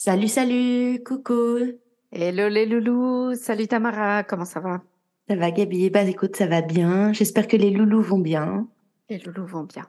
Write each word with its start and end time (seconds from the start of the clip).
Salut, 0.00 0.28
salut, 0.28 1.02
coucou. 1.04 1.58
Hello 2.12 2.48
les 2.48 2.66
loulous, 2.66 3.34
salut 3.34 3.66
Tamara, 3.66 4.22
comment 4.22 4.44
ça 4.44 4.60
va? 4.60 4.80
Ça 5.28 5.34
va 5.34 5.50
Gabi? 5.50 5.90
Bah 5.90 6.04
écoute, 6.04 6.36
ça 6.36 6.46
va 6.46 6.62
bien. 6.62 7.12
J'espère 7.12 7.48
que 7.48 7.56
les 7.56 7.70
loulous 7.70 8.00
vont 8.00 8.20
bien. 8.20 8.68
Les 9.10 9.18
loulous 9.18 9.44
vont 9.44 9.64
bien. 9.64 9.88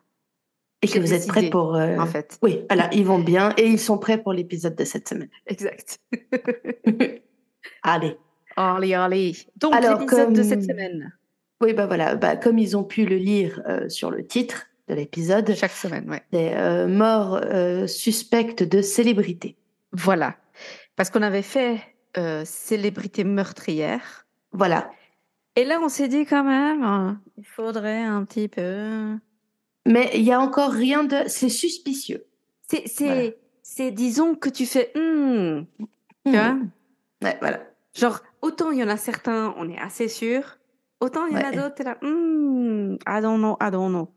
Et 0.82 0.88
que 0.88 0.98
vous 0.98 1.14
êtes 1.14 1.28
prêts 1.28 1.52
pour... 1.52 1.76
euh, 1.76 1.96
En 2.00 2.08
fait. 2.08 2.40
Oui, 2.42 2.62
voilà, 2.68 2.90
ils 2.92 3.06
vont 3.06 3.20
bien 3.20 3.54
et 3.56 3.68
ils 3.68 3.78
sont 3.78 4.00
prêts 4.00 4.18
pour 4.18 4.34
l'épisode 4.34 4.76
de 4.76 4.84
cette 4.84 5.08
semaine. 5.08 5.30
Exact. 5.46 6.00
Allez. 7.84 8.18
allez, 8.58 8.96
allez. 8.96 9.34
Donc 9.58 9.76
l'épisode 9.80 10.34
de 10.34 10.42
cette 10.42 10.64
semaine. 10.64 11.14
Oui, 11.62 11.74
bah 11.74 11.86
voilà, 11.86 12.16
bah, 12.16 12.36
comme 12.36 12.58
ils 12.58 12.76
ont 12.76 12.84
pu 12.84 13.06
le 13.06 13.18
lire 13.18 13.62
euh, 13.68 13.88
sur 13.90 14.10
le 14.10 14.26
titre 14.26 14.66
de 14.88 14.96
l'épisode, 14.96 15.54
Chaque 15.54 15.72
semaine, 15.72 16.10
ouais. 16.10 16.24
c'est 16.34 16.58
euh, 16.58 16.88
mort 16.88 17.36
euh, 17.44 17.86
suspecte 17.86 18.64
de 18.64 18.82
célébrité. 18.82 19.56
Voilà. 19.92 20.36
Parce 20.96 21.10
qu'on 21.10 21.22
avait 21.22 21.42
fait 21.42 21.82
euh, 22.18 22.44
célébrité 22.46 23.24
meurtrière. 23.24 24.26
Voilà. 24.52 24.90
Et 25.56 25.66
là, 25.66 25.80
on 25.82 25.90
s'est 25.90 26.08
dit 26.08 26.26
quand 26.26 26.44
même, 26.44 26.84
hein, 26.84 27.22
il 27.38 27.46
faudrait 27.46 28.04
un 28.04 28.24
petit 28.26 28.48
peu. 28.48 29.18
Mais 29.86 30.12
il 30.16 30.24
y 30.24 30.32
a 30.32 30.40
encore 30.40 30.72
rien 30.72 31.04
de... 31.04 31.24
C'est 31.28 31.50
suspicieux. 31.50 32.26
C'est, 32.68 32.88
c'est, 32.88 33.06
Voilà. 33.06 33.30
c'est, 33.64 33.92
disons 33.92 34.36
que 34.36 34.50
tu 34.50 34.66
fais, 34.66 34.92
hmm, 34.96 35.64
tu 35.80 35.86
Hmm. 36.26 36.32
vois 36.32 36.58
Ouais, 37.24 37.38
voilà. 37.42 37.60
Genre, 37.96 38.20
autant 38.42 38.72
il 38.72 38.80
y 38.80 38.84
en 38.84 38.88
a 38.90 38.98
certains, 38.98 39.54
on 39.58 39.68
est 39.70 39.80
assez 39.80 40.08
sûr, 40.08 40.60
autant 41.00 41.26
il 41.26 41.34
y 41.34 41.38
en 41.38 41.46
a 41.46 41.52
d'autres, 41.52 41.76
t'es 41.76 41.84
là, 41.84 41.98
hmm, 42.02 42.98
I 43.08 43.22
don't 43.22 43.38
know, 43.40 43.58
I 43.62 43.72
don't 43.72 43.90
know. 43.90 44.14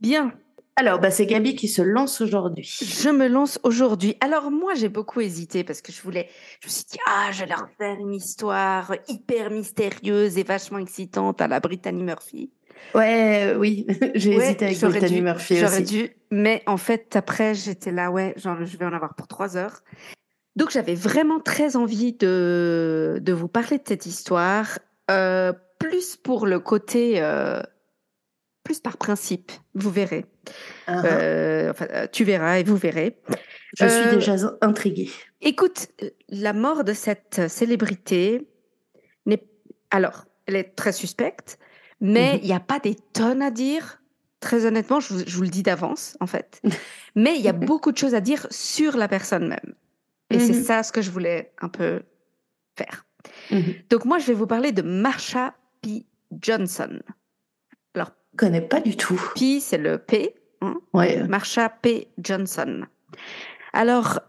Bien, 0.00 0.32
Alors, 0.80 1.00
bah, 1.00 1.10
c'est 1.10 1.26
Gabi 1.26 1.56
qui 1.56 1.66
se 1.66 1.82
lance 1.82 2.20
aujourd'hui. 2.20 2.70
je 2.80 3.08
me 3.08 3.26
lance 3.26 3.58
aujourd'hui. 3.64 4.16
Alors, 4.20 4.52
moi, 4.52 4.74
j'ai 4.74 4.88
beaucoup 4.88 5.20
hésité 5.20 5.64
parce 5.64 5.82
que 5.82 5.90
je 5.90 6.00
voulais, 6.00 6.28
je 6.60 6.68
me 6.68 6.70
suis 6.70 6.84
dit, 6.88 6.98
ah, 7.04 7.30
je 7.32 7.40
vais 7.40 7.46
leur 7.46 7.66
faire 7.76 7.96
une 7.98 8.14
histoire 8.14 8.94
hyper 9.08 9.50
mystérieuse 9.50 10.38
et 10.38 10.44
vachement 10.44 10.78
excitante 10.78 11.40
à 11.40 11.48
la 11.48 11.58
Brittany 11.58 12.04
Murphy. 12.04 12.52
Ouais, 12.94 13.56
oui, 13.58 13.86
j'ai 14.14 14.36
Ouais, 14.36 14.44
hésité 14.44 14.66
avec 14.66 14.78
j'aurais 14.78 15.00
Brittany 15.00 15.16
dû- 15.16 15.22
Murphy 15.22 15.56
J'aurais 15.56 15.82
aussi. 15.82 16.02
dû, 16.04 16.10
mais 16.30 16.62
en 16.66 16.76
fait, 16.76 17.16
après, 17.16 17.56
j'étais 17.56 17.90
là, 17.90 18.12
ouais, 18.12 18.34
genre, 18.36 18.64
je 18.64 18.76
vais 18.76 18.84
en 18.84 18.92
avoir 18.92 19.16
pour 19.16 19.26
trois 19.26 19.56
heures. 19.56 19.82
Donc, 20.54 20.70
j'avais 20.70 20.94
vraiment 20.94 21.40
très 21.40 21.74
envie 21.74 22.12
de, 22.12 23.18
de 23.20 23.32
vous 23.32 23.48
parler 23.48 23.78
de 23.78 23.84
cette 23.84 24.06
histoire, 24.06 24.78
euh, 25.10 25.52
plus 25.80 26.14
pour 26.16 26.46
le 26.46 26.60
côté, 26.60 27.20
euh, 27.20 27.60
plus 28.68 28.80
par 28.80 28.98
principe, 28.98 29.50
vous 29.72 29.90
verrez. 29.90 30.26
Ah, 30.86 31.02
Euh, 31.06 31.70
enfin, 31.70 31.86
tu 32.12 32.22
verras 32.24 32.58
et 32.58 32.64
vous 32.64 32.76
verrez. 32.76 33.18
Je 33.78 33.86
suis 33.86 34.04
euh, 34.04 34.10
déjà 34.10 34.36
intriguée. 34.60 35.10
Écoute, 35.40 35.88
la 36.28 36.52
mort 36.52 36.84
de 36.84 36.92
cette 36.92 37.48
célébrité 37.48 38.46
n'est. 39.24 39.42
Alors, 39.90 40.26
elle 40.44 40.56
est 40.56 40.74
très 40.76 40.92
suspecte, 40.92 41.58
mais 42.02 42.34
Mhm. 42.34 42.38
il 42.42 42.46
n'y 42.48 42.52
a 42.52 42.60
pas 42.60 42.78
des 42.78 42.94
tonnes 43.14 43.40
à 43.40 43.50
dire. 43.50 44.02
Très 44.40 44.66
honnêtement, 44.66 45.00
je 45.00 45.14
vous, 45.14 45.20
je 45.26 45.34
vous 45.34 45.42
le 45.44 45.48
dis 45.48 45.62
d'avance, 45.62 46.18
en 46.20 46.26
fait. 46.26 46.60
Mais 47.16 47.36
il 47.36 47.42
y 47.42 47.48
a 47.48 47.52
beaucoup 47.54 47.90
de 47.90 47.96
choses 47.96 48.14
à 48.14 48.20
dire 48.20 48.46
sur 48.50 48.98
la 48.98 49.08
personne 49.08 49.48
même. 49.48 49.74
Et 50.30 50.38
c'est 50.38 50.52
Mhm. 50.52 50.62
ça 50.62 50.82
ce 50.82 50.92
que 50.92 51.00
je 51.00 51.10
voulais 51.10 51.52
un 51.62 51.70
peu 51.70 52.02
faire. 52.76 53.06
Mhm. 53.50 53.74
Donc, 53.88 54.04
moi, 54.04 54.18
je 54.18 54.26
vais 54.26 54.34
vous 54.34 54.46
parler 54.46 54.72
de 54.72 54.82
Marsha 54.82 55.54
P. 55.80 56.04
Johnson. 56.42 57.00
Alors, 57.94 58.12
connais 58.38 58.60
pas 58.62 58.80
du 58.80 58.96
tout. 58.96 59.20
P, 59.34 59.60
c'est 59.60 59.78
le 59.78 59.98
P. 59.98 60.34
hein, 60.62 60.76
Ouais. 60.94 61.22
Marsha 61.24 61.68
P. 61.68 62.08
Johnson. 62.18 62.86
Alors, 63.72 64.20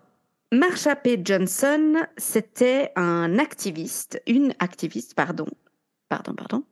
Marsha 0.51 0.95
P. 0.95 1.21
Johnson, 1.23 1.95
c'était 2.17 2.91
un 2.95 3.37
activiste, 3.39 4.21
une 4.27 4.53
activiste, 4.59 5.13
pardon, 5.15 5.45
pardon, 6.09 6.33
pardon. 6.33 6.63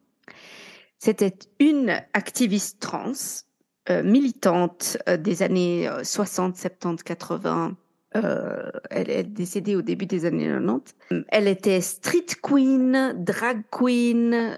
C'était 0.97 1.35
une 1.59 2.01
activiste 2.13 2.79
trans, 2.79 3.11
euh, 3.89 4.01
militante 4.03 4.97
euh, 5.07 5.15
des 5.15 5.43
années 5.43 5.87
euh, 5.87 6.03
60, 6.03 6.57
70, 6.57 7.03
80. 7.03 7.77
Euh, 8.15 8.71
elle 8.89 9.11
est 9.11 9.23
décédée 9.23 9.75
au 9.75 9.83
début 9.83 10.07
des 10.07 10.25
années 10.25 10.47
90. 10.47 10.95
Elle 11.29 11.47
était 11.47 11.81
street 11.81 12.25
queen, 12.41 13.13
drag 13.15 13.61
queen. 13.71 14.57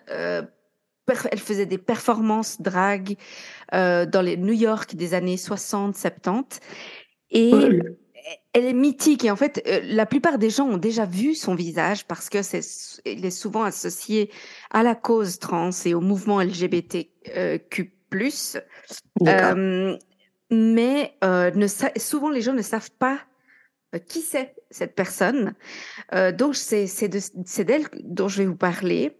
Elle 1.32 1.40
faisait 1.40 1.66
des 1.66 1.78
performances 1.78 2.62
drag 2.62 3.16
euh, 3.74 4.06
dans 4.06 4.22
les 4.22 4.38
New 4.38 4.54
York 4.54 4.96
des 4.96 5.14
années 5.14 5.38
60, 5.38 5.96
70. 5.96 6.60
Et 7.32 7.52
elle 8.54 8.66
est 8.66 8.74
mythique. 8.74 9.24
Et 9.26 9.32
en 9.32 9.36
fait, 9.36 9.62
euh, 9.68 9.80
la 9.84 10.06
plupart 10.06 10.38
des 10.40 10.50
gens 10.50 10.68
ont 10.68 10.78
déjà 10.78 11.06
vu 11.06 11.36
son 11.36 11.56
visage 11.56 12.06
parce 12.06 12.30
que 12.30 12.42
c'est, 12.42 12.62
il 13.06 13.26
est 13.26 13.32
souvent 13.32 13.64
associé 13.64 14.32
à 14.72 14.84
la 14.84 14.96
cause 14.96 15.40
trans 15.40 15.70
et 15.86 15.94
au 15.94 16.02
mouvement 16.02 16.42
LGBTQ+. 16.42 17.94
Euh, 19.28 19.98
mais 20.52 21.14
ne 21.22 21.68
souvent 21.98 22.30
les 22.32 22.42
gens 22.42 22.54
ne 22.54 22.62
savent 22.64 22.92
pas 22.98 23.20
qui 24.08 24.22
c'est 24.22 24.56
cette 24.72 24.96
personne. 24.96 25.54
Donc 26.38 26.56
c'est 26.56 26.88
c'est 26.88 27.08
de- 27.08 27.20
c'est 27.46 27.64
d'elle 27.66 27.86
dont 28.04 28.28
je 28.28 28.40
vais 28.40 28.46
vous 28.48 28.56
parler. 28.56 29.19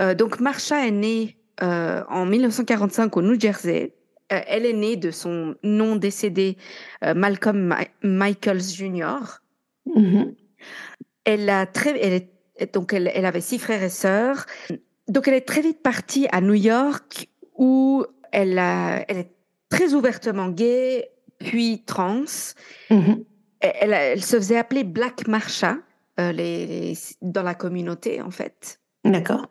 Euh, 0.00 0.14
donc 0.14 0.40
Marsha 0.40 0.86
est 0.86 0.90
née 0.90 1.36
euh, 1.62 2.02
en 2.08 2.26
1945 2.26 3.16
au 3.16 3.22
New 3.22 3.38
Jersey. 3.38 3.94
Euh, 4.32 4.40
elle 4.46 4.64
est 4.64 4.72
née 4.72 4.96
de 4.96 5.10
son 5.10 5.56
non 5.62 5.96
décédé 5.96 6.56
Malcolm 7.14 7.58
Ma- 7.58 7.86
Michaels 8.02 8.62
Jr. 8.62 9.40
Mhm. 9.94 10.34
Elle 11.24 11.50
a 11.50 11.66
très, 11.66 11.98
elle 12.00 12.12
est, 12.58 12.74
donc 12.74 12.92
elle, 12.92 13.10
elle 13.14 13.24
avait 13.26 13.40
six 13.40 13.58
frères 13.58 13.82
et 13.82 13.88
sœurs. 13.90 14.46
Donc 15.08 15.26
elle 15.28 15.34
est 15.34 15.46
très 15.46 15.60
vite 15.62 15.82
partie 15.82 16.28
à 16.32 16.40
New 16.40 16.54
York 16.54 17.28
où 17.56 18.04
elle 18.32 18.58
a, 18.58 19.04
elle 19.08 19.16
est 19.18 19.30
très 19.68 19.92
ouvertement 19.94 20.48
gay, 20.48 21.08
puis 21.38 21.82
trans. 21.84 22.24
Mhm. 22.90 23.24
Elle, 23.60 23.72
elle, 23.80 23.92
elle 23.92 24.22
se 24.22 24.36
faisait 24.36 24.56
appeler 24.56 24.84
Black 24.84 25.26
Marsha 25.28 25.76
euh, 26.18 26.32
les, 26.32 26.66
les- 26.66 26.98
dans 27.20 27.42
la 27.42 27.54
communauté 27.54 28.22
en 28.22 28.30
fait. 28.30 28.80
D'accord. 29.04 29.48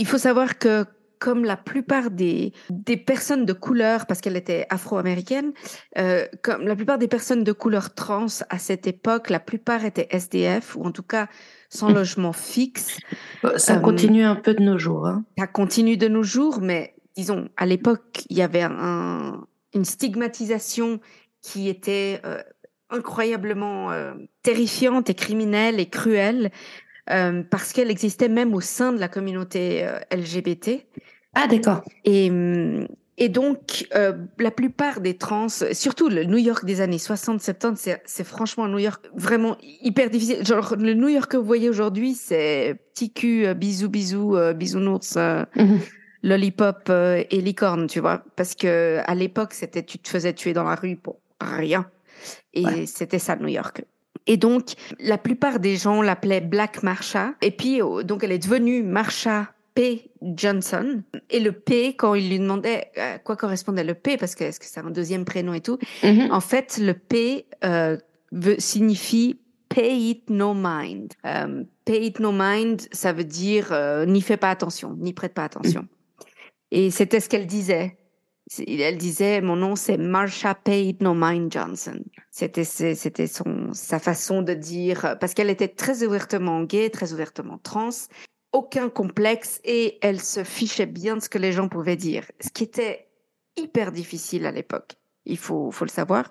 Il 0.00 0.06
faut 0.06 0.18
savoir 0.18 0.58
que 0.58 0.86
comme 1.18 1.44
la 1.44 1.58
plupart 1.58 2.10
des, 2.10 2.54
des 2.70 2.96
personnes 2.96 3.44
de 3.44 3.52
couleur, 3.52 4.06
parce 4.06 4.22
qu'elle 4.22 4.38
était 4.38 4.66
afro-américaine, 4.70 5.52
euh, 5.98 6.26
comme 6.42 6.66
la 6.66 6.74
plupart 6.74 6.96
des 6.96 7.08
personnes 7.08 7.44
de 7.44 7.52
couleur 7.52 7.94
trans 7.94 8.24
à 8.48 8.58
cette 8.58 8.86
époque, 8.86 9.28
la 9.28 9.38
plupart 9.38 9.84
étaient 9.84 10.08
SDF 10.10 10.76
ou 10.76 10.84
en 10.84 10.92
tout 10.92 11.02
cas 11.02 11.28
sans 11.68 11.90
logement 11.92 12.32
fixe. 12.32 12.98
Bon, 13.42 13.52
Ça 13.56 13.76
Euh, 13.76 13.80
continue 13.80 14.24
un 14.24 14.36
peu 14.36 14.54
de 14.54 14.62
nos 14.62 14.78
jours. 14.78 15.06
Hein. 15.06 15.22
Ça 15.36 15.46
continue 15.46 15.98
de 15.98 16.08
nos 16.08 16.22
jours, 16.22 16.60
mais 16.62 16.94
disons, 17.14 17.50
à 17.58 17.66
l'époque, 17.66 18.22
il 18.30 18.38
y 18.38 18.42
avait 18.42 18.62
un, 18.62 19.44
une 19.74 19.84
stigmatisation 19.84 21.00
qui 21.42 21.68
était 21.68 22.22
euh, 22.24 22.42
incroyablement 22.88 23.92
euh, 23.92 24.14
terrifiante 24.42 25.10
et 25.10 25.14
criminelle 25.14 25.78
et 25.80 25.90
cruelle 25.90 26.50
euh, 27.10 27.42
parce 27.48 27.72
qu'elle 27.72 27.90
existait 27.90 28.28
même 28.28 28.54
au 28.54 28.60
sein 28.60 28.92
de 28.92 28.98
la 28.98 29.08
communauté 29.08 29.84
euh, 29.84 29.98
LGBT. 30.10 30.86
Ah, 31.34 31.46
d'accord. 31.46 31.82
Et, 32.04 32.30
et 33.18 33.28
donc, 33.28 33.86
euh, 33.94 34.12
la 34.38 34.50
plupart 34.50 35.00
des 35.00 35.16
trans, 35.16 35.48
surtout 35.48 36.08
le 36.08 36.24
New 36.24 36.38
York 36.38 36.64
des 36.64 36.80
années 36.80 36.98
60-70, 36.98 37.76
c'est- 37.76 38.02
c'est 38.04 38.24
franchement 38.24 38.64
un 38.64 38.68
New 38.68 38.78
York 38.78 39.04
vraiment 39.14 39.56
hyper 39.60 40.10
difficile. 40.10 40.44
Genre, 40.44 40.74
le 40.76 40.94
New 40.94 41.08
York 41.08 41.30
que 41.30 41.36
vous 41.36 41.44
voyez 41.44 41.68
aujourd'hui, 41.68 42.14
c'est 42.14 42.80
petit 42.94 43.12
cul, 43.12 43.46
euh, 43.46 43.54
bisous, 43.54 43.88
bisous, 43.90 44.36
euh, 44.36 44.52
bisounours, 44.54 45.16
Mhm. 45.16 45.78
lollipop 46.22 46.90
et 46.90 47.40
licorne, 47.40 47.86
tu 47.86 48.00
vois. 48.00 48.24
Parce 48.36 48.54
que 48.54 48.98
à 49.06 49.14
l'époque, 49.14 49.54
c'était 49.54 49.82
tu 49.82 49.98
te 49.98 50.08
faisais 50.08 50.32
tuer 50.34 50.52
dans 50.52 50.64
la 50.64 50.74
rue 50.74 50.96
pour 50.96 51.20
rien. 51.40 51.86
Et 52.52 52.64
Ouais. 52.66 52.86
c'était 52.86 53.18
ça, 53.18 53.36
New 53.36 53.48
York. 53.48 53.84
Et 54.26 54.36
donc, 54.36 54.72
la 54.98 55.18
plupart 55.18 55.60
des 55.60 55.76
gens 55.76 56.02
l'appelaient 56.02 56.40
Black 56.40 56.82
Marsha. 56.82 57.34
Et 57.42 57.50
puis, 57.50 57.82
euh, 57.82 58.02
donc, 58.02 58.22
elle 58.24 58.32
est 58.32 58.38
devenue 58.38 58.82
Marsha 58.82 59.52
P. 59.74 60.10
Johnson. 60.22 61.02
Et 61.30 61.40
le 61.40 61.52
P, 61.52 61.94
quand 61.94 62.14
il 62.14 62.28
lui 62.28 62.38
demandait 62.38 62.90
à 62.96 63.18
quoi 63.18 63.36
correspondait 63.36 63.84
le 63.84 63.94
P, 63.94 64.16
parce 64.16 64.34
que 64.34 64.44
est-ce 64.44 64.60
que 64.60 64.66
c'est 64.66 64.80
un 64.80 64.90
deuxième 64.90 65.24
prénom 65.24 65.54
et 65.54 65.60
tout, 65.60 65.78
Mhm. 66.02 66.28
en 66.32 66.40
fait, 66.40 66.78
le 66.78 66.94
P, 66.94 67.46
euh, 67.64 67.96
signifie 68.58 69.38
pay 69.68 70.10
it 70.10 70.30
no 70.30 70.52
mind. 70.54 71.12
pay 71.84 72.06
it 72.06 72.18
no 72.20 72.32
mind, 72.32 72.82
ça 72.92 73.12
veut 73.12 73.24
dire 73.24 73.72
n'y 74.06 74.20
fais 74.20 74.36
pas 74.36 74.50
attention, 74.50 74.94
n'y 74.98 75.12
prête 75.12 75.32
pas 75.34 75.44
attention. 75.44 75.86
Et 76.72 76.90
c'était 76.90 77.20
ce 77.20 77.28
qu'elle 77.28 77.46
disait. 77.46 77.96
Elle 78.58 78.98
disait, 78.98 79.40
mon 79.40 79.56
nom 79.56 79.76
c'est 79.76 79.96
Marsha 79.96 80.54
Pay 80.54 80.96
No 81.00 81.14
Mind 81.14 81.52
Johnson. 81.52 82.02
C'était 82.30 82.64
c'était 82.64 83.26
son 83.28 83.72
sa 83.72 83.98
façon 84.00 84.42
de 84.42 84.54
dire 84.54 85.16
parce 85.20 85.34
qu'elle 85.34 85.50
était 85.50 85.68
très 85.68 86.02
ouvertement 86.02 86.62
gay, 86.64 86.90
très 86.90 87.12
ouvertement 87.12 87.58
trans, 87.58 87.90
aucun 88.52 88.88
complexe 88.88 89.60
et 89.64 89.98
elle 90.02 90.20
se 90.20 90.42
fichait 90.42 90.86
bien 90.86 91.16
de 91.16 91.22
ce 91.22 91.28
que 91.28 91.38
les 91.38 91.52
gens 91.52 91.68
pouvaient 91.68 91.96
dire, 91.96 92.24
ce 92.40 92.50
qui 92.50 92.64
était 92.64 93.08
hyper 93.56 93.92
difficile 93.92 94.46
à 94.46 94.52
l'époque. 94.52 94.96
Il 95.26 95.38
faut 95.38 95.70
faut 95.70 95.84
le 95.84 95.90
savoir. 95.90 96.28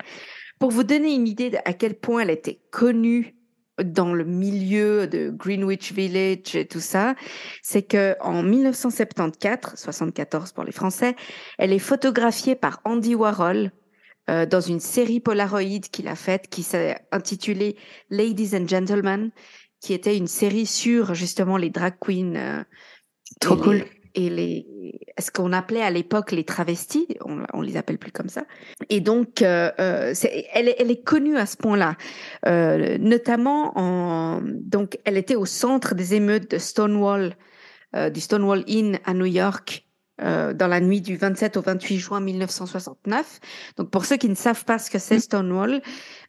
Pour 0.60 0.72
vous 0.72 0.84
donner 0.84 1.16
une 1.16 1.28
idée 1.28 1.50
de 1.52 1.58
à 1.64 1.72
quel 1.72 1.98
point 1.98 2.22
elle 2.22 2.32
était 2.32 2.62
connue 2.70 3.39
dans 3.84 4.14
le 4.14 4.26
milieu 4.26 5.08
de 5.08 5.30
Greenwich 5.30 5.94
Village 5.94 6.56
et 6.56 6.66
tout 6.66 6.80
ça, 6.80 7.16
c'est 7.62 7.84
que 7.84 8.16
en 8.22 8.44
1974, 8.44 9.80
74 9.80 10.52
pour 10.52 10.64
les 10.64 10.72
Français, 10.72 11.16
elle 11.58 11.74
est 11.74 11.80
photographiée 11.80 12.56
par 12.56 12.82
Andy 12.86 13.16
Warhol 13.16 13.72
euh, 14.30 14.46
dans 14.46 14.62
une 14.62 14.80
série 14.80 15.20
Polaroid 15.20 15.80
qu'il 15.92 16.08
a 16.08 16.16
faite 16.16 16.48
qui 16.50 16.64
s'est 16.64 16.98
intitulée 17.12 17.78
Ladies 18.10 18.56
and 18.56 18.68
Gentlemen, 18.68 19.32
qui 19.82 19.94
était 19.94 20.18
une 20.18 20.28
série 20.28 20.66
sur 20.66 21.14
justement 21.14 21.58
les 21.58 21.70
drag 21.70 21.96
queens. 22.00 22.36
Euh, 22.36 22.64
Trop 23.40 23.56
cool 23.58 23.86
et 24.16 24.30
les 24.30 24.66
ce 25.20 25.32
qu'on 25.32 25.52
appelait 25.54 25.82
à 25.82 25.92
l'époque 25.92 26.32
les 26.32 26.44
travestis, 26.44 27.08
on, 27.24 27.44
on 27.54 27.62
les 27.62 27.78
appelle 27.78 27.98
plus 27.98 28.12
comme 28.12 28.30
ça. 28.30 28.46
Et 28.90 29.02
donc, 29.02 29.42
euh, 29.42 29.72
euh 29.80 30.14
elle, 30.54 30.68
est 30.68 31.04
connue 31.04 31.38
à 31.38 31.46
ce 31.46 31.58
point-là, 31.58 31.96
euh, 32.46 32.98
notamment 32.98 33.78
en 33.78 34.42
donc 34.42 34.98
elle 35.06 35.18
était 35.18 35.36
au 35.36 35.46
centre 35.46 35.96
des 35.96 36.14
émeutes 36.14 36.52
de 36.52 36.58
Stonewall, 36.58 37.36
du 38.14 38.22
Stonewall 38.22 38.64
Inn 38.68 39.00
à 39.06 39.14
New 39.14 39.26
York. 39.26 39.86
Dans 40.22 40.68
la 40.68 40.82
nuit 40.82 41.00
du 41.00 41.16
27 41.16 41.56
au 41.56 41.62
28 41.62 41.98
juin 41.98 42.20
1969. 42.20 43.40
Donc 43.78 43.90
pour 43.90 44.04
ceux 44.04 44.18
qui 44.18 44.28
ne 44.28 44.36
savent 44.36 44.66
pas 44.66 44.78
ce 44.78 44.92
que 44.92 45.00
c'est 45.00 45.18
Stonewall, 45.18 45.82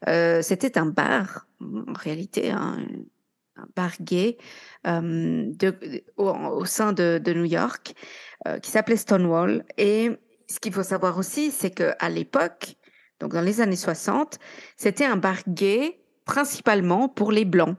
c'était 0.07 0.79
un 0.79 0.87
bar, 0.87 1.49
en 1.61 1.93
réalité 1.93 2.53
un, 2.53 2.79
un 3.57 3.67
bar 3.75 3.91
gay 4.01 4.39
de, 4.85 6.03
au, 6.17 6.65
sein 6.65 6.93
de, 6.93 7.21
de, 7.23 7.33
New 7.33 7.45
York 7.45 7.95
euh, 8.47 8.59
qui 8.59 8.71
s'appelait 8.71 8.97
Stonewall. 8.97 9.65
Et 9.77 10.11
ce 10.49 10.61
qu'il 10.61 10.73
faut 10.73 10.83
savoir 10.83 11.19
aussi, 11.19 11.51
c'est 11.51 11.71
que 11.71 11.93
à 11.99 12.09
l'époque, 12.09 12.77
donc 13.21 13.33
dans 13.33 13.43
les 13.43 13.61
années 13.61 13.77
60, 13.77 14.39
c'était 14.77 15.05
un 15.05 15.17
bar 15.17 15.39
gay 15.49 16.01
principalement 16.25 17.09
pour 17.09 17.33
les 17.33 17.45
blancs. 17.45 17.77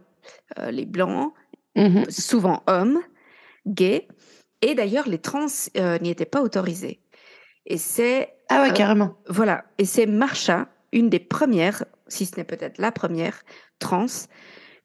Euh, 0.60 0.72
les 0.72 0.86
blancs, 0.86 1.34
mmh 1.76 2.04
souvent 2.10 2.64
hommes, 2.68 3.00
gays. 3.66 4.08
Et 4.62 4.76
d'ailleurs, 4.76 5.08
les 5.08 5.18
trans 5.18 5.48
n'y 6.02 6.10
étaient 6.10 6.26
pas 6.26 6.42
autorisés. 6.42 7.02
Et 7.66 7.78
c'est 7.78 8.36
ah 8.50 8.64
ouais 8.64 8.74
carrément. 8.74 9.16
Voilà. 9.28 9.64
Et 9.78 9.86
c'est 9.86 10.06
Marsha, 10.06 10.68
une 10.92 11.10
des 11.10 11.20
premières, 11.20 11.86
si 12.08 12.26
ce 12.26 12.36
n'est 12.36 12.44
peut-être 12.44 12.78
la 12.78 12.92
première 12.92 13.42
trans, 13.80 14.06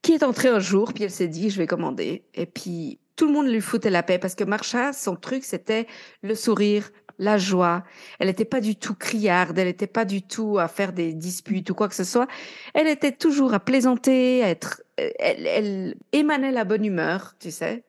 qui 0.07 0.13
est 0.13 0.23
entrée 0.23 0.49
un 0.49 0.61
jour, 0.61 0.93
puis 0.93 1.03
elle 1.03 1.11
s'est 1.11 1.27
dit, 1.27 1.51
je 1.51 1.59
vais 1.59 1.67
commander. 1.67 2.23
Et 2.33 2.47
puis, 2.47 3.01
tout 3.17 3.27
le 3.27 3.33
monde 3.33 3.49
lui 3.49 3.61
foutait 3.61 3.91
la 3.91 4.05
paix 4.05 4.21
parce 4.21 4.37
que 4.37 4.45
Marsha, 4.45 4.93
son 4.93 5.17
truc, 5.17 5.43
c'était 5.43 5.89
le 6.23 6.37
sourire, 6.37 6.91
la 7.19 7.39
joie. 7.39 7.83
Elle 8.21 8.29
n'était 8.29 8.45
pas 8.45 8.61
du 8.61 8.77
tout 8.77 8.95
criarde, 8.95 9.59
elle 9.59 9.67
n'était 9.67 9.89
pas 9.89 10.05
du 10.05 10.23
tout 10.23 10.61
à 10.61 10.69
faire 10.69 10.93
des 10.93 11.13
disputes 11.13 11.71
ou 11.71 11.75
quoi 11.75 11.89
que 11.89 11.97
ce 11.97 12.05
soit. 12.05 12.29
Elle 12.73 12.87
était 12.87 13.11
toujours 13.11 13.53
à 13.53 13.59
plaisanter, 13.59 14.45
à 14.45 14.51
être, 14.51 14.81
elle, 14.97 15.45
elle 15.45 15.97
émanait 16.13 16.53
la 16.53 16.63
bonne 16.63 16.85
humeur, 16.85 17.35
tu 17.41 17.51
sais. 17.51 17.83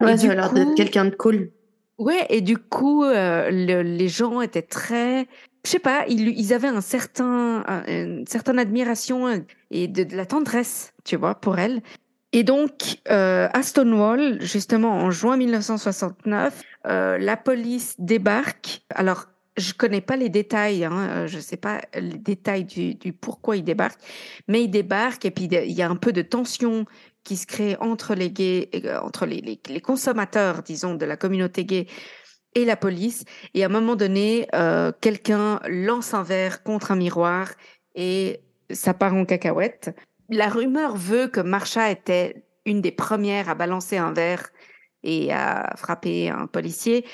Ouais, 0.00 0.16
ça 0.16 0.30
a 0.30 0.34
l'air 0.34 0.54
d'être 0.54 0.74
quelqu'un 0.74 1.04
de 1.04 1.14
cool. 1.14 1.50
Ouais, 1.98 2.24
et 2.30 2.40
du 2.40 2.56
coup, 2.56 3.04
euh, 3.04 3.50
les 3.50 4.08
gens 4.08 4.40
étaient 4.40 4.62
très 4.62 5.26
je 5.64 5.70
sais 5.70 5.78
pas, 5.78 6.04
ils, 6.08 6.52
avaient 6.52 6.68
un 6.68 6.80
certain, 6.80 7.64
une 7.86 8.26
certaine 8.26 8.58
admiration 8.58 9.44
et 9.70 9.86
de, 9.86 10.14
la 10.14 10.26
tendresse, 10.26 10.92
tu 11.04 11.16
vois, 11.16 11.36
pour 11.36 11.58
elle. 11.58 11.82
Et 12.32 12.42
donc, 12.42 12.98
euh, 13.10 13.48
à 13.52 13.62
Stonewall, 13.62 14.40
justement, 14.40 14.92
en 14.92 15.10
juin 15.10 15.36
1969, 15.36 16.62
euh, 16.86 17.18
la 17.18 17.36
police 17.36 17.94
débarque. 17.98 18.82
Alors, 18.90 19.26
je 19.56 19.74
connais 19.74 20.00
pas 20.00 20.16
les 20.16 20.30
détails, 20.30 20.84
hein, 20.84 21.08
euh, 21.10 21.26
je 21.26 21.38
sais 21.38 21.58
pas 21.58 21.82
les 21.94 22.16
détails 22.16 22.64
du, 22.64 23.12
pourquoi 23.12 23.56
ils 23.56 23.64
débarquent, 23.64 24.00
mais 24.48 24.64
ils 24.64 24.70
débarquent 24.70 25.26
et 25.26 25.30
puis 25.30 25.44
il 25.44 25.72
y 25.72 25.82
a 25.82 25.90
un 25.90 25.96
peu 25.96 26.12
de 26.12 26.22
tension 26.22 26.86
qui 27.22 27.36
se 27.36 27.46
crée 27.46 27.76
entre 27.78 28.14
les 28.14 28.30
gays, 28.30 28.70
euh, 28.74 28.98
entre 29.00 29.26
les 29.26 29.80
consommateurs, 29.82 30.62
disons, 30.62 30.94
de 30.94 31.04
la 31.04 31.18
communauté 31.18 31.66
gay 31.66 31.86
et 32.54 32.64
la 32.64 32.76
police. 32.76 33.24
Et 33.54 33.62
à 33.62 33.66
un 33.66 33.70
moment 33.70 33.96
donné, 33.96 34.48
euh, 34.54 34.92
quelqu'un 35.00 35.60
lance 35.68 36.14
un 36.14 36.22
verre 36.22 36.62
contre 36.62 36.92
un 36.92 36.96
miroir 36.96 37.50
et 37.94 38.40
ça 38.70 38.94
part 38.94 39.14
en 39.14 39.24
cacahuète. 39.24 39.94
La 40.28 40.48
rumeur 40.48 40.96
veut 40.96 41.28
que 41.28 41.40
Marsha 41.40 41.90
était 41.90 42.44
une 42.64 42.80
des 42.80 42.92
premières 42.92 43.48
à 43.48 43.54
balancer 43.54 43.96
un 43.98 44.12
verre 44.12 44.50
et 45.02 45.32
à 45.32 45.74
frapper 45.76 46.30
un 46.30 46.46
policier. 46.46 47.04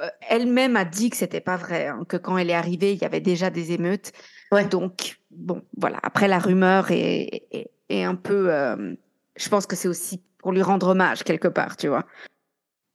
Euh, 0.00 0.08
elle-même 0.28 0.76
a 0.76 0.84
dit 0.84 1.10
que 1.10 1.16
c'était 1.16 1.40
pas 1.40 1.56
vrai, 1.56 1.86
hein, 1.86 2.04
que 2.08 2.16
quand 2.16 2.36
elle 2.36 2.50
est 2.50 2.54
arrivée, 2.54 2.92
il 2.92 3.00
y 3.00 3.04
avait 3.04 3.20
déjà 3.20 3.50
des 3.50 3.72
émeutes. 3.72 4.12
Ouais. 4.52 4.64
Donc, 4.64 5.18
bon, 5.30 5.62
voilà. 5.76 5.98
Après, 6.02 6.28
la 6.28 6.38
rumeur 6.38 6.90
est, 6.90 7.46
est, 7.52 7.70
est 7.88 8.04
un 8.04 8.14
peu. 8.14 8.52
Euh, 8.52 8.94
je 9.36 9.48
pense 9.48 9.66
que 9.66 9.76
c'est 9.76 9.88
aussi 9.88 10.22
pour 10.38 10.52
lui 10.52 10.62
rendre 10.62 10.88
hommage 10.88 11.24
quelque 11.24 11.48
part, 11.48 11.76
tu 11.76 11.88
vois 11.88 12.06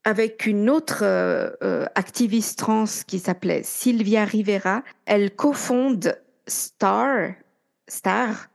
avec 0.04 0.46
une 0.46 0.68
autre 0.70 1.02
euh, 1.02 1.50
euh, 1.62 1.86
activiste 1.94 2.58
trans 2.58 2.84
qui 3.06 3.18
s'appelait 3.18 3.62
Sylvia 3.64 4.24
Rivera. 4.24 4.82
Elle 5.06 5.34
cofonde 5.34 6.18
STAR, 6.46 7.32
STAR, 7.88 8.48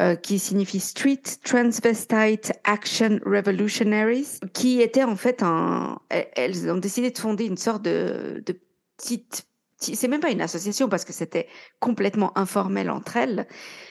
euh, 0.00 0.14
qui 0.14 0.38
signifie 0.38 0.80
Street 0.80 1.22
Transvestite 1.42 2.52
Action 2.64 3.18
Revolutionaries, 3.26 4.38
qui 4.52 4.80
était 4.80 5.04
en 5.04 5.16
fait 5.16 5.42
un. 5.42 5.98
Elles 6.10 6.70
ont 6.70 6.78
décidé 6.78 7.10
de 7.10 7.18
fonder 7.18 7.44
une 7.46 7.56
sorte 7.56 7.82
de, 7.82 8.42
de 8.46 8.56
petite. 8.96 9.46
C'est 9.78 10.08
même 10.08 10.20
pas 10.20 10.30
une 10.30 10.40
association 10.40 10.88
parce 10.88 11.04
que 11.04 11.12
c'était 11.12 11.46
complètement 11.78 12.36
informel 12.38 12.88
entre 12.88 13.18
elles, 13.18 13.46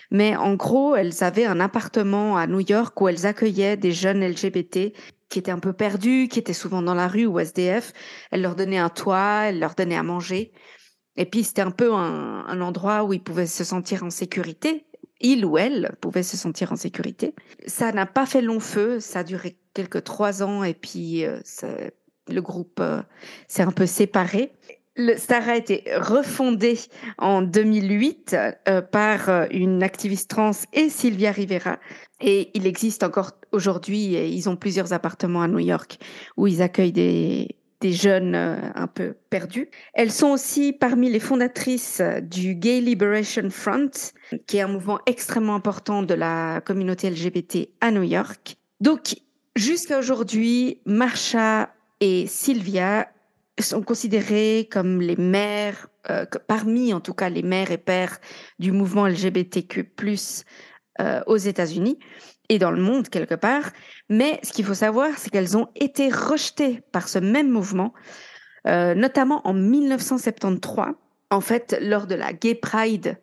mais 0.09 0.35
en 0.35 0.55
gros, 0.55 0.95
elles 0.95 1.23
avaient 1.23 1.45
un 1.45 1.59
appartement 1.59 2.35
à 2.35 2.47
New 2.47 2.61
York 2.61 2.99
où 2.99 3.07
elles 3.07 3.27
accueillaient 3.27 3.77
des 3.77 3.91
jeunes 3.91 4.25
LGBT 4.25 4.93
qui 5.29 5.39
étaient 5.39 5.51
un 5.51 5.59
peu 5.59 5.73
perdus, 5.73 6.27
qui 6.29 6.39
étaient 6.39 6.53
souvent 6.53 6.81
dans 6.81 6.93
la 6.93 7.07
rue 7.07 7.25
ou 7.25 7.39
SDF. 7.39 7.93
Elle 8.31 8.41
leur 8.41 8.55
donnait 8.55 8.77
un 8.77 8.89
toit, 8.89 9.45
elle 9.45 9.59
leur 9.59 9.75
donnait 9.75 9.97
à 9.97 10.03
manger. 10.03 10.51
Et 11.15 11.25
puis 11.25 11.43
c'était 11.43 11.61
un 11.61 11.71
peu 11.71 11.93
un, 11.93 12.61
endroit 12.61 13.03
où 13.03 13.13
ils 13.13 13.23
pouvaient 13.23 13.47
se 13.47 13.63
sentir 13.63 14.03
en 14.03 14.09
sécurité. 14.09 14.85
Il 15.21 15.45
ou 15.45 15.57
elle 15.57 15.95
pouvait 16.01 16.23
se 16.23 16.37
sentir 16.37 16.71
en 16.71 16.75
sécurité. 16.75 17.33
Ça 17.65 17.91
n'a 17.91 18.05
pas 18.05 18.25
fait 18.25 18.41
long 18.41 18.59
feu, 18.59 18.99
ça 18.99 19.19
a 19.19 19.23
duré 19.23 19.57
quelques 19.73 20.03
trois 20.03 20.43
ans 20.43 20.63
et 20.63 20.73
puis 20.73 21.23
euh, 21.25 21.39
le 22.27 22.41
groupe 22.41 22.79
euh, 22.79 23.01
s'est 23.47 23.63
un 23.63 23.71
peu 23.71 23.85
séparé. 23.85 24.53
Le 24.95 25.17
Star 25.17 25.49
a 25.49 25.57
été 25.57 25.83
refondé 25.95 26.79
en 27.17 27.41
2008 27.41 28.35
euh, 28.67 28.81
par 28.81 29.29
euh, 29.29 29.45
une 29.49 29.81
activiste 29.81 30.29
trans 30.29 30.51
et 30.71 30.89
Sylvia 30.89 31.31
Rivera. 31.31 31.79
Et 32.21 32.51
il 32.53 32.67
existe 32.67 33.01
encore 33.01 33.31
aujourd'hui, 33.51 34.13
ils 34.13 34.49
ont 34.49 34.55
plusieurs 34.55 34.93
appartements 34.93 35.41
à 35.41 35.47
New 35.47 35.59
York 35.59 35.97
où 36.37 36.45
ils 36.45 36.61
accueillent 36.61 36.91
des, 36.91 37.55
des 37.83 37.91
jeunes 37.91 38.33
euh, 38.33 38.55
un 38.75 38.87
peu 38.87 39.15
perdus. 39.29 39.69
Elles 39.93 40.11
sont 40.11 40.29
aussi 40.29 40.71
parmi 40.71 41.09
les 41.09 41.19
fondatrices 41.19 42.01
du 42.21 42.55
Gay 42.55 42.79
Liberation 42.79 43.49
Front, 43.49 43.91
qui 44.47 44.57
est 44.57 44.61
un 44.61 44.69
mouvement 44.69 44.99
extrêmement 45.05 45.55
important 45.55 46.01
de 46.01 46.13
la 46.13 46.61
communauté 46.61 47.09
LGBT 47.09 47.67
à 47.81 47.91
New 47.91 48.03
York. 48.03 48.55
Donc, 48.79 49.15
jusqu'à 49.57 49.99
aujourd'hui, 49.99 50.79
Marsha 50.85 51.73
et 51.99 52.25
Sylvia 52.25 53.09
sont 53.59 53.83
considérés 53.83 54.67
comme 54.71 55.01
les 55.01 55.15
mères, 55.15 55.87
euh, 56.09 56.25
parmi 56.47 56.93
en 56.93 56.99
tout 56.99 57.13
cas 57.13 57.29
les 57.29 57.43
mères 57.43 57.71
et 57.71 57.77
pères 57.77 58.19
du 58.59 58.71
mouvement 58.71 59.07
LGBTQ+ 59.07 59.93
euh, 60.99 61.21
aux 61.27 61.37
États-Unis 61.37 61.99
et 62.49 62.57
dans 62.57 62.71
le 62.71 62.81
monde 62.81 63.09
quelque 63.09 63.35
part. 63.35 63.71
Mais 64.09 64.39
ce 64.43 64.51
qu'il 64.51 64.65
faut 64.65 64.73
savoir, 64.73 65.09
c'est 65.17 65.29
qu'elles 65.29 65.57
ont 65.57 65.69
été 65.75 66.09
rejetées 66.09 66.81
par 66.91 67.07
ce 67.07 67.19
même 67.19 67.49
mouvement, 67.49 67.93
euh, 68.67 68.95
notamment 68.95 69.47
en 69.47 69.53
1973. 69.53 70.87
En 71.29 71.41
fait, 71.41 71.77
lors 71.81 72.05
de 72.05 72.15
la 72.15 72.33
Gay 72.33 72.55
Pride 72.55 73.17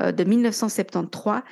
de 0.00 0.24
1973, 0.24 1.42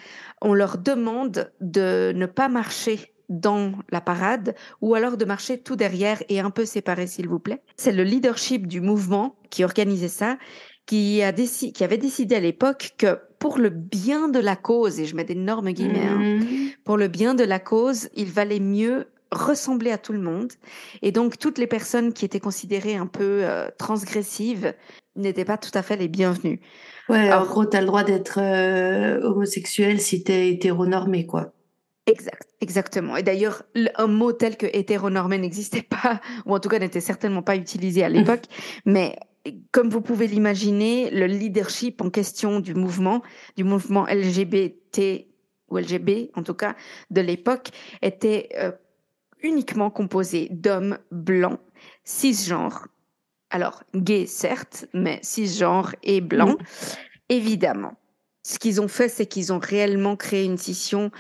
on 0.42 0.54
leur 0.54 0.78
demande 0.78 1.50
de 1.60 2.12
ne 2.14 2.26
pas 2.26 2.48
marcher 2.48 3.13
dans 3.28 3.72
la 3.90 4.00
parade 4.00 4.54
ou 4.80 4.94
alors 4.94 5.16
de 5.16 5.24
marcher 5.24 5.58
tout 5.58 5.76
derrière 5.76 6.22
et 6.28 6.40
un 6.40 6.50
peu 6.50 6.64
séparé 6.64 7.06
s'il 7.06 7.28
vous 7.28 7.38
plaît. 7.38 7.62
C'est 7.76 7.92
le 7.92 8.02
leadership 8.04 8.66
du 8.66 8.80
mouvement 8.80 9.36
qui 9.50 9.64
organisait 9.64 10.08
ça 10.08 10.38
qui, 10.86 11.22
a 11.22 11.32
qui 11.32 11.82
avait 11.84 11.96
décidé 11.98 12.34
à 12.34 12.40
l'époque 12.40 12.92
que 12.98 13.18
pour 13.38 13.56
le 13.58 13.70
bien 13.70 14.28
de 14.28 14.38
la 14.38 14.54
cause, 14.56 15.00
et 15.00 15.06
je 15.06 15.16
mets 15.16 15.24
d'énormes 15.24 15.70
guillemets, 15.72 16.06
hein, 16.06 16.18
Mhm. 16.18 16.46
pour 16.84 16.98
le 16.98 17.08
bien 17.08 17.34
de 17.34 17.44
la 17.44 17.58
cause, 17.58 18.10
il 18.14 18.26
valait 18.26 18.60
mieux 18.60 19.06
ressembler 19.32 19.90
à 19.90 19.98
tout 19.98 20.12
le 20.12 20.20
monde. 20.20 20.52
Et 21.00 21.10
donc, 21.10 21.38
toutes 21.38 21.56
les 21.58 21.66
personnes 21.66 22.12
qui 22.12 22.24
étaient 22.26 22.38
considérées 22.38 22.96
un 22.96 23.06
peu 23.06 23.40
euh, 23.42 23.68
transgressives 23.78 24.74
n'étaient 25.16 25.44
pas 25.46 25.56
tout 25.56 25.70
à 25.74 25.82
fait 25.82 25.96
les 25.96 26.08
bienvenues. 26.08 26.60
Ouais, 27.08 27.16
en 27.30 27.32
Alors- 27.32 27.46
gros, 27.46 27.64
t'as 27.64 27.80
le 27.80 27.86
droit 27.86 28.04
d'être 28.04 28.38
euh, 28.38 29.20
homosexuel 29.22 30.00
si 30.02 30.22
t'es 30.22 30.50
hétéronormé, 30.50 31.24
quoi. 31.26 31.53
Exact, 32.06 32.48
exactement. 32.60 33.16
Et 33.16 33.22
d'ailleurs, 33.22 33.62
le- 33.74 33.88
un 33.96 34.06
mot 34.08 34.32
tel 34.32 34.56
que 34.56 34.66
hétéronormé 34.66 35.38
n'existait 35.38 35.82
pas, 35.82 36.20
ou 36.46 36.54
en 36.54 36.60
tout 36.60 36.68
cas 36.68 36.78
n'était 36.78 37.00
certainement 37.00 37.42
pas 37.42 37.56
utilisé 37.56 38.04
à 38.04 38.08
l'époque. 38.08 38.44
Mais 38.84 39.16
comme 39.72 39.88
vous 39.90 40.00
pouvez 40.00 40.26
l'imaginer, 40.26 41.10
le 41.10 41.26
leadership 41.26 42.00
en 42.02 42.10
question 42.10 42.60
du 42.60 42.74
mouvement, 42.74 43.22
du 43.56 43.64
mouvement 43.64 44.06
LGBT 44.06 45.26
ou 45.68 45.78
LGB 45.78 46.30
en 46.34 46.42
tout 46.42 46.54
cas 46.54 46.76
de 47.10 47.20
l'époque, 47.22 47.68
était 48.02 48.50
euh, 48.58 48.72
uniquement 49.42 49.90
composé 49.90 50.48
d'hommes 50.50 50.98
blancs, 51.10 51.60
cisgenres. 52.04 52.88
Alors, 53.50 53.82
gays 53.94 54.26
certes, 54.26 54.86
mais 54.94 55.20
cisgenres 55.22 55.94
et 56.02 56.20
blancs, 56.20 56.58
évidemment. 57.28 57.94
Ce 58.46 58.58
qu'ils 58.58 58.80
ont 58.82 58.88
fait, 58.88 59.08
c'est 59.08 59.26
qu'ils 59.26 59.52
ont 59.52 59.58
réellement 59.58 60.16
créé 60.16 60.44
une 60.44 60.58
scission 60.58 61.10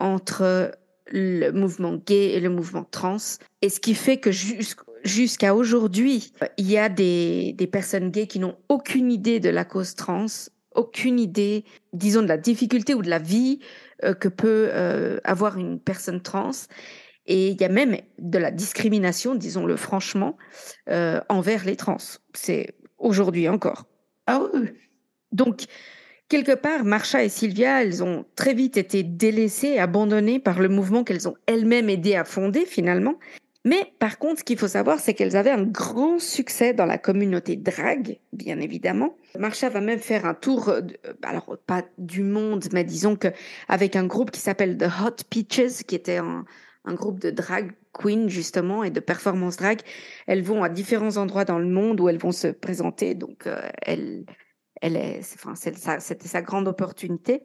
entre 0.00 0.72
le 1.06 1.50
mouvement 1.50 1.94
gay 1.94 2.32
et 2.32 2.40
le 2.40 2.50
mouvement 2.50 2.84
trans. 2.84 3.16
Et 3.62 3.68
ce 3.68 3.80
qui 3.80 3.94
fait 3.94 4.18
que 4.18 4.30
jusqu- 4.30 4.84
jusqu'à 5.04 5.54
aujourd'hui, 5.54 6.32
il 6.56 6.70
y 6.70 6.78
a 6.78 6.88
des, 6.88 7.52
des 7.52 7.66
personnes 7.66 8.10
gays 8.10 8.26
qui 8.26 8.38
n'ont 8.38 8.56
aucune 8.68 9.10
idée 9.12 9.40
de 9.40 9.48
la 9.48 9.64
cause 9.64 9.94
trans, 9.94 10.26
aucune 10.74 11.18
idée, 11.18 11.64
disons, 11.92 12.22
de 12.22 12.28
la 12.28 12.38
difficulté 12.38 12.94
ou 12.94 13.02
de 13.02 13.10
la 13.10 13.18
vie 13.18 13.58
euh, 14.04 14.14
que 14.14 14.28
peut 14.28 14.68
euh, 14.72 15.18
avoir 15.24 15.58
une 15.58 15.80
personne 15.80 16.20
trans. 16.20 16.50
Et 17.26 17.48
il 17.48 17.60
y 17.60 17.64
a 17.64 17.68
même 17.68 17.96
de 18.18 18.38
la 18.38 18.50
discrimination, 18.50 19.34
disons-le 19.34 19.76
franchement, 19.76 20.36
euh, 20.88 21.20
envers 21.28 21.64
les 21.64 21.76
trans. 21.76 21.98
C'est 22.34 22.74
aujourd'hui 22.98 23.48
encore. 23.48 23.86
Ah 24.26 24.42
oui. 24.54 24.70
Donc, 25.32 25.64
quelque 26.30 26.54
part, 26.54 26.84
Marsha 26.84 27.22
et 27.22 27.28
Sylvia, 27.28 27.82
elles 27.82 28.02
ont 28.02 28.24
très 28.36 28.54
vite 28.54 28.78
été 28.78 29.02
délaissées, 29.02 29.78
abandonnées 29.78 30.38
par 30.38 30.60
le 30.60 30.70
mouvement 30.70 31.04
qu'elles 31.04 31.28
ont 31.28 31.34
elles-mêmes 31.44 31.90
aidé 31.90 32.14
à 32.14 32.24
fonder 32.24 32.64
finalement. 32.64 33.16
Mais 33.66 33.92
par 33.98 34.18
contre, 34.18 34.38
ce 34.38 34.44
qu'il 34.44 34.56
faut 34.56 34.68
savoir, 34.68 35.00
c'est 35.00 35.12
qu'elles 35.12 35.36
avaient 35.36 35.50
un 35.50 35.64
grand 35.64 36.18
succès 36.18 36.72
dans 36.72 36.86
la 36.86 36.96
communauté 36.96 37.56
drag, 37.56 38.18
bien 38.32 38.58
évidemment. 38.58 39.18
Marsha 39.38 39.68
va 39.68 39.82
même 39.82 39.98
faire 39.98 40.24
un 40.24 40.32
tour, 40.32 40.70
euh, 40.70 40.80
euh, 41.06 41.12
alors 41.22 41.58
pas 41.66 41.84
du 41.98 42.22
monde, 42.22 42.64
mais 42.72 42.84
disons 42.84 43.16
que 43.16 43.28
avec 43.68 43.96
un 43.96 44.06
groupe 44.06 44.30
qui 44.30 44.40
s'appelle 44.40 44.78
The 44.78 44.84
Hot 45.04 45.24
Peaches, 45.28 45.82
qui 45.86 45.94
était 45.94 46.16
un, 46.16 46.46
un 46.86 46.94
groupe 46.94 47.20
de 47.20 47.30
drag 47.30 47.72
queen 47.92 48.30
justement 48.30 48.84
et 48.84 48.90
de 48.90 49.00
performance 49.00 49.56
drag. 49.56 49.80
Elles 50.26 50.42
vont 50.42 50.62
à 50.62 50.68
différents 50.68 51.16
endroits 51.16 51.44
dans 51.44 51.58
le 51.58 51.68
monde 51.68 52.00
où 52.00 52.08
elles 52.08 52.18
vont 52.18 52.32
se 52.32 52.48
présenter. 52.48 53.14
Donc, 53.14 53.46
euh, 53.46 53.60
elles, 53.82 54.24
elle 54.80 54.96
est, 54.96 55.20
enfin, 55.34 55.54
c'était 55.54 56.28
sa 56.28 56.42
grande 56.42 56.68
opportunité. 56.68 57.42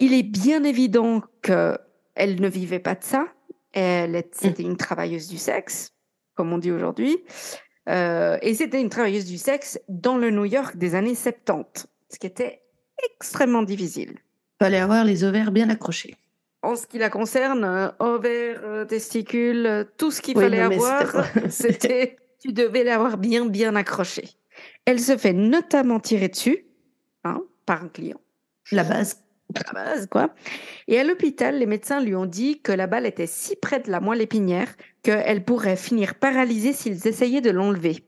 Il 0.00 0.12
est 0.12 0.22
bien 0.22 0.64
évident 0.64 1.22
que 1.42 1.78
elle 2.14 2.40
ne 2.40 2.48
vivait 2.48 2.78
pas 2.78 2.94
de 2.94 3.04
ça. 3.04 3.26
Elle 3.72 4.14
est- 4.14 4.34
c'était 4.34 4.62
une 4.62 4.76
travailleuse 4.76 5.28
du 5.28 5.38
sexe, 5.38 5.90
comme 6.34 6.52
on 6.52 6.58
dit 6.58 6.70
aujourd'hui. 6.70 7.16
Euh, 7.88 8.38
et 8.42 8.54
c'était 8.54 8.80
une 8.80 8.88
travailleuse 8.88 9.26
du 9.26 9.36
sexe 9.38 9.78
dans 9.88 10.16
le 10.16 10.30
New 10.30 10.44
York 10.44 10.76
des 10.76 10.94
années 10.94 11.14
70, 11.14 11.86
ce 12.08 12.18
qui 12.18 12.26
était 12.26 12.62
extrêmement 13.16 13.62
difficile. 13.62 14.14
Fallait 14.60 14.78
avoir 14.78 15.04
les 15.04 15.24
ovaires 15.24 15.50
bien 15.52 15.68
accrochés. 15.68 16.14
En 16.62 16.76
ce 16.76 16.86
qui 16.86 16.98
la 16.98 17.10
concerne, 17.10 17.64
euh, 17.64 17.88
ovaires, 17.98 18.60
euh, 18.64 18.84
testicules, 18.86 19.86
tout 19.98 20.10
ce 20.10 20.22
qu'il 20.22 20.36
Oui, 20.38 20.44
fallait 20.44 20.60
avoir, 20.60 21.26
c'était, 21.50 22.16
tu 22.40 22.52
devais 22.52 22.84
l'avoir 22.84 23.18
bien, 23.18 23.44
bien 23.46 23.74
accroché. 23.76 24.30
Elle 24.86 25.00
se 25.00 25.16
fait 25.18 25.32
notamment 25.34 26.00
tirer 26.00 26.28
dessus, 26.28 26.64
hein, 27.24 27.42
par 27.66 27.82
un 27.84 27.88
client. 27.88 28.20
La 28.72 28.84
base. 28.84 29.20
la 29.66 29.72
base, 29.72 30.06
quoi. 30.06 30.34
Et 30.88 30.98
à 30.98 31.04
l'hôpital, 31.04 31.58
les 31.58 31.66
médecins 31.66 32.00
lui 32.02 32.14
ont 32.14 32.26
dit 32.26 32.60
que 32.62 32.72
la 32.72 32.86
balle 32.86 33.06
était 33.06 33.26
si 33.26 33.56
près 33.56 33.80
de 33.80 33.90
la 33.90 34.00
moelle 34.00 34.22
épinière 34.22 34.74
qu'elle 35.02 35.44
pourrait 35.44 35.76
finir 35.76 36.14
paralysée 36.14 36.72
s'ils 36.72 37.06
essayaient 37.06 37.40
de 37.42 37.50
l'enlever. 37.50 38.06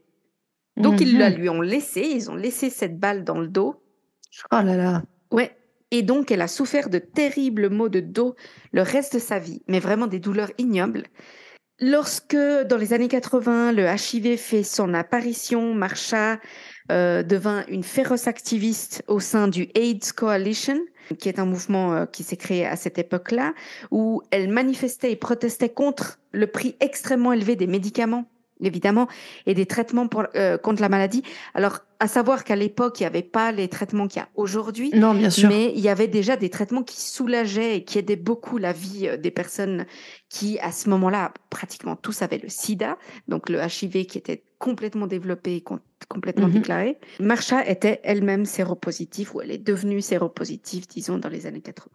Donc 0.76 1.00
ils 1.00 1.18
la 1.18 1.30
Mhm. 1.30 1.36
lui 1.36 1.48
ont 1.48 1.60
laissé, 1.62 2.00
ils 2.02 2.30
ont 2.30 2.34
laissé 2.34 2.68
cette 2.70 2.98
balle 2.98 3.24
dans 3.24 3.38
le 3.40 3.48
dos. 3.48 3.82
Oh 4.52 4.56
là 4.62 4.76
là. 4.76 5.02
Ouais. 5.30 5.56
Et 5.90 6.02
donc 6.02 6.30
elle 6.30 6.42
a 6.42 6.48
souffert 6.48 6.90
de 6.90 6.98
terribles 6.98 7.70
maux 7.70 7.88
de 7.88 8.00
dos 8.00 8.34
le 8.72 8.82
reste 8.82 9.14
de 9.14 9.18
sa 9.18 9.38
vie, 9.38 9.62
mais 9.68 9.78
vraiment 9.78 10.06
des 10.06 10.18
douleurs 10.18 10.50
ignobles. 10.58 11.04
Lorsque, 11.78 12.36
dans 12.36 12.78
les 12.78 12.92
années 12.94 13.08
80, 13.08 13.72
le 13.72 13.84
HIV 13.86 14.38
fait 14.38 14.62
son 14.62 14.94
apparition, 14.94 15.74
Marsha 15.74 16.40
euh, 16.92 17.22
devint 17.22 17.64
une 17.66 17.82
féroce 17.82 18.28
activiste 18.28 19.02
au 19.08 19.18
sein 19.18 19.48
du 19.48 19.68
AIDS 19.74 20.12
Coalition, 20.14 20.78
qui 21.18 21.28
est 21.28 21.40
un 21.40 21.44
mouvement 21.44 21.92
euh, 21.92 22.06
qui 22.06 22.22
s'est 22.22 22.36
créé 22.36 22.64
à 22.64 22.76
cette 22.76 22.98
époque-là, 22.98 23.54
où 23.90 24.22
elle 24.30 24.48
manifestait 24.48 25.10
et 25.10 25.16
protestait 25.16 25.68
contre 25.68 26.20
le 26.30 26.46
prix 26.46 26.76
extrêmement 26.78 27.32
élevé 27.32 27.56
des 27.56 27.66
médicaments, 27.66 28.26
évidemment, 28.62 29.08
et 29.46 29.54
des 29.54 29.66
traitements 29.66 30.06
pour, 30.06 30.26
euh, 30.36 30.58
contre 30.58 30.80
la 30.80 30.88
maladie. 30.88 31.24
Alors, 31.54 31.80
à 31.98 32.06
savoir 32.06 32.44
qu'à 32.44 32.54
l'époque, 32.54 33.00
il 33.00 33.02
n'y 33.02 33.08
avait 33.08 33.22
pas 33.22 33.50
les 33.50 33.66
traitements 33.66 34.06
qu'il 34.06 34.20
y 34.20 34.24
a 34.24 34.28
aujourd'hui. 34.36 34.90
Non, 34.94 35.12
bien 35.12 35.30
sûr. 35.30 35.48
Mais 35.48 35.72
il 35.74 35.80
y 35.80 35.88
avait 35.88 36.08
déjà 36.08 36.36
des 36.36 36.50
traitements 36.50 36.84
qui 36.84 37.00
soulageaient 37.00 37.78
et 37.78 37.84
qui 37.84 37.98
aidaient 37.98 38.14
beaucoup 38.14 38.58
la 38.58 38.72
vie 38.72 39.10
des 39.18 39.30
personnes 39.32 39.86
qui, 40.28 40.58
à 40.60 40.70
ce 40.70 40.88
moment-là, 40.90 41.32
pratiquement 41.50 41.96
tous 41.96 42.22
avaient 42.22 42.38
le 42.38 42.48
sida, 42.48 42.96
donc 43.26 43.48
le 43.48 43.58
HIV 43.58 44.06
qui 44.06 44.18
était 44.18 44.44
complètement 44.58 45.06
développé, 45.06 45.60
com- 45.60 45.80
complètement 46.08 46.46
Mhm. 46.48 46.52
déclaré. 46.54 46.98
Marsha 47.20 47.66
était 47.66 48.00
elle-même 48.04 48.44
séropositive, 48.44 49.34
ou 49.34 49.40
elle 49.40 49.50
est 49.50 49.58
devenue 49.58 50.00
séropositive, 50.00 50.86
disons, 50.86 51.18
dans 51.18 51.28
les 51.28 51.46
années 51.46 51.60
80. 51.62 51.90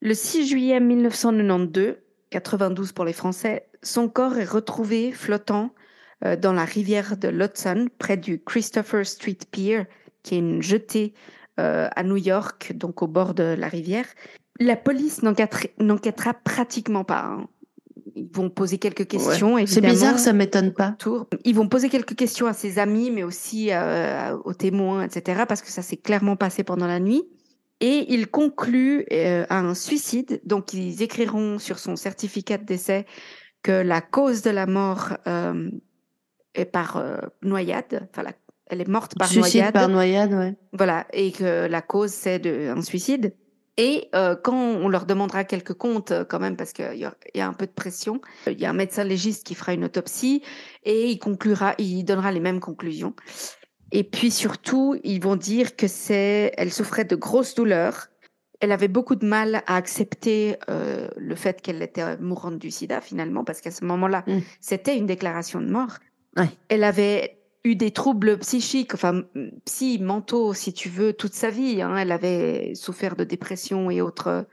Le 0.00 0.14
6 0.14 0.46
juillet 0.46 0.80
1992, 0.80 1.96
92 2.30 2.92
pour 2.92 3.04
les 3.04 3.12
Français, 3.12 3.68
son 3.82 4.08
corps 4.08 4.36
est 4.38 4.44
retrouvé 4.44 5.12
flottant 5.12 5.70
euh, 6.24 6.36
dans 6.36 6.52
la 6.52 6.64
rivière 6.64 7.16
de 7.16 7.28
l'Hudson, 7.28 7.88
près 7.98 8.16
du 8.16 8.42
Christopher 8.42 9.06
Street 9.06 9.38
Pier, 9.50 9.84
qui 10.22 10.34
est 10.36 10.38
une 10.38 10.62
jetée 10.62 11.14
euh, 11.60 11.88
à 11.94 12.02
New 12.02 12.16
York, 12.16 12.72
donc 12.74 13.02
au 13.02 13.06
bord 13.06 13.34
de 13.34 13.42
la 13.56 13.68
rivière. 13.68 14.06
La 14.60 14.76
police 14.76 15.22
n'enquêtera 15.22 15.68
n'enquêtera 15.78 16.34
pratiquement 16.34 17.04
pas. 17.04 17.24
hein. 17.24 17.48
Ils 18.30 18.36
vont 18.36 18.50
poser 18.50 18.78
quelques 18.78 19.06
questions, 19.06 19.54
Ouais. 19.54 19.66
C'est 19.66 19.80
bizarre, 19.80 20.18
ça 20.18 20.32
m'étonne 20.32 20.72
pas. 20.72 20.92
Tour. 20.98 21.26
Ils 21.44 21.54
vont 21.54 21.68
poser 21.68 21.88
quelques 21.88 22.14
questions 22.16 22.46
à 22.46 22.52
ses 22.52 22.78
amis, 22.78 23.10
mais 23.10 23.22
aussi 23.22 23.68
euh, 23.72 24.36
aux 24.44 24.54
témoins, 24.54 25.04
etc., 25.04 25.42
parce 25.48 25.62
que 25.62 25.70
ça 25.70 25.82
s'est 25.82 25.96
clairement 25.96 26.36
passé 26.36 26.64
pendant 26.64 26.86
la 26.86 27.00
nuit. 27.00 27.22
Et 27.80 28.06
ils 28.14 28.28
concluent 28.28 29.04
euh, 29.12 29.44
à 29.50 29.58
un 29.58 29.74
suicide. 29.74 30.40
Donc, 30.44 30.72
ils 30.74 31.02
écriront 31.02 31.58
sur 31.58 31.78
son 31.78 31.96
certificat 31.96 32.56
de 32.58 32.64
décès 32.64 33.04
que 33.62 33.72
la 33.72 34.00
cause 34.00 34.42
de 34.42 34.50
la 34.50 34.66
mort 34.66 35.14
euh, 35.26 35.70
est 36.54 36.64
par 36.66 36.96
euh, 36.96 37.18
noyade. 37.42 38.08
Enfin, 38.10 38.22
la- 38.22 38.32
elle 38.68 38.80
est 38.80 38.88
morte 38.88 39.18
par 39.18 39.28
Suicide 39.28 39.56
noyade. 39.56 39.74
par 39.74 39.88
noyade, 39.88 40.32
ouais. 40.32 40.54
Voilà, 40.72 41.06
et 41.12 41.32
que 41.32 41.66
la 41.66 41.82
cause, 41.82 42.10
c'est 42.12 42.40
un 42.70 42.80
suicide. 42.80 43.34
Et 43.76 44.08
euh, 44.14 44.36
quand 44.36 44.54
on 44.56 44.88
leur 44.88 45.04
demandera 45.04 45.42
quelques 45.44 45.74
comptes, 45.74 46.12
euh, 46.12 46.24
quand 46.24 46.38
même, 46.38 46.56
parce 46.56 46.72
qu'il 46.72 46.94
y, 46.96 47.04
a- 47.04 47.14
il 47.34 47.38
y 47.38 47.40
a 47.40 47.48
un 47.48 47.52
peu 47.52 47.66
de 47.66 47.72
pression, 47.72 48.20
il 48.46 48.60
y 48.60 48.66
a 48.66 48.70
un 48.70 48.74
médecin 48.74 49.02
légiste 49.04 49.44
qui 49.44 49.54
fera 49.56 49.72
une 49.74 49.84
autopsie 49.84 50.42
et 50.84 51.08
il 51.10 51.18
conclura, 51.18 51.74
il 51.78 52.04
donnera 52.04 52.30
les 52.30 52.40
mêmes 52.40 52.60
conclusions. 52.60 53.14
Et 53.90 54.04
puis 54.04 54.30
surtout, 54.30 54.96
ils 55.02 55.20
vont 55.20 55.36
dire 55.36 55.74
que 55.76 55.88
c'est, 55.88 56.52
elle 56.56 56.72
souffrait 56.72 57.04
de 57.04 57.16
grosses 57.16 57.54
douleurs. 57.54 58.08
Elle 58.60 58.70
avait 58.72 58.88
beaucoup 58.88 59.16
de 59.16 59.26
mal 59.26 59.62
à 59.66 59.76
accepter 59.76 60.56
euh, 60.70 61.08
le 61.16 61.34
fait 61.34 61.60
qu'elle 61.60 61.82
était 61.82 62.16
mourante 62.18 62.58
du 62.58 62.70
sida 62.70 63.00
finalement, 63.00 63.44
parce 63.44 63.60
qu'à 63.60 63.70
ce 63.72 63.84
moment-là, 63.84 64.22
Mm. 64.26 64.38
c'était 64.60 64.96
une 64.96 65.06
déclaration 65.06 65.60
de 65.60 65.68
mort. 65.70 65.98
Ouais. 66.36 66.48
Elle 66.68 66.84
avait 66.84 67.38
eu 67.64 67.76
des 67.76 67.90
troubles 67.90 68.38
psychiques, 68.38 68.94
enfin 68.94 69.22
psy, 69.64 69.98
mentaux, 70.00 70.52
si 70.54 70.72
tu 70.72 70.88
veux, 70.88 71.12
toute 71.14 71.34
sa 71.34 71.50
vie. 71.50 71.80
hein. 71.82 71.96
Elle 71.96 72.12
avait 72.12 72.74
souffert 72.74 73.16
de 73.16 73.24
dépression 73.24 73.90
et 73.90 74.00
autres 74.00 74.46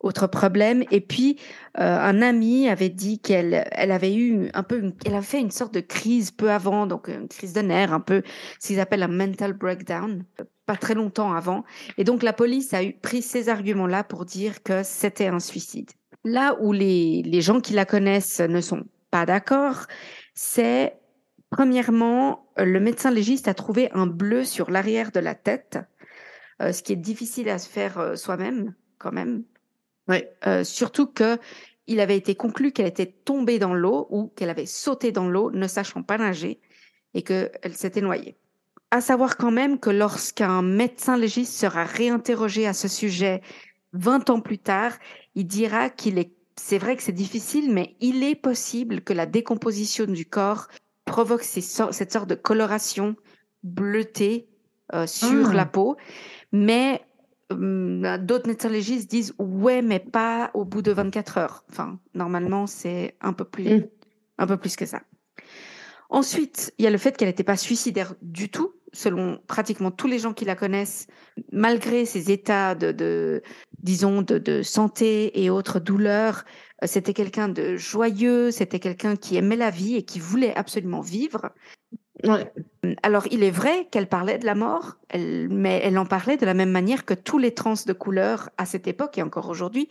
autres 0.00 0.26
problèmes. 0.26 0.84
Et 0.90 1.00
puis 1.00 1.38
euh, 1.80 1.98
un 1.98 2.22
ami 2.22 2.68
avait 2.68 2.90
dit 2.90 3.18
qu'elle 3.18 3.66
elle 3.72 3.90
avait 3.90 4.14
eu 4.14 4.50
un 4.54 4.62
peu, 4.62 4.78
une- 4.78 4.94
elle 5.04 5.14
avait 5.14 5.24
fait 5.24 5.40
une 5.40 5.50
sorte 5.50 5.74
de 5.74 5.80
crise 5.80 6.30
peu 6.30 6.50
avant, 6.50 6.86
donc 6.86 7.08
une 7.08 7.28
crise 7.28 7.54
de 7.54 7.62
nerfs, 7.62 7.92
un 7.92 8.00
peu 8.00 8.22
ce 8.60 8.68
qu'ils 8.68 8.80
appellent 8.80 9.02
un 9.02 9.08
mental 9.08 9.54
breakdown, 9.54 10.24
pas 10.66 10.76
très 10.76 10.94
longtemps 10.94 11.32
avant. 11.32 11.64
Et 11.98 12.04
donc 12.04 12.22
la 12.22 12.32
police 12.34 12.74
a 12.74 12.84
eu, 12.84 12.92
pris 12.92 13.22
ces 13.22 13.48
arguments-là 13.48 14.04
pour 14.04 14.24
dire 14.26 14.62
que 14.62 14.82
c'était 14.84 15.28
un 15.28 15.40
suicide. 15.40 15.90
Là 16.24 16.56
où 16.60 16.72
les, 16.72 17.22
les 17.22 17.40
gens 17.40 17.60
qui 17.60 17.72
la 17.72 17.86
connaissent 17.86 18.40
ne 18.40 18.60
sont 18.60 18.84
pas 19.10 19.24
d'accord, 19.26 19.86
c'est 20.34 20.94
premièrement 21.50 22.48
le 22.56 22.80
médecin 22.80 23.10
légiste 23.10 23.48
a 23.48 23.54
trouvé 23.54 23.90
un 23.92 24.06
bleu 24.06 24.44
sur 24.44 24.70
l'arrière 24.70 25.12
de 25.12 25.20
la 25.20 25.34
tête, 25.34 25.78
ce 26.60 26.82
qui 26.82 26.92
est 26.92 26.96
difficile 26.96 27.48
à 27.48 27.58
se 27.58 27.68
faire 27.68 28.16
soi-même 28.16 28.74
quand 28.98 29.12
même. 29.12 29.44
Ouais. 30.08 30.32
surtout 30.64 31.06
que 31.06 31.38
il 31.86 32.00
avait 32.00 32.16
été 32.16 32.34
conclu 32.34 32.72
qu'elle 32.72 32.86
était 32.86 33.14
tombée 33.24 33.58
dans 33.58 33.74
l'eau 33.74 34.06
ou 34.10 34.28
qu'elle 34.36 34.50
avait 34.50 34.66
sauté 34.66 35.12
dans 35.12 35.28
l'eau, 35.28 35.50
ne 35.50 35.68
sachant 35.68 36.02
pas 36.02 36.18
nager, 36.18 36.60
et 37.14 37.22
qu'elle 37.22 37.74
s'était 37.74 38.00
noyée. 38.00 38.36
À 38.90 39.00
savoir 39.00 39.36
quand 39.36 39.50
même 39.50 39.78
que 39.78 39.90
lorsqu'un 39.90 40.62
médecin 40.62 41.16
légiste 41.16 41.54
sera 41.54 41.84
réinterrogé 41.84 42.66
à 42.66 42.72
ce 42.72 42.88
sujet 42.88 43.42
20 43.92 44.30
ans 44.30 44.40
plus 44.40 44.58
tard, 44.58 44.92
il 45.34 45.46
dira 45.46 45.90
qu'il 45.90 46.18
est, 46.18 46.32
c'est 46.56 46.78
vrai 46.78 46.96
que 46.96 47.02
c'est 47.02 47.12
difficile, 47.12 47.72
mais 47.72 47.96
il 48.00 48.22
est 48.22 48.34
possible 48.34 49.00
que 49.00 49.12
la 49.12 49.26
décomposition 49.26 50.06
du 50.06 50.26
corps 50.26 50.68
provoque 51.06 51.42
cette 51.42 52.12
sorte 52.12 52.28
de 52.28 52.34
coloration 52.34 53.16
bleutée 53.62 54.48
euh, 54.92 55.06
sur 55.06 55.48
ah. 55.48 55.54
la 55.54 55.64
peau. 55.64 55.96
Mais 56.52 57.00
hum, 57.50 58.18
d'autres 58.18 58.48
médecins 58.48 58.68
disent 58.68 59.34
ouais, 59.38 59.80
mais 59.80 60.00
pas 60.00 60.50
au 60.52 60.66
bout 60.66 60.82
de 60.82 60.92
24 60.92 61.38
heures. 61.38 61.64
Enfin, 61.70 61.98
normalement, 62.12 62.66
c'est 62.66 63.16
un 63.22 63.32
peu 63.32 63.44
plus, 63.44 63.78
mm. 63.78 63.88
un 64.38 64.46
peu 64.46 64.58
plus 64.58 64.76
que 64.76 64.84
ça. 64.84 65.00
Ensuite, 66.10 66.74
il 66.78 66.84
y 66.84 66.88
a 66.88 66.90
le 66.90 66.98
fait 66.98 67.16
qu'elle 67.16 67.28
n'était 67.28 67.42
pas 67.42 67.56
suicidaire 67.56 68.14
du 68.22 68.48
tout, 68.48 68.74
selon 68.96 69.38
pratiquement 69.46 69.90
tous 69.90 70.06
les 70.06 70.18
gens 70.18 70.32
qui 70.32 70.46
la 70.46 70.56
connaissent, 70.56 71.06
malgré 71.52 72.06
ses 72.06 72.30
états 72.30 72.74
de, 72.74 73.42
disons, 73.78 74.22
de, 74.22 74.62
santé 74.62 75.42
et 75.42 75.50
autres 75.50 75.80
douleurs. 75.80 76.44
Euh, 76.82 76.86
c'était 76.86 77.12
quelqu'un 77.12 77.48
de 77.48 77.76
joyeux, 77.76 78.50
c'était 78.50 78.80
quelqu'un 78.80 79.16
qui 79.16 79.36
aimait 79.36 79.56
la 79.56 79.70
vie 79.70 79.96
et 79.96 80.02
qui 80.02 80.18
voulait 80.18 80.56
absolument 80.56 81.02
vivre. 81.02 81.52
Alors, 83.02 83.26
il 83.30 83.42
est 83.42 83.50
vrai 83.50 83.86
qu'elle 83.90 84.08
parlait 84.08 84.38
de 84.38 84.46
la 84.46 84.54
mort, 84.54 84.96
mais 85.14 85.82
elle 85.84 85.98
en 85.98 86.06
parlait 86.06 86.38
de 86.38 86.46
la 86.46 86.54
même 86.54 86.70
manière 86.70 87.04
que 87.04 87.12
tous 87.12 87.36
les 87.36 87.52
trans 87.52 87.74
de 87.86 87.92
couleur 87.92 88.48
à 88.56 88.64
cette 88.64 88.86
époque 88.86 89.18
et 89.18 89.22
encore 89.22 89.50
aujourd'hui, 89.50 89.90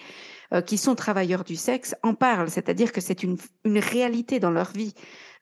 euh, 0.52 0.62
qui 0.62 0.80
sont 0.80 0.96
travailleurs 0.96 1.44
du 1.44 1.56
sexe, 1.56 1.94
en 2.02 2.16
parlent. 2.16 2.50
C'est-à-dire 2.50 2.92
que 2.92 3.02
c'est 3.02 3.22
une 3.22 3.38
réalité 3.66 4.40
dans 4.40 4.50
leur 4.50 4.72
vie. 4.72 4.96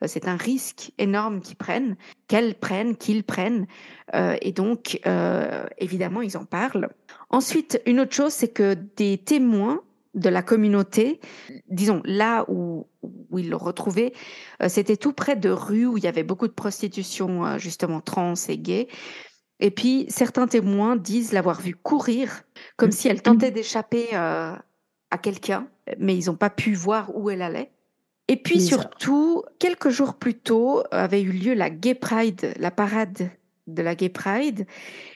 Euh, 0.03 0.07
c'est 0.07 0.27
un 0.27 0.35
risque 0.35 0.91
énorme 0.97 1.41
qu'ils 1.41 1.55
prennent, 1.55 1.95
qu'elles 2.27 2.55
prennent, 2.55 2.95
qu'ils 2.95 3.23
prennent. 3.23 3.67
Euh, 4.13 4.35
et 4.41 4.51
donc, 4.51 4.99
euh, 5.05 5.65
évidemment, 5.77 6.21
ils 6.21 6.37
en 6.37 6.45
parlent. 6.45 6.89
Ensuite, 7.29 7.81
une 7.85 7.99
autre 7.99 8.13
chose, 8.13 8.33
c'est 8.33 8.49
que 8.49 8.75
des 8.97 9.17
témoins 9.17 9.81
de 10.13 10.29
la 10.29 10.43
communauté, 10.43 11.19
disons 11.69 12.01
là 12.05 12.45
où, 12.47 12.85
où 13.01 13.39
ils 13.39 13.49
l'ont 13.49 13.57
retrouvé, 13.57 14.13
c'était 14.67 14.95
tout 14.95 15.11
près 15.11 15.35
de 15.35 15.49
rues 15.49 15.87
où 15.87 15.97
il 15.97 16.03
y 16.03 16.07
avait 16.07 16.21
beaucoup 16.21 16.47
de 16.47 16.53
prostitution, 16.53 17.57
justement 17.57 17.99
trans 17.99 18.35
et 18.47 18.59
gay. 18.59 18.87
Et 19.59 19.71
puis, 19.71 20.05
certains 20.09 20.45
témoins 20.45 20.97
disent 20.97 21.31
l'avoir 21.31 21.61
vue 21.61 21.73
courir, 21.73 22.43
comme 22.77 22.91
si 22.91 23.07
elle 23.07 23.23
tentait 23.23 23.49
d'échapper 23.49 24.13
à 24.13 25.17
quelqu'un, 25.19 25.67
mais 25.97 26.15
ils 26.15 26.27
n'ont 26.27 26.35
pas 26.35 26.51
pu 26.51 26.75
voir 26.75 27.09
où 27.15 27.31
elle 27.31 27.41
allait. 27.41 27.71
Et 28.27 28.37
puis 28.37 28.61
surtout, 28.61 29.43
quelques 29.59 29.89
jours 29.89 30.15
plus 30.15 30.35
tôt 30.35 30.83
avait 30.91 31.21
eu 31.21 31.31
lieu 31.31 31.53
la 31.53 31.69
Gay 31.69 31.93
Pride, 31.93 32.53
la 32.57 32.71
parade 32.71 33.29
de 33.67 33.81
la 33.81 33.95
Gay 33.95 34.09
Pride. 34.09 34.65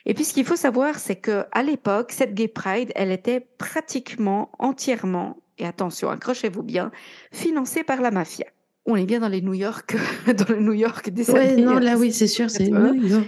Et 0.06 0.14
puis 0.14 0.26
ce 0.26 0.34
qu'il 0.34 0.46
faut 0.46 0.56
savoir, 0.56 1.00
c'est 1.00 1.16
que 1.16 1.46
à 1.52 1.64
l'époque, 1.64 2.12
cette 2.12 2.34
Gay 2.34 2.48
Pride, 2.48 2.92
elle 2.96 3.12
était 3.12 3.40
pratiquement 3.58 4.52
entièrement, 4.60 5.38
et 5.58 5.66
attention, 5.66 6.10
accrochez-vous 6.10 6.64
bien, 6.64 6.92
financée 7.32 7.84
par 7.84 8.02
la 8.02 8.12
mafia. 8.12 8.46
On 8.86 8.96
est 8.96 9.06
bien 9.06 9.20
dans 9.20 9.28
les 9.28 9.42
New 9.42 9.54
York, 9.54 9.96
dans 10.28 10.54
le 10.54 10.62
New 10.62 10.74
York 10.74 11.10
des 11.10 11.30
ouais, 11.32 11.58
non, 11.58 11.78
là 11.78 11.98
oui, 11.98 12.14
c'est 12.14 12.28
sûr, 12.28 12.50
c'est 12.50 12.70
New 12.70 12.94
York. 12.94 13.28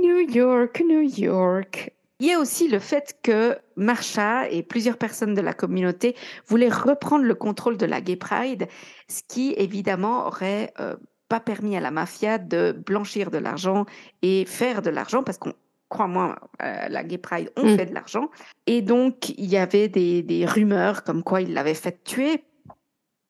New 0.00 0.18
York, 0.18 0.82
New 0.86 1.00
York. 1.00 1.92
Il 2.20 2.26
y 2.26 2.32
a 2.32 2.40
aussi 2.40 2.68
le 2.68 2.80
fait 2.80 3.16
que 3.22 3.56
Marsha 3.76 4.48
et 4.50 4.64
plusieurs 4.64 4.98
personnes 4.98 5.34
de 5.34 5.40
la 5.40 5.54
communauté 5.54 6.16
voulaient 6.46 6.68
reprendre 6.68 7.24
le 7.24 7.34
contrôle 7.34 7.76
de 7.76 7.86
la 7.86 8.00
Gay 8.00 8.16
Pride, 8.16 8.66
ce 9.08 9.22
qui 9.28 9.54
évidemment 9.56 10.26
aurait 10.26 10.72
euh, 10.80 10.96
pas 11.28 11.38
permis 11.38 11.76
à 11.76 11.80
la 11.80 11.92
mafia 11.92 12.38
de 12.38 12.72
blanchir 12.72 13.30
de 13.30 13.38
l'argent 13.38 13.86
et 14.22 14.44
faire 14.46 14.82
de 14.82 14.90
l'argent 14.90 15.22
parce 15.22 15.38
qu'on 15.38 15.52
crois-moi, 15.88 16.36
euh, 16.62 16.88
la 16.88 17.02
Gay 17.02 17.18
Pride 17.18 17.50
ont 17.56 17.64
mm. 17.64 17.76
fait 17.76 17.86
de 17.86 17.94
l'argent. 17.94 18.30
Et 18.66 18.82
donc, 18.82 19.30
il 19.30 19.46
y 19.46 19.56
avait 19.56 19.88
des, 19.88 20.22
des 20.22 20.44
rumeurs 20.44 21.02
comme 21.02 21.22
quoi 21.22 21.40
ils 21.40 21.54
l'avaient 21.54 21.74
fait 21.74 22.02
tuer. 22.04 22.44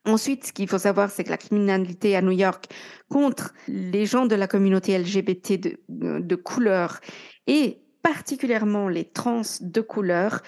Ensuite, 0.05 0.47
ce 0.47 0.53
qu'il 0.53 0.69
faut 0.69 0.79
savoir, 0.79 1.11
c'est 1.11 1.25
que 1.25 1.31
la 1.31 1.37
criminalité 1.37 2.17
à 2.17 2.23
New 2.23 2.33
York 2.33 2.67
contre 3.09 3.53
les 3.69 4.07
gens 4.07 4.27
de 4.27 4.35
la 4.35 4.49
communauté 4.49 4.99
LGBT 4.99 5.61
de, 5.61 6.19
de 6.21 6.35
couleur 6.35 7.01
et 7.47 7.79
particulièrement 8.03 8.89
les 8.89 9.05
trans 9.05 9.43
de 9.61 9.81
couleur, 9.81 10.43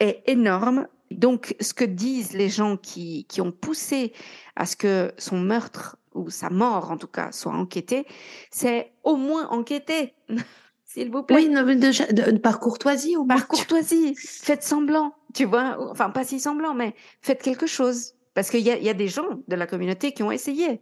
est 0.00 0.22
énorme. 0.26 0.88
Donc, 1.10 1.54
ce 1.60 1.74
que 1.74 1.84
disent 1.84 2.32
les 2.32 2.48
gens 2.48 2.76
qui, 2.76 3.24
qui 3.28 3.40
ont 3.40 3.52
poussé 3.52 4.12
à 4.56 4.66
ce 4.66 4.76
que 4.76 5.12
son 5.18 5.38
meurtre, 5.38 5.96
ou 6.14 6.30
sa 6.30 6.48
mort 6.48 6.90
en 6.90 6.96
tout 6.96 7.08
cas, 7.08 7.32
soit 7.32 7.52
enquêté, 7.52 8.06
c'est 8.50 8.92
au 9.02 9.16
moins 9.16 9.48
enquêter, 9.48 10.14
s'il 10.84 11.10
vous 11.10 11.22
plaît. 11.22 11.36
Oui, 11.36 11.48
de, 11.48 12.38
par 12.38 12.60
courtoisie 12.60 13.16
ou 13.16 13.26
Par 13.26 13.48
courtoisie, 13.48 14.14
faites 14.16 14.62
semblant, 14.62 15.14
tu 15.34 15.44
vois, 15.44 15.76
enfin 15.90 16.10
pas 16.10 16.24
si 16.24 16.40
semblant, 16.40 16.74
mais 16.74 16.94
faites 17.20 17.42
quelque 17.42 17.66
chose. 17.66 18.14
Parce 18.34 18.50
qu'il 18.50 18.60
y 18.60 18.70
a, 18.70 18.78
y 18.78 18.88
a 18.88 18.94
des 18.94 19.08
gens 19.08 19.28
de 19.46 19.56
la 19.56 19.66
communauté 19.66 20.12
qui 20.12 20.22
ont 20.22 20.32
essayé 20.32 20.80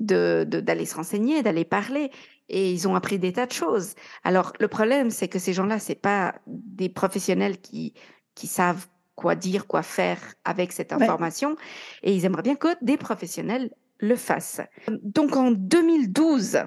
de 0.00 0.44
d'aller 0.44 0.86
se 0.86 0.94
renseigner, 0.94 1.42
d'aller 1.42 1.64
parler 1.64 2.10
et 2.48 2.72
ils 2.72 2.88
ont 2.88 2.94
appris 2.94 3.18
des 3.18 3.32
tas 3.32 3.46
de 3.46 3.52
choses. 3.52 3.94
Alors 4.24 4.52
le 4.58 4.68
problème 4.68 5.10
c'est 5.10 5.28
que 5.28 5.38
ces 5.38 5.52
gens-là 5.52 5.78
c'est 5.78 5.94
pas 5.94 6.34
des 6.46 6.88
professionnels 6.88 7.60
qui 7.60 7.94
qui 8.34 8.46
savent 8.46 8.86
quoi 9.14 9.34
dire, 9.34 9.66
quoi 9.66 9.82
faire 9.82 10.20
avec 10.44 10.72
cette 10.72 10.92
information 10.92 11.56
et 12.02 12.14
ils 12.14 12.24
aimeraient 12.24 12.42
bien 12.42 12.54
que 12.54 12.68
des 12.82 12.96
professionnels 12.96 13.70
le 14.00 14.14
fassent. 14.14 14.60
Donc 15.02 15.36
en 15.36 15.50
2012, 15.50 16.58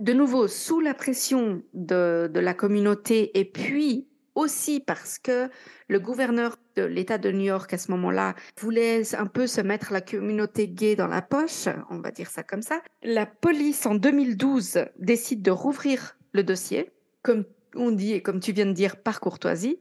de 0.00 0.12
nouveau 0.12 0.46
sous 0.46 0.80
la 0.80 0.92
pression 0.92 1.62
de, 1.72 2.30
de 2.32 2.40
la 2.40 2.52
communauté 2.52 3.38
et 3.38 3.46
puis 3.46 4.06
aussi 4.34 4.80
parce 4.80 5.18
que 5.18 5.48
le 5.88 5.98
gouverneur 5.98 6.56
de 6.76 6.84
l'État 6.84 7.18
de 7.18 7.30
New 7.30 7.44
York 7.44 7.72
à 7.72 7.78
ce 7.78 7.90
moment-là 7.92 8.34
voulait 8.60 9.14
un 9.14 9.26
peu 9.26 9.46
se 9.46 9.60
mettre 9.60 9.92
la 9.92 10.00
communauté 10.00 10.68
gay 10.68 10.96
dans 10.96 11.06
la 11.06 11.22
poche, 11.22 11.68
on 11.90 11.98
va 11.98 12.10
dire 12.10 12.30
ça 12.30 12.42
comme 12.42 12.62
ça. 12.62 12.80
La 13.02 13.26
police 13.26 13.86
en 13.86 13.94
2012 13.94 14.86
décide 14.98 15.42
de 15.42 15.50
rouvrir 15.50 16.16
le 16.32 16.42
dossier, 16.42 16.90
comme 17.22 17.44
on 17.76 17.90
dit 17.90 18.12
et 18.12 18.22
comme 18.22 18.40
tu 18.40 18.52
viens 18.52 18.66
de 18.66 18.72
dire 18.72 18.96
par 18.96 19.20
courtoisie. 19.20 19.78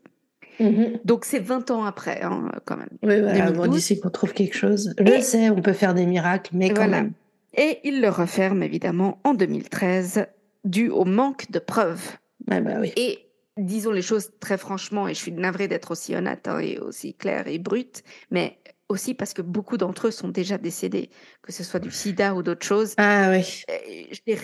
Mm-hmm. 0.59 1.01
Donc 1.05 1.25
c'est 1.25 1.39
20 1.39 1.71
ans 1.71 1.83
après, 1.83 2.21
hein, 2.21 2.51
quand 2.65 2.77
même. 2.77 2.89
Oui, 3.01 3.19
voilà, 3.21 3.45
avant 3.45 3.67
d'ici 3.67 3.99
qu'on 3.99 4.09
trouve 4.09 4.33
quelque 4.33 4.55
chose. 4.55 4.93
Je 4.99 5.21
sais, 5.21 5.49
on 5.49 5.61
peut 5.61 5.73
faire 5.73 5.93
des 5.93 6.05
miracles, 6.05 6.51
mais 6.53 6.69
quand 6.69 6.87
même. 6.87 7.13
Et 7.55 7.79
il 7.83 8.01
le 8.01 8.09
referme 8.09 8.63
évidemment 8.63 9.19
en 9.23 9.33
2013, 9.33 10.25
dû 10.63 10.89
au 10.89 11.05
manque 11.05 11.51
de 11.51 11.59
preuves. 11.59 12.17
bah 12.47 12.59
oui. 12.79 12.91
Et 12.95 13.19
disons 13.57 13.91
les 13.91 14.01
choses 14.01 14.31
très 14.39 14.57
franchement, 14.57 15.07
et 15.07 15.13
je 15.13 15.19
suis 15.19 15.31
navrée 15.31 15.67
d'être 15.67 15.91
aussi 15.91 16.15
honnête 16.15 16.47
hein, 16.47 16.59
et 16.59 16.79
aussi 16.79 17.13
claire 17.13 17.47
et 17.47 17.59
brute, 17.59 18.03
mais 18.31 18.59
aussi 18.89 19.13
parce 19.13 19.33
que 19.33 19.41
beaucoup 19.41 19.77
d'entre 19.77 20.07
eux 20.07 20.11
sont 20.11 20.29
déjà 20.29 20.57
décédés, 20.57 21.09
que 21.41 21.51
ce 21.51 21.63
soit 21.63 21.79
du 21.79 21.91
sida 21.91 22.35
ou 22.35 22.43
d'autres 22.43 22.65
choses. 22.65 22.93
Ah 22.97 23.31
oui. 23.31 23.63
Euh, 23.69 24.35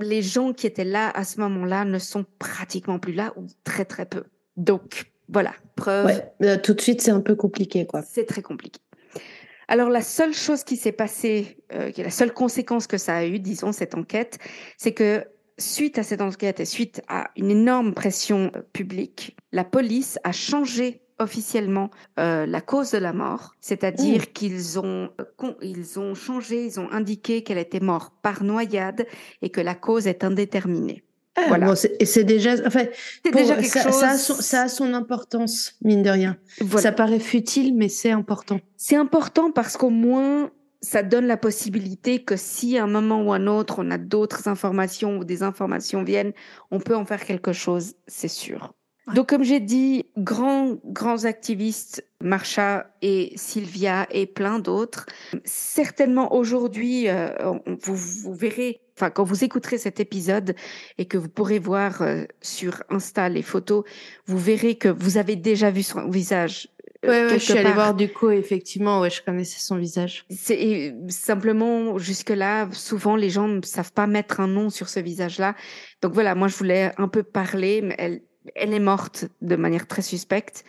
les 0.00 0.22
gens 0.22 0.52
qui 0.52 0.66
étaient 0.66 0.84
là 0.84 1.10
à 1.10 1.24
ce 1.24 1.40
moment-là 1.40 1.84
ne 1.84 1.98
sont 1.98 2.24
pratiquement 2.38 2.98
plus 2.98 3.12
là 3.12 3.32
ou 3.36 3.46
très 3.62 3.84
très 3.84 4.06
peu. 4.06 4.24
Donc 4.56 5.12
voilà, 5.28 5.54
preuve. 5.76 6.06
Ouais, 6.40 6.60
tout 6.60 6.74
de 6.74 6.80
suite, 6.80 7.00
c'est 7.00 7.10
un 7.10 7.20
peu 7.20 7.34
compliqué, 7.36 7.86
quoi. 7.86 8.02
C'est 8.02 8.26
très 8.26 8.42
compliqué. 8.42 8.80
Alors 9.68 9.88
la 9.88 10.02
seule 10.02 10.34
chose 10.34 10.62
qui 10.62 10.76
s'est 10.76 10.92
passée, 10.92 11.58
euh, 11.72 11.90
qui 11.90 12.02
est 12.02 12.04
la 12.04 12.10
seule 12.10 12.34
conséquence 12.34 12.86
que 12.86 12.98
ça 12.98 13.16
a 13.16 13.24
eu, 13.24 13.38
disons, 13.38 13.72
cette 13.72 13.94
enquête, 13.94 14.38
c'est 14.76 14.92
que 14.92 15.24
suite 15.58 15.98
à 15.98 16.02
cette 16.02 16.20
enquête 16.20 16.60
et 16.60 16.64
suite 16.64 17.02
à 17.08 17.30
une 17.36 17.50
énorme 17.50 17.94
pression 17.94 18.50
euh, 18.56 18.60
publique, 18.72 19.36
la 19.52 19.64
police 19.64 20.18
a 20.24 20.32
changé 20.32 21.00
officiellement 21.20 21.90
euh, 22.18 22.44
la 22.44 22.60
cause 22.60 22.90
de 22.90 22.98
la 22.98 23.12
mort, 23.12 23.54
c'est-à-dire 23.60 24.22
mmh. 24.22 24.32
qu'ils 24.34 24.78
ont 24.80 25.10
euh, 25.20 25.52
ils 25.62 25.98
ont 26.00 26.14
changé, 26.14 26.66
ils 26.66 26.80
ont 26.80 26.90
indiqué 26.90 27.42
qu'elle 27.42 27.58
était 27.58 27.80
morte 27.80 28.12
par 28.22 28.42
noyade 28.42 29.06
et 29.40 29.50
que 29.50 29.60
la 29.60 29.74
cause 29.74 30.06
est 30.06 30.24
indéterminée. 30.24 31.04
Ah, 31.36 31.46
voilà. 31.48 31.74
et 31.98 32.04
c'est 32.04 32.22
déjà, 32.22 32.54
enfin, 32.64 32.84
déjà 33.24 33.56
quelque 33.56 33.66
ça, 33.66 33.82
chose... 33.82 33.94
ça, 33.94 34.10
a 34.10 34.18
son, 34.18 34.34
ça, 34.34 34.62
a 34.62 34.68
son, 34.68 34.94
importance, 34.94 35.74
mine 35.82 36.02
de 36.02 36.10
rien. 36.10 36.36
Ça 36.78 36.92
paraît 36.92 37.18
futile, 37.18 37.74
mais 37.74 37.88
c'est 37.88 38.12
important. 38.12 38.60
C'est 38.76 38.94
important 38.94 39.50
parce 39.50 39.76
qu'au 39.76 39.90
moins, 39.90 40.52
ça 40.84 41.02
donne 41.02 41.26
la 41.26 41.36
possibilité 41.36 42.22
que 42.22 42.36
si 42.36 42.78
à 42.78 42.84
un 42.84 42.86
moment 42.86 43.22
ou 43.22 43.32
un 43.32 43.46
autre, 43.46 43.76
on 43.78 43.90
a 43.90 43.98
d'autres 43.98 44.48
informations 44.48 45.18
ou 45.18 45.24
des 45.24 45.42
informations 45.42 46.04
viennent, 46.04 46.32
on 46.70 46.78
peut 46.78 46.94
en 46.94 47.06
faire 47.06 47.24
quelque 47.24 47.52
chose, 47.52 47.94
c'est 48.06 48.28
sûr. 48.28 48.74
Donc, 49.12 49.28
comme 49.28 49.42
j'ai 49.42 49.60
dit, 49.60 50.06
grands, 50.16 50.76
grands 50.84 51.24
activistes, 51.24 52.06
Marsha 52.22 52.86
et 53.02 53.32
Sylvia 53.36 54.06
et 54.10 54.26
plein 54.26 54.58
d'autres. 54.58 55.04
Certainement 55.44 56.34
aujourd'hui, 56.34 57.08
euh, 57.08 57.28
vous, 57.82 57.96
vous, 57.96 58.34
verrez 58.34 58.80
enfin 58.96 59.10
quand 59.10 59.24
vous 59.24 59.44
écouterez 59.44 59.78
cet 59.78 60.00
épisode 60.00 60.54
et 60.98 61.06
que 61.06 61.18
vous 61.18 61.28
pourrez 61.28 61.58
voir 61.58 62.02
euh, 62.02 62.24
sur 62.42 62.82
Insta 62.90 63.28
les 63.28 63.42
photos, 63.42 63.84
vous 64.26 64.38
verrez 64.38 64.76
que 64.76 64.88
vous 64.88 65.18
avez 65.18 65.36
déjà 65.36 65.70
vu 65.70 65.82
son 65.82 66.08
visage. 66.08 66.68
euh, 67.04 67.08
Ouais, 67.08 67.32
ouais, 67.32 67.38
je 67.38 67.44
suis 67.44 67.52
allée 67.58 67.72
voir 67.72 67.94
du 67.94 68.08
coup, 68.12 68.30
effectivement, 68.30 69.00
ouais, 69.00 69.10
je 69.10 69.22
connaissais 69.22 69.60
son 69.60 69.76
visage. 69.76 70.24
C'est 70.30 70.94
simplement 71.08 71.98
jusque-là, 71.98 72.68
souvent 72.72 73.16
les 73.16 73.30
gens 73.30 73.48
ne 73.48 73.60
savent 73.62 73.92
pas 73.92 74.06
mettre 74.06 74.40
un 74.40 74.46
nom 74.48 74.70
sur 74.70 74.88
ce 74.88 75.00
visage-là. 75.00 75.54
Donc 76.02 76.12
voilà, 76.14 76.34
moi 76.34 76.48
je 76.48 76.56
voulais 76.56 76.92
un 76.96 77.08
peu 77.08 77.22
parler, 77.22 77.82
mais 77.82 77.94
elle, 77.98 78.22
elle 78.54 78.72
est 78.72 78.80
morte 78.80 79.26
de 79.42 79.56
manière 79.56 79.86
très 79.86 80.02
suspecte. 80.02 80.64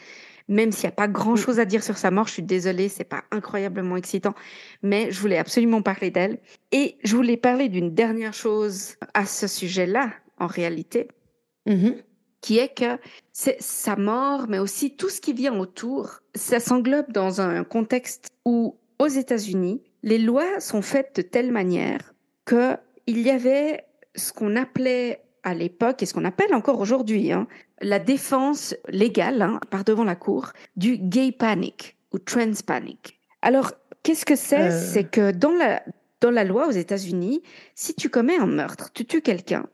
Même 0.48 0.72
s'il 0.72 0.84
n'y 0.88 0.94
a 0.94 0.96
pas 0.96 1.08
grand-chose 1.08 1.60
à 1.60 1.66
dire 1.66 1.84
sur 1.84 1.98
sa 1.98 2.12
mort, 2.12 2.28
je 2.28 2.34
suis 2.34 2.44
désolée, 2.44 2.88
c'est 2.88 3.04
pas 3.04 3.24
incroyablement 3.32 3.98
excitant, 3.98 4.36
mais 4.84 5.12
je 5.12 5.20
voulais 5.20 5.40
absolument 5.40 5.82
parler 5.82 6.12
d'elle. 6.12 6.38
Et 6.72 6.98
je 7.04 7.16
voulais 7.16 7.38
parler 7.38 7.68
d'une 7.68 7.94
dernière 7.96 8.34
chose 8.34 8.96
à 9.14 9.26
ce 9.26 9.48
sujet-là, 9.48 10.14
en 10.38 10.48
réalité, 10.48 11.08
Mhm. 11.66 11.96
qui 12.42 12.60
est 12.60 12.78
que 12.78 13.00
c'est 13.34 13.60
sa 13.60 13.96
mort, 13.96 14.46
mais 14.48 14.60
aussi 14.60 14.96
tout 14.96 15.10
ce 15.10 15.20
qui 15.20 15.34
vient 15.34 15.58
autour, 15.58 16.20
ça 16.36 16.60
s'englobe 16.60 17.12
dans 17.12 17.42
un 17.42 17.64
contexte 17.64 18.30
où, 18.46 18.78
aux 19.00 19.08
États-Unis, 19.08 19.82
les 20.04 20.20
lois 20.20 20.60
sont 20.60 20.84
faites 20.84 21.16
de 21.16 21.22
telle 21.24 21.52
manière 21.52 22.14
que 22.46 22.78
il 23.08 23.22
y 23.22 23.32
avait 23.32 23.84
ce 24.16 24.32
qu'on 24.32 24.56
appelait 24.56 25.25
à 25.46 25.54
l'époque 25.54 26.04
et 26.04 26.06
ce 26.06 26.14
qu'on 26.14 26.26
appelle 26.26 26.54
encore 26.54 26.82
aujourd'hui 26.82 27.32
hein, 27.32 27.48
la 27.80 28.00
défense 28.00 28.76
légale 28.90 29.42
hein, 29.42 29.62
par 29.70 29.86
devant 29.86 30.04
la 30.04 30.16
cour 30.16 30.52
du 30.76 30.98
gay 30.98 31.32
panic 31.32 31.96
ou 32.12 32.20
trans 32.20 32.52
panic. 32.66 33.20
Alors, 33.42 33.72
qu'est-ce 34.04 34.26
que 34.26 34.36
c'est? 34.36 34.72
Euh. 34.72 34.92
C'est 34.92 35.10
que 35.10 35.32
dans 35.32 35.52
la 35.52 35.82
dans 36.22 36.32
la 36.32 36.44
loi 36.44 36.68
aux 36.68 36.72
États-Unis, 36.72 37.44
si 37.76 37.94
tu 37.94 38.10
commets 38.10 38.38
un 38.38 38.48
meurtre, 38.48 38.92
tu 38.94 39.06
tues 39.06 39.22
quelqu'un 39.22 39.68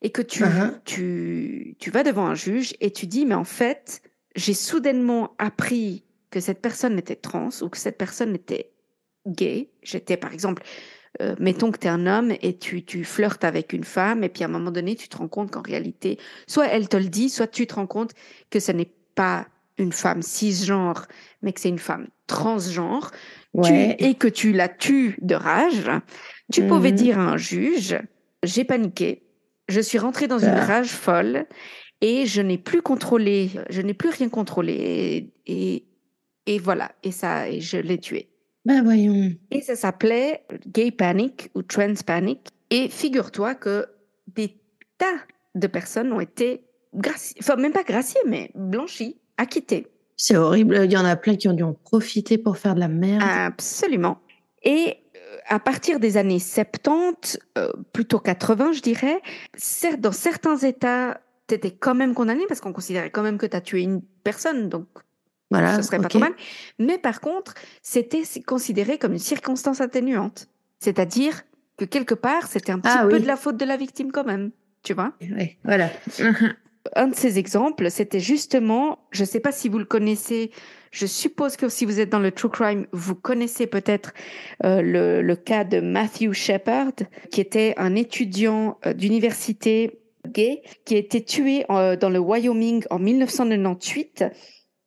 et 0.00 0.10
que 0.10 0.22
tu, 0.22 0.42
Uh-huh. 0.42 0.72
tu, 0.84 1.76
tu 1.78 1.90
vas 1.90 2.02
devant 2.02 2.26
un 2.26 2.34
juge 2.34 2.74
et 2.80 2.90
tu 2.90 3.06
dis, 3.06 3.26
mais 3.26 3.34
en 3.34 3.44
fait, 3.44 4.00
j'ai 4.36 4.54
soudainement 4.54 5.34
appris 5.38 6.04
que 6.30 6.40
cette 6.40 6.62
personne 6.62 6.98
était 6.98 7.16
trans 7.16 7.50
ou 7.60 7.68
que 7.68 7.76
cette 7.76 7.98
personne 7.98 8.34
était 8.34 8.70
gay. 9.26 9.70
J'étais, 9.82 10.16
par 10.16 10.32
exemple, 10.32 10.62
euh, 11.22 11.34
mettons 11.38 11.70
que 11.70 11.78
tu 11.78 11.86
es 11.86 11.90
un 11.90 12.06
homme 12.06 12.32
et 12.42 12.58
tu, 12.58 12.84
tu 12.84 13.04
flirtes 13.04 13.44
avec 13.44 13.72
une 13.72 13.84
femme 13.84 14.24
et 14.24 14.28
puis 14.28 14.42
à 14.42 14.46
un 14.46 14.50
moment 14.50 14.70
donné, 14.72 14.96
tu 14.96 15.08
te 15.08 15.16
rends 15.16 15.28
compte 15.28 15.50
qu'en 15.52 15.62
réalité, 15.62 16.18
soit 16.48 16.66
elle 16.66 16.88
te 16.88 16.96
le 16.96 17.06
dit, 17.08 17.30
soit 17.30 17.46
tu 17.46 17.66
te 17.66 17.74
rends 17.74 17.86
compte 17.86 18.12
que 18.50 18.58
ce 18.60 18.72
n'est 18.72 18.90
pas 19.14 19.46
une 19.78 19.92
femme 19.92 20.22
cisgenre, 20.22 21.06
mais 21.42 21.52
que 21.52 21.60
c'est 21.60 21.68
une 21.68 21.78
femme 21.78 22.08
transgenre 22.26 23.10
tu- 23.62 23.94
et 24.04 24.14
que 24.14 24.26
tu 24.28 24.52
la 24.52 24.68
tues 24.68 25.16
de 25.20 25.34
rage, 25.36 25.90
tu 26.52 26.66
pouvais 26.66 26.90
Mhm. 26.90 26.96
dire 26.96 27.18
à 27.18 27.22
un 27.32 27.36
juge, 27.36 27.96
j'ai 28.42 28.64
paniqué, 28.64 29.22
je 29.68 29.80
suis 29.80 29.98
rentrée 29.98 30.26
dans 30.26 30.38
une 30.40 30.58
Ah. 30.58 30.64
rage 30.64 30.90
folle 30.90 31.46
et 32.00 32.26
je 32.26 32.40
n'ai 32.42 32.58
plus 32.58 32.82
contrôlé, 32.82 33.50
je 33.70 33.80
n'ai 33.82 33.94
plus 33.94 34.10
rien 34.10 34.28
contrôlé 34.28 34.72
et, 34.74 35.32
et, 35.46 35.84
et 36.46 36.58
voilà, 36.58 36.92
et 37.04 37.12
ça, 37.12 37.48
et 37.48 37.60
je 37.60 37.76
l'ai 37.78 37.98
tué. 37.98 38.28
Bah 38.64 38.82
voyons. 38.82 39.32
Et 39.50 39.60
ça 39.60 39.76
s'appelait 39.76 40.44
gay 40.66 40.90
panic 40.90 41.50
ou 41.54 41.62
trans 41.62 41.94
panic. 42.06 42.48
Et 42.70 42.88
figure-toi 42.88 43.54
que 43.54 43.86
des 44.34 44.56
tas 44.98 45.18
de 45.54 45.66
personnes 45.66 46.12
ont 46.12 46.20
été 46.20 46.64
graciées, 46.94 47.36
enfin 47.40 47.56
même 47.56 47.72
pas 47.72 47.82
graciées, 47.82 48.20
mais 48.26 48.50
blanchies, 48.54 49.18
acquittées. 49.36 49.88
C'est 50.16 50.36
horrible. 50.36 50.80
Il 50.84 50.92
y 50.92 50.96
en 50.96 51.04
a 51.04 51.16
plein 51.16 51.36
qui 51.36 51.48
ont 51.48 51.52
dû 51.52 51.62
en 51.62 51.74
profiter 51.74 52.38
pour 52.38 52.56
faire 52.56 52.74
de 52.74 52.80
la 52.80 52.88
merde. 52.88 53.22
Absolument. 53.24 54.18
Et 54.62 54.96
euh, 55.16 55.36
à 55.48 55.58
partir 55.58 56.00
des 56.00 56.16
années 56.16 56.38
70, 56.38 57.38
euh, 57.58 57.70
plutôt 57.92 58.18
80, 58.18 58.72
je 58.72 58.80
dirais, 58.80 59.20
certes, 59.56 60.00
dans 60.00 60.12
certains 60.12 60.56
États, 60.56 61.20
tu 61.48 61.54
étais 61.54 61.72
quand 61.72 61.94
même 61.94 62.14
condamné 62.14 62.44
parce 62.48 62.60
qu'on 62.60 62.72
considérait 62.72 63.10
quand 63.10 63.22
même 63.22 63.38
que 63.38 63.46
tu 63.46 63.56
as 63.56 63.60
tué 63.60 63.82
une 63.82 64.02
personne, 64.22 64.68
donc 64.68 64.86
voilà. 65.50 65.76
ce 65.76 65.82
serait 65.82 65.98
pas 65.98 66.04
ok. 66.04 66.10
trop 66.10 66.18
mal. 66.20 66.34
Mais 66.78 66.98
par 66.98 67.20
contre, 67.20 67.54
c'était 67.82 68.22
considéré 68.46 68.98
comme 68.98 69.12
une 69.12 69.18
circonstance 69.18 69.80
atténuante. 69.80 70.48
C'est-à-dire 70.80 71.42
que 71.76 71.84
quelque 71.84 72.14
part, 72.14 72.46
c'était 72.46 72.72
un 72.72 72.78
petit 72.78 72.90
Ah 72.92 73.06
peu 73.06 73.16
oui. 73.16 73.22
de 73.22 73.26
la 73.26 73.36
faute 73.36 73.56
de 73.56 73.64
la 73.64 73.76
victime 73.76 74.12
quand 74.12 74.24
même. 74.24 74.50
Tu 74.82 74.94
vois 74.94 75.12
Ouais, 75.20 75.56
voilà. 75.64 75.90
un 76.96 77.08
de 77.08 77.14
ces 77.14 77.38
exemples, 77.38 77.90
c'était 77.90 78.20
justement, 78.20 78.98
je 79.10 79.22
ne 79.22 79.26
sais 79.26 79.40
pas 79.40 79.52
si 79.52 79.68
vous 79.68 79.78
le 79.78 79.84
connaissez, 79.84 80.50
je 80.90 81.06
suppose 81.06 81.56
que 81.56 81.68
si 81.68 81.84
vous 81.84 81.98
êtes 82.00 82.10
dans 82.10 82.18
le 82.20 82.30
true 82.30 82.50
crime, 82.50 82.86
vous 82.92 83.14
connaissez 83.14 83.66
peut-être 83.66 84.12
euh, 84.64 84.82
le, 84.82 85.22
le 85.22 85.36
cas 85.36 85.64
de 85.64 85.80
Matthew 85.80 86.32
Shepard, 86.32 86.92
qui 87.30 87.40
était 87.40 87.74
un 87.78 87.94
étudiant 87.94 88.78
euh, 88.86 88.92
d'université 88.92 89.98
gay, 90.28 90.62
qui 90.84 90.94
a 90.94 90.98
été 90.98 91.24
tué 91.24 91.64
euh, 91.70 91.96
dans 91.96 92.10
le 92.10 92.18
Wyoming 92.18 92.84
en 92.90 92.98
1998. 92.98 94.24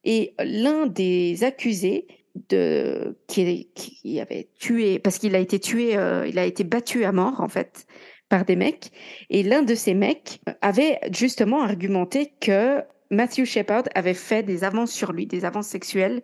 Et 0.08 0.34
l'un 0.40 0.88
des 0.88 1.44
accusés 1.44 2.08
de 2.50 3.18
qui, 3.28 3.68
qui 3.76 4.20
avait 4.22 4.48
tué, 4.58 5.00
parce 5.00 5.18
qu'il 5.18 5.36
a 5.36 5.40
été 5.40 5.60
tué, 5.60 5.98
euh, 5.98 6.26
il 6.26 6.40
a 6.40 6.46
été 6.46 6.64
battu 6.64 7.04
à 7.04 7.12
mort 7.12 7.42
en 7.42 7.50
fait 7.50 7.86
par 8.30 8.46
des 8.46 8.56
mecs. 8.56 8.92
Et 9.30 9.44
l'un 9.44 9.64
de 9.64 9.76
ces 9.76 9.94
mecs 9.94 10.40
avait 10.62 11.00
justement 11.12 11.62
argumenté 11.62 12.32
que 12.40 12.82
Matthew 13.12 13.44
Shepard 13.46 13.84
avait 13.96 14.14
fait 14.14 14.44
des 14.44 14.64
avances 14.64 14.92
sur 14.92 15.12
lui, 15.12 15.26
des 15.28 15.44
avances 15.46 15.68
sexuelles 15.68 16.22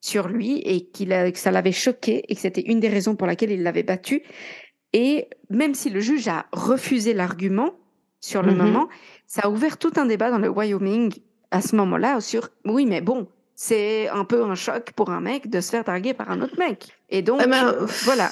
sur 0.00 0.28
lui, 0.28 0.58
et 0.58 0.86
qu'il 0.86 1.12
a- 1.12 1.32
que 1.32 1.38
ça 1.38 1.50
l'avait 1.50 1.72
choqué, 1.72 2.24
et 2.28 2.34
que 2.34 2.40
c'était 2.40 2.60
une 2.60 2.78
des 2.78 2.88
raisons 2.88 3.16
pour 3.16 3.26
laquelle 3.26 3.50
il 3.50 3.62
l'avait 3.62 3.82
battu. 3.82 4.22
Et 4.92 5.26
même 5.50 5.74
si 5.74 5.90
le 5.90 5.98
juge 5.98 6.28
a 6.28 6.46
refusé 6.52 7.14
l'argument 7.14 7.72
sur 8.20 8.42
le 8.42 8.52
Mhm. 8.52 8.58
moment, 8.58 8.88
ça 9.26 9.42
a 9.44 9.48
ouvert 9.48 9.76
tout 9.78 9.92
un 9.96 10.06
débat 10.06 10.30
dans 10.30 10.38
le 10.38 10.48
Wyoming 10.48 11.12
à 11.54 11.60
ce 11.60 11.76
moment-là 11.76 12.20
sur 12.20 12.48
oui, 12.64 12.84
mais 12.84 13.00
bon, 13.00 13.28
c'est 13.54 14.08
un 14.08 14.24
peu 14.24 14.42
un 14.44 14.54
choc 14.56 14.90
pour 14.96 15.10
un 15.10 15.20
mec 15.20 15.48
de 15.48 15.60
se 15.60 15.70
faire 15.70 15.84
draguer 15.84 16.12
par 16.12 16.30
un 16.30 16.40
autre 16.42 16.58
mec. 16.58 16.88
Et 17.10 17.22
donc, 17.22 17.40
Ah, 17.42 17.46
bah, 17.46 17.76
voilà. 18.04 18.28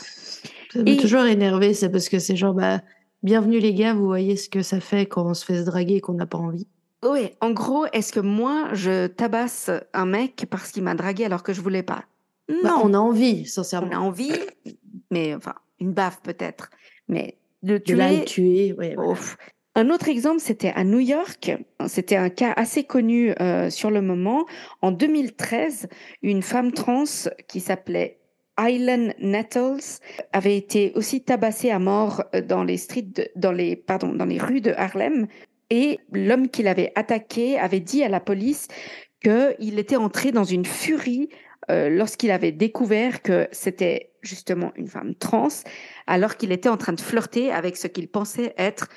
Ça 0.72 0.82
m'a 0.82 0.90
Et- 0.90 0.96
toujours 0.96 1.22
énervé, 1.24 1.72
c'est 1.74 1.88
parce 1.90 2.08
que 2.08 2.18
c'est 2.18 2.34
genre, 2.34 2.54
bah, 2.54 2.80
bienvenue 3.22 3.60
les 3.60 3.74
gars, 3.74 3.94
vous 3.94 4.06
voyez 4.06 4.36
ce 4.36 4.48
que 4.48 4.62
ça 4.62 4.80
fait 4.80 5.06
quand 5.06 5.24
on 5.24 5.34
se 5.34 5.44
fait 5.44 5.58
se 5.60 5.64
draguer 5.64 5.96
et 5.96 6.00
qu'on 6.00 6.14
n'a 6.14 6.26
pas 6.26 6.38
envie. 6.38 6.66
Oui, 7.04 7.30
en 7.40 7.50
gros, 7.52 7.86
est-ce 7.92 8.12
que 8.12 8.20
moi, 8.20 8.68
je 8.72 9.06
tabasse 9.06 9.70
un 9.92 10.06
mec 10.06 10.46
parce 10.50 10.72
qu'il 10.72 10.82
m'a 10.82 10.94
dragué 10.94 11.24
alors 11.24 11.42
que 11.44 11.52
je 11.52 11.60
voulais 11.60 11.82
pas? 11.84 12.04
Bah, 12.48 12.54
Non, 12.64 12.80
on 12.84 12.94
a 12.94 12.98
envie, 12.98 13.42
on 13.44 13.48
sincèrement. 13.48 13.92
a 13.92 13.98
envie, 13.98 14.32
mais 15.10 15.34
enfin, 15.34 15.54
une 15.78 15.92
baffe 15.92 16.20
peut-être. 16.22 16.70
Mais 17.08 17.36
de 17.62 17.78
De 17.78 17.94
là, 17.94 18.10
le 18.10 18.24
tuer, 18.24 18.24
tuer, 18.24 18.72
ouais, 18.78 18.94
voilà. 18.96 19.14
Un 19.74 19.88
autre 19.88 20.08
exemple, 20.08 20.40
c'était 20.40 20.72
à 20.74 20.84
New 20.84 20.98
York. 20.98 21.50
C'était 21.86 22.16
un 22.16 22.28
cas 22.28 22.52
assez 22.56 22.84
connu 22.84 23.32
euh, 23.40 23.70
sur 23.70 23.90
le 23.90 24.02
moment. 24.02 24.44
En 24.82 24.92
2013, 24.92 25.88
une 26.22 26.42
femme 26.42 26.72
trans 26.72 27.04
qui 27.48 27.60
s'appelait 27.60 28.18
Aylan 28.58 29.14
Nettles 29.18 30.00
avait 30.32 30.58
été 30.58 30.92
aussi 30.94 31.24
tabassée 31.24 31.70
à 31.70 31.78
mort 31.78 32.22
euh, 32.34 32.42
dans 32.42 32.64
les 32.64 32.76
rues 34.38 34.60
de 34.60 34.72
Harlem. 34.76 35.26
Et 35.70 36.00
l'homme 36.12 36.50
qui 36.50 36.62
l'avait 36.62 36.92
attaqué 36.94 37.58
avait 37.58 37.80
dit 37.80 38.04
à 38.04 38.10
la 38.10 38.20
police 38.20 38.68
qu'il 39.22 39.78
était 39.78 39.96
entré 39.96 40.32
dans 40.32 40.44
une 40.44 40.66
furie 40.66 41.30
euh, 41.70 41.88
lorsqu'il 41.88 42.30
avait 42.30 42.52
découvert 42.52 43.22
que 43.22 43.48
c'était 43.52 44.10
justement 44.20 44.72
une 44.76 44.88
femme 44.88 45.14
trans, 45.14 45.48
alors 46.06 46.36
qu'il 46.36 46.52
était 46.52 46.68
en 46.68 46.76
train 46.76 46.92
de 46.92 47.00
flirter 47.00 47.50
avec 47.50 47.78
ce 47.78 47.86
qu'il 47.86 48.08
pensait 48.08 48.52
être 48.58 48.88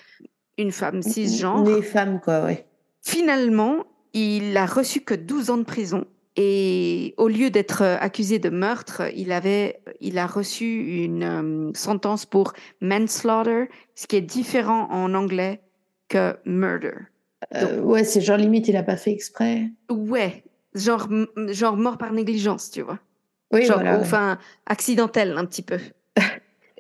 une 0.58 0.72
femme 0.72 1.02
cisgenre. 1.02 1.64
Les 1.66 1.82
femmes, 1.82 2.20
quoi, 2.20 2.44
ouais. 2.44 2.66
Finalement, 3.02 3.86
il 4.14 4.56
a 4.58 4.66
reçu 4.66 5.02
que 5.02 5.14
12 5.14 5.50
ans 5.50 5.58
de 5.58 5.64
prison. 5.64 6.06
Et 6.38 7.14
au 7.18 7.30
lieu 7.30 7.50
d'être 7.50 7.82
euh, 7.82 7.98
accusé 8.00 8.40
de 8.40 8.50
meurtre, 8.50 9.04
il 9.16 9.32
avait, 9.32 9.82
il 10.02 10.18
a 10.18 10.28
reçu 10.28 11.04
une 11.04 11.24
euh, 11.24 11.72
sentence 11.74 12.26
pour 12.26 12.54
manslaughter, 12.82 13.70
ce 13.96 14.06
qui 14.08 14.18
est 14.18 14.22
différent 14.22 14.90
en 14.92 15.14
anglais 15.14 15.62
que 16.10 16.36
murder. 16.46 16.92
Euh, 17.54 17.80
ouais, 17.80 18.04
c'est 18.04 18.22
genre 18.22 18.38
limite, 18.38 18.68
il 18.68 18.76
a 18.76 18.84
pas 18.84 18.98
fait 18.98 19.12
exprès. 19.12 19.70
Ouais, 19.90 20.44
genre, 20.74 21.08
genre 21.48 21.78
mort 21.78 21.98
par 21.98 22.12
négligence, 22.12 22.70
tu 22.72 22.82
vois. 22.82 23.00
Oui, 23.54 23.64
Genre, 23.66 23.78
voilà. 23.78 23.94
ouais. 23.94 24.02
enfin, 24.02 24.38
accidentel 24.66 25.38
un 25.38 25.46
petit 25.46 25.62
peu. 25.62 25.78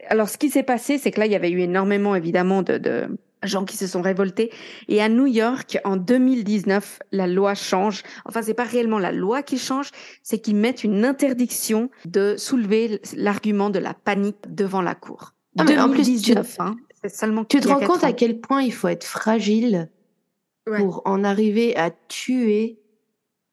Alors, 0.09 0.27
ce 0.27 0.37
qui 0.37 0.49
s'est 0.49 0.63
passé, 0.63 0.97
c'est 0.97 1.11
que 1.11 1.19
là, 1.19 1.27
il 1.27 1.31
y 1.31 1.35
avait 1.35 1.51
eu 1.51 1.61
énormément, 1.61 2.15
évidemment, 2.15 2.61
de, 2.63 2.77
de 2.77 3.07
gens 3.45 3.65
qui 3.65 3.77
se 3.77 3.87
sont 3.87 4.01
révoltés. 4.01 4.51
Et 4.87 5.01
à 5.01 5.09
New 5.09 5.25
York, 5.25 5.77
en 5.85 5.95
2019, 5.97 6.99
la 7.11 7.27
loi 7.27 7.55
change. 7.55 8.03
Enfin, 8.25 8.41
c'est 8.41 8.53
pas 8.53 8.63
réellement 8.63 8.99
la 8.99 9.11
loi 9.11 9.43
qui 9.43 9.57
change, 9.57 9.89
c'est 10.23 10.39
qu'ils 10.39 10.55
mettent 10.55 10.83
une 10.83 11.05
interdiction 11.05 11.89
de 12.05 12.35
soulever 12.37 13.01
l'argument 13.15 13.69
de 13.69 13.79
la 13.79 13.93
panique 13.93 14.37
devant 14.49 14.81
la 14.81 14.95
cour. 14.95 15.33
Ah, 15.57 15.63
mais 15.63 15.77
en 15.79 15.89
plus, 15.89 16.03
tu- 16.03 16.33
2019, 16.33 16.55
hein, 16.59 16.75
c'est 17.01 17.13
seulement 17.15 17.45
Tu 17.45 17.59
te 17.59 17.67
rends 17.67 17.79
compte 17.79 18.03
à 18.03 18.13
quel 18.13 18.39
point 18.39 18.61
il 18.61 18.73
faut 18.73 18.87
être 18.87 19.05
fragile 19.05 19.89
Ouais. 20.67 20.79
pour 20.79 21.03
en 21.05 21.23
arriver 21.23 21.75
à 21.77 21.91
tuer 22.07 22.79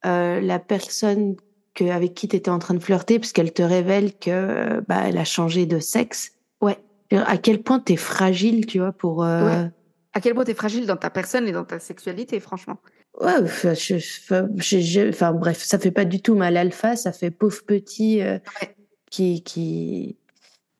euh, 0.06 0.40
la 0.40 0.58
personne 0.58 1.36
que, 1.74 1.84
avec 1.84 2.14
qui 2.14 2.26
tu 2.26 2.36
étais 2.36 2.50
en 2.50 2.58
train 2.58 2.72
de 2.74 2.82
flirter 2.82 3.18
parce 3.18 3.32
qu'elle 3.32 3.52
te 3.52 3.62
révèle 3.62 4.14
que 4.18 4.80
bah, 4.88 5.02
elle 5.06 5.18
a 5.18 5.24
changé 5.24 5.66
de 5.66 5.78
sexe. 5.78 6.32
Ouais. 6.62 6.78
À 7.12 7.36
quel 7.36 7.62
point 7.62 7.78
t'es 7.80 7.96
fragile, 7.96 8.64
tu 8.64 8.78
vois, 8.78 8.92
pour. 8.92 9.22
Euh, 9.24 9.44
Ouais. 9.64 9.70
À 10.14 10.20
quel 10.20 10.34
point 10.34 10.44
t'es 10.44 10.54
fragile 10.54 10.86
dans 10.86 10.96
ta 10.96 11.10
personne 11.10 11.48
et 11.48 11.52
dans 11.52 11.64
ta 11.64 11.78
sexualité, 11.78 12.38
franchement. 12.40 12.78
Ouais, 13.20 13.32
enfin, 13.42 13.74
je- 13.74 15.32
bref, 15.32 15.62
ça 15.62 15.78
fait 15.78 15.90
pas 15.90 16.04
du 16.04 16.20
tout 16.20 16.34
mal 16.34 16.56
alpha, 16.56 16.96
ça 16.96 17.12
fait 17.12 17.30
pauvre 17.30 17.62
petit 17.64 18.20
euh, 18.22 18.38
Ouais. 18.60 18.74
qui, 19.10 19.42
qui, 19.42 20.16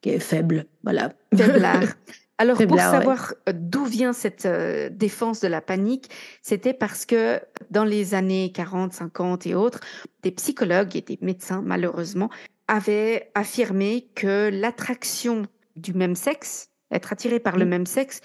qui 0.00 0.10
est 0.10 0.18
faible. 0.18 0.66
Voilà. 0.82 1.12
Faiblard. 1.34 1.82
Alors, 2.38 2.56
pour 2.56 2.62
Faiblard, 2.66 2.90
savoir 2.90 3.34
euh, 3.48 3.52
d'où 3.54 3.84
vient 3.84 4.12
cette 4.12 4.46
euh, 4.46 4.88
défense 4.90 5.40
de 5.40 5.48
la 5.48 5.60
panique, 5.60 6.10
c'était 6.42 6.74
parce 6.74 7.06
que 7.06 7.40
dans 7.70 7.84
les 7.84 8.14
années 8.14 8.50
40, 8.52 8.92
50 8.92 9.46
et 9.46 9.54
autres, 9.54 9.80
des 10.22 10.32
psychologues 10.32 10.96
et 10.96 11.02
des 11.02 11.18
médecins, 11.22 11.62
malheureusement, 11.64 12.30
avaient 12.68 13.30
affirmé 13.34 14.08
que 14.14 14.50
l'attraction 14.52 15.46
du 15.76 15.92
même 15.94 16.16
sexe, 16.16 16.68
être 16.90 17.12
attiré 17.12 17.38
par 17.38 17.56
le 17.56 17.64
Mm. 17.64 17.68
même 17.68 17.86
sexe, 17.86 18.20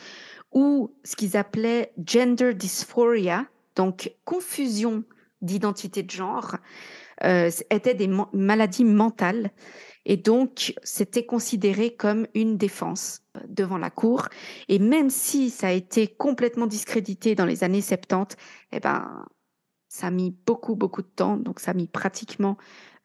ou 0.51 0.95
ce 1.03 1.15
qu'ils 1.15 1.37
appelaient 1.37 1.93
gender 2.05 2.53
dysphoria, 2.53 3.45
donc 3.75 4.13
confusion 4.25 5.03
d'identité 5.41 6.03
de 6.03 6.09
genre, 6.11 6.57
euh, 7.23 7.49
étaient 7.69 7.93
des 7.93 8.09
maladies 8.33 8.85
mentales. 8.85 9.51
Et 10.05 10.17
donc, 10.17 10.73
c'était 10.83 11.25
considéré 11.25 11.93
comme 11.93 12.27
une 12.33 12.57
défense 12.57 13.21
euh, 13.35 13.41
devant 13.49 13.77
la 13.77 13.89
cour. 13.89 14.29
Et 14.69 14.79
même 14.79 15.09
si 15.09 15.49
ça 15.49 15.67
a 15.67 15.71
été 15.71 16.07
complètement 16.07 16.65
discrédité 16.65 17.35
dans 17.35 17.45
les 17.45 17.63
années 17.63 17.81
70, 17.81 18.37
eh 18.71 18.79
ben, 18.79 19.25
ça 19.89 20.07
a 20.07 20.11
mis 20.11 20.31
beaucoup, 20.45 20.75
beaucoup 20.75 21.01
de 21.01 21.07
temps. 21.07 21.37
Donc, 21.37 21.59
ça 21.59 21.71
a 21.71 21.73
mis 21.73 21.87
pratiquement 21.87 22.57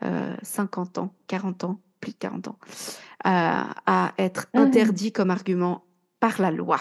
euh, 0.04 0.36
50 0.42 0.98
ans, 0.98 1.14
40 1.26 1.64
ans, 1.64 1.80
plus 2.00 2.12
de 2.12 2.18
40 2.18 2.48
ans, 2.48 2.58
euh, 2.66 2.70
à 3.24 4.12
être 4.18 4.46
Ah. 4.54 4.60
interdit 4.60 5.10
comme 5.12 5.30
argument 5.30 5.84
par 6.20 6.40
la 6.40 6.50
loi. 6.50 6.78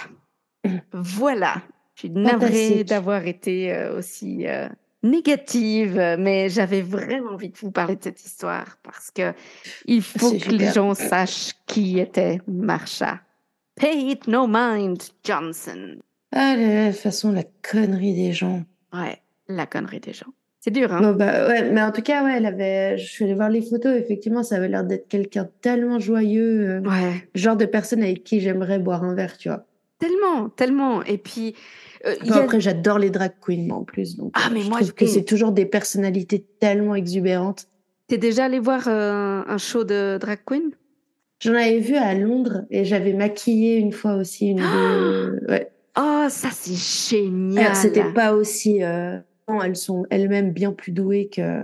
Voilà. 0.93 1.61
Je 1.95 2.01
suis 2.01 2.09
navrée 2.09 2.83
d'avoir 2.83 3.27
été 3.27 3.73
euh, 3.73 3.97
aussi 3.97 4.47
euh, 4.47 4.67
négative, 5.03 5.95
mais 6.17 6.49
j'avais 6.49 6.81
vraiment 6.81 7.31
envie 7.31 7.49
de 7.49 7.57
vous 7.57 7.71
parler 7.71 7.95
de 7.95 8.03
cette 8.03 8.23
histoire 8.23 8.77
parce 8.83 9.11
que 9.11 9.33
il 9.85 10.01
faut 10.01 10.31
que 10.31 10.49
les 10.51 10.71
gens 10.71 10.93
sachent 10.93 11.53
qui 11.67 11.99
était 11.99 12.39
Marsha. 12.47 13.21
Pay 13.75 14.11
it 14.11 14.27
no 14.27 14.47
mind, 14.47 15.01
Johnson. 15.23 15.97
Ah, 16.31 16.55
de 16.55 16.91
toute 16.91 17.01
façon, 17.01 17.31
la 17.31 17.43
connerie 17.61 18.13
des 18.13 18.31
gens. 18.31 18.63
Ouais, 18.93 19.21
la 19.47 19.65
connerie 19.65 19.99
des 19.99 20.13
gens. 20.13 20.31
C'est 20.59 20.71
dur, 20.71 20.93
hein? 20.93 21.13
Bah, 21.13 21.47
ouais, 21.47 21.71
mais 21.71 21.81
en 21.81 21.91
tout 21.91 22.03
cas, 22.03 22.23
ouais, 22.23 22.35
elle 22.37 22.45
avait, 22.45 22.97
je 22.99 23.07
suis 23.07 23.25
allée 23.25 23.33
voir 23.33 23.49
les 23.49 23.63
photos, 23.63 23.95
effectivement, 23.97 24.43
ça 24.43 24.57
avait 24.57 24.67
l'air 24.67 24.83
d'être 24.83 25.07
quelqu'un 25.07 25.49
tellement 25.61 25.97
joyeux, 25.97 26.69
euh, 26.69 26.81
Ouais, 26.81 27.27
genre 27.33 27.57
de 27.57 27.65
personne 27.65 28.03
avec 28.03 28.23
qui 28.23 28.39
j'aimerais 28.39 28.77
boire 28.77 29.03
un 29.03 29.15
verre, 29.15 29.37
tu 29.37 29.49
vois. 29.49 29.65
Tellement, 30.01 30.49
tellement. 30.49 31.03
Et 31.03 31.17
puis, 31.17 31.55
euh, 32.05 32.15
a- 32.29 32.35
après, 32.39 32.59
j'adore 32.59 32.99
les 32.99 33.09
drag 33.09 33.31
queens, 33.39 33.65
moi, 33.67 33.77
en 33.77 33.83
plus. 33.85 34.17
Donc, 34.17 34.31
Ah, 34.35 34.47
euh, 34.49 34.53
mais 34.53 34.61
je 34.61 34.69
moi, 34.69 34.79
trouve 34.79 34.89
je- 34.89 34.93
que 34.95 35.05
c'est 35.05 35.23
toujours 35.23 35.53
des 35.53 35.65
personnalités 35.65 36.45
tellement 36.59 36.95
exubérantes. 36.95 37.67
t'es 38.07 38.17
déjà 38.17 38.45
allé 38.45 38.59
voir 38.59 38.87
euh, 38.89 39.41
un 39.47 39.57
show 39.57 39.85
de 39.85 40.17
drag 40.19 40.39
queen? 40.45 40.71
J'en 41.39 41.53
avais 41.55 41.79
vu 41.79 41.95
à 41.95 42.13
Londres 42.13 42.65
et 42.69 42.83
j'avais 42.85 43.13
maquillé 43.13 43.77
une 43.77 43.93
fois 43.93 44.15
aussi 44.15 44.49
une 44.49 44.57
de... 44.57 45.39
Ouais. 45.47 45.71
Oh, 45.97 46.25
ça 46.29 46.49
c'est 46.51 46.75
génial. 47.15 47.75
C'était 47.75 48.11
pas 48.13 48.33
aussi... 48.33 48.83
euh, 48.83 49.17
non, 49.49 49.61
Elles 49.63 49.75
sont 49.75 50.05
elles-mêmes 50.09 50.51
bien 50.51 50.71
plus 50.71 50.91
douées 50.91 51.29
que... 51.33 51.63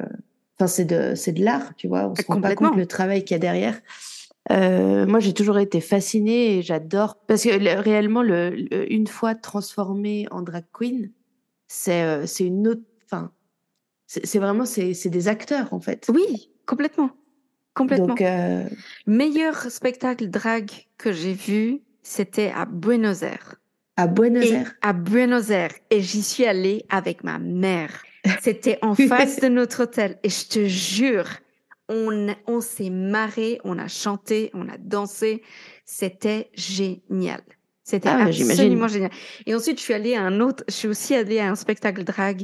Enfin, 0.59 0.65
c'est 0.67 0.85
de, 0.85 1.13
de 1.31 1.43
l'art, 1.45 1.75
tu 1.75 1.87
vois. 1.87 2.07
On 2.09 2.15
se 2.15 2.23
rend 2.25 2.41
pas 2.41 2.55
compte 2.55 2.75
le 2.75 2.87
travail 2.87 3.23
qu'il 3.23 3.35
y 3.35 3.37
a 3.37 3.39
derrière. 3.39 3.79
Euh, 4.51 5.05
moi, 5.05 5.19
j'ai 5.19 5.33
toujours 5.33 5.59
été 5.59 5.81
fascinée 5.81 6.57
et 6.57 6.61
j'adore... 6.61 7.17
Parce 7.27 7.43
que 7.43 7.49
le- 7.49 7.79
réellement, 7.79 8.21
le, 8.23 8.49
le- 8.51 8.91
une 8.91 9.07
fois 9.07 9.35
transformée 9.35 10.25
en 10.31 10.41
drag 10.41 10.63
queen, 10.73 11.11
c'est 11.67 12.03
euh, 12.03 12.25
une 12.39 12.67
autre... 12.67 12.81
Enfin, 13.05 13.31
c'est 14.07 14.39
vraiment... 14.39 14.65
C'est 14.65 14.93
c'est 14.93 15.09
des 15.09 15.27
acteurs, 15.27 15.73
en 15.73 15.79
fait. 15.81 16.07
Oui, 16.13 16.49
complètement. 16.65 17.09
Complètement. 17.73 18.07
Donc, 18.07 18.21
euh, 18.21 18.63
Meilleur 19.05 19.55
spectacle 19.69 20.29
drag 20.29 20.71
que 20.97 21.11
j'ai 21.11 21.33
vu, 21.33 21.81
c'était 22.03 22.51
à 22.55 22.65
Buenos 22.65 23.21
Aires. 23.23 23.55
à 23.97 24.07
Buenos 24.07 24.45
Et 24.45 24.53
Aires... 24.53 24.73
à 24.81 24.93
Buenos 24.93 25.49
Aires. 25.49 25.73
Et 25.91 26.01
j'y 26.01 26.23
suis 26.23 26.45
allée 26.45 26.85
avec 26.89 27.23
ma 27.23 27.37
mère. 27.37 28.03
C'était 28.41 28.79
en 28.81 28.95
face 29.09 29.39
de 29.41 29.47
notre 29.49 29.83
hôtel. 29.83 30.17
Et 30.23 30.29
je 30.29 30.47
te 30.47 30.65
jure, 30.65 31.27
on, 31.89 32.27
on 32.47 32.61
s'est 32.61 32.89
marré, 32.89 33.59
on 33.63 33.77
a 33.77 33.87
chanté, 33.87 34.51
on 34.53 34.67
a 34.69 34.77
dansé. 34.77 35.43
C'était 35.85 36.49
génial. 36.53 37.41
C'était 37.83 38.09
Ah, 38.09 38.25
absolument 38.25 38.87
génial. 38.87 39.11
Et 39.45 39.55
ensuite, 39.55 39.77
je 39.77 39.83
suis 39.83 39.93
allée 39.93 40.15
à 40.15 40.21
un 40.23 40.41
autre, 40.41 40.63
je 40.67 40.73
suis 40.73 40.87
aussi 40.89 41.15
allée 41.15 41.39
à 41.39 41.49
un 41.49 41.55
spectacle 41.55 42.03
drag 42.03 42.43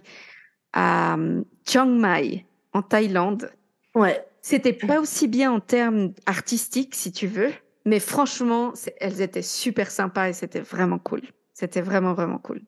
à 0.72 1.16
euh, 1.16 1.44
Chiang 1.68 1.86
Mai, 1.86 2.46
en 2.72 2.82
Thaïlande. 2.82 3.52
Ouais. 3.94 4.26
C'était 4.42 4.74
pas 4.74 5.00
aussi 5.00 5.28
bien 5.28 5.52
en 5.52 5.60
termes 5.60 6.14
artistiques, 6.26 6.96
si 6.96 7.12
tu 7.12 7.28
veux, 7.28 7.52
mais 7.86 8.00
franchement, 8.00 8.74
elles 9.00 9.22
étaient 9.22 9.42
super 9.42 9.92
sympas 9.92 10.30
et 10.30 10.34
c'était 10.34 10.62
vraiment 10.62 11.00
cool. 11.00 11.22
C'était 11.54 11.82
vraiment, 11.82 12.14
vraiment 12.14 12.40
cool. 12.40 12.62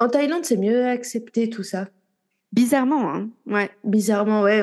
En 0.00 0.08
Thaïlande, 0.08 0.44
c'est 0.44 0.56
mieux 0.56 0.86
accepté 0.86 1.50
tout 1.50 1.62
ça? 1.62 1.88
Bizarrement, 2.52 3.14
hein 3.14 3.28
Ouais. 3.46 3.70
Bizarrement, 3.84 4.42
ouais. 4.42 4.60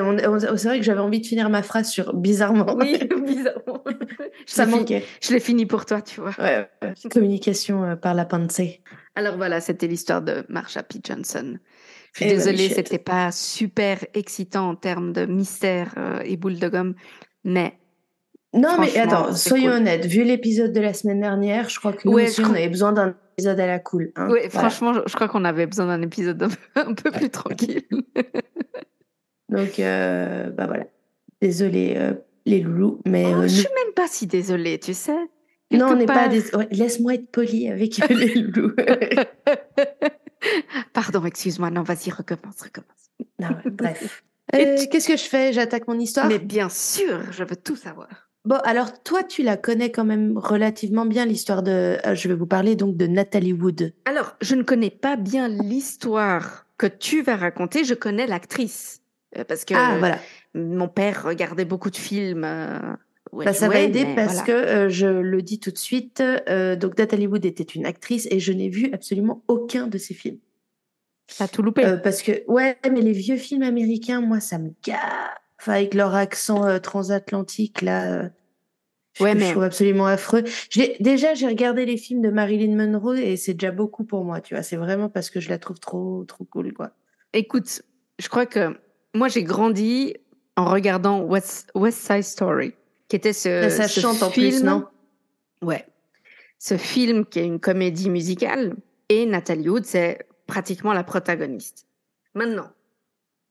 c'est 0.56 0.68
vrai 0.68 0.78
que 0.78 0.84
j'avais 0.84 1.00
envie 1.00 1.20
de 1.20 1.26
finir 1.26 1.48
ma 1.48 1.62
phrase 1.62 1.88
sur 1.88 2.12
bizarrement. 2.12 2.76
Oui, 2.78 2.98
bizarrement. 3.26 3.82
ça. 4.46 4.66
Je 4.66 5.32
l'ai 5.32 5.40
fini 5.40 5.64
pour 5.64 5.86
toi, 5.86 6.02
tu 6.02 6.20
vois. 6.20 6.32
Ouais, 6.38 6.68
ouais. 6.82 6.92
Communication 7.10 7.84
euh, 7.84 7.96
par 7.96 8.12
la 8.12 8.26
pensée. 8.26 8.82
Alors 9.14 9.36
voilà, 9.38 9.60
c'était 9.62 9.86
l'histoire 9.86 10.20
de 10.20 10.44
Marsha 10.50 10.82
P. 10.82 11.00
Johnson. 11.02 11.56
Je 12.12 12.18
suis 12.24 12.26
Eh 12.26 12.28
ben, 12.28 12.36
désolée, 12.36 12.68
c'était 12.68 12.98
pas 12.98 13.32
super 13.32 14.04
excitant 14.12 14.68
en 14.70 14.74
termes 14.74 15.12
de 15.14 15.24
mystère 15.24 15.94
euh, 15.96 16.20
et 16.24 16.36
boule 16.36 16.58
de 16.58 16.68
gomme, 16.68 16.94
mais 17.44 17.78
Non, 18.52 18.76
mais 18.78 18.96
attends, 18.98 19.34
soyons 19.34 19.70
cool. 19.70 19.80
honnêtes. 19.80 20.04
Vu 20.06 20.24
l'épisode 20.24 20.72
de 20.72 20.80
la 20.80 20.92
semaine 20.92 21.20
dernière, 21.20 21.68
je 21.70 21.78
crois 21.78 21.92
que 21.94 22.06
nous 22.06 22.12
Ouais, 22.14 22.24
aussi, 22.28 22.42
je 22.42 22.46
on 22.46 22.50
avait 22.50 22.68
besoin 22.68 22.92
d'un 22.92 23.16
épisode 23.38 23.60
à 23.60 23.66
la 23.66 23.78
cool. 23.78 24.10
hein. 24.16 24.26
Voilà. 24.26 24.50
franchement, 24.50 24.92
je, 24.94 25.00
je 25.06 25.14
crois 25.14 25.28
qu'on 25.28 25.44
avait 25.44 25.66
besoin 25.66 25.86
d'un 25.86 26.02
épisode 26.02 26.42
un 26.42 26.48
peu, 26.48 26.56
un 26.90 26.94
peu 26.94 27.10
plus 27.12 27.30
tranquille. 27.30 27.82
Donc, 29.48 29.78
euh, 29.78 30.50
bah 30.50 30.66
voilà. 30.66 30.86
Désolé, 31.40 31.94
euh, 31.96 32.12
les 32.46 32.60
loulous, 32.60 33.00
mais 33.06 33.24
Oh, 33.26 33.38
euh, 33.38 33.42
je 33.42 33.48
suis 33.60 33.68
même 33.84 33.94
pas 33.94 34.08
si 34.08 34.26
désolée, 34.26 34.78
tu 34.78 34.92
sais. 34.92 35.16
non, 35.70 35.92
on 35.92 35.96
n'est 35.96 36.06
pas 36.06 36.28
des. 36.28 36.54
ouais, 36.54 36.68
Laisse-moi 36.70 37.14
être 37.14 37.30
poli 37.30 37.68
avec 37.70 37.96
les 38.08 38.34
loulous. 38.34 38.74
Pardon, 40.92 41.24
excuse-moi. 41.24 41.70
Non, 41.70 41.82
vas-y, 41.82 42.10
recommence, 42.10 42.60
recommence. 42.62 43.10
Non, 43.40 43.48
ouais, 43.48 43.70
bref. 43.70 44.24
Euh, 44.54 44.76
Qu'est-ce 44.90 45.08
que 45.08 45.16
je 45.16 45.24
fais? 45.24 45.52
J'attaque 45.52 45.86
mon 45.88 45.98
histoire? 45.98 46.26
Mais 46.26 46.38
bien 46.38 46.68
sûr, 46.68 47.20
je 47.32 47.44
veux 47.44 47.56
tout 47.56 47.76
savoir. 47.76 48.27
Bon, 48.44 48.56
alors 48.64 49.02
toi, 49.02 49.22
tu 49.24 49.42
la 49.42 49.56
connais 49.56 49.90
quand 49.90 50.04
même 50.04 50.38
relativement 50.38 51.04
bien, 51.04 51.26
l'histoire 51.26 51.62
de... 51.62 51.98
euh, 52.06 52.14
je 52.14 52.28
vais 52.28 52.34
vous 52.34 52.46
parler 52.46 52.76
donc 52.76 52.96
de 52.96 53.06
Nathalie 53.06 53.52
Wood. 53.52 53.92
Alors, 54.04 54.36
je 54.40 54.54
ne 54.54 54.62
connais 54.62 54.90
pas 54.90 55.16
bien 55.16 55.48
l'histoire 55.48 56.66
que 56.78 56.86
tu 56.86 57.22
vas 57.22 57.36
raconter. 57.36 57.84
Je 57.84 57.94
connais 57.94 58.26
l'actrice. 58.26 59.02
Euh, 59.36 59.44
Parce 59.44 59.64
que 59.64 59.74
Ah, 59.76 59.96
voilà. 59.98 60.18
mon 60.54 60.88
père 60.88 61.24
regardait 61.24 61.66
beaucoup 61.66 61.90
de 61.90 61.96
films. 61.96 62.44
euh, 62.44 62.78
Bah, 63.32 63.52
ça 63.52 63.68
va 63.68 63.80
aider 63.80 64.06
parce 64.16 64.36
voilà. 64.36 64.46
que, 64.46 64.52
euh, 64.52 64.88
je 64.88 65.06
le 65.06 65.42
dis 65.42 65.60
tout 65.60 65.70
de 65.70 65.76
suite, 65.76 66.22
donc 66.80 66.96
Nathalie 66.96 67.26
Wood 67.26 67.44
était 67.44 67.62
une 67.64 67.84
actrice 67.84 68.26
et 68.30 68.40
je 68.40 68.52
n'ai 68.52 68.70
vu 68.70 68.88
absolument 68.94 69.42
aucun 69.48 69.86
de 69.88 69.98
ses 69.98 70.14
films. 70.14 70.38
T'as 71.36 71.46
tout 71.48 71.60
loupé. 71.62 71.82
Parce 72.02 72.22
que, 72.22 72.42
ouais, 72.50 72.78
mais 72.90 73.02
les 73.02 73.12
vieux 73.12 73.36
films 73.36 73.64
américains, 73.64 74.22
moi, 74.22 74.40
ça 74.40 74.56
me 74.58 74.70
gaffe. 74.82 75.34
Enfin, 75.60 75.72
avec 75.74 75.94
leur 75.94 76.14
accent 76.14 76.64
euh, 76.66 76.78
transatlantique, 76.78 77.82
là. 77.82 78.12
euh, 78.12 78.28
je, 79.14 79.24
Ouais, 79.24 79.32
je 79.32 79.38
mais- 79.38 79.50
trouve 79.50 79.64
absolument 79.64 80.06
affreux. 80.06 80.44
Déjà, 81.00 81.34
j'ai 81.34 81.46
regardé 81.48 81.84
les 81.86 81.96
films 81.96 82.22
de 82.22 82.30
Marilyn 82.30 82.76
Monroe 82.76 83.16
et 83.18 83.36
c'est 83.36 83.54
déjà 83.54 83.72
beaucoup 83.72 84.04
pour 84.04 84.24
moi, 84.24 84.40
tu 84.40 84.54
vois. 84.54 84.62
C'est 84.62 84.76
vraiment 84.76 85.08
parce 85.08 85.30
que 85.30 85.40
je 85.40 85.48
la 85.48 85.58
trouve 85.58 85.80
trop, 85.80 86.24
trop 86.24 86.44
cool, 86.44 86.72
quoi. 86.72 86.92
Écoute, 87.32 87.82
je 88.20 88.28
crois 88.28 88.46
que 88.46 88.78
moi, 89.14 89.26
j'ai 89.28 89.42
grandi 89.42 90.14
en 90.56 90.66
regardant 90.66 91.22
West, 91.22 91.70
West 91.74 91.98
Side 92.06 92.22
Story, 92.22 92.74
qui 93.08 93.16
était 93.16 93.32
ce, 93.32 93.68
ça 93.70 93.88
ce 93.88 94.00
chante 94.00 94.22
en 94.22 94.30
film. 94.30 94.50
plus, 94.50 94.62
non? 94.62 94.86
Ouais. 95.62 95.84
Ce 96.60 96.76
film 96.76 97.24
qui 97.26 97.40
est 97.40 97.46
une 97.46 97.60
comédie 97.60 98.10
musicale 98.10 98.74
et 99.08 99.26
Nathalie 99.26 99.68
Wood, 99.68 99.84
c'est 99.84 100.26
pratiquement 100.46 100.92
la 100.92 101.02
protagoniste. 101.04 101.86
Maintenant, 102.34 102.68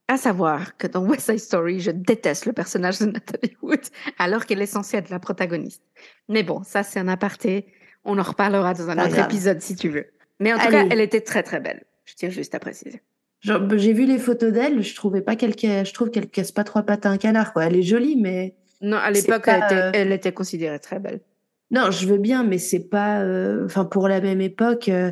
à 0.07 0.17
savoir 0.17 0.77
que 0.77 0.87
dans 0.87 1.03
West 1.05 1.29
Side 1.29 1.39
Story, 1.39 1.79
je 1.79 1.91
déteste 1.91 2.45
le 2.45 2.53
personnage 2.53 2.99
de 2.99 3.05
Nathalie 3.07 3.55
Wood 3.61 3.81
alors 4.19 4.45
qu'elle 4.45 4.61
est 4.61 4.65
censée 4.65 4.97
être 4.97 5.09
la 5.09 5.19
protagoniste. 5.19 5.83
Mais 6.29 6.43
bon, 6.43 6.63
ça 6.63 6.83
c'est 6.83 6.99
un 6.99 7.07
aparté. 7.07 7.65
On 8.05 8.17
en 8.17 8.23
reparlera 8.23 8.73
dans 8.73 8.89
un 8.89 8.95
Pas 8.95 9.05
autre 9.05 9.15
grave. 9.15 9.25
épisode 9.25 9.61
si 9.61 9.75
tu 9.75 9.89
veux. 9.89 10.05
Mais 10.39 10.53
en 10.53 10.57
tout 10.57 10.67
Allez. 10.67 10.77
cas, 10.77 10.87
elle 10.91 11.01
était 11.01 11.21
très 11.21 11.43
très 11.43 11.59
belle. 11.59 11.83
Je 12.05 12.13
tiens 12.15 12.29
juste 12.29 12.55
à 12.55 12.59
préciser. 12.59 13.01
Bah, 13.45 13.59
J'ai 13.75 13.93
vu 13.93 14.05
les 14.05 14.17
photos 14.17 14.51
d'elle, 14.53 14.81
je 14.81 14.95
trouvais 14.95 15.21
pas 15.21 15.35
qu'elle, 15.35 15.53
je 15.59 15.93
trouve 15.93 16.09
qu'elle 16.09 16.27
casse 16.29 16.51
pas 16.51 16.63
trois 16.63 16.83
pattes 16.83 17.05
à 17.05 17.09
un 17.09 17.17
canard, 17.17 17.53
quoi. 17.53 17.65
Elle 17.65 17.75
est 17.75 17.81
jolie, 17.83 18.15
mais 18.15 18.55
Non, 18.81 18.97
à 18.97 19.11
l'époque, 19.11 19.43
elle, 19.47 19.63
était- 19.63 19.75
euh, 19.75 19.91
elle 19.93 20.11
était 20.11 20.31
considérée 20.31 20.79
très 20.79 20.99
belle. 20.99 21.19
Non, 21.69 21.91
je 21.91 22.07
veux 22.07 22.17
bien, 22.17 22.43
mais 22.45 22.59
c'est 22.59 22.87
pas. 22.87 23.19
euh, 23.21 23.65
Enfin, 23.65 23.83
pour 23.83 24.07
la 24.07 24.21
même 24.21 24.39
époque, 24.39 24.87
euh, 24.87 25.11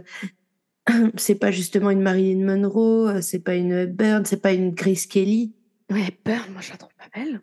c'est 1.18 1.36
pas 1.36 1.52
justement 1.52 1.90
une 1.90 2.02
Marilyn 2.02 2.46
Monroe, 2.46 3.10
euh, 3.10 3.22
c'est 3.22 3.40
pas 3.40 3.56
une 3.56 3.72
Hepburn, 3.72 4.26
c'est 4.26 4.42
pas 4.42 4.54
une 4.54 4.72
Grace 4.72 5.06
Kelly. 5.06 5.54
Ouais, 5.92 6.18
Burn, 6.24 6.52
moi 6.52 6.62
je 6.62 6.72
la 6.72 6.78
trouve 6.78 6.94
pas 6.98 7.20
belle. 7.20 7.42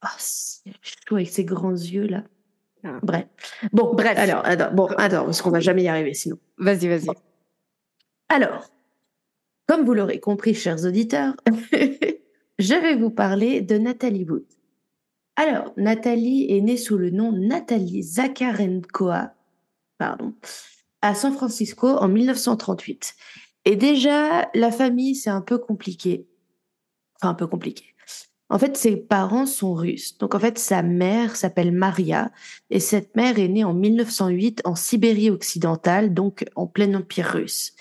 Ah, 0.00 0.14
c'est 0.18 0.72
chaud 0.82 1.16
avec 1.16 1.28
ses 1.28 1.44
grands 1.44 1.72
yeux 1.72 2.06
là. 2.06 2.24
Ah. 2.84 3.00
Bref. 3.02 3.26
Bon, 3.72 3.94
Bref. 3.94 4.16
Alors, 4.16 4.44
attends, 4.44 4.72
bon, 4.72 4.86
attends, 4.98 5.24
parce 5.24 5.42
qu'on 5.42 5.50
va 5.50 5.60
jamais 5.60 5.82
y 5.82 5.88
arriver 5.88 6.14
sinon. 6.14 6.38
Vas-y, 6.58 6.88
vas-y. 6.88 7.08
Alors, 8.28 8.70
comme 9.66 9.84
vous 9.84 9.94
l'aurez 9.94 10.20
compris, 10.20 10.54
chers 10.54 10.84
auditeurs, 10.84 11.34
je 12.58 12.74
vais 12.74 12.94
vous 12.94 13.10
parler 13.10 13.60
de 13.60 13.78
Nathalie 13.78 14.24
Wood. 14.24 14.46
Alors, 15.36 15.72
Nathalie 15.76 16.46
est 16.50 16.60
née 16.60 16.76
sous 16.76 16.98
le 16.98 17.10
nom 17.10 17.32
Nathalie 17.32 18.02
Zakarenkoa, 18.02 19.34
pardon, 19.96 20.34
à 21.02 21.14
San 21.14 21.32
Francisco 21.32 21.88
en 21.88 22.08
1938. 22.08 23.14
Et 23.64 23.76
déjà, 23.76 24.48
la 24.54 24.70
famille, 24.70 25.14
c'est 25.14 25.30
un 25.30 25.40
peu 25.40 25.58
compliqué. 25.58 26.26
Enfin, 27.16 27.30
un 27.30 27.34
peu 27.34 27.46
compliqué. 27.46 27.84
En 28.50 28.58
fait, 28.58 28.76
ses 28.76 28.96
parents 28.96 29.46
sont 29.46 29.74
russes. 29.74 30.16
Donc, 30.18 30.34
en 30.34 30.38
fait, 30.38 30.58
sa 30.58 30.82
mère 30.82 31.36
s'appelle 31.36 31.72
Maria. 31.72 32.30
Et 32.70 32.80
cette 32.80 33.14
mère 33.14 33.38
est 33.38 33.48
née 33.48 33.64
en 33.64 33.74
1908 33.74 34.62
en 34.64 34.74
Sibérie 34.74 35.30
occidentale, 35.30 36.14
donc 36.14 36.46
en 36.56 36.66
plein 36.66 36.94
empire 36.94 37.26
russe. 37.26 37.74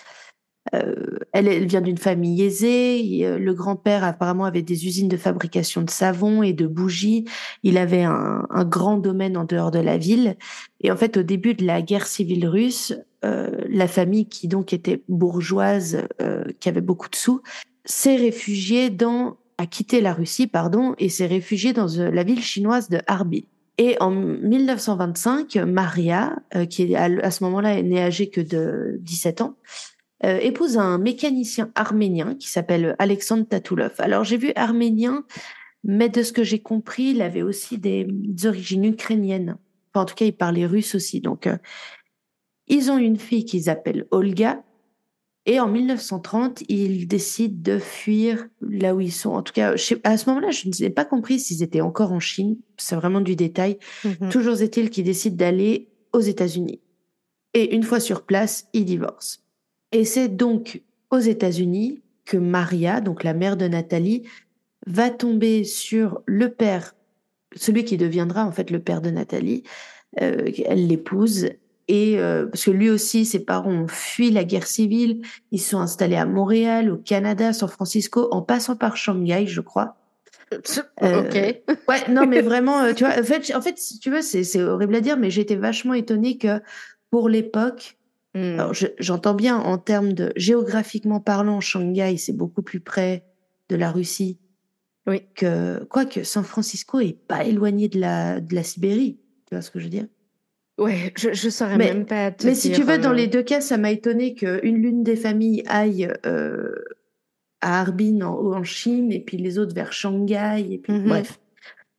Euh, 0.73 1.19
elle, 1.31 1.65
vient 1.65 1.81
d'une 1.81 1.97
famille 1.97 2.41
aisée. 2.43 3.25
euh, 3.25 3.37
Le 3.37 3.53
grand-père 3.53 4.03
apparemment 4.03 4.45
avait 4.45 4.61
des 4.61 4.85
usines 4.85 5.07
de 5.07 5.17
fabrication 5.17 5.81
de 5.81 5.89
savon 5.89 6.43
et 6.43 6.53
de 6.53 6.67
bougies. 6.67 7.25
Il 7.63 7.77
avait 7.77 8.03
un, 8.03 8.45
grand 8.65 8.97
domaine 8.97 9.37
en 9.37 9.45
dehors 9.45 9.71
de 9.71 9.79
la 9.79 9.97
ville. 9.97 10.35
Et 10.81 10.91
en 10.91 10.97
fait, 10.97 11.17
au 11.17 11.23
début 11.23 11.53
de 11.53 11.65
la 11.65 11.81
guerre 11.81 12.07
civile 12.07 12.47
russe, 12.47 12.93
la 13.23 13.87
famille 13.87 14.27
qui 14.27 14.47
donc 14.47 14.73
était 14.73 15.03
bourgeoise, 15.09 16.07
euh, 16.21 16.43
qui 16.59 16.69
avait 16.69 16.81
beaucoup 16.81 17.09
de 17.09 17.15
sous, 17.15 17.41
s'est 17.85 18.15
réfugiée 18.15 18.89
dans, 18.89 19.37
a 19.57 19.65
quitté 19.65 20.01
la 20.01 20.13
Russie, 20.13 20.47
pardon, 20.47 20.93
et 20.97 21.09
s'est 21.09 21.25
réfugiée 21.25 21.73
dans 21.73 21.87
euh, 21.97 22.11
la 22.11 22.23
ville 22.23 22.43
chinoise 22.43 22.89
de 22.89 22.99
Harbin. 23.07 23.41
Et 23.77 23.95
en 23.99 24.09
1925, 24.11 25.55
Maria, 25.57 26.35
euh, 26.55 26.65
qui 26.65 26.95
à, 26.95 27.31
ce 27.31 27.43
moment-là 27.43 27.77
est 27.77 27.83
née 27.83 28.01
âgée 28.01 28.29
que 28.29 28.41
de 28.41 28.97
17 29.01 29.41
ans, 29.41 29.55
euh, 30.25 30.39
épouse 30.39 30.77
un 30.77 30.97
mécanicien 30.97 31.69
arménien 31.75 32.35
qui 32.35 32.49
s'appelle 32.49 32.95
Alexandre 32.97 33.45
Tatoulov. 33.47 33.93
Alors 33.99 34.23
j'ai 34.23 34.37
vu 34.37 34.51
arménien, 34.55 35.25
mais 35.83 36.09
de 36.09 36.23
ce 36.23 36.33
que 36.33 36.43
j'ai 36.43 36.59
compris, 36.59 37.11
il 37.11 37.21
avait 37.21 37.43
aussi 37.43 37.77
des, 37.77 38.07
origines 38.45 38.85
ukrainiennes. 38.85 39.57
Enfin, 39.93 40.03
en 40.03 40.05
tout 40.05 40.15
cas, 40.15 40.25
il 40.25 40.35
parlait 40.35 40.65
russe 40.65 40.95
aussi. 40.95 41.21
Donc, 41.21 41.45
euh, 41.45 41.57
ils 42.67 42.91
ont 42.91 42.97
une 42.97 43.17
fille 43.17 43.45
qu'ils 43.45 43.69
appellent 43.69 44.05
Olga. 44.11 44.63
Et 45.49 45.61
en 45.61 45.69
1930, 45.69 46.63
ils 46.67 47.07
décident 47.07 47.55
de 47.73 47.79
fuir 47.79 48.47
là 48.59 48.93
où 48.93 48.99
ils 48.99 49.13
sont. 49.13 49.29
En 49.29 49.41
tout 49.41 49.53
cas, 49.53 49.77
sais- 49.77 50.01
à 50.03 50.17
ce 50.17 50.27
moment-là, 50.29 50.51
je 50.51 50.67
n'ai 50.83 50.89
pas 50.89 51.05
compris 51.05 51.39
s'ils 51.39 51.63
étaient 51.63 51.79
encore 51.79 52.11
en 52.11 52.19
Chine. 52.19 52.57
C'est 52.75 52.97
vraiment 52.97 53.21
du 53.21 53.37
détail. 53.37 53.77
Mhm. 54.03 54.29
Toujours 54.29 54.61
est-il 54.61 54.89
qu'ils 54.89 55.05
décident 55.05 55.37
d'aller 55.37 55.87
aux 56.11 56.19
États-Unis. 56.19 56.81
Et 57.53 57.73
une 57.73 57.83
fois 57.83 58.01
sur 58.01 58.23
place, 58.25 58.67
ils 58.73 58.83
divorcent. 58.83 59.39
Et 59.93 60.03
c'est 60.03 60.27
donc 60.27 60.81
aux 61.11 61.19
États-Unis 61.19 62.01
que 62.25 62.35
Maria, 62.35 62.99
donc 62.99 63.23
la 63.23 63.33
mère 63.33 63.55
de 63.55 63.69
Nathalie, 63.69 64.23
va 64.85 65.09
tomber 65.09 65.63
sur 65.63 66.21
le 66.25 66.49
père, 66.53 66.93
celui 67.55 67.85
qui 67.85 67.95
deviendra 67.95 68.45
en 68.45 68.51
fait 68.51 68.69
le 68.69 68.79
père 68.79 68.99
de 69.01 69.11
Nathalie. 69.11 69.63
Euh, 70.21 70.51
elle 70.65 70.87
l'épouse. 70.87 71.47
Et 71.89 72.19
euh, 72.19 72.47
parce 72.47 72.65
que 72.65 72.71
lui 72.71 72.89
aussi, 72.89 73.25
ses 73.25 73.39
parents 73.45 73.71
ont 73.71 73.87
fui 73.87 74.29
la 74.31 74.43
guerre 74.43 74.67
civile, 74.67 75.21
ils 75.51 75.59
se 75.59 75.69
sont 75.69 75.79
installés 75.79 76.17
à 76.17 76.25
Montréal, 76.25 76.91
au 76.91 76.97
Canada, 76.97 77.53
San 77.53 77.69
Francisco, 77.69 78.27
en 78.31 78.41
passant 78.41 78.75
par 78.75 78.97
Shanghai, 78.97 79.45
je 79.47 79.61
crois. 79.61 79.95
Euh, 81.03 81.21
ok. 81.21 81.77
Ouais, 81.89 82.09
non, 82.09 82.25
mais 82.25 82.41
vraiment, 82.51 82.81
euh, 82.81 82.93
tu 82.93 83.03
vois, 83.03 83.13
en 83.19 83.23
fait, 83.23 83.53
en 83.53 83.61
fait, 83.61 83.77
si 83.77 83.99
tu 83.99 84.09
veux, 84.09 84.21
c'est 84.21 84.61
horrible 84.63 84.95
à 84.95 85.01
dire, 85.01 85.17
mais 85.17 85.29
j'étais 85.29 85.55
vachement 85.55 85.93
étonnée 85.93 86.37
que 86.37 86.59
pour 87.11 87.29
l'époque, 87.29 87.97
alors 88.33 88.73
je- 88.73 88.87
j'entends 88.99 89.33
bien 89.33 89.57
en 89.57 89.77
termes 89.77 90.13
de 90.13 90.31
géographiquement 90.35 91.19
parlant, 91.19 91.59
Shanghai, 91.59 92.17
c'est 92.17 92.33
beaucoup 92.35 92.61
plus 92.61 92.79
près 92.79 93.25
de 93.69 93.75
la 93.75 93.91
Russie 93.91 94.37
Oui. 95.07 95.21
que, 95.35 95.83
quoique 95.85 96.23
San 96.23 96.43
Francisco 96.43 96.99
est 96.99 97.17
pas 97.27 97.43
éloigné 97.45 97.89
de 97.89 97.99
la, 97.99 98.39
de 98.39 98.53
la 98.55 98.63
Sibérie. 98.63 99.19
Tu 99.49 99.55
vois 99.55 99.61
ce 99.61 99.69
que 99.71 99.79
je 99.79 99.85
veux 99.85 99.89
dire? 99.91 100.05
Ouais, 100.77 101.11
je, 101.17 101.33
je 101.33 101.49
saurais 101.49 101.77
Mais- 101.77 101.93
même 101.93 102.05
pas 102.05 102.31
te 102.31 102.45
Mais 102.45 102.53
si 102.55 102.71
tu 102.71 102.83
veux, 102.83 102.97
dans 102.99 103.11
euh, 103.11 103.15
les 103.15 103.27
deux 103.27 103.41
cas, 103.43 103.61
ça 103.61 103.77
m'a 103.77 103.91
étonné 103.91 104.35
qu'une 104.35 104.77
l'une 104.77 105.03
des 105.03 105.15
familles 105.15 105.63
aille 105.67 106.11
euh, 106.25 106.75
à 107.61 107.81
Harbin 107.81 108.21
en, 108.21 108.53
en 108.53 108.63
Chine 108.63 109.11
et 109.11 109.19
puis 109.19 109.37
les 109.37 109.57
autres 109.57 109.73
vers 109.73 109.91
Shanghai 109.93 110.65
et 110.69 110.77
puis 110.77 110.93
Mhm. 110.93 111.07
bref. 111.09 111.39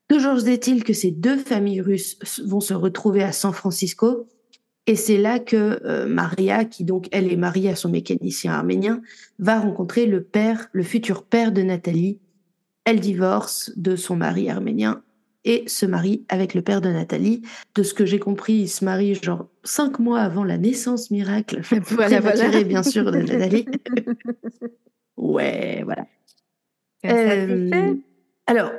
Toujours 0.08 0.46
est-il 0.48 0.84
que 0.84 0.92
ces 0.94 1.10
deux 1.10 1.36
familles 1.36 1.80
russes 1.82 2.18
vont 2.46 2.60
se 2.60 2.72
retrouver 2.72 3.22
à 3.22 3.32
San 3.32 3.52
Francisco 3.52 4.26
et 4.86 4.94
c'est 4.96 5.18
là 5.18 5.38
que 5.38 5.80
euh, 5.84 6.06
Maria, 6.06 6.64
qui 6.64 6.84
donc 6.84 7.08
elle 7.12 7.30
est 7.30 7.36
mariée 7.36 7.68
à 7.68 7.76
son 7.76 7.90
mécanicien 7.90 8.52
arménien, 8.52 9.02
va 9.38 9.58
rencontrer 9.60 10.06
le 10.06 10.22
père, 10.22 10.68
le 10.72 10.82
futur 10.82 11.24
père 11.24 11.52
de 11.52 11.60
Nathalie. 11.62 12.20
Elle 12.86 13.00
divorce 13.00 13.70
de 13.76 13.96
son 13.96 14.16
mari 14.16 14.48
arménien 14.48 15.02
et 15.48 15.64
se 15.66 15.87
marie 15.87 16.24
avec 16.28 16.52
le 16.54 16.62
père 16.62 16.80
de 16.80 16.90
Nathalie. 16.90 17.42
De 17.74 17.82
ce 17.82 17.94
que 17.94 18.04
j'ai 18.06 18.18
compris, 18.20 18.52
il 18.52 18.68
se 18.68 18.84
marie 18.84 19.14
genre 19.14 19.48
cinq 19.64 19.98
mois 19.98 20.20
avant 20.20 20.44
la 20.44 20.58
naissance 20.58 21.11
miracle, 21.11 21.61
Voilà, 21.90 22.20
voilà. 22.20 22.62
bien 22.62 22.82
sûr, 22.84 23.11
de 23.11 23.18
Nathalie. 23.22 23.66
ouais, 25.16 25.82
voilà. 25.84 26.06
Ça 27.04 27.11
Euh, 27.14 27.70
fait. 27.70 27.96
alors, 28.46 28.72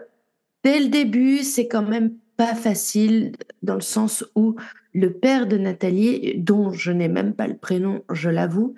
dès 0.63 0.79
le 0.79 0.87
début, 0.89 1.39
c'est 1.39 1.67
quand 1.67 1.83
même 1.83 2.13
pas 2.37 2.55
facile 2.55 3.33
dans 3.63 3.75
le 3.75 3.81
sens 3.81 4.23
où 4.35 4.55
le 4.93 5.11
père 5.11 5.47
de 5.47 5.57
Nathalie, 5.57 6.35
dont 6.37 6.71
je 6.71 6.91
n'ai 6.91 7.07
même 7.07 7.33
pas 7.33 7.47
le 7.47 7.57
prénom, 7.57 8.03
je 8.11 8.29
l'avoue, 8.29 8.75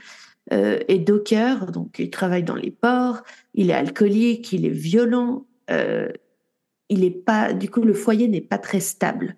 euh, 0.53 0.79
est 0.87 0.99
docker, 0.99 1.71
donc 1.71 1.99
il 1.99 2.09
travaille 2.09 2.43
dans 2.43 2.55
les 2.55 2.71
ports, 2.71 3.23
il 3.53 3.69
est 3.69 3.73
alcoolique, 3.75 4.51
il 4.53 4.65
est 4.65 4.69
violent, 4.69 5.45
euh, 5.69 6.09
il 6.91 7.05
est 7.05 7.09
pas, 7.09 7.53
du 7.53 7.69
coup, 7.69 7.81
le 7.81 7.93
foyer 7.93 8.27
n'est 8.27 8.41
pas 8.41 8.57
très 8.57 8.81
stable. 8.81 9.37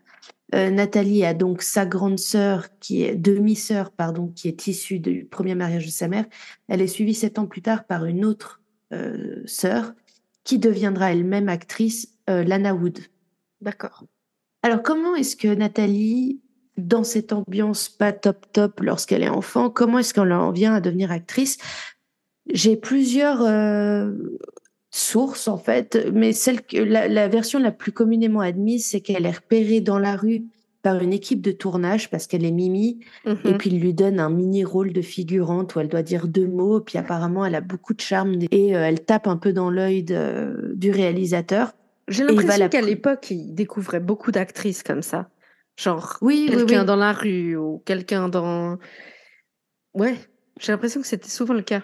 Euh, 0.55 0.71
Nathalie 0.71 1.23
a 1.23 1.35
donc 1.35 1.61
sa 1.61 1.85
grande 1.85 2.17
sœur, 2.17 2.67
qui 2.79 3.03
est 3.03 3.15
demi-sœur, 3.15 3.91
pardon, 3.91 4.31
qui 4.35 4.47
est 4.47 4.67
issue 4.67 4.99
du 4.99 5.25
premier 5.25 5.53
mariage 5.53 5.85
de 5.85 5.91
sa 5.91 6.07
mère. 6.07 6.25
Elle 6.67 6.81
est 6.81 6.87
suivie 6.87 7.13
sept 7.13 7.37
ans 7.37 7.45
plus 7.45 7.61
tard 7.61 7.85
par 7.85 8.05
une 8.05 8.25
autre 8.25 8.59
euh, 8.91 9.43
sœur, 9.45 9.93
qui 10.43 10.57
deviendra 10.57 11.11
elle-même 11.11 11.47
actrice, 11.47 12.09
euh, 12.29 12.43
Lana 12.43 12.73
Wood. 12.73 12.99
D'accord. 13.61 14.03
Alors, 14.63 14.81
comment 14.81 15.15
est-ce 15.15 15.35
que 15.35 15.47
Nathalie, 15.47 16.41
dans 16.77 17.03
cette 17.03 17.33
ambiance 17.33 17.87
pas 17.87 18.13
top 18.13 18.51
top 18.51 18.79
lorsqu'elle 18.79 19.21
est 19.21 19.29
enfant, 19.29 19.69
comment 19.69 19.99
est-ce 19.99 20.15
qu'elle 20.15 20.33
en 20.33 20.51
vient 20.51 20.73
à 20.73 20.81
devenir 20.81 21.11
actrice? 21.11 21.59
J'ai 22.51 22.75
plusieurs 22.75 23.41
euh, 23.41 24.11
sources 24.95 25.47
en 25.47 25.57
fait, 25.57 26.07
mais 26.13 26.33
celle 26.33 26.61
que 26.61 26.77
la, 26.77 27.07
la 27.07 27.27
version 27.27 27.57
la 27.59 27.71
plus 27.71 27.91
communément 27.91 28.41
admise, 28.41 28.85
c'est 28.85 29.01
qu'elle 29.01 29.25
est 29.25 29.31
repérée 29.31 29.81
dans 29.81 29.97
la 29.97 30.15
rue 30.15 30.43
par 30.83 31.01
une 31.01 31.13
équipe 31.13 31.41
de 31.41 31.51
tournage 31.51 32.09
parce 32.11 32.27
qu'elle 32.27 32.45
est 32.45 32.51
Mimi 32.51 32.99
Mhm. 33.25 33.37
et 33.45 33.53
puis 33.57 33.69
il 33.71 33.79
lui 33.79 33.93
donne 33.93 34.19
un 34.19 34.29
mini 34.29 34.63
rôle 34.65 34.93
de 34.93 35.01
figurante 35.01 35.75
où 35.75 35.79
elle 35.79 35.87
doit 35.87 36.03
dire 36.03 36.27
deux 36.27 36.45
mots 36.45 36.79
puis 36.81 36.97
apparemment 36.97 37.43
elle 37.45 37.55
a 37.55 37.61
beaucoup 37.61 37.93
de 37.93 38.01
charme 38.01 38.35
et 38.51 38.75
euh, 38.75 38.83
elle 38.85 38.99
tape 39.03 39.25
un 39.27 39.37
peu 39.37 39.51
dans 39.53 39.69
l'œil 39.71 40.03
du 40.03 40.91
réalisateur. 40.91 41.71
J'ai 42.09 42.25
l'impression 42.25 42.67
qu'à 42.69 42.81
l'époque, 42.81 43.31
il 43.31 43.55
découvrait 43.55 44.01
beaucoup 44.01 44.31
d'actrices 44.31 44.83
comme 44.83 45.01
ça. 45.01 45.29
Genre 45.77 46.17
Oui, 46.21 46.47
oui, 46.49 46.55
quelqu'un 46.57 46.81
oui. 46.81 46.85
dans 46.85 46.97
la 46.97 47.13
rue 47.13 47.55
ou 47.55 47.81
quelqu'un 47.85 48.27
dans. 48.29 48.77
Ouais, 49.93 50.15
j'ai 50.59 50.71
l'impression 50.73 50.99
que 51.01 51.07
c'était 51.07 51.29
souvent 51.29 51.53
le 51.53 51.61
cas. 51.61 51.81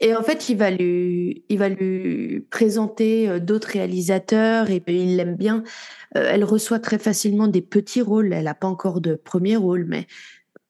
Et 0.00 0.14
en 0.14 0.22
fait, 0.22 0.48
il 0.48 0.58
va 0.58 0.70
lui, 0.70 1.44
il 1.48 1.58
va 1.58 1.68
lui 1.68 2.40
présenter 2.50 3.28
euh, 3.28 3.38
d'autres 3.38 3.68
réalisateurs 3.68 4.70
et 4.70 4.82
il 4.86 5.16
l'aime 5.16 5.36
bien. 5.36 5.62
Euh, 6.16 6.28
elle 6.30 6.44
reçoit 6.44 6.78
très 6.78 6.98
facilement 6.98 7.48
des 7.48 7.62
petits 7.62 8.02
rôles. 8.02 8.32
Elle 8.32 8.44
n'a 8.44 8.54
pas 8.54 8.66
encore 8.66 9.00
de 9.00 9.14
premier 9.14 9.56
rôle, 9.56 9.84
mais 9.86 10.06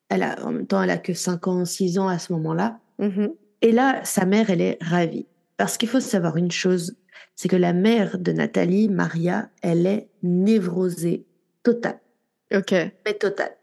elle 0.09 0.22
a, 0.22 0.37
en 0.45 0.53
même 0.53 0.66
temps, 0.66 0.83
elle 0.83 0.91
a 0.91 0.99
que 0.99 1.12
5 1.12 1.49
ans, 1.49 1.64
6 1.64 1.99
ans 1.99 2.09
à 2.09 2.18
ce 2.18 2.33
moment-là. 2.35 2.79
Mhm. 2.99 3.33
Et 3.62 3.72
là, 3.72 4.05
sa 4.05 4.27
mère, 4.27 4.51
elle 4.51 4.61
est 4.61 4.79
ravie. 4.81 5.27
Parce 5.57 5.77
qu'il 5.77 5.89
faut 5.89 6.01
savoir 6.01 6.37
une 6.37 6.51
chose, 6.51 6.97
c'est 7.35 7.49
que 7.49 7.57
la 7.57 7.72
mère 7.72 8.18
de 8.18 8.31
Nathalie, 8.31 8.89
Maria, 8.89 9.49
elle 9.62 9.87
est 9.87 10.09
névrosée 10.22 11.24
totale. 11.62 11.99
Ok. 12.55 12.72
Mais 12.72 13.14
totale. 13.18 13.57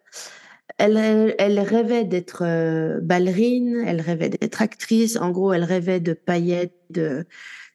Elle, 0.78 1.36
elle, 1.38 1.60
rêvait 1.60 2.06
d'être 2.06 2.44
euh, 2.44 3.00
ballerine, 3.02 3.84
elle 3.86 4.02
rêvait 4.02 4.30
d'être 4.30 4.62
actrice. 4.62 5.18
En 5.18 5.32
gros, 5.32 5.54
elle 5.54 5.64
rêvait 5.64 6.00
de 6.00 6.14
paillettes, 6.14 6.78
de 6.90 7.26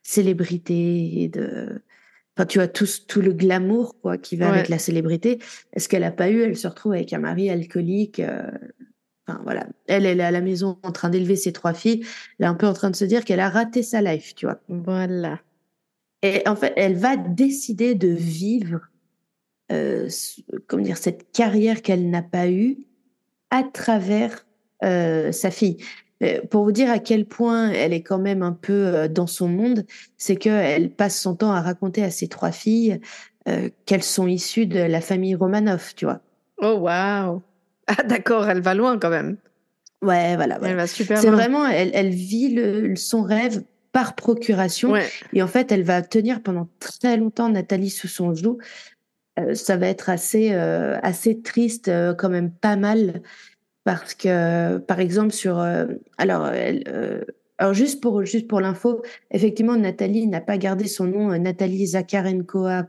célébrité, 0.02 1.22
et 1.22 1.28
de. 1.28 1.82
enfin, 2.36 2.46
tu 2.46 2.58
vois, 2.58 2.68
tout, 2.68 2.86
tout 3.06 3.20
le 3.20 3.32
glamour 3.32 3.94
quoi, 4.00 4.18
qui 4.18 4.36
va 4.36 4.48
avec 4.50 4.68
la 4.68 4.78
célébrité. 4.78 5.38
Est-ce 5.72 5.88
qu'elle 5.88 6.04
a 6.04 6.10
pas 6.10 6.30
eu 6.30 6.42
Elle 6.42 6.56
se 6.56 6.66
retrouve 6.66 6.92
avec 6.92 7.12
un 7.12 7.18
mari 7.18 7.50
alcoolique. 7.50 8.20
Euh, 8.20 8.50
enfin, 9.26 9.40
voilà. 9.44 9.66
Elle, 9.86 10.06
elle 10.06 10.20
est 10.20 10.24
à 10.24 10.30
la 10.30 10.40
maison 10.40 10.78
en 10.82 10.92
train 10.92 11.10
d'élever 11.10 11.36
ses 11.36 11.52
trois 11.52 11.74
filles. 11.74 12.04
Elle 12.38 12.46
est 12.46 12.48
un 12.48 12.54
peu 12.54 12.66
en 12.66 12.74
train 12.74 12.90
de 12.90 12.96
se 12.96 13.04
dire 13.04 13.24
qu'elle 13.24 13.40
a 13.40 13.50
raté 13.50 13.82
sa 13.82 14.02
life, 14.02 14.34
tu 14.34 14.46
vois. 14.46 14.60
Voilà. 14.68 15.40
Et 16.22 16.42
en 16.48 16.56
fait, 16.56 16.72
elle 16.76 16.96
va 16.96 17.16
décider 17.16 17.94
de 17.94 18.08
vivre, 18.08 18.80
euh, 19.72 20.08
comment 20.66 20.82
dire, 20.82 20.96
cette 20.96 21.30
carrière 21.32 21.82
qu'elle 21.82 22.10
n'a 22.10 22.22
pas 22.22 22.48
eue 22.48 22.78
à 23.50 23.62
travers 23.62 24.46
euh, 24.84 25.32
sa 25.32 25.50
fille. 25.50 25.78
Euh, 26.22 26.40
pour 26.50 26.64
vous 26.64 26.72
dire 26.72 26.90
à 26.90 26.98
quel 26.98 27.26
point 27.26 27.70
elle 27.70 27.92
est 27.92 28.02
quand 28.02 28.18
même 28.18 28.42
un 28.42 28.52
peu 28.52 28.72
euh, 28.72 29.08
dans 29.08 29.28
son 29.28 29.48
monde, 29.48 29.84
c'est 30.16 30.36
qu'elle 30.36 30.90
passe 30.90 31.20
son 31.20 31.36
temps 31.36 31.52
à 31.52 31.60
raconter 31.60 32.02
à 32.02 32.10
ses 32.10 32.26
trois 32.26 32.50
filles 32.50 33.00
euh, 33.48 33.68
qu'elles 33.86 34.02
sont 34.02 34.26
issues 34.26 34.66
de 34.66 34.80
la 34.80 35.00
famille 35.00 35.36
Romanov, 35.36 35.94
tu 35.94 36.06
vois. 36.06 36.20
Oh 36.60 36.74
waouh 36.80 37.40
Ah 37.86 38.02
d'accord, 38.02 38.48
elle 38.48 38.60
va 38.60 38.74
loin 38.74 38.98
quand 38.98 39.10
même. 39.10 39.36
Ouais, 40.02 40.34
voilà. 40.36 40.58
Elle 40.62 40.76
va 40.76 40.86
super 40.86 41.18
C'est 41.18 41.30
vraiment, 41.30 41.66
elle, 41.66 41.90
elle 41.94 42.10
vit 42.10 42.50
le, 42.50 42.96
son 42.96 43.22
rêve 43.22 43.62
par 43.92 44.14
procuration. 44.14 44.94
Et 45.32 45.42
en 45.42 45.48
fait, 45.48 45.72
elle 45.72 45.82
va 45.82 46.02
tenir 46.02 46.42
pendant 46.42 46.68
très 46.78 47.16
longtemps 47.16 47.48
Nathalie 47.48 47.90
sous 47.90 48.06
son 48.06 48.34
joug. 48.34 48.58
Euh, 49.38 49.54
ça 49.54 49.76
va 49.76 49.88
être 49.88 50.10
assez, 50.10 50.52
euh, 50.52 50.98
assez 51.02 51.40
triste, 51.40 51.88
euh, 51.88 52.14
quand 52.14 52.28
même 52.28 52.50
pas 52.50 52.76
mal 52.76 53.22
parce 53.88 54.12
que, 54.12 54.76
par 54.76 55.00
exemple, 55.00 55.32
sur, 55.32 55.58
euh, 55.58 55.86
alors, 56.18 56.50
euh, 56.52 57.20
alors 57.56 57.72
juste 57.72 58.02
pour 58.02 58.22
juste 58.22 58.46
pour 58.46 58.60
l'info, 58.60 59.00
effectivement, 59.30 59.76
Nathalie 59.76 60.26
n'a 60.26 60.42
pas 60.42 60.58
gardé 60.58 60.86
son 60.86 61.06
nom, 61.06 61.32
euh, 61.32 61.38
Nathalie 61.38 61.86
Zakharenkova, 61.86 62.86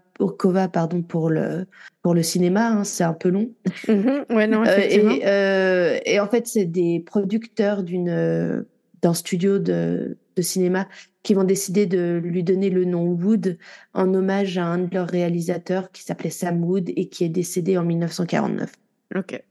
pardon, 0.67 1.01
pour 1.01 1.29
le 1.29 1.65
pour 2.01 2.13
le 2.13 2.21
cinéma, 2.21 2.67
hein, 2.71 2.83
c'est 2.83 3.05
un 3.05 3.13
peu 3.13 3.29
long. 3.29 3.49
Mhm. 3.87 4.25
ouais, 4.29 4.47
non, 4.47 4.63
effectivement. 4.65 5.13
et, 5.13 6.01
et, 6.05 6.19
en 6.19 6.27
fait, 6.27 6.47
c'est 6.47 6.65
des 6.65 7.01
producteurs 7.05 7.83
d'une 7.83 8.65
d'un 9.01 9.13
studio 9.13 9.57
de, 9.57 10.17
de 10.39 10.43
cinéma 10.43 10.87
qui 11.21 11.33
vont 11.33 11.43
décider 11.43 11.85
de 11.85 12.19
lui 12.23 12.43
donner 12.43 12.69
le 12.69 12.85
nom 12.85 13.03
Wood 13.03 13.57
en 13.93 14.13
hommage 14.13 14.57
à 14.57 14.65
un 14.65 14.79
de 14.79 14.93
leurs 14.93 15.07
réalisateurs 15.07 15.91
qui 15.91 16.03
s'appelait 16.03 16.29
Sam 16.29 16.63
Wood 16.63 16.91
et 16.95 17.09
qui 17.09 17.25
est 17.25 17.29
décédé 17.29 17.77
en 17.77 17.83
1949. 17.83 18.71
Ok. 19.15 19.43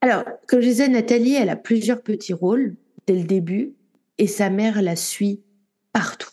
Alors, 0.00 0.24
comme 0.48 0.60
je 0.60 0.68
disais, 0.68 0.88
Nathalie, 0.88 1.34
elle 1.34 1.50
a 1.50 1.56
plusieurs 1.56 2.02
petits 2.02 2.32
rôles 2.32 2.74
dès 3.06 3.16
le 3.16 3.24
début 3.24 3.74
et 4.16 4.26
sa 4.26 4.48
mère 4.48 4.80
la 4.80 4.96
suit 4.96 5.42
partout. 5.92 6.30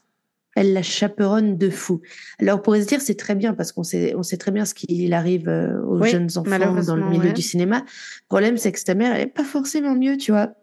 Elle 0.55 0.73
la 0.73 0.81
chaperonne 0.81 1.57
de 1.57 1.69
fou. 1.69 2.01
Alors, 2.39 2.59
on 2.59 2.61
pourrait 2.61 2.81
se 2.81 2.87
dire, 2.87 3.01
c'est 3.01 3.15
très 3.15 3.35
bien 3.35 3.53
parce 3.53 3.71
qu'on 3.73 3.83
sait, 3.83 4.15
on 4.15 4.23
sait 4.23 4.37
très 4.37 4.51
bien 4.51 4.65
ce 4.65 4.73
qu'il 4.73 5.13
arrive 5.13 5.49
euh, 5.49 5.79
aux 5.83 6.01
jeunes 6.03 6.29
enfants 6.37 6.81
dans 6.81 6.95
le 6.95 7.09
milieu 7.09 7.33
du 7.33 7.41
cinéma. 7.41 7.79
Le 7.81 8.27
problème, 8.29 8.57
c'est 8.57 8.71
que 8.71 8.81
ta 8.81 8.95
mère, 8.95 9.13
elle 9.13 9.25
n'est 9.25 9.31
pas 9.31 9.43
forcément 9.43 9.95
mieux, 9.95 10.17
tu 10.17 10.31
vois. 10.31 10.53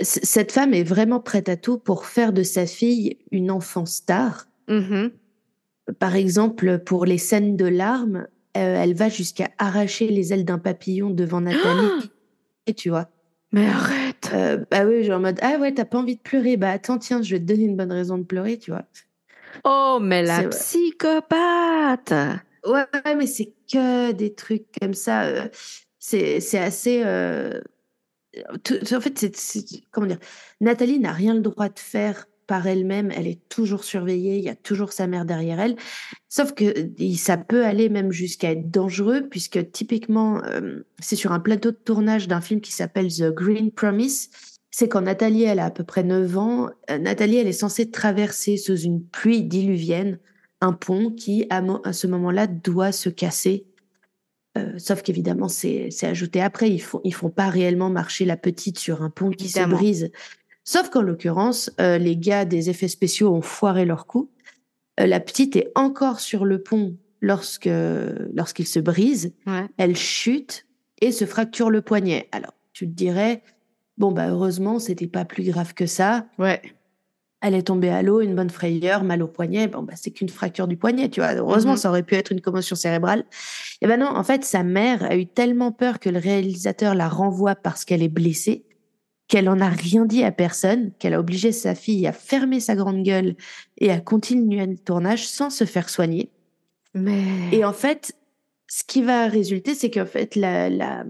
Cette 0.00 0.52
femme 0.52 0.74
est 0.74 0.84
vraiment 0.84 1.20
prête 1.20 1.48
à 1.48 1.56
tout 1.56 1.78
pour 1.78 2.06
faire 2.06 2.32
de 2.32 2.42
sa 2.42 2.66
fille 2.66 3.18
une 3.32 3.50
enfant 3.50 3.84
star. 3.84 4.46
Mm-hmm. 4.68 5.10
Par 5.98 6.14
exemple, 6.14 6.78
pour 6.78 7.04
les 7.04 7.18
scènes 7.18 7.56
de 7.56 7.64
larmes, 7.64 8.26
euh, 8.56 8.82
elle 8.82 8.94
va 8.94 9.08
jusqu'à 9.08 9.48
arracher 9.58 10.08
les 10.08 10.32
ailes 10.32 10.44
d'un 10.44 10.58
papillon 10.58 11.10
devant 11.10 11.40
Nathalie. 11.40 12.10
et 12.66 12.74
tu 12.74 12.90
vois. 12.90 13.08
Mais 13.52 13.66
arrête. 13.66 14.30
Euh, 14.34 14.64
bah 14.70 14.84
oui, 14.84 15.04
genre 15.04 15.18
en 15.18 15.22
mode 15.22 15.38
ah 15.42 15.56
ouais, 15.58 15.72
t'as 15.72 15.84
pas 15.84 15.98
envie 15.98 16.16
de 16.16 16.20
pleurer, 16.20 16.56
bah 16.56 16.70
attends, 16.70 16.98
tiens, 16.98 17.22
je 17.22 17.34
vais 17.34 17.40
te 17.40 17.44
donner 17.44 17.64
une 17.64 17.76
bonne 17.76 17.92
raison 17.92 18.18
de 18.18 18.24
pleurer, 18.24 18.58
tu 18.58 18.70
vois. 18.70 18.84
Oh, 19.64 19.98
mais 20.00 20.22
la 20.22 20.44
psychopathe. 20.48 22.12
Ouais, 22.66 22.84
mais 23.16 23.26
c'est 23.26 23.54
que 23.72 24.12
des 24.12 24.34
trucs 24.34 24.66
comme 24.80 24.94
ça. 24.94 25.24
Euh, 25.24 25.48
c'est 25.98 26.40
c'est 26.40 26.58
assez. 26.58 27.02
En 28.46 29.00
fait, 29.00 29.80
comment 29.90 30.06
dire. 30.06 30.18
Nathalie 30.60 30.98
n'a 30.98 31.12
rien 31.12 31.34
le 31.34 31.40
droit 31.40 31.68
de 31.68 31.78
faire 31.78 32.26
par 32.48 32.66
elle-même, 32.66 33.12
elle 33.14 33.26
est 33.26 33.46
toujours 33.50 33.84
surveillée, 33.84 34.38
il 34.38 34.44
y 34.44 34.48
a 34.48 34.56
toujours 34.56 34.92
sa 34.92 35.06
mère 35.06 35.26
derrière 35.26 35.60
elle. 35.60 35.76
Sauf 36.30 36.54
que 36.54 36.88
ça 37.14 37.36
peut 37.36 37.64
aller 37.64 37.90
même 37.90 38.10
jusqu'à 38.10 38.52
être 38.52 38.70
dangereux, 38.70 39.28
puisque 39.28 39.70
typiquement, 39.70 40.42
euh, 40.44 40.82
c'est 40.98 41.14
sur 41.14 41.32
un 41.32 41.40
plateau 41.40 41.72
de 41.72 41.76
tournage 41.76 42.26
d'un 42.26 42.40
film 42.40 42.62
qui 42.62 42.72
s'appelle 42.72 43.08
The 43.08 43.30
Green 43.34 43.70
Promise. 43.70 44.30
C'est 44.70 44.88
quand 44.88 45.02
Nathalie, 45.02 45.42
elle 45.42 45.58
a 45.58 45.66
à 45.66 45.70
peu 45.70 45.84
près 45.84 46.02
9 46.02 46.38
ans, 46.38 46.70
euh, 46.90 46.98
Nathalie, 46.98 47.36
elle 47.36 47.48
est 47.48 47.52
censée 47.52 47.90
traverser 47.90 48.56
sous 48.56 48.78
une 48.78 49.04
pluie 49.04 49.42
diluvienne 49.42 50.18
un 50.60 50.72
pont 50.72 51.10
qui, 51.10 51.46
à, 51.50 51.62
ce 51.92 52.06
moment-là, 52.06 52.46
doit 52.46 52.92
se 52.92 53.08
casser. 53.08 53.66
Euh, 54.56 54.78
sauf 54.78 55.02
qu'évidemment, 55.02 55.48
c'est 55.48 55.90
ajouté 56.02 56.40
après. 56.40 56.70
Ils 56.70 56.80
font, 56.80 57.00
ils 57.04 57.14
font 57.14 57.30
pas 57.30 57.48
réellement 57.48 57.90
marcher 57.90 58.24
la 58.24 58.36
petite 58.36 58.78
sur 58.78 59.02
un 59.02 59.10
pont 59.10 59.30
qui 59.30 59.48
se 59.48 59.60
brise. 59.66 60.10
Sauf 60.64 60.90
qu'en 60.90 61.02
l'occurrence, 61.02 61.70
euh, 61.80 61.98
les 61.98 62.16
gars 62.16 62.44
des 62.44 62.70
effets 62.70 62.88
spéciaux 62.88 63.32
ont 63.32 63.42
foiré 63.42 63.84
leur 63.84 64.06
coup. 64.06 64.30
Euh, 65.00 65.06
la 65.06 65.20
petite 65.20 65.56
est 65.56 65.70
encore 65.74 66.20
sur 66.20 66.44
le 66.44 66.62
pont 66.62 66.96
lorsque 67.20 67.70
lorsqu'il 68.34 68.66
se 68.66 68.78
brise. 68.78 69.34
Elle 69.76 69.96
chute 69.96 70.66
et 71.00 71.12
se 71.12 71.24
fracture 71.24 71.70
le 71.70 71.82
poignet. 71.82 72.28
Alors, 72.32 72.54
tu 72.72 72.86
te 72.86 72.94
dirais, 72.94 73.42
bon, 73.96 74.12
bah, 74.12 74.28
heureusement, 74.28 74.78
c'était 74.78 75.06
pas 75.06 75.24
plus 75.24 75.44
grave 75.44 75.74
que 75.74 75.86
ça. 75.86 76.26
Ouais. 76.38 76.60
Elle 77.40 77.54
est 77.54 77.62
tombée 77.62 77.90
à 77.90 78.02
l'eau, 78.02 78.20
une 78.20 78.34
bonne 78.34 78.50
frayeur, 78.50 79.04
mal 79.04 79.22
au 79.22 79.28
poignet. 79.28 79.68
Bon, 79.68 79.82
bah, 79.82 79.94
c'est 79.96 80.10
qu'une 80.10 80.28
fracture 80.28 80.66
du 80.66 80.76
poignet, 80.76 81.08
tu 81.08 81.20
vois. 81.20 81.34
Heureusement, 81.34 81.74
mm-hmm. 81.74 81.78
ça 81.78 81.88
aurait 81.90 82.02
pu 82.02 82.16
être 82.16 82.32
une 82.32 82.40
commotion 82.40 82.74
cérébrale. 82.74 83.24
Et 83.80 83.86
ben 83.86 84.00
non, 84.00 84.08
en 84.08 84.24
fait, 84.24 84.44
sa 84.44 84.64
mère 84.64 85.04
a 85.04 85.16
eu 85.16 85.26
tellement 85.26 85.70
peur 85.70 86.00
que 86.00 86.08
le 86.08 86.18
réalisateur 86.18 86.94
la 86.94 87.08
renvoie 87.08 87.54
parce 87.54 87.84
qu'elle 87.84 88.02
est 88.02 88.08
blessée 88.08 88.64
qu'elle 89.28 89.48
en 89.48 89.60
a 89.60 89.68
rien 89.68 90.06
dit 90.06 90.24
à 90.24 90.32
personne, 90.32 90.90
qu'elle 90.98 91.14
a 91.14 91.20
obligé 91.20 91.52
sa 91.52 91.74
fille 91.74 92.06
à 92.06 92.12
fermer 92.12 92.60
sa 92.60 92.74
grande 92.74 93.02
gueule 93.02 93.36
et 93.76 93.90
à 93.90 94.00
continuer 94.00 94.66
le 94.66 94.76
tournage 94.76 95.28
sans 95.28 95.50
se 95.50 95.64
faire 95.64 95.90
soigner. 95.90 96.30
Mais... 96.94 97.22
Et 97.52 97.64
en 97.64 97.74
fait, 97.74 98.16
ce 98.66 98.82
qui 98.84 99.02
va 99.02 99.28
résulter, 99.28 99.74
c'est 99.74 99.90
qu'en 99.90 100.06
fait, 100.06 100.34
la, 100.34 100.70
la, 100.70 101.04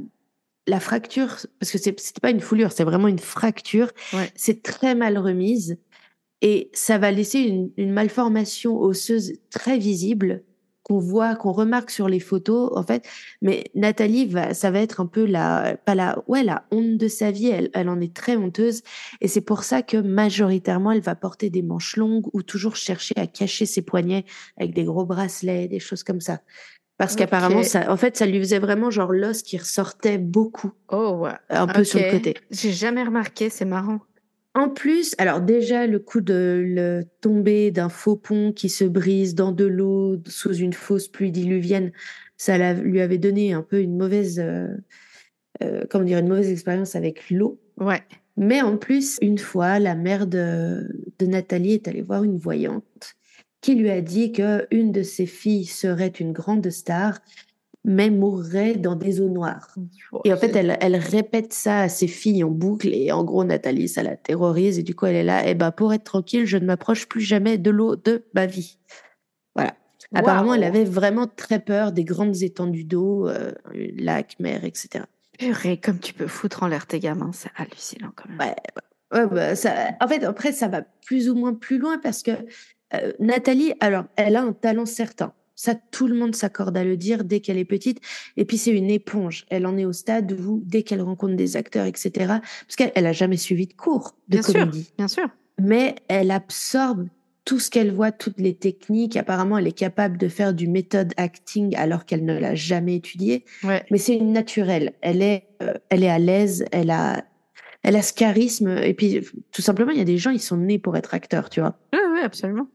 la 0.67 0.81
fracture, 0.81 1.37
parce 1.61 1.71
que 1.71 1.79
c'était 1.79 2.21
pas 2.21 2.31
une 2.31 2.41
foulure, 2.41 2.73
c'est 2.73 2.85
vraiment 2.85 3.09
une 3.09 3.21
fracture, 3.21 3.91
c'est 4.35 4.63
très 4.65 4.97
mal 4.97 5.17
remise 5.17 5.79
et 6.43 6.71
ça 6.73 6.99
va 6.99 7.11
laisser 7.11 7.41
une, 7.41 7.71
une 7.77 7.93
malformation 7.93 8.79
osseuse 8.81 9.35
très 9.51 9.79
visible 9.79 10.45
qu'on 10.89 10.99
voit, 10.99 11.37
qu'on 11.37 11.53
remarque 11.53 11.91
sur 11.91 12.09
les 12.09 12.21
photos, 12.21 12.71
en 12.75 12.83
fait. 12.83 13.07
Mais 13.43 13.65
Nathalie 13.75 14.27
va, 14.27 14.55
ça 14.55 14.71
va 14.71 14.81
être 14.81 15.01
un 15.01 15.07
peu 15.07 15.27
la, 15.27 15.77
pas 15.85 15.95
la, 15.95 16.23
ouais, 16.29 16.43
la 16.43 16.65
honte 16.71 16.97
de 16.97 17.09
sa 17.09 17.31
vie. 17.31 17.49
Elle, 17.49 17.71
elle 17.75 17.89
en 17.89 18.01
est 18.01 18.15
très 18.15 18.37
honteuse. 18.37 18.83
Et 19.21 19.29
c'est 19.29 19.43
pour 19.43 19.65
ça 19.65 19.83
que 19.83 19.99
majoritairement, 19.99 20.93
elle 20.93 21.03
va 21.03 21.15
porter 21.15 21.51
des 21.51 21.63
manches 21.63 21.97
longues 21.97 22.27
ou 22.33 22.43
toujours 22.43 22.77
chercher 22.77 23.15
à 23.19 23.27
cacher 23.27 23.67
ses 23.67 23.83
poignets 23.83 24.25
avec 24.57 24.75
des 24.75 24.85
gros 24.85 25.05
bracelets, 25.05 25.69
des 25.69 25.81
choses 25.81 26.03
comme 26.03 26.21
ça. 26.21 26.41
Parce 26.97 27.15
qu'apparemment, 27.15 27.63
ça, 27.63 27.93
en 27.93 27.97
fait, 27.97 28.17
ça 28.17 28.27
lui 28.27 28.41
faisait 28.41 28.59
vraiment 28.59 28.91
genre 28.91 29.13
l'os 29.13 29.43
qui 29.43 29.57
ressortait 29.57 30.19
beaucoup. 30.19 30.73
Oh, 30.91 31.19
ouais. 31.21 31.31
Un 31.49 31.69
peu 31.69 31.85
sur 31.85 32.01
le 32.01 32.11
côté. 32.11 32.35
J'ai 32.51 32.73
jamais 32.73 33.05
remarqué, 33.05 33.51
c'est 33.51 33.65
marrant. 33.65 34.01
En 34.59 34.69
plus, 34.69 35.15
alors 35.19 35.41
déjà 35.41 35.87
le 35.87 36.01
coup 36.01 36.21
de 36.21 36.65
le 36.67 37.05
tomber 37.21 37.71
d'un 37.71 37.89
faux 37.89 38.17
pont 38.17 38.51
qui 38.51 38.69
se 38.69 38.83
brise 38.83 39.37
dans 39.37 39.53
de 39.53 39.65
l'eau 39.65 40.21
sous 40.27 40.53
une 40.53 40.73
fausse 40.73 41.07
pluie 41.07 41.31
diluvienne, 41.31 41.93
ça 42.37 42.73
lui 42.75 43.01
avait 43.01 43.19
donné 43.19 43.53
un 43.53 43.63
peu 43.63 43.81
une 43.81 43.97
mauvaise, 43.97 44.41
euh, 44.41 44.67
euh, 45.63 45.85
comment 45.89 46.03
dire, 46.03 46.19
une 46.19 46.27
mauvaise 46.27 46.51
expérience 46.51 46.97
avec 46.97 47.31
l'eau. 47.31 47.61
Ouais. 47.77 48.03
Mais 48.37 48.61
en 48.61 48.77
plus, 48.77 49.17
une 49.23 49.39
fois, 49.39 49.79
la 49.79 49.95
mère 49.95 50.27
de, 50.27 50.89
de 51.21 51.27
Nathalie 51.27 51.75
est 51.75 51.87
allée 51.87 52.03
voir 52.03 52.25
une 52.25 52.37
voyante 52.37 53.15
qui 53.61 53.77
lui 53.77 53.91
a 53.91 54.01
dit 54.01 54.33
que 54.33 54.67
une 54.73 54.91
de 54.91 55.05
ses 55.05 55.27
filles 55.27 55.67
serait 55.67 56.09
une 56.09 56.33
grande 56.33 56.69
star 56.71 57.21
mais 57.89 58.11
mourrait 58.11 58.75
dans 58.75 58.95
des 58.95 59.21
eaux 59.23 59.31
noires. 59.31 59.75
Et 60.25 60.33
en 60.33 60.37
fait, 60.37 60.55
elle, 60.55 60.77
elle, 60.81 60.97
répète 60.97 61.55
ça 61.55 61.81
à 61.81 61.89
ses 61.89 62.07
filles 62.07 62.45
en 62.45 62.51
boucle. 62.51 62.93
Et 62.93 63.11
en 63.13 63.25
gros, 63.25 63.45
Nathalie, 63.45 63.89
ça 63.89 64.03
la 64.03 64.15
terrorise. 64.15 64.79
Et 64.79 64.83
du 64.83 64.95
coup, 64.95 65.07
elle 65.07 65.17
est 65.17 65.25
là. 65.25 65.47
Et 65.47 65.53
eh 65.53 65.55
ben, 65.55 65.71
pour 65.71 65.95
être 65.95 66.05
tranquille, 66.05 66.45
je 66.45 66.59
ne 66.59 66.67
m'approche 66.67 67.09
plus 67.09 67.23
jamais 67.23 67.57
de 67.57 67.71
l'eau 67.71 67.97
de 67.97 68.25
ma 68.35 68.45
vie. 68.45 68.79
Voilà. 69.55 69.75
Apparemment, 70.15 70.53
elle 70.53 70.65
avait 70.65 70.85
vraiment 70.85 71.27
très 71.27 71.61
peur 71.61 71.93
des 71.93 72.05
grandes 72.05 72.43
étendues 72.43 72.85
d'eau, 72.85 73.27
euh, 73.27 73.53
lac, 73.97 74.37
mer, 74.39 74.65
etc. 74.65 75.05
Purée, 75.39 75.79
comme 75.79 75.99
tu 75.99 76.13
peux 76.13 76.27
foutre 76.27 76.65
en 76.65 76.67
l'air 76.67 76.87
tes 76.87 77.01
gamins, 77.01 77.31
c'est 77.33 77.51
hallucinant 77.57 78.13
quand 78.15 78.29
même. 78.29 78.39
Ouais, 78.39 79.19
ouais 79.19 79.27
bah, 79.29 79.57
ça, 79.57 79.73
en 80.01 80.09
fait, 80.09 80.25
après, 80.25 80.53
ça 80.53 80.69
va 80.69 80.83
plus 80.83 81.31
ou 81.31 81.35
moins 81.35 81.55
plus 81.55 81.79
loin 81.79 81.99
parce 81.99 82.23
que 82.23 82.33
euh, 82.95 83.13
Nathalie, 83.19 83.73
alors, 83.81 84.05
elle 84.17 84.37
a 84.37 84.43
un 84.43 84.53
talent 84.53 84.87
certain. 84.87 85.33
Ça, 85.59 85.75
tout 85.75 86.07
le 86.07 86.15
monde 86.15 86.37
s'accorde 86.37 86.77
à 86.77 86.85
le 86.85 86.97
dire 86.97 87.25
dès 87.25 87.41
qu'elle 87.41 87.59
est 87.59 87.65
petite. 87.65 88.01
Et 88.37 88.45
puis, 88.45 88.59
c'est 88.59 88.71
une 88.71 88.91
éponge. 88.91 89.45
Elle 89.51 89.67
en 89.67 89.77
est 89.77 89.85
au 89.85 89.93
stade 89.93 90.31
où, 90.31 90.63
dès 90.65 90.85
qu'elle 90.85 91.03
rencontre 91.03 91.35
des 91.35 91.57
acteurs, 91.57 91.85
etc., 91.85 92.11
parce 92.29 92.77
qu'elle 92.77 93.07
a 93.07 93.13
jamais 93.13 93.37
suivi 93.37 93.67
de 93.67 93.73
cours 93.73 94.15
de 94.29 94.39
bien 94.39 94.43
comédie. 94.43 94.85
Sûr, 94.85 94.93
bien 94.97 95.09
sûr. 95.09 95.29
Mais 95.61 95.97
elle 96.07 96.31
absorbe 96.31 97.09
tout 97.45 97.59
ce 97.59 97.71
qu'elle 97.71 97.93
voit, 97.93 98.13
toutes 98.13 98.39
les 98.39 98.55
techniques. 98.55 99.17
Apparemment, 99.17 99.59
elle 99.59 99.67
est 99.67 99.73
capable 99.73 100.17
de 100.17 100.29
faire 100.29 100.55
du 100.55 100.69
méthode 100.69 101.13
acting 101.17 101.75
alors 101.75 102.07
qu'elle 102.07 102.25
ne 102.25 102.39
l'a 102.39 102.55
jamais 102.55 102.95
étudié. 102.95 103.45
Ouais. 103.65 103.85
Mais 103.91 103.99
c'est 103.99 104.15
une 104.15 104.33
naturelle. 104.33 104.93
Elle 105.01 105.23
est, 105.23 105.49
euh, 105.61 105.75
elle 105.89 106.05
est 106.05 106.11
à 106.11 106.21
l'aise. 106.21 106.67
Elle 106.71 106.91
a, 106.91 107.25
elle 107.83 107.97
a 107.97 108.03
ce 108.03 108.13
charisme. 108.13 108.69
Et 108.85 108.95
puis, 108.95 109.27
tout 109.51 109.63
simplement, 109.63 109.91
il 109.91 109.99
y 109.99 110.03
a 110.03 110.05
des 110.05 110.19
gens, 110.19 110.31
ils 110.31 110.41
sont 110.41 110.57
nés 110.57 110.79
pour 110.79 110.97
être 110.97 111.15
acteurs, 111.15 111.51
tu 111.51 111.59
vois. 111.59 111.77
Ouais, 111.93 111.99
ouais, 112.13 112.23
absolument. 112.23 112.69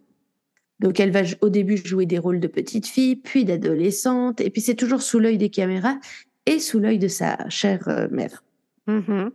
Donc, 0.79 0.99
elle 0.99 1.11
va 1.11 1.21
au 1.41 1.49
début 1.49 1.77
jouer 1.77 2.05
des 2.05 2.17
rôles 2.17 2.39
de 2.39 2.47
petite 2.47 2.87
fille, 2.87 3.15
puis 3.15 3.45
d'adolescente. 3.45 4.41
Et 4.41 4.49
puis, 4.49 4.61
c'est 4.61 4.75
toujours 4.75 5.01
sous 5.01 5.19
l'œil 5.19 5.37
des 5.37 5.49
caméras 5.49 5.97
et 6.45 6.59
sous 6.59 6.79
l'œil 6.79 6.99
de 6.99 7.07
sa 7.07 7.37
chère 7.49 7.87
euh, 7.87 8.07
mère. 8.11 8.43
Mhm. 8.87 9.31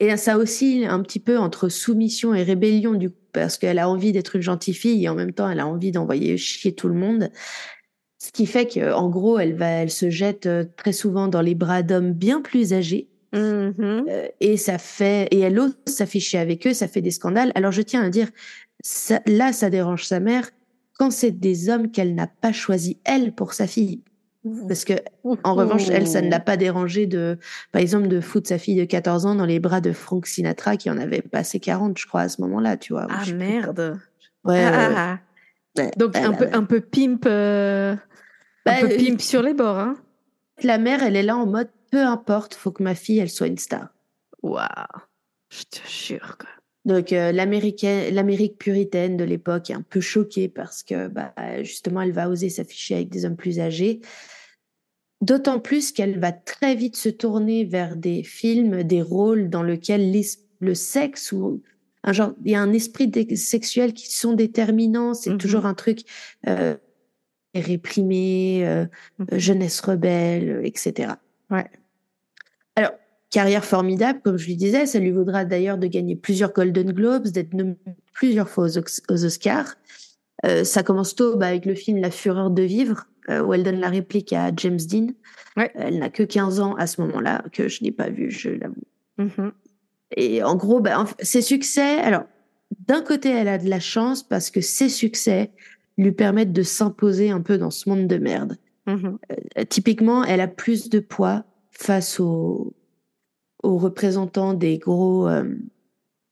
Et 0.00 0.16
ça 0.16 0.36
aussi 0.36 0.84
un 0.84 1.00
petit 1.00 1.20
peu 1.20 1.38
entre 1.38 1.68
soumission 1.68 2.34
et 2.34 2.42
rébellion, 2.42 2.94
du 2.94 3.10
coup, 3.10 3.16
parce 3.32 3.56
qu'elle 3.56 3.78
a 3.78 3.88
envie 3.88 4.12
d'être 4.12 4.36
une 4.36 4.42
gentille 4.42 4.74
fille 4.74 5.04
et 5.04 5.08
en 5.08 5.14
même 5.14 5.32
temps, 5.32 5.48
elle 5.48 5.60
a 5.60 5.66
envie 5.66 5.92
d'envoyer 5.92 6.36
chier 6.36 6.74
tout 6.74 6.88
le 6.88 6.94
monde. 6.94 7.30
Ce 8.18 8.30
qui 8.30 8.46
fait 8.46 8.66
qu'en 8.66 9.08
gros, 9.08 9.38
elle 9.38 9.54
va, 9.54 9.68
elle 9.68 9.90
se 9.90 10.10
jette 10.10 10.46
euh, 10.46 10.64
très 10.76 10.92
souvent 10.92 11.28
dans 11.28 11.40
les 11.40 11.54
bras 11.54 11.82
d'hommes 11.82 12.12
bien 12.12 12.40
plus 12.40 12.72
âgés. 12.72 13.08
Mhm. 13.32 14.04
Euh, 14.08 14.28
et 14.40 14.56
ça 14.56 14.78
fait, 14.78 15.28
et 15.30 15.40
elle 15.40 15.58
ose 15.58 15.76
s'afficher 15.86 16.38
avec 16.38 16.66
eux, 16.66 16.74
ça 16.74 16.88
fait 16.88 17.00
des 17.00 17.10
scandales. 17.10 17.52
Alors 17.54 17.72
je 17.72 17.82
tiens 17.82 18.02
à 18.02 18.10
dire, 18.10 18.28
ça, 18.82 19.20
là, 19.26 19.52
ça 19.52 19.70
dérange 19.70 20.04
sa 20.04 20.20
mère 20.20 20.50
quand 21.02 21.10
c'est 21.10 21.32
des 21.32 21.68
hommes 21.68 21.90
qu'elle 21.90 22.14
n'a 22.14 22.28
pas 22.28 22.52
choisi 22.52 23.00
elle 23.02 23.32
pour 23.32 23.54
sa 23.54 23.66
fille. 23.66 24.02
Parce 24.68 24.84
que 24.84 24.92
en 25.42 25.54
revanche, 25.54 25.88
elle, 25.88 26.06
ça 26.06 26.22
ne 26.22 26.30
l'a 26.30 26.38
pas 26.38 26.56
dérangé 26.56 27.08
de, 27.08 27.38
par 27.72 27.82
exemple, 27.82 28.06
de 28.06 28.20
foutre 28.20 28.48
sa 28.48 28.56
fille 28.56 28.76
de 28.76 28.84
14 28.84 29.26
ans 29.26 29.34
dans 29.34 29.44
les 29.44 29.58
bras 29.58 29.80
de 29.80 29.90
Frank 29.90 30.28
Sinatra 30.28 30.76
qui 30.76 30.90
en 30.90 30.98
avait 30.98 31.20
passé 31.20 31.58
40, 31.58 31.98
je 31.98 32.06
crois, 32.06 32.20
à 32.20 32.28
ce 32.28 32.40
moment-là, 32.42 32.76
tu 32.76 32.92
vois. 32.92 33.08
Ah 33.10 33.24
merde. 33.34 33.98
Ouais, 34.44 34.62
Ah, 34.64 34.70
ouais, 34.70 34.86
ouais. 34.86 34.94
ah, 34.96 35.18
ah. 35.76 35.80
Ouais, 35.80 35.90
Donc 35.96 36.14
un 36.16 36.30
bah, 36.30 36.36
peu, 36.36 36.44
ouais. 36.44 36.54
un 36.54 36.62
peu 36.62 36.80
pimp, 36.80 37.26
euh, 37.26 37.96
Bah, 38.64 38.74
un 38.76 38.80
peu 38.82 38.92
euh, 38.92 38.96
pimp 38.96 39.20
sur 39.20 39.42
les 39.42 39.54
bords, 39.54 39.78
hein. 39.80 39.96
La 40.62 40.78
mère, 40.78 41.02
elle 41.02 41.16
est 41.16 41.24
là 41.24 41.36
en 41.36 41.46
mode, 41.46 41.70
peu 41.90 42.00
importe, 42.04 42.54
faut 42.54 42.70
que 42.70 42.84
ma 42.84 42.94
fille, 42.94 43.18
elle 43.18 43.28
soit 43.30 43.48
une 43.48 43.58
star. 43.58 43.88
Waouh. 44.44 44.66
Je 45.50 45.64
te 45.64 45.88
jure, 45.88 46.36
quoi. 46.38 46.48
Donc 46.84 47.12
euh, 47.12 47.30
l'Amérique 47.32 48.58
puritaine 48.58 49.16
de 49.16 49.24
l'époque 49.24 49.70
est 49.70 49.74
un 49.74 49.82
peu 49.82 50.00
choquée 50.00 50.48
parce 50.48 50.82
que 50.82 51.08
bah, 51.08 51.32
justement 51.62 52.02
elle 52.02 52.12
va 52.12 52.28
oser 52.28 52.48
s'afficher 52.48 52.94
avec 52.96 53.08
des 53.08 53.24
hommes 53.24 53.36
plus 53.36 53.60
âgés. 53.60 54.00
D'autant 55.20 55.60
plus 55.60 55.92
qu'elle 55.92 56.18
va 56.18 56.32
très 56.32 56.74
vite 56.74 56.96
se 56.96 57.08
tourner 57.08 57.64
vers 57.64 57.94
des 57.94 58.24
films, 58.24 58.82
des 58.82 59.02
rôles 59.02 59.48
dans 59.50 59.62
lesquels 59.62 60.10
l'es- 60.10 60.38
le 60.58 60.74
sexe 60.74 61.30
ou 61.30 61.62
un 62.02 62.12
genre, 62.12 62.32
il 62.44 62.50
y 62.50 62.54
a 62.56 62.60
un 62.60 62.72
esprit 62.72 63.08
sexuel 63.36 63.92
qui 63.94 64.10
sont 64.12 64.32
déterminants. 64.32 65.14
C'est 65.14 65.30
Mhm. 65.30 65.38
toujours 65.38 65.66
un 65.66 65.74
truc 65.74 66.00
euh, 66.48 66.76
réprimé, 67.54 68.66
euh, 68.66 68.86
Mhm. 69.20 69.38
jeunesse 69.38 69.80
rebelle, 69.80 70.62
etc. 70.64 71.20
Ouais. 71.50 71.66
Carrière 73.32 73.64
formidable, 73.64 74.20
comme 74.22 74.36
je 74.36 74.46
lui 74.46 74.56
disais, 74.56 74.84
ça 74.84 74.98
lui 74.98 75.10
vaudra 75.10 75.46
d'ailleurs 75.46 75.78
de 75.78 75.86
gagner 75.86 76.14
plusieurs 76.14 76.52
Golden 76.52 76.92
Globes, 76.92 77.28
d'être 77.28 77.54
nommée 77.54 77.78
plusieurs 78.12 78.46
fois 78.46 78.66
aux, 78.66 79.24
Oscars. 79.24 79.74
Euh, 80.44 80.64
ça 80.64 80.82
commence 80.82 81.14
tôt 81.14 81.36
bah, 81.36 81.46
avec 81.46 81.64
le 81.64 81.74
film 81.74 81.98
La 81.98 82.10
Fureur 82.10 82.50
de 82.50 82.62
vivre, 82.62 83.06
euh, 83.30 83.42
où 83.42 83.54
elle 83.54 83.62
donne 83.62 83.80
la 83.80 83.88
réplique 83.88 84.34
à 84.34 84.52
James 84.54 84.76
Dean. 84.76 85.06
Ouais. 85.56 85.70
Elle 85.74 85.98
n'a 85.98 86.10
que 86.10 86.22
15 86.22 86.60
ans 86.60 86.74
à 86.74 86.86
ce 86.86 87.00
moment-là, 87.00 87.42
que 87.54 87.68
je 87.68 87.82
n'ai 87.82 87.90
pas 87.90 88.10
vu, 88.10 88.30
je 88.30 88.50
l'avoue. 88.50 88.84
Mhm. 89.16 89.52
Et 90.18 90.42
en 90.42 90.54
gros, 90.54 90.80
bah, 90.80 91.06
ses 91.20 91.40
succès, 91.40 92.00
alors, 92.00 92.24
d'un 92.86 93.00
côté, 93.00 93.30
elle 93.30 93.48
a 93.48 93.56
de 93.56 93.70
la 93.70 93.80
chance 93.80 94.22
parce 94.22 94.50
que 94.50 94.60
ses 94.60 94.90
succès 94.90 95.52
lui 95.96 96.12
permettent 96.12 96.52
de 96.52 96.62
s'imposer 96.62 97.30
un 97.30 97.40
peu 97.40 97.56
dans 97.56 97.70
ce 97.70 97.88
monde 97.88 98.08
de 98.08 98.18
merde. 98.18 98.58
Mhm. 98.86 99.18
Euh, 99.30 99.64
typiquement, 99.66 100.22
elle 100.22 100.42
a 100.42 100.48
plus 100.48 100.90
de 100.90 101.00
poids 101.00 101.44
face 101.70 102.20
aux, 102.20 102.74
aux 103.62 103.78
représentants 103.78 104.54
des 104.54 104.78
gros 104.78 105.28
euh, 105.28 105.44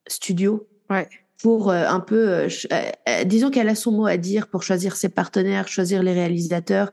studios 0.09 0.67
Ouais. 0.91 1.09
pour 1.43 1.71
euh, 1.71 1.85
un 1.87 2.01
peu, 2.01 2.29
euh, 2.29 2.49
disons 3.25 3.51
qu'elle 3.51 3.69
a 3.69 3.75
son 3.75 3.93
mot 3.93 4.07
à 4.07 4.17
dire 4.17 4.49
pour 4.49 4.63
choisir 4.63 4.97
ses 4.97 5.09
partenaires, 5.09 5.69
choisir 5.69 6.03
les 6.03 6.13
réalisateurs. 6.13 6.91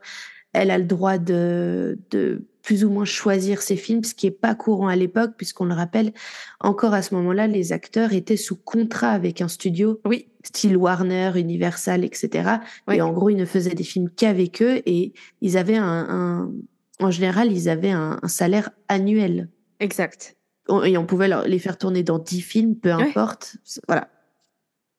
Elle 0.52 0.70
a 0.70 0.78
le 0.78 0.84
droit 0.84 1.18
de, 1.18 1.98
de 2.10 2.44
plus 2.62 2.84
ou 2.84 2.90
moins 2.90 3.04
choisir 3.04 3.60
ses 3.60 3.76
films, 3.76 4.04
ce 4.04 4.14
qui 4.14 4.26
est 4.26 4.30
pas 4.30 4.54
courant 4.54 4.88
à 4.88 4.96
l'époque, 4.96 5.32
puisqu'on 5.36 5.64
le 5.66 5.74
rappelle, 5.74 6.12
encore 6.60 6.94
à 6.94 7.02
ce 7.02 7.14
moment-là, 7.16 7.46
les 7.46 7.72
acteurs 7.72 8.12
étaient 8.12 8.36
sous 8.36 8.56
contrat 8.56 9.10
avec 9.10 9.40
un 9.40 9.48
studio, 9.48 10.00
Oui. 10.06 10.28
style 10.44 10.76
Warner, 10.76 11.32
Universal, 11.36 12.04
etc. 12.04 12.50
Oui. 12.86 12.96
Et 12.96 13.02
en 13.02 13.12
gros, 13.12 13.30
ils 13.30 13.36
ne 13.36 13.44
faisaient 13.44 13.74
des 13.74 13.84
films 13.84 14.08
qu'avec 14.10 14.62
eux 14.62 14.80
et 14.86 15.12
ils 15.40 15.56
avaient 15.58 15.76
un, 15.76 16.06
un- 16.08 16.52
en 17.00 17.10
général, 17.10 17.52
ils 17.52 17.68
avaient 17.68 17.90
un, 17.90 18.18
un 18.22 18.28
salaire 18.28 18.70
annuel. 18.88 19.48
Exact. 19.80 20.36
On- 20.68 20.82
Et 20.82 20.96
on 20.98 21.06
pouvait 21.06 21.28
les 21.46 21.58
faire 21.58 21.78
tourner 21.78 22.02
dans 22.02 22.18
10 22.18 22.40
films, 22.40 22.76
peu 22.76 22.92
importe. 22.92 23.56
Voilà. 23.86 24.08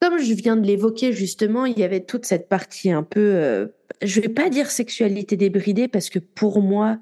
Comme 0.01 0.17
je 0.19 0.33
viens 0.33 0.55
de 0.55 0.65
l'évoquer 0.65 1.11
justement, 1.11 1.65
il 1.65 1.77
y 1.77 1.83
avait 1.83 2.05
toute 2.05 2.25
cette 2.25 2.47
partie 2.47 2.89
un 2.89 3.03
peu, 3.03 3.19
euh, 3.35 3.67
je 4.01 4.21
vais 4.21 4.29
pas 4.29 4.49
dire 4.49 4.71
sexualité 4.71 5.35
débridée 5.35 5.87
parce 5.89 6.09
que 6.09 6.19
pour 6.19 6.61
moi, 6.61 6.99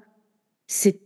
c'est 0.66 1.00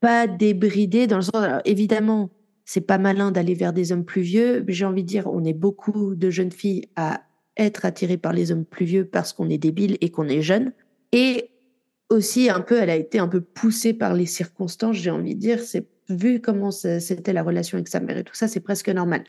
pas 0.00 0.26
débridé 0.28 1.06
dans 1.08 1.16
le 1.16 1.22
sens, 1.22 1.34
alors, 1.34 1.60
évidemment, 1.64 2.30
c'est 2.64 2.80
pas 2.80 2.98
malin 2.98 3.32
d'aller 3.32 3.54
vers 3.54 3.72
des 3.72 3.90
hommes 3.92 4.04
plus 4.04 4.22
vieux. 4.22 4.64
J'ai 4.68 4.84
envie 4.84 5.02
de 5.02 5.08
dire, 5.08 5.26
on 5.26 5.44
est 5.44 5.52
beaucoup 5.52 6.14
de 6.14 6.30
jeunes 6.30 6.52
filles 6.52 6.88
à 6.94 7.22
être 7.56 7.84
attirées 7.84 8.18
par 8.18 8.32
les 8.32 8.52
hommes 8.52 8.64
plus 8.64 8.84
vieux 8.86 9.04
parce 9.04 9.32
qu'on 9.32 9.48
est 9.50 9.58
débile 9.58 9.96
et 10.00 10.10
qu'on 10.10 10.28
est 10.28 10.42
jeune. 10.42 10.72
Et 11.12 11.50
aussi, 12.08 12.50
un 12.50 12.60
peu, 12.60 12.78
elle 12.80 12.90
a 12.90 12.96
été 12.96 13.18
un 13.18 13.28
peu 13.28 13.40
poussée 13.40 13.94
par 13.94 14.14
les 14.14 14.26
circonstances, 14.26 14.96
j'ai 14.96 15.10
envie 15.10 15.34
de 15.34 15.40
dire. 15.40 15.60
C'est 15.60 15.86
vu 16.08 16.40
comment 16.40 16.70
c'était 16.70 17.32
la 17.32 17.42
relation 17.42 17.76
avec 17.76 17.88
sa 17.88 18.00
mère 18.00 18.18
et 18.18 18.24
tout 18.24 18.34
ça, 18.34 18.48
c'est 18.48 18.60
presque 18.60 18.88
normal. 18.88 19.24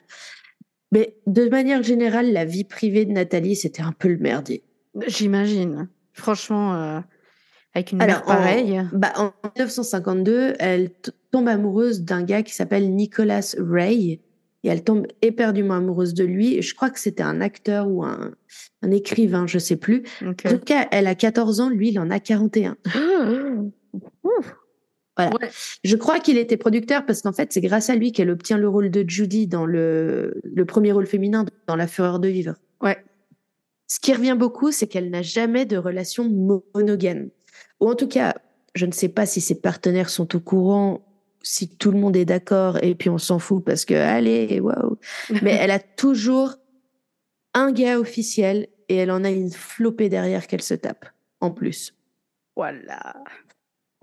Mais 0.92 1.18
de 1.26 1.50
manière 1.50 1.84
générale, 1.84 2.32
la 2.32 2.46
vie 2.46 2.64
privée 2.64 3.06
de 3.06 3.12
Nathalie, 3.12 3.56
c'était 3.56 3.82
un 3.82 3.92
peu 3.92 4.08
le 4.08 4.18
merdier. 4.18 4.64
J'imagine. 5.08 5.90
Franchement, 6.14 6.76
euh, 6.76 7.00
avec 7.74 7.92
une 7.92 8.02
Alors, 8.02 8.18
mère 8.18 8.24
pareille. 8.26 8.80
En, 8.80 8.90
bah, 8.94 9.14
en 9.18 9.34
1952, 9.56 10.54
elle 10.60 10.92
tombe 11.32 11.48
amoureuse 11.48 12.02
d'un 12.02 12.24
gars 12.24 12.42
qui 12.42 12.54
s'appelle 12.54 12.96
Nicholas 12.96 13.56
Ray. 13.60 14.22
Et 14.64 14.70
elle 14.70 14.84
tombe 14.84 15.06
éperdument 15.22 15.76
amoureuse 15.76 16.14
de 16.14 16.24
lui. 16.24 16.62
Je 16.62 16.74
crois 16.74 16.90
que 16.90 17.00
c'était 17.00 17.24
un 17.24 17.42
acteur 17.42 17.88
ou 17.88 18.04
un, 18.04 18.32
un 18.82 18.92
écrivain, 18.92 19.46
je 19.46 19.60
sais 19.60 19.78
plus. 19.78 20.04
En 20.26 20.34
tout 20.34 20.60
cas, 20.60 20.88
elle 20.92 21.08
a 21.08 21.16
14 21.16 21.60
ans, 21.60 21.70
lui, 21.70 21.90
il 21.90 22.00
en 22.00 22.10
a 22.10 22.20
41. 22.20 22.76
Voilà. 25.18 25.32
Ouais. 25.42 25.50
Je 25.84 25.96
crois 25.96 26.20
qu'il 26.20 26.38
était 26.38 26.58
producteur 26.58 27.06
parce 27.06 27.22
qu'en 27.22 27.34
fait, 27.34 27.52
c'est 27.52 27.62
grâce 27.62 27.90
à 27.90 27.96
lui 27.96 28.12
qu'elle 28.12 28.30
obtient 28.30 28.58
le 28.58 28.70
rôle 28.70 28.92
de 28.92 29.04
Judy 29.08 29.48
dans 29.48 29.66
le, 29.66 30.40
le 30.44 30.66
premier 30.66 30.92
rôle 30.92 31.08
féminin 31.08 31.46
dans 31.66 31.76
La 31.76 31.88
Fureur 31.88 32.20
de 32.20 32.28
vivre. 32.28 32.54
Ouais. 32.82 32.98
Ce 33.88 34.00
qui 34.00 34.14
revient 34.14 34.36
beaucoup, 34.38 34.72
c'est 34.72 34.88
qu'elle 34.88 35.10
n'a 35.10 35.22
jamais 35.22 35.66
de 35.66 35.78
relation 35.78 36.30
monogame. 36.76 37.30
Ou 37.80 37.90
en 37.90 37.96
tout 37.96 38.08
cas, 38.08 38.36
je 38.76 38.86
ne 38.86 38.92
sais 38.92 39.10
pas 39.10 39.26
si 39.26 39.42
ses 39.42 39.60
partenaires 39.60 40.10
sont 40.10 40.36
au 40.36 40.40
courant, 40.40 41.02
si 41.42 41.70
tout 41.70 41.92
le 41.92 41.98
monde 41.98 42.16
est 42.16 42.26
d'accord, 42.26 42.84
et 42.84 42.96
puis 42.96 43.10
on 43.10 43.18
s'en 43.18 43.40
fout 43.40 43.64
parce 43.64 43.86
que, 43.86 43.94
allez, 43.94 44.60
waouh. 44.60 44.98
Mais 45.42 45.54
elle 45.54 45.72
a 45.72 45.80
toujours 45.80 46.56
un 47.54 47.72
gars 47.72 48.00
officiel 48.00 48.68
et 48.90 48.96
elle 48.98 49.12
en 49.12 49.24
a 49.24 49.30
une 49.30 49.52
flopée 49.52 50.10
derrière 50.10 50.48
qu'elle 50.48 50.62
se 50.62 50.74
tape, 50.74 51.06
en 51.40 51.52
plus. 51.52 51.94
Voilà. 52.56 53.16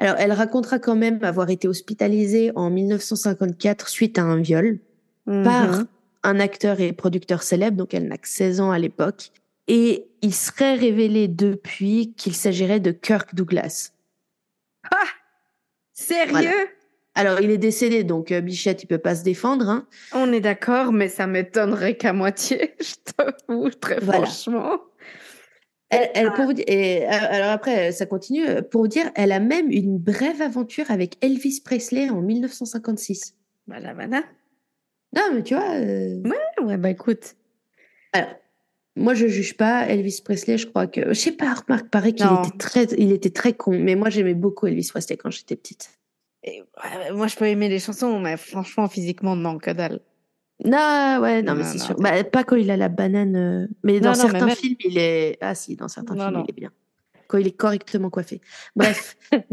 Alors, 0.04 0.16
elle 0.18 0.32
racontera 0.32 0.78
quand 0.78 0.96
même 0.96 1.18
avoir 1.22 1.48
été 1.48 1.66
hospitalisée 1.66 2.52
en 2.56 2.68
1954 2.68 3.88
suite 3.88 4.18
à 4.18 4.22
un 4.22 4.36
viol 4.36 4.78
par 5.24 5.78
Mhm. 5.78 5.86
un 6.24 6.40
acteur 6.40 6.78
et 6.80 6.92
producteur 6.92 7.42
célèbre, 7.42 7.78
donc 7.78 7.94
elle 7.94 8.06
n'a 8.08 8.18
que 8.18 8.28
16 8.28 8.60
ans 8.60 8.70
à 8.70 8.78
l'époque. 8.78 9.30
Et 9.66 10.06
il 10.20 10.34
serait 10.34 10.74
révélé 10.74 11.26
depuis 11.26 12.12
qu'il 12.18 12.34
s'agirait 12.34 12.80
de 12.80 12.90
Kirk 12.90 13.34
Douglas. 13.34 13.92
Sérieux? 15.94 16.32
Voilà. 16.32 16.50
Alors, 17.14 17.40
il 17.40 17.50
est 17.50 17.58
décédé, 17.58 18.02
donc 18.04 18.30
euh, 18.32 18.40
Bichette, 18.42 18.82
il 18.82 18.86
peut 18.88 18.98
pas 18.98 19.14
se 19.14 19.22
défendre. 19.22 19.70
Hein. 19.70 19.86
On 20.12 20.32
est 20.32 20.40
d'accord, 20.40 20.92
mais 20.92 21.08
ça 21.08 21.26
m'étonnerait 21.26 21.96
qu'à 21.96 22.12
moitié, 22.12 22.74
je 22.80 22.94
t'avoue, 23.12 23.70
très 23.70 24.00
Voilà. 24.00 24.26
franchement. 24.26 24.80
Elle, 25.94 26.10
elle- 26.14 26.32
pour 26.32 26.44
vous 26.46 26.52
dire, 26.52 26.64
et, 26.68 27.04
euh, 27.04 27.08
alors 27.10 27.50
après, 27.50 27.92
ça 27.92 28.06
continue. 28.06 28.46
euh, 28.48 28.62
Pour 28.62 28.82
vous 28.82 28.88
dire, 28.88 29.10
elle 29.14 29.32
a 29.32 29.40
même 29.40 29.70
une 29.70 29.98
brève 29.98 30.42
aventure 30.42 30.90
avec 30.90 31.16
Elvis 31.24 31.60
Presley 31.64 32.10
en 32.10 32.20
1956. 32.20 33.34
Voilà, 33.66 33.94
voilà. 33.94 34.22
Non, 35.16 35.22
mais 35.34 35.42
tu 35.42 35.54
vois, 35.54 35.74
euh, 35.74 36.22
Ouais, 36.62 36.76
bah 36.76 36.90
écoute. 36.90 37.36
Alors, 38.12 38.30
moi, 38.96 39.14
je 39.14 39.26
juge 39.26 39.56
pas 39.56 39.86
Elvis 39.88 40.20
Presley. 40.24 40.58
Je 40.58 40.66
crois 40.66 40.86
que, 40.86 41.08
je 41.08 41.12
sais 41.18 41.32
pas, 41.32 41.54
remarque, 41.54 41.88
paraît 41.90 42.12
qu'il 42.12 42.26
était 42.46 42.56
très, 42.58 42.84
il 42.98 43.12
était 43.12 43.30
très 43.30 43.52
con. 43.52 43.72
Mais 43.78 43.94
moi, 43.96 44.10
j'aimais 44.10 44.34
beaucoup 44.34 44.66
Elvis 44.66 44.88
Presley 44.90 45.16
quand 45.16 45.30
j'étais 45.30 45.56
petite. 45.56 45.90
Et, 46.42 46.60
ouais, 46.60 47.12
moi, 47.12 47.26
je 47.26 47.36
peux 47.36 47.46
aimer 47.46 47.68
les 47.68 47.78
chansons, 47.78 48.20
mais 48.20 48.36
franchement, 48.36 48.88
physiquement, 48.88 49.34
non, 49.36 49.58
que 49.58 49.70
dalle. 49.70 50.00
Non, 50.64 51.18
ouais, 51.20 51.42
non, 51.42 51.54
mais 51.54 51.64
c'est 51.64 51.78
sûr. 51.78 51.96
Bah, 51.96 52.22
pas 52.24 52.44
quand 52.44 52.56
il 52.56 52.70
a 52.70 52.76
la 52.76 52.88
banane. 52.88 53.34
euh, 53.36 53.66
Mais 53.82 53.98
dans 54.00 54.12
Non, 54.12 54.16
non, 54.18 54.24
mais 54.24 54.30
certains 54.30 54.46
même- 54.46 54.56
films, 54.56 54.76
il 54.84 54.98
est. 54.98 55.38
Ah, 55.40 55.54
si, 55.54 55.74
dans 55.76 55.88
certains 55.88 56.14
Non, 56.14 56.24
films, 56.26 56.36
non. 56.38 56.44
il 56.46 56.50
est 56.50 56.60
bien. 56.60 56.70
Quand 57.26 57.38
il 57.38 57.46
est 57.46 57.56
correctement 57.56 58.10
coiffé. 58.10 58.40
Bref. 58.76 59.16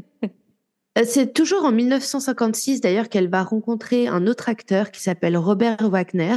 Euh, 0.98 1.04
C'est 1.06 1.32
toujours 1.34 1.64
en 1.64 1.72
1956 1.72 2.82
d'ailleurs 2.82 3.08
qu'elle 3.08 3.30
va 3.30 3.44
rencontrer 3.44 4.08
un 4.10 4.28
autre 4.28 4.50
acteur 4.50 4.92
qui 4.92 5.02
s'appelle 5.02 5.38
Robert 5.38 5.78
Wagner. 5.90 6.36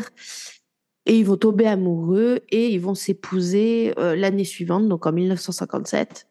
Et 1.07 1.19
ils 1.19 1.25
vont 1.27 1.37
tomber 1.37 1.67
amoureux 1.67 2.39
et 2.51 2.69
ils 2.69 2.79
vont 2.79 2.95
s'épouser 2.95 3.93
euh, 3.99 4.15
l'année 4.15 4.45
suivante, 4.45 4.89
donc 4.89 5.07
en 5.07 5.13
1957. 5.13 6.29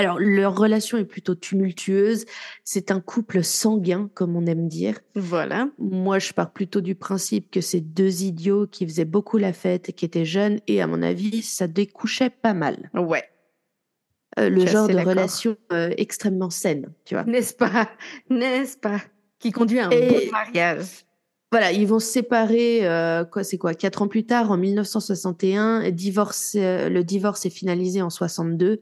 Alors, 0.00 0.18
leur 0.18 0.56
relation 0.56 0.98
est 0.98 1.04
plutôt 1.04 1.34
tumultueuse. 1.34 2.24
C'est 2.64 2.90
un 2.90 3.00
couple 3.00 3.42
sanguin, 3.44 4.10
comme 4.14 4.36
on 4.36 4.46
aime 4.46 4.68
dire. 4.68 4.98
Voilà. 5.14 5.68
Moi, 5.78 6.18
je 6.18 6.32
pars 6.32 6.52
plutôt 6.52 6.80
du 6.80 6.94
principe 6.94 7.50
que 7.50 7.60
c'est 7.60 7.80
deux 7.80 8.22
idiots 8.22 8.66
qui 8.66 8.86
faisaient 8.86 9.04
beaucoup 9.04 9.36
la 9.38 9.52
fête, 9.52 9.92
qui 9.92 10.04
étaient 10.04 10.24
jeunes, 10.24 10.60
et 10.66 10.80
à 10.82 10.86
mon 10.86 11.02
avis, 11.02 11.42
ça 11.42 11.66
découchait 11.66 12.30
pas 12.30 12.54
mal. 12.54 12.90
Ouais. 12.94 13.24
Euh, 14.38 14.48
le 14.48 14.64
genre 14.66 14.86
de 14.88 14.96
relation 14.96 15.56
euh, 15.72 15.90
extrêmement 15.96 16.50
saine, 16.50 16.92
tu 17.04 17.14
vois. 17.14 17.24
N'est-ce 17.24 17.52
pas? 17.54 17.90
N'est-ce 18.30 18.76
pas? 18.78 19.00
Qui 19.38 19.50
conduit 19.52 19.80
à 19.80 19.86
un 19.88 19.90
Et- 19.90 20.08
bon 20.26 20.30
mariage. 20.32 20.86
Voilà, 21.52 21.72
ils 21.72 21.84
vont 21.88 21.98
se 21.98 22.06
séparer, 22.06 22.86
euh, 22.88 23.24
quoi, 23.24 23.42
c'est 23.42 23.58
quoi, 23.58 23.74
quatre 23.74 24.02
ans 24.02 24.06
plus 24.08 24.24
tard, 24.24 24.52
en 24.52 24.56
1961. 24.56 25.80
et 25.80 25.90
Divorce, 25.90 26.52
euh, 26.56 26.88
le 26.88 27.02
divorce 27.02 27.44
est 27.44 27.50
finalisé 27.50 28.02
en 28.02 28.10
62. 28.10 28.80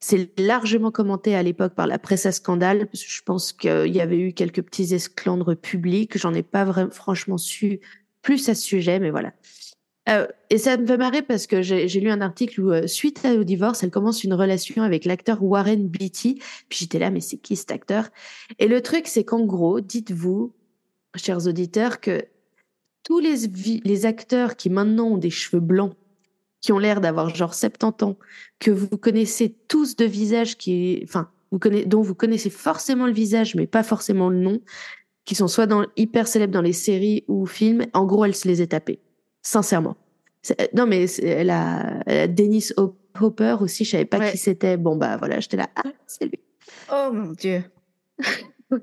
C'est 0.00 0.38
largement 0.38 0.92
commenté 0.92 1.34
à 1.34 1.42
l'époque 1.42 1.74
par 1.74 1.86
la 1.86 1.98
presse 1.98 2.24
à 2.26 2.32
scandale, 2.32 2.86
parce 2.86 3.02
que 3.02 3.10
je 3.10 3.22
pense 3.22 3.52
qu'il 3.52 3.94
y 3.94 4.00
avait 4.00 4.18
eu 4.18 4.32
quelques 4.32 4.62
petits 4.62 4.94
esclandres 4.94 5.56
publics. 5.56 6.16
J'en 6.16 6.34
ai 6.34 6.44
pas 6.44 6.64
vraiment, 6.64 6.90
franchement 6.90 7.38
su 7.38 7.80
plus 8.22 8.48
à 8.48 8.54
ce 8.54 8.62
sujet, 8.62 9.00
mais 9.00 9.10
voilà. 9.10 9.32
Euh, 10.08 10.26
et 10.50 10.56
ça 10.56 10.76
me 10.76 10.86
fait 10.86 10.96
marrer 10.96 11.22
parce 11.22 11.46
que 11.46 11.60
j'ai 11.62 11.86
lu 12.00 12.10
un 12.10 12.20
article 12.20 12.60
où, 12.62 12.72
euh, 12.72 12.86
suite 12.86 13.26
au 13.26 13.44
divorce, 13.44 13.82
elle 13.82 13.90
commence 13.90 14.24
une 14.24 14.32
relation 14.32 14.82
avec 14.82 15.04
l'acteur 15.04 15.42
Warren 15.42 15.86
Beatty. 15.86 16.40
Puis 16.68 16.78
j'étais 16.80 16.98
là, 16.98 17.10
mais 17.10 17.20
c'est 17.20 17.36
qui 17.36 17.56
cet 17.56 17.72
acteur? 17.72 18.08
Et 18.58 18.68
le 18.68 18.80
truc, 18.80 19.06
c'est 19.06 19.24
qu'en 19.24 19.44
gros, 19.44 19.80
dites-vous, 19.80 20.54
chers 21.16 21.46
auditeurs, 21.46 22.00
que 22.00 22.24
tous 23.02 23.20
les 23.20 24.06
acteurs 24.06 24.56
qui 24.56 24.70
maintenant 24.70 25.08
ont 25.08 25.18
des 25.18 25.30
cheveux 25.30 25.60
blancs, 25.60 25.94
qui 26.60 26.72
ont 26.72 26.78
l'air 26.78 27.00
d'avoir 27.00 27.34
genre 27.34 27.54
70 27.54 28.04
ans, 28.04 28.16
que 28.58 28.70
vous 28.70 28.88
connaissez 28.98 29.56
tous 29.68 29.96
de 29.96 30.04
visage 30.04 30.56
qui, 30.56 31.00
enfin, 31.04 31.30
vous 31.52 31.58
connaissez, 31.58 31.86
dont 31.86 32.02
vous 32.02 32.14
connaissez 32.14 32.50
forcément 32.50 33.06
le 33.06 33.12
visage, 33.12 33.54
mais 33.54 33.66
pas 33.66 33.82
forcément 33.82 34.28
le 34.28 34.38
nom, 34.38 34.60
qui 35.24 35.34
sont 35.34 35.48
soit 35.48 35.66
dans, 35.66 35.84
hyper 35.96 36.26
célèbres 36.26 36.52
dans 36.54 36.62
les 36.62 36.72
séries 36.72 37.24
ou 37.28 37.46
films, 37.46 37.86
en 37.92 38.04
gros, 38.06 38.24
elle 38.24 38.34
se 38.34 38.48
les 38.48 38.60
est 38.62 38.68
tapés. 38.68 38.98
Sincèrement. 39.42 39.96
C'est- 40.42 40.72
Non, 40.74 40.86
mais 40.86 41.04
elle 41.22 41.50
a, 41.50 42.02
elle 42.06 42.18
a 42.20 42.26
Dennis 42.28 42.70
Hop- 42.76 42.96
Hopper 43.20 43.56
aussi, 43.60 43.84
je 43.84 43.90
savais 43.90 44.04
pas 44.04 44.18
Ouais. 44.18 44.30
qui 44.30 44.38
c'était. 44.38 44.76
Bon, 44.76 44.94
bah 44.96 45.16
voilà, 45.16 45.40
j'étais 45.40 45.56
là, 45.56 45.68
ah, 45.76 45.82
c'est 46.06 46.26
lui. 46.26 46.38
Oh 46.92 47.10
mon 47.12 47.32
Dieu. 47.32 47.64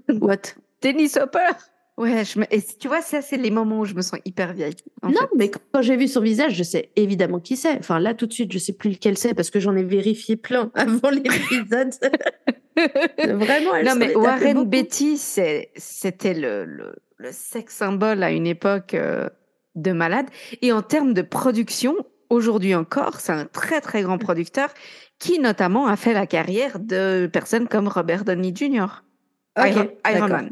What? 0.09 0.55
Dennis 0.81 1.13
Hopper 1.17 1.51
Ouais, 1.97 2.25
je 2.25 2.39
me... 2.39 2.45
et 2.53 2.61
tu 2.61 2.89
vois, 2.89 3.01
ça, 3.01 3.21
c'est 3.21 3.37
les 3.37 3.51
moments 3.51 3.79
où 3.79 3.85
je 3.85 3.93
me 3.93 4.01
sens 4.01 4.19
hyper 4.25 4.53
vieille. 4.53 4.75
Non, 5.01 5.13
fait. 5.13 5.27
mais 5.37 5.49
quand 5.49 5.81
j'ai 5.81 5.95
vu 5.95 6.09
son 6.09 6.19
visage, 6.19 6.53
je 6.53 6.63
sais 6.63 6.89
évidemment 6.97 7.39
qui 7.39 7.55
c'est. 7.55 7.77
Enfin, 7.77 7.99
là, 7.99 8.13
tout 8.13 8.25
de 8.25 8.33
suite, 8.33 8.51
je 8.51 8.57
sais 8.57 8.73
plus 8.73 8.89
lequel 8.91 9.17
c'est 9.17 9.33
parce 9.33 9.49
que 9.49 9.61
j'en 9.61 9.75
ai 9.77 9.83
vérifié 9.83 10.35
plein 10.35 10.71
avant 10.75 11.09
l'épisode. 11.09 11.93
Vraiment, 13.17 13.75
elle 13.75 13.85
non, 13.85 13.95
mais 13.95 14.13
Warren 14.13 14.53
beaucoup. 14.65 14.69
C'est- 15.17 15.71
c'était 15.77 16.33
le, 16.33 16.65
le, 16.65 16.95
le 17.17 17.29
sex 17.31 17.73
symbole 17.73 18.23
à 18.23 18.31
une 18.31 18.45
époque 18.47 18.93
euh, 18.93 19.29
de 19.75 19.93
malade. 19.93 20.25
Et 20.61 20.73
en 20.73 20.81
termes 20.81 21.13
de 21.13 21.21
production, 21.21 21.95
aujourd'hui 22.29 22.75
encore, 22.75 23.21
c'est 23.21 23.31
un 23.31 23.45
très, 23.45 23.79
très 23.79 24.01
grand 24.01 24.17
producteur 24.17 24.69
qui, 25.17 25.39
notamment, 25.39 25.87
a 25.87 25.95
fait 25.95 26.11
la 26.13 26.27
carrière 26.27 26.79
de 26.79 27.29
personnes 27.31 27.69
comme 27.69 27.87
Robert 27.87 28.25
Downey 28.25 28.53
Jr. 28.53 29.03
Iron. 29.57 30.27
Man. 30.27 30.51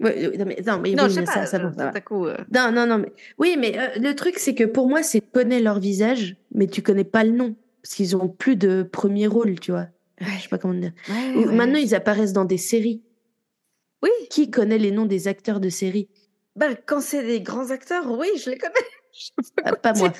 Ouais, 0.00 0.28
ouais, 0.28 0.36
non, 0.38 0.44
mais, 0.46 0.56
non, 0.66 0.78
mais 0.80 0.92
Non, 0.94 1.04
oui, 1.06 1.14
mais 1.18 1.24
pas. 1.24 1.32
ça, 1.32 1.46
ça 1.46 1.58
va, 1.58 1.66
euh, 1.68 1.72
ça 1.76 1.84
va. 1.84 1.90
tout 1.90 1.96
à 1.98 2.00
coup, 2.00 2.26
euh, 2.26 2.36
Non, 2.54 2.72
non, 2.72 2.86
non, 2.86 2.98
mais 2.98 3.12
oui, 3.38 3.56
mais 3.58 3.78
euh, 3.78 3.88
le 4.00 4.14
truc, 4.14 4.38
c'est 4.38 4.54
que 4.54 4.64
pour 4.64 4.88
moi, 4.88 5.02
c'est 5.02 5.20
connais 5.20 5.60
leur 5.60 5.78
visage, 5.78 6.36
mais 6.54 6.66
tu 6.66 6.82
connais 6.82 7.04
pas 7.04 7.22
le 7.24 7.30
nom 7.32 7.54
parce 7.82 7.94
qu'ils 7.94 8.16
ont 8.16 8.28
plus 8.28 8.56
de 8.56 8.82
premier 8.82 9.26
rôle, 9.26 9.58
tu 9.60 9.70
vois. 9.72 9.86
Je 10.20 10.42
sais 10.42 10.48
pas 10.48 10.58
comment 10.58 10.74
dire. 10.74 10.92
ouais. 11.08 11.46
Maintenant, 11.46 11.78
ils 11.78 11.94
apparaissent 11.94 12.32
dans 12.32 12.44
des 12.44 12.58
séries. 12.58 13.02
Oui, 14.02 14.10
Qui 14.30 14.50
connaît 14.50 14.78
les 14.78 14.90
noms 14.90 15.06
des 15.06 15.28
acteurs 15.28 15.60
de 15.60 15.68
séries? 15.68 16.08
Ben, 16.56 16.74
quand 16.86 17.00
c'est 17.00 17.22
des 17.24 17.40
grands 17.42 17.70
acteurs, 17.70 18.10
oui, 18.18 18.28
je 18.42 18.50
les 18.50 18.58
connais. 18.58 18.74
Je 19.12 19.30
Ah, 19.64 19.74
Pas 19.76 19.92
moi. 19.94 20.12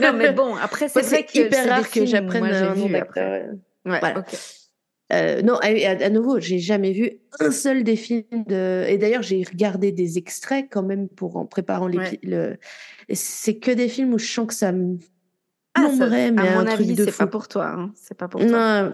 Non, 0.00 0.12
mais 0.14 0.32
bon, 0.32 0.54
après, 0.54 0.88
c'est 0.88 1.02
vrai 1.02 1.24
que 1.24 1.38
hyper 1.38 1.68
rare 1.68 1.90
que 1.90 2.06
j'apprenne 2.06 2.44
un 2.44 2.74
nom 2.74 2.88
d'acteur. 2.88 3.42
Ouais, 3.84 3.98
Voilà. 4.00 4.24
Euh, 5.12 5.40
non, 5.42 5.54
à, 5.62 5.68
à- 5.68 6.10
nouveau, 6.10 6.38
j'ai 6.38 6.58
jamais 6.58 6.92
vu 6.92 7.12
un 7.40 7.50
seul 7.50 7.82
des 7.82 7.96
films 7.96 8.24
de. 8.46 8.84
Et 8.88 8.98
d'ailleurs, 8.98 9.22
j'ai 9.22 9.42
regardé 9.42 9.90
des 9.90 10.18
extraits 10.18 10.66
quand 10.70 10.82
même 10.82 11.08
pour 11.08 11.36
en 11.36 11.46
préparant 11.46 11.86
l'épi- 11.86 11.98
Ouais. 11.98 12.18
le. 12.24 12.56
C'est 13.14 13.56
que 13.58 13.70
des 13.70 13.88
films 13.88 14.12
où 14.14 14.18
je 14.18 14.30
sens 14.30 14.46
que 14.46 14.54
ça 14.54 14.70
me 14.72 14.98
Ah, 15.74 15.88
ça, 15.96 16.08
mais 16.08 16.26
à 16.26 16.28
un 16.28 16.58
mon 16.58 16.64
truc 16.66 16.80
avis, 16.80 16.94
de 16.94 17.04
c'est 17.06 17.16
pas 17.16 17.26
pour 17.26 17.48
toi. 17.48 17.68
hein. 17.68 17.92
C'est 17.94 18.16
pas 18.18 18.28
pour 18.28 18.40
toi. 18.46 18.82
Non, 18.84 18.92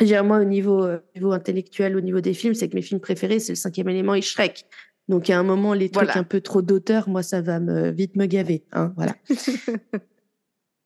dire, 0.00 0.24
moi, 0.24 0.38
au 0.40 0.44
niveau, 0.44 0.82
euh, 0.84 0.98
au 0.98 1.18
niveau 1.18 1.32
intellectuel, 1.32 1.96
au 1.96 2.00
niveau 2.00 2.20
des 2.20 2.34
films, 2.34 2.54
c'est 2.54 2.68
que 2.68 2.74
mes 2.74 2.82
films 2.82 3.00
préférés, 3.00 3.38
c'est 3.38 3.52
le 3.52 3.56
cinquième 3.56 3.88
élément 3.88 4.14
et 4.14 4.22
Shrek. 4.22 4.64
Donc, 5.08 5.30
à 5.30 5.38
un 5.38 5.42
moment, 5.44 5.72
les 5.72 5.88
trucs 5.88 6.06
Voilà. 6.06 6.20
un 6.20 6.24
peu 6.24 6.40
trop 6.40 6.62
d'auteur, 6.62 7.08
moi, 7.08 7.22
ça 7.22 7.40
va 7.40 7.60
me, 7.60 7.90
vite 7.90 8.16
me 8.16 8.26
gaver. 8.26 8.64
Hein, 8.72 8.92
voilà. 8.96 9.14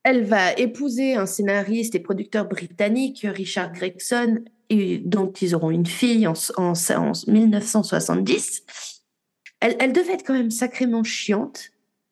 Elle 0.04 0.24
va 0.24 0.52
épouser 0.54 1.14
un 1.14 1.26
scénariste 1.26 1.94
et 1.94 2.00
producteur 2.00 2.46
britannique, 2.48 3.24
Richard 3.28 3.72
Gregson, 3.72 4.40
et 4.68 4.98
dont 4.98 5.30
ils 5.40 5.54
auront 5.54 5.70
une 5.70 5.86
fille 5.86 6.26
en, 6.26 6.32
en, 6.56 6.72
en 6.72 7.12
1970. 7.28 8.62
Elle, 9.60 9.76
elle 9.78 9.92
devait 9.92 10.14
être 10.14 10.24
quand 10.26 10.32
même 10.34 10.50
sacrément 10.50 11.04
chiante. 11.04 11.70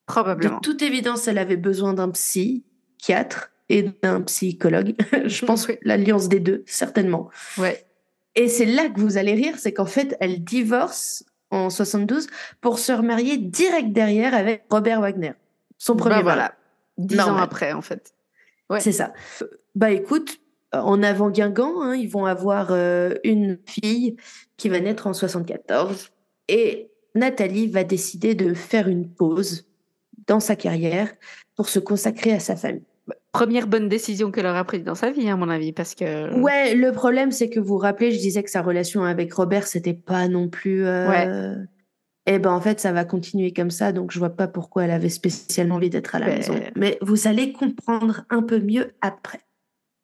De 0.09 0.12
Probablement. 0.12 0.61
toute 0.61 0.82
évidence, 0.82 1.28
elle 1.28 1.38
avait 1.38 1.57
besoin 1.57 1.93
d'un 1.95 2.11
psychiatre 2.11 3.51
et 3.68 3.84
d'un 4.03 4.20
psychologue. 4.22 4.95
Je 5.24 5.45
pense 5.45 5.66
Oui. 5.68 5.76
l'alliance 5.82 6.28
des 6.28 6.41
deux, 6.41 6.64
certainement. 6.66 7.28
Ouais. 7.59 7.84
Et 8.34 8.49
c'est 8.49 8.66
là 8.66 8.88
que 8.88 9.01
vous 9.01 9.16
allez 9.16 9.34
rire, 9.34 9.55
c'est 9.59 9.72
qu'en 9.72 9.86
fait, 9.86 10.16
elle 10.20 10.43
divorce 10.45 11.24
en 11.51 11.70
72 11.70 12.28
pour 12.61 12.78
se 12.78 12.93
remarier 12.93 13.36
direct 13.36 13.93
derrière 13.93 14.34
avec 14.34 14.64
Robert 14.70 15.01
Wagner, 15.01 15.32
son 15.78 15.97
premier 15.97 16.16
Bah, 16.16 16.22
mari. 16.22 16.36
voilà. 16.38 16.55
Dix 16.99 17.20
ans 17.20 17.36
après, 17.36 17.72
en 17.72 17.82
fait. 17.82 18.14
Ouais. 18.68 18.80
C'est 18.80 18.93
ça. 18.93 19.12
Bah 19.74 19.91
écoute, 19.91 20.41
en 20.72 21.03
avant 21.03 21.30
Guingamp, 21.30 21.82
hein, 21.82 21.97
ils 21.97 22.09
vont 22.09 22.26
avoir 22.26 22.68
euh, 22.70 23.14
une 23.24 23.59
fille 23.66 24.16
qui 24.57 24.68
va 24.68 24.80
naître 24.80 25.07
en 25.07 25.12
74 25.12 26.11
et 26.49 26.91
Nathalie 27.14 27.66
va 27.66 27.84
décider 27.84 28.34
de 28.34 28.55
faire 28.55 28.88
une 28.88 29.09
pause 29.09 29.66
dans 30.26 30.41
sa 30.41 30.55
carrière 30.55 31.12
pour 31.57 31.68
se 31.68 31.78
consacrer 31.78 32.32
à 32.32 32.41
sa 32.41 32.57
famille. 32.57 32.84
Première 33.32 33.66
bonne 33.66 33.88
décision 33.88 34.30
qu'elle 34.30 34.47
aura 34.47 34.64
prise 34.64 34.84
dans 34.84 34.95
sa 34.95 35.11
vie, 35.11 35.28
à 35.28 35.36
mon 35.36 35.49
avis, 35.49 35.72
parce 35.72 35.95
que. 35.95 36.32
Ouais, 36.41 36.74
le 36.74 36.93
problème 36.93 37.32
c'est 37.32 37.49
que 37.49 37.61
vous 37.61 37.74
vous 37.74 37.78
rappelez, 37.78 38.12
je 38.12 38.18
disais 38.18 38.43
que 38.43 38.51
sa 38.51 38.62
relation 38.62 39.05
avec 39.05 39.32
Robert 39.32 39.66
c'était 39.66 39.95
pas 39.95 40.28
non 40.28 40.49
plus. 40.49 40.84
Euh... 40.84 41.55
Et 42.31 42.39
ben 42.39 42.53
en 42.53 42.61
fait 42.61 42.78
ça 42.78 42.93
va 42.93 43.05
continuer 43.05 43.53
comme 43.53 43.72
ça, 43.72 43.91
donc 43.91 44.12
je 44.12 44.18
vois 44.20 44.31
pas 44.31 44.47
pourquoi 44.47 44.85
elle 44.85 44.93
avait 44.93 45.09
spécialement 45.09 45.74
envie 45.74 45.91
d'être 45.91 46.14
à 46.14 46.20
la 46.20 46.26
Ben- 46.26 46.37
maison. 46.37 46.55
Mais 46.76 46.97
vous 47.03 47.26
allez 47.26 47.53
comprendre 47.53 48.24
un 48.31 48.43
peu 48.43 48.61
mieux 48.61 48.93
après. 49.01 49.41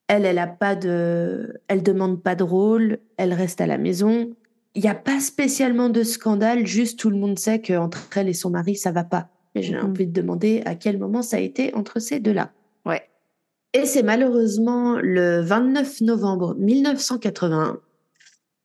Elle, 0.08 0.24
elle 0.24 0.40
a 0.40 0.48
pas 0.48 0.74
de, 0.74 1.60
elle 1.68 1.84
demande 1.84 2.20
pas 2.20 2.34
de 2.34 2.42
rôle, 2.42 2.98
elle 3.16 3.32
reste 3.32 3.60
à 3.60 3.68
la 3.68 3.78
maison. 3.78 4.34
Il 4.74 4.82
n'y 4.82 4.88
a 4.88 4.94
pas 4.94 5.20
spécialement 5.20 5.88
de 5.88 6.02
scandale, 6.02 6.66
juste 6.66 6.98
tout 6.98 7.10
le 7.10 7.16
monde 7.16 7.38
sait 7.38 7.60
qu'entre 7.60 8.08
elle 8.16 8.28
et 8.28 8.34
son 8.34 8.50
mari 8.50 8.74
ça 8.74 8.90
va 8.90 9.04
pas. 9.04 9.28
Et 9.54 9.62
j'ai 9.62 9.78
envie 9.78 10.08
de 10.08 10.12
demander 10.12 10.62
à 10.66 10.74
quel 10.74 10.98
moment 10.98 11.22
ça 11.22 11.36
a 11.36 11.40
été 11.40 11.72
entre 11.76 12.00
ces 12.00 12.18
deux-là. 12.18 12.50
Ouais. 12.84 13.02
Et 13.72 13.86
c'est 13.86 14.02
malheureusement 14.02 14.98
le 15.00 15.42
29 15.42 16.00
novembre 16.00 16.56
1981 16.58 17.78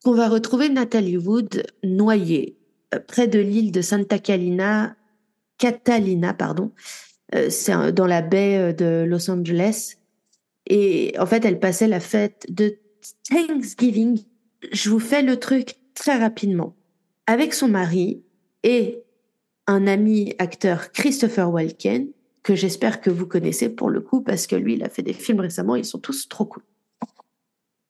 qu'on 0.04 0.14
va 0.14 0.30
retrouver 0.30 0.70
Nathalie 0.70 1.18
Wood 1.18 1.64
noyée 1.84 2.58
près 3.00 3.28
de 3.28 3.40
l'île 3.40 3.72
de 3.72 3.82
Santa 3.82 4.20
Catalina, 4.20 4.96
Catalina 5.58 6.34
pardon. 6.34 6.72
Euh, 7.36 7.50
c'est 7.50 7.94
dans 7.94 8.08
la 8.08 8.22
baie 8.22 8.58
euh, 8.58 8.74
de 8.74 9.06
Los 9.08 9.30
Angeles. 9.30 9.96
Et 10.68 11.14
en 11.18 11.26
fait, 11.26 11.46
elle 11.46 11.60
passait 11.60 11.88
la 11.88 12.00
fête 12.00 12.46
de 12.50 12.78
Thanksgiving. 13.30 14.24
Je 14.72 14.90
vous 14.90 15.00
fais 15.00 15.22
le 15.22 15.38
truc 15.38 15.76
très 15.94 16.18
rapidement. 16.18 16.76
Avec 17.28 17.54
son 17.54 17.68
mari 17.68 18.24
et 18.64 19.02
un 19.68 19.88
ami 19.88 20.36
acteur 20.40 20.92
Christopher 20.92 21.52
Walken, 21.52 22.10
que 22.44 22.56
j'espère 22.56 23.02
que 23.02 23.10
vous 23.10 23.28
connaissez 23.28 23.70
pour 23.70 23.90
le 23.90 24.02
coup, 24.02 24.22
parce 24.22 24.48
que 24.48 24.56
lui, 24.56 24.74
il 24.74 24.84
a 24.84 24.90
fait 24.90 25.04
des 25.04 25.14
films 25.14 25.40
récemment, 25.40 25.76
ils 25.76 25.86
sont 25.86 26.00
tous 26.00 26.28
trop 26.28 26.46
cool. 26.46 26.64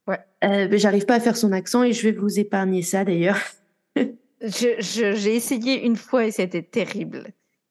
Ouais. 0.08 0.20
Euh, 0.44 0.68
mais 0.70 0.78
J'arrive 0.78 1.06
pas 1.06 1.16
à 1.16 1.20
faire 1.20 1.38
son 1.38 1.52
accent 1.52 1.84
et 1.84 1.94
je 1.94 2.04
vais 2.04 2.12
vous 2.12 2.40
épargner 2.40 2.82
ça 2.82 3.06
d'ailleurs. 3.06 3.40
J'ai 4.42 5.36
essayé 5.36 5.86
une 5.86 5.96
fois 5.96 6.26
et 6.26 6.32
c'était 6.32 6.64
terrible. 6.64 7.28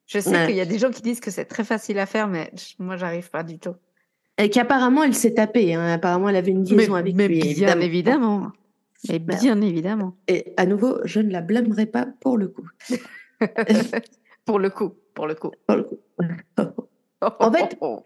Je 0.07 0.19
sais 0.19 0.47
qu'il 0.47 0.57
y 0.57 0.61
a 0.61 0.65
des 0.65 0.79
gens 0.79 0.91
qui 0.91 1.03
disent 1.03 1.21
que 1.21 1.31
c'est 1.31 1.45
très 1.45 1.65
facile 1.65 1.99
à 1.99 2.07
faire, 2.07 2.27
mais 2.27 2.51
moi, 2.79 2.97
j'arrive 2.97 3.31
pas 3.31 3.43
du 3.43 3.59
tout. 3.59 3.75
Et 4.39 4.51
qu'apparemment, 4.51 5.05
elle 5.05 5.15
s'est 5.15 5.35
tapée. 5.35 5.75
Hein. 5.75 5.93
Apparemment, 5.93 6.29
elle 6.29 6.37
avait 6.37 6.51
une 6.51 6.65
liaison 6.65 6.95
avec 6.95 7.15
mais 7.15 7.29
lui. 7.29 7.55
Bien 7.55 7.79
évidemment. 7.81 8.51
Mais 9.09 9.19
bien 9.19 9.61
évidemment. 9.61 10.17
Et 10.29 10.53
à 10.57 10.67
nouveau, 10.67 10.99
je 11.05 11.21
ne 11.21 11.31
la 11.31 11.41
blâmerai 11.41 11.87
pas 11.87 12.07
pour 12.21 12.37
le 12.37 12.49
coup. 12.49 12.69
pour 14.45 14.59
le 14.59 14.71
coup, 14.71 14.95
pour 15.15 15.27
le 15.27 15.35
coup. 15.35 15.53
Pour 15.67 15.77
le 15.77 15.85
coup. 15.85 15.99
en 17.21 17.53
fait, 17.53 17.79
oh, 17.81 18.05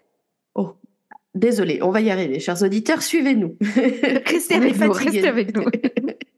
désolé, 1.34 1.80
on 1.82 1.90
va 1.90 2.00
y 2.00 2.10
arriver, 2.10 2.38
chers 2.38 2.62
auditeurs, 2.62 3.02
suivez-nous. 3.02 3.56
Restez 4.26 4.54
avec 4.54 4.78
nous, 4.78 4.92
restez 4.92 5.26
avec 5.26 5.56
nous. 5.56 5.64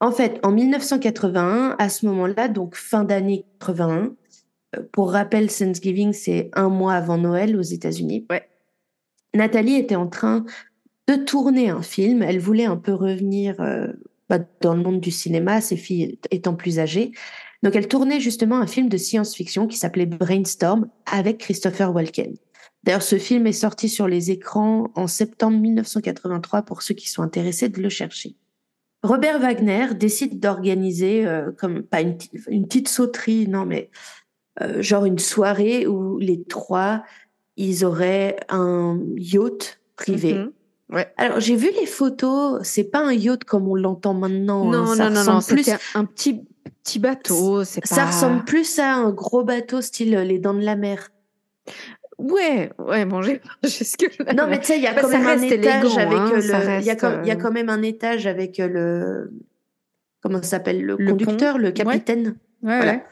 en 0.00 0.12
fait, 0.12 0.40
en 0.42 0.50
1981, 0.50 1.76
à 1.78 1.88
ce 1.90 2.06
moment-là, 2.06 2.48
donc 2.48 2.74
fin 2.74 3.04
d'année 3.04 3.44
81, 3.60 4.14
euh, 4.76 4.82
pour 4.92 5.12
rappel, 5.12 5.48
Thanksgiving, 5.48 6.12
c'est 6.12 6.50
un 6.54 6.68
mois 6.68 6.94
avant 6.94 7.18
Noël 7.18 7.56
aux 7.56 7.62
États-Unis. 7.62 8.26
Ouais. 8.30 8.48
Nathalie 9.34 9.76
était 9.76 9.96
en 9.96 10.08
train 10.08 10.44
de 11.06 11.16
tourner 11.16 11.68
un 11.70 11.82
film. 11.82 12.22
Elle 12.22 12.38
voulait 12.38 12.64
un 12.64 12.76
peu 12.76 12.94
revenir 12.94 13.60
euh, 13.60 13.88
bah, 14.28 14.38
dans 14.60 14.74
le 14.74 14.82
monde 14.82 15.00
du 15.00 15.10
cinéma, 15.10 15.60
ses 15.60 15.76
filles 15.76 16.18
étant 16.30 16.54
plus 16.54 16.78
âgées. 16.78 17.12
Donc, 17.62 17.76
elle 17.76 17.88
tournait 17.88 18.20
justement 18.20 18.56
un 18.56 18.66
film 18.66 18.88
de 18.88 18.96
science-fiction 18.96 19.66
qui 19.66 19.76
s'appelait 19.76 20.06
Brainstorm 20.06 20.88
avec 21.04 21.38
Christopher 21.38 21.94
Walken. 21.94 22.34
D'ailleurs, 22.84 23.02
ce 23.02 23.18
film 23.18 23.46
est 23.46 23.52
sorti 23.52 23.90
sur 23.90 24.08
les 24.08 24.30
écrans 24.30 24.90
en 24.94 25.06
septembre 25.06 25.58
1983 25.58 26.62
pour 26.62 26.80
ceux 26.80 26.94
qui 26.94 27.10
sont 27.10 27.22
intéressés 27.22 27.68
de 27.68 27.82
le 27.82 27.90
chercher. 27.90 28.34
Robert 29.02 29.38
Wagner 29.38 29.94
décide 29.94 30.40
d'organiser, 30.40 31.26
euh, 31.26 31.50
comme 31.56 31.82
pas 31.82 32.02
une, 32.02 32.18
une, 32.48 32.66
petite 32.66 32.88
sauterie, 32.88 33.48
non, 33.48 33.64
mais 33.64 33.90
euh, 34.60 34.82
genre 34.82 35.06
une 35.06 35.18
soirée 35.18 35.86
où 35.86 36.18
les 36.18 36.42
trois, 36.44 37.02
ils 37.56 37.84
auraient 37.84 38.36
un 38.48 39.00
yacht 39.16 39.80
privé. 39.96 40.34
Mhm. 40.34 40.52
Ouais. 40.90 41.12
Alors 41.16 41.38
j'ai 41.40 41.54
vu 41.54 41.70
les 41.78 41.86
photos, 41.86 42.60
c'est 42.64 42.84
pas 42.84 42.98
un 42.98 43.12
yacht 43.12 43.44
comme 43.44 43.68
on 43.68 43.76
l'entend 43.76 44.12
maintenant. 44.12 44.64
Non, 44.64 44.78
hein. 44.78 44.86
non, 44.86 44.94
ça 44.96 45.10
non, 45.10 45.20
ressemble 45.20 45.56
non, 45.58 45.62
plus. 45.62 45.72
un 45.94 46.04
petit 46.04 46.44
petit 46.82 46.98
bateau. 46.98 47.64
C'est 47.64 47.86
Ça 47.86 48.06
ressemble 48.06 48.44
plus 48.44 48.78
à 48.78 48.94
un 48.94 49.10
gros 49.10 49.44
bateau 49.44 49.80
style 49.80 50.16
les 50.16 50.38
dents 50.38 50.54
de 50.54 50.62
la 50.62 50.76
mer. 50.76 51.10
Ouais, 52.20 52.70
ouais, 52.78 53.04
bon, 53.06 53.22
j'ai 53.22 53.40
jusque 53.64 54.06
là. 54.18 54.32
Non, 54.34 54.46
mais 54.48 54.58
tu 54.60 54.66
sais, 54.66 54.76
il 54.76 54.82
y 54.82 54.86
a 54.86 54.94
quand 54.94 55.08
même 55.08 55.26
un 55.26 55.40
étage 55.42 55.96
avec 55.98 56.18
le. 56.32 56.80
Il 56.80 56.86
y, 56.86 57.30
a 57.30 57.36
quand, 57.36 57.50
même 57.52 57.68
un 57.68 57.82
étage 57.82 58.26
avec 58.26 58.58
le. 58.58 59.32
Comment 60.22 60.38
ça 60.42 60.48
s'appelle 60.50 60.82
Le, 60.82 60.96
Le 60.98 61.10
conducteur, 61.12 61.54
pont. 61.54 61.58
le 61.60 61.68
Ouais. 61.68 61.72
capitaine. 61.72 62.26
Ouais, 62.62 62.76
Voilà. 62.76 62.92
ouais. 62.92 63.04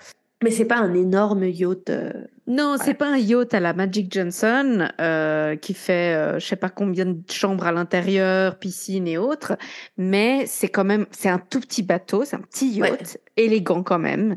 Mais 0.44 0.50
c'est 0.52 0.66
pas 0.66 0.76
un 0.76 0.94
énorme 0.94 1.44
yacht. 1.44 1.90
euh, 1.90 2.12
Non, 2.46 2.76
c'est 2.80 2.94
pas 2.94 3.08
un 3.08 3.16
yacht 3.16 3.54
à 3.54 3.60
la 3.60 3.72
Magic 3.72 4.12
Johnson 4.12 4.86
euh, 5.00 5.56
qui 5.56 5.74
fait 5.74 6.14
euh, 6.14 6.38
je 6.38 6.46
sais 6.46 6.54
pas 6.54 6.68
combien 6.68 7.06
de 7.06 7.18
chambres 7.28 7.66
à 7.66 7.72
l'intérieur, 7.72 8.56
piscine 8.58 9.08
et 9.08 9.18
autres, 9.18 9.56
mais 9.96 10.44
c'est 10.46 10.68
quand 10.68 10.84
même 10.84 11.06
c'est 11.10 11.28
un 11.28 11.38
tout 11.40 11.58
petit 11.58 11.82
bateau, 11.82 12.24
c'est 12.24 12.36
un 12.36 12.40
petit 12.40 12.68
yacht, 12.68 12.90
Ouais. 12.90 12.98
élégant 13.36 13.82
quand 13.82 13.98
même. 13.98 14.36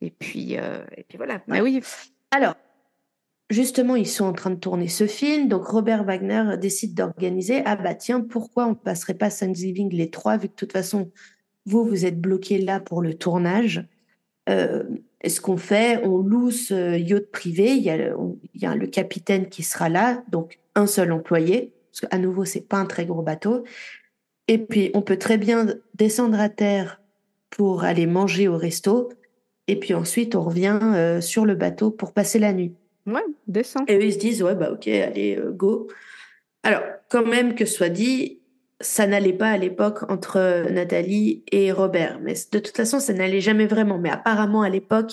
Et 0.00 0.10
puis 0.10 0.58
euh, 0.58 0.84
et 0.96 1.02
puis 1.08 1.16
voilà. 1.18 1.40
Mais 1.48 1.60
oui, 1.60 1.82
Alors, 2.30 2.54
justement, 3.52 3.96
ils 3.96 4.08
sont 4.08 4.24
en 4.24 4.32
train 4.32 4.50
de 4.50 4.56
tourner 4.56 4.88
ce 4.88 5.06
film. 5.06 5.48
Donc, 5.48 5.64
Robert 5.64 6.04
Wagner 6.04 6.56
décide 6.60 6.94
d'organiser. 6.94 7.62
Ah 7.64 7.76
bah 7.76 7.94
tiens, 7.94 8.20
pourquoi 8.20 8.66
on 8.66 8.74
passerait 8.74 9.14
pas 9.14 9.30
Thanksgiving 9.30 9.90
les 9.92 10.10
trois, 10.10 10.36
vu 10.36 10.48
que 10.48 10.52
de 10.52 10.56
toute 10.56 10.72
façon, 10.72 11.10
vous, 11.66 11.84
vous 11.84 12.04
êtes 12.04 12.20
bloqués 12.20 12.58
là 12.58 12.80
pour 12.80 13.02
le 13.02 13.14
tournage. 13.14 13.86
Euh, 14.48 14.82
ce 15.24 15.40
qu'on 15.40 15.56
fait, 15.56 16.04
on 16.04 16.18
loue 16.18 16.50
ce 16.50 16.98
yacht 16.98 17.30
privé. 17.30 17.76
Il 17.76 17.82
y, 17.82 17.90
a 17.90 17.96
le, 17.96 18.18
on- 18.18 18.38
il 18.54 18.62
y 18.62 18.66
a 18.66 18.74
le 18.74 18.86
capitaine 18.88 19.48
qui 19.48 19.62
sera 19.62 19.88
là, 19.88 20.24
donc 20.32 20.58
un 20.74 20.86
seul 20.86 21.12
employé, 21.12 21.72
parce 21.92 22.00
qu'à 22.00 22.18
nouveau, 22.18 22.44
c'est 22.44 22.66
pas 22.66 22.78
un 22.78 22.86
très 22.86 23.06
gros 23.06 23.22
bateau. 23.22 23.62
Et 24.48 24.58
puis, 24.58 24.90
on 24.94 25.02
peut 25.02 25.18
très 25.18 25.38
bien 25.38 25.66
descendre 25.94 26.40
à 26.40 26.48
terre 26.48 27.00
pour 27.50 27.84
aller 27.84 28.06
manger 28.06 28.48
au 28.48 28.56
resto. 28.56 29.10
Et 29.68 29.78
puis 29.78 29.94
ensuite, 29.94 30.34
on 30.34 30.42
revient 30.42 30.80
euh, 30.82 31.20
sur 31.20 31.46
le 31.46 31.54
bateau 31.54 31.90
pour 31.92 32.12
passer 32.12 32.40
la 32.40 32.52
nuit. 32.52 32.74
Ouais, 33.06 33.24
descends. 33.46 33.84
Et 33.88 33.96
eux, 33.96 34.04
ils 34.04 34.12
se 34.12 34.18
disent, 34.18 34.42
ouais, 34.42 34.54
bah 34.54 34.70
ok, 34.72 34.88
allez, 34.88 35.36
euh, 35.36 35.50
go. 35.50 35.88
Alors, 36.62 36.82
quand 37.08 37.26
même 37.26 37.54
que 37.54 37.64
soit 37.64 37.88
dit, 37.88 38.40
ça 38.80 39.06
n'allait 39.06 39.32
pas 39.32 39.50
à 39.50 39.56
l'époque 39.58 40.10
entre 40.10 40.68
Nathalie 40.70 41.42
et 41.52 41.72
Robert. 41.72 42.18
Mais 42.20 42.34
de 42.52 42.58
toute 42.58 42.76
façon, 42.76 43.00
ça 43.00 43.12
n'allait 43.12 43.40
jamais 43.40 43.66
vraiment. 43.66 43.98
Mais 43.98 44.10
apparemment, 44.10 44.62
à 44.62 44.68
l'époque, 44.68 45.12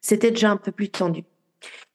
c'était 0.00 0.30
déjà 0.30 0.50
un 0.50 0.56
peu 0.56 0.72
plus 0.72 0.88
tendu. 0.90 1.24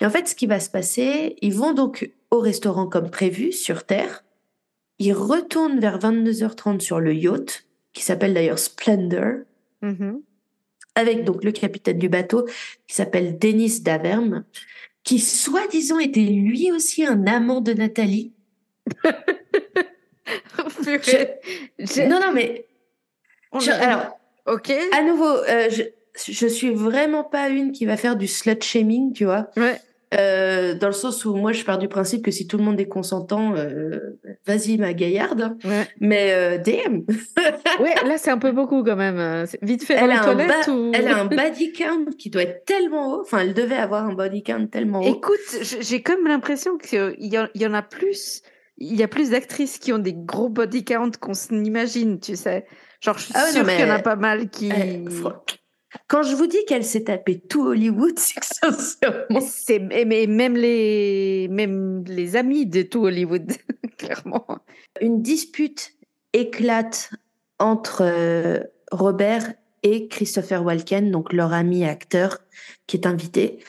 Et 0.01 0.05
en 0.05 0.09
fait, 0.09 0.27
ce 0.27 0.35
qui 0.35 0.47
va 0.47 0.59
se 0.59 0.69
passer, 0.69 1.35
ils 1.41 1.53
vont 1.53 1.73
donc 1.73 2.11
au 2.31 2.39
restaurant 2.39 2.87
comme 2.87 3.09
prévu, 3.09 3.51
sur 3.51 3.85
Terre. 3.85 4.23
Ils 4.99 5.13
retournent 5.13 5.79
vers 5.79 5.97
22h30 5.99 6.79
sur 6.79 6.99
le 6.99 7.13
yacht, 7.13 7.65
qui 7.93 8.03
s'appelle 8.03 8.33
d'ailleurs 8.33 8.59
Splendor 8.59 9.43
Mhm. 9.81 10.21
avec 10.95 11.23
donc 11.23 11.43
le 11.43 11.51
capitaine 11.53 11.97
du 11.97 12.09
bateau 12.09 12.45
qui 12.85 12.95
s'appelle 12.95 13.39
Denis 13.39 13.79
Daverme, 13.81 14.43
qui 15.09 15.17
soi-disant 15.17 15.97
était 15.97 16.19
lui 16.19 16.71
aussi 16.71 17.03
un 17.03 17.25
amant 17.25 17.61
de 17.61 17.73
Nathalie. 17.73 18.31
Non, 22.07 22.19
non, 22.19 22.31
mais 22.33 22.65
je- 23.59 23.71
alors 23.71 24.19
ok. 24.45 24.71
à 24.91 25.01
nouveau, 25.01 25.25
euh, 25.25 25.69
je, 25.71 25.83
je 26.31 26.47
suis 26.47 26.71
vraiment 26.73 27.23
pas 27.23 27.49
une 27.49 27.71
qui 27.71 27.85
va 27.87 27.97
faire 27.97 28.15
du 28.15 28.27
slut 28.27 28.61
shaming, 28.61 29.13
tu 29.13 29.25
vois, 29.25 29.47
Ouais. 29.57 29.79
Euh, 30.17 30.73
dans 30.73 30.87
le 30.87 30.93
sens 30.93 31.23
où 31.23 31.35
moi 31.35 31.51
je 31.51 31.63
pars 31.63 31.77
du 31.77 31.87
principe 31.87 32.25
que 32.25 32.31
si 32.31 32.47
tout 32.47 32.57
le 32.57 32.63
monde 32.63 32.79
est 32.79 32.87
consentant, 32.87 33.53
euh, 33.55 34.17
vas-y 34.47 34.79
ma 34.79 34.93
gaillarde. 34.93 35.55
Ouais. 35.63 35.87
Mais 35.99 36.31
euh, 36.33 36.57
damn, 36.57 37.03
Ouais, 37.79 37.93
là 38.05 38.17
c'est 38.17 38.31
un 38.31 38.39
peu 38.39 38.51
beaucoup 38.51 38.83
quand 38.83 38.95
même. 38.95 39.19
Euh, 39.19 39.45
Vite 39.61 39.83
fait 39.83 39.93
elle 39.93 40.09
a, 40.11 40.23
un 40.27 40.33
ba- 40.35 40.71
ou... 40.71 40.91
elle 40.95 41.07
a 41.09 41.19
un 41.21 41.25
body 41.25 41.73
count 41.73 42.05
qui 42.17 42.31
doit 42.31 42.41
être 42.41 42.65
tellement 42.65 43.13
haut. 43.13 43.21
Enfin, 43.21 43.39
elle 43.41 43.53
devait 43.53 43.75
avoir 43.75 44.05
un 44.05 44.13
body 44.13 44.41
count 44.41 44.65
tellement 44.65 45.01
haut. 45.01 45.15
Écoute, 45.15 45.37
j'ai 45.79 46.01
comme 46.01 46.25
l'impression 46.25 46.77
qu'il 46.79 47.13
y, 47.19 47.37
en- 47.37 47.47
il 47.53 47.61
y 47.61 47.67
en 47.67 47.73
a 47.75 47.83
plus. 47.83 48.41
Il 48.79 48.95
y 48.95 49.03
a 49.03 49.07
plus 49.07 49.29
d'actrices 49.31 49.77
qui 49.77 49.93
ont 49.93 49.99
des 49.99 50.13
gros 50.15 50.49
body 50.49 50.85
count 50.85 51.11
qu'on 51.19 51.33
s'imagine, 51.35 52.19
tu 52.19 52.35
sais. 52.35 52.65
Genre, 53.01 53.17
je 53.17 53.25
suis 53.25 53.33
Ah 53.35 53.43
ouais, 53.45 53.51
sûre 53.51 53.67
qu'il 53.67 53.79
y 53.79 53.83
en 53.83 53.93
a 53.93 53.99
pas 53.99 54.15
mal 54.15 54.49
qui. 54.49 54.71
Eh, 54.75 55.03
Quand 56.07 56.23
je 56.23 56.35
vous 56.35 56.47
dis 56.47 56.63
qu'elle 56.65 56.85
s'est 56.85 57.05
tapée 57.05 57.39
tout 57.39 57.65
Hollywood, 57.67 58.13
c'est 58.19 58.39
que 58.39 58.45
sincèrement. 58.45 59.41
C'est 59.41 59.79
mais 59.79 60.27
même 60.27 60.55
les 60.55 61.47
même 61.49 62.03
les 62.05 62.35
amis 62.35 62.65
de 62.65 62.81
tout 62.81 63.05
Hollywood, 63.05 63.51
clairement. 63.97 64.45
Une 65.01 65.21
dispute 65.21 65.93
éclate 66.33 67.11
entre 67.59 68.01
euh, 68.03 68.59
Robert 68.91 69.53
et 69.83 70.07
Christopher 70.07 70.63
Walken, 70.63 71.11
donc 71.11 71.33
leur 71.33 71.53
ami 71.53 71.85
acteur 71.85 72.39
qui 72.87 72.97
est 72.97 73.05
invité. 73.05 73.59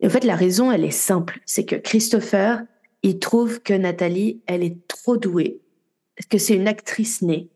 Et 0.00 0.06
en 0.06 0.10
fait, 0.10 0.24
la 0.24 0.36
raison, 0.36 0.70
elle 0.72 0.84
est 0.84 0.90
simple. 0.90 1.40
C'est 1.46 1.64
que 1.64 1.76
Christopher, 1.76 2.62
il 3.02 3.18
trouve 3.18 3.62
que 3.62 3.72
Nathalie, 3.72 4.42
elle 4.46 4.62
est 4.62 4.86
trop 4.88 5.16
douée. 5.16 5.60
Que 6.28 6.38
c'est 6.38 6.54
une 6.54 6.68
actrice 6.68 7.22
née. 7.22 7.48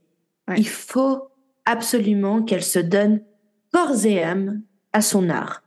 Ouais. 0.49 0.55
Il 0.59 0.68
faut 0.68 1.28
absolument 1.64 2.43
qu'elle 2.43 2.62
se 2.62 2.78
donne 2.78 3.22
corps 3.77 4.07
et 4.07 4.22
âme 4.22 4.62
à 4.93 5.01
son 5.03 5.29
art. 5.29 5.62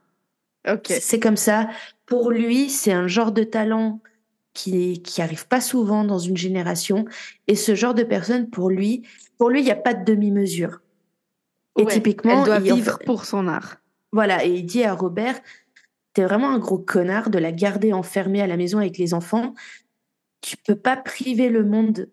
Ok. 0.68 0.88
C'est- 0.88 1.20
comme 1.20 1.38
ça. 1.38 1.70
Pour 2.06 2.32
lui, 2.32 2.70
c'est 2.70 2.92
un 2.92 3.08
genre 3.08 3.32
de 3.32 3.44
talent 3.44 4.02
qui 4.54 5.02
qui 5.04 5.22
arrive 5.22 5.48
pas 5.48 5.62
souvent 5.62 6.04
dans 6.04 6.18
une 6.18 6.36
génération. 6.38 7.06
Et 7.48 7.56
ce 7.56 7.76
genre 7.76 7.94
de 7.94 8.04
personne, 8.04 8.50
pour 8.50 8.70
lui, 8.70 9.04
pour 9.38 9.50
lui, 9.52 9.62
il 9.62 9.66
n'y 9.66 9.72
a 9.72 9.76
pas 9.76 9.94
de 9.94 10.04
demi-mesure. 10.04 10.82
Et 11.78 11.86
typiquement, 11.86 12.40
elle 12.40 12.46
doit 12.46 12.58
il- 12.60 12.74
vivre 12.74 12.98
pour 13.06 13.26
son 13.26 13.48
art. 13.48 13.78
voilà. 14.12 14.44
Et 14.44 14.50
il 14.56 14.66
dit 14.66 14.84
à 14.84 14.94
Robert, 14.96 15.40
t'es 16.14 16.24
vraiment 16.26 16.50
un 16.50 16.60
gros 16.60 16.80
connard 16.80 17.30
de 17.30 17.38
la 17.38 17.52
garder 17.52 17.94
enfermée 17.94 18.42
à 18.42 18.48
la 18.48 18.58
maison 18.58 18.80
avec 18.80 18.98
les 18.98 19.14
enfants. 19.14 19.54
Tu 20.42 20.58
peux 20.58 20.76
pas 20.76 20.98
priver 20.98 21.50
le 21.50 21.64
monde 21.64 22.10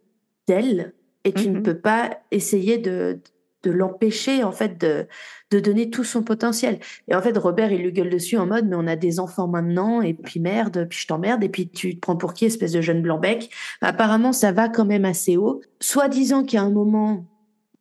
d'elle 0.46 0.92
et 1.24 1.32
tu 1.32 1.48
ne 1.48 1.56
Mhm. 1.58 1.62
peux 1.62 1.78
pas 1.78 2.20
essayer 2.30 2.76
de 2.78 3.18
de 3.66 3.72
l'empêcher 3.72 4.44
en 4.44 4.52
fait 4.52 4.80
de 4.80 5.06
de 5.52 5.60
donner 5.60 5.90
tout 5.90 6.04
son 6.04 6.22
potentiel. 6.22 6.80
Et 7.08 7.14
en 7.14 7.22
fait, 7.22 7.36
Robert, 7.38 7.70
il 7.70 7.82
lui 7.82 7.92
gueule 7.92 8.10
dessus 8.10 8.36
en 8.36 8.46
mode, 8.46 8.66
mais 8.66 8.76
on 8.76 8.86
a 8.86 8.96
des 8.96 9.20
enfants 9.20 9.46
maintenant, 9.46 10.02
et 10.02 10.12
puis 10.14 10.40
merde, 10.40 10.86
puis 10.88 10.98
je 10.98 11.06
t'emmerde, 11.06 11.44
et 11.44 11.48
puis 11.48 11.68
tu 11.68 11.94
te 11.94 12.00
prends 12.00 12.16
pour 12.16 12.34
qui, 12.34 12.46
espèce 12.46 12.72
de 12.72 12.80
jeune 12.80 13.00
blanc-bec? 13.00 13.50
Apparemment, 13.80 14.32
ça 14.32 14.50
va 14.50 14.68
quand 14.68 14.84
même 14.84 15.04
assez 15.04 15.36
haut. 15.36 15.60
Soit 15.80 16.08
disant 16.08 16.44
qu'à 16.44 16.62
un 16.62 16.70
moment, 16.70 17.26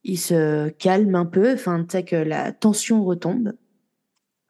il 0.04 0.20
se 0.20 0.70
calme 0.70 1.16
un 1.16 1.26
peu, 1.26 1.54
enfin, 1.54 1.84
tu 1.84 1.94
sais, 1.94 2.04
que 2.04 2.16
la 2.16 2.52
tension 2.52 3.04
retombe. 3.04 3.54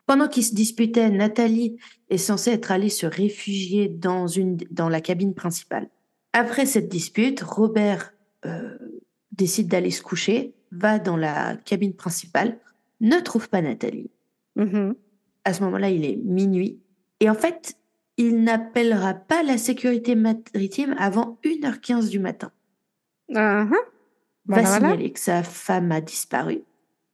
Pendant 0.06 0.28
qu'ils 0.28 0.44
se 0.44 0.54
disputaient, 0.54 1.10
Nathalie 1.10 1.78
est 2.10 2.18
censée 2.18 2.52
être 2.52 2.72
allée 2.72 2.90
se 2.90 3.06
réfugier 3.06 3.88
dans 3.88 4.28
une, 4.28 4.58
dans 4.72 4.90
la 4.90 5.02
cabine 5.02 5.34
principale. 5.34 5.90
Après 6.34 6.66
cette 6.66 6.90
dispute, 6.90 7.42
Robert 7.42 8.12
euh, 8.46 8.78
décide 9.38 9.68
d'aller 9.68 9.92
se 9.92 10.02
coucher, 10.02 10.54
va 10.72 11.00
dans 11.00 11.18
la 11.18 11.56
cabine 11.58 11.94
principale, 11.94 12.60
ne 13.02 13.20
trouve 13.20 13.50
pas 13.50 13.62
Nathalie. 13.62 14.10
Mhm. 14.56 14.96
à 15.44 15.54
ce 15.54 15.62
moment-là, 15.64 15.90
il 15.90 16.06
est 16.06 16.16
minuit. 16.16 16.80
Et 17.20 17.30
en 17.30 17.36
fait, 17.36 17.76
il 18.18 18.44
n'appellera 18.44 19.14
pas 19.14 19.44
la 19.44 19.58
sécurité 19.60 20.16
maritime 20.16 20.96
avant 20.98 21.38
1h15 21.44 22.10
du 22.10 22.18
matin. 22.20 22.52
Uh-huh. 23.30 23.70
Va 23.70 23.76
Voilà, 24.48 24.62
voilà. 24.70 24.76
signaler 24.90 25.12
que 25.12 25.20
sa 25.20 25.44
femme 25.44 25.92
a 25.92 26.02
disparu. 26.02 26.62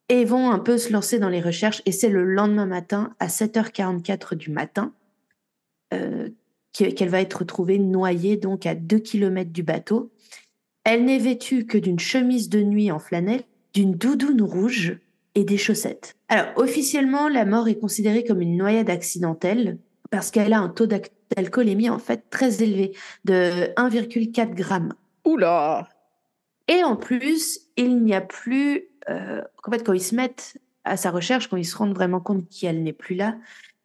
Et 0.08 0.24
vont 0.24 0.50
un 0.52 0.60
peu 0.60 0.78
se 0.78 0.94
lancer 0.94 1.20
dans 1.20 1.30
les 1.30 1.42
recherches. 1.42 1.82
Et 1.86 1.92
c'est 1.92 2.10
le 2.10 2.24
lendemain 2.24 2.66
matin, 2.66 3.14
à 3.20 3.28
7h44 3.28 4.36
du 4.36 4.50
matin, 4.52 4.94
euh, 5.94 6.30
que- 6.78 6.92
qu'elle 6.92 7.10
va 7.10 7.20
être 7.22 7.40
retrouvée 7.40 7.80
noyée, 7.80 8.38
donc 8.38 8.66
à 8.66 8.76
2 8.76 9.00
km 9.00 9.52
du 9.52 9.64
bateau. 9.64 10.12
Elle 10.84 11.06
n'est 11.06 11.20
vêtue 11.20 11.66
que 11.66 11.78
d'une 11.78 12.00
chemise 12.00 12.50
de 12.50 12.62
nuit 12.62 12.92
en 12.92 13.00
flanelle, 13.00 13.44
d'une 13.74 13.94
doudoune 13.94 14.42
rouge 14.42 14.98
et 15.36 15.44
des 15.44 15.58
chaussettes. 15.58 16.16
Alors, 16.30 16.48
officiellement, 16.56 17.30
la 17.30 17.46
mort 17.46 17.68
est 17.68 17.80
considérée 17.80 18.24
comme 18.24 18.42
une 18.42 18.58
noyade 18.58 18.90
accidentelle 18.90 19.78
parce 20.10 20.30
qu'elle 20.30 20.54
a 20.54 20.60
un 20.60 20.70
taux 20.70 20.88
d'alcoolémie 20.88 21.90
en 21.90 22.00
fait 22.00 22.30
très 22.30 22.62
élevé, 22.62 22.96
de 23.26 23.74
1,4 23.78 24.54
grammes. 24.54 24.94
Oula. 25.26 25.88
Et 26.68 26.84
en 26.84 26.96
plus, 26.96 27.62
il 27.78 28.04
n'y 28.04 28.14
a 28.14 28.22
plus. 28.22 28.84
Euh, 29.10 29.42
en 29.66 29.72
fait, 29.72 29.84
quand 29.84 29.94
ils 29.94 30.02
se 30.02 30.16
mettent 30.16 30.58
à 30.84 30.98
sa 30.98 31.12
recherche, 31.12 31.48
quand 31.48 31.58
ils 31.58 31.66
se 31.66 31.78
rendent 31.78 31.96
vraiment 31.96 32.20
compte 32.20 32.48
qu'elle 32.50 32.84
n'est 32.84 32.94
plus 32.94 33.16
là, 33.16 33.38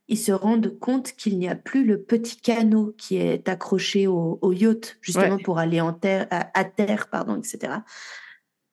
ils 0.09 0.19
se 0.19 0.33
rendent 0.33 0.79
compte 0.79 1.13
qu'il 1.13 1.39
n'y 1.39 1.49
a 1.49 1.57
plus 1.57 1.85
le 1.85 2.01
petit 2.01 2.37
canot 2.37 2.95
qui 2.97 3.17
est 3.17 3.49
accroché 3.49 4.07
au, 4.07 4.39
au 4.41 4.53
yacht, 4.53 4.99
justement 5.01 5.37
Ouais. 5.37 5.43
pour 5.43 5.59
aller 5.59 5.81
en 5.81 5.93
terre, 5.93 6.27
à, 6.31 6.51
à 6.59 6.65
terre, 6.65 7.09
pardon, 7.11 7.37
etc. 7.37 7.73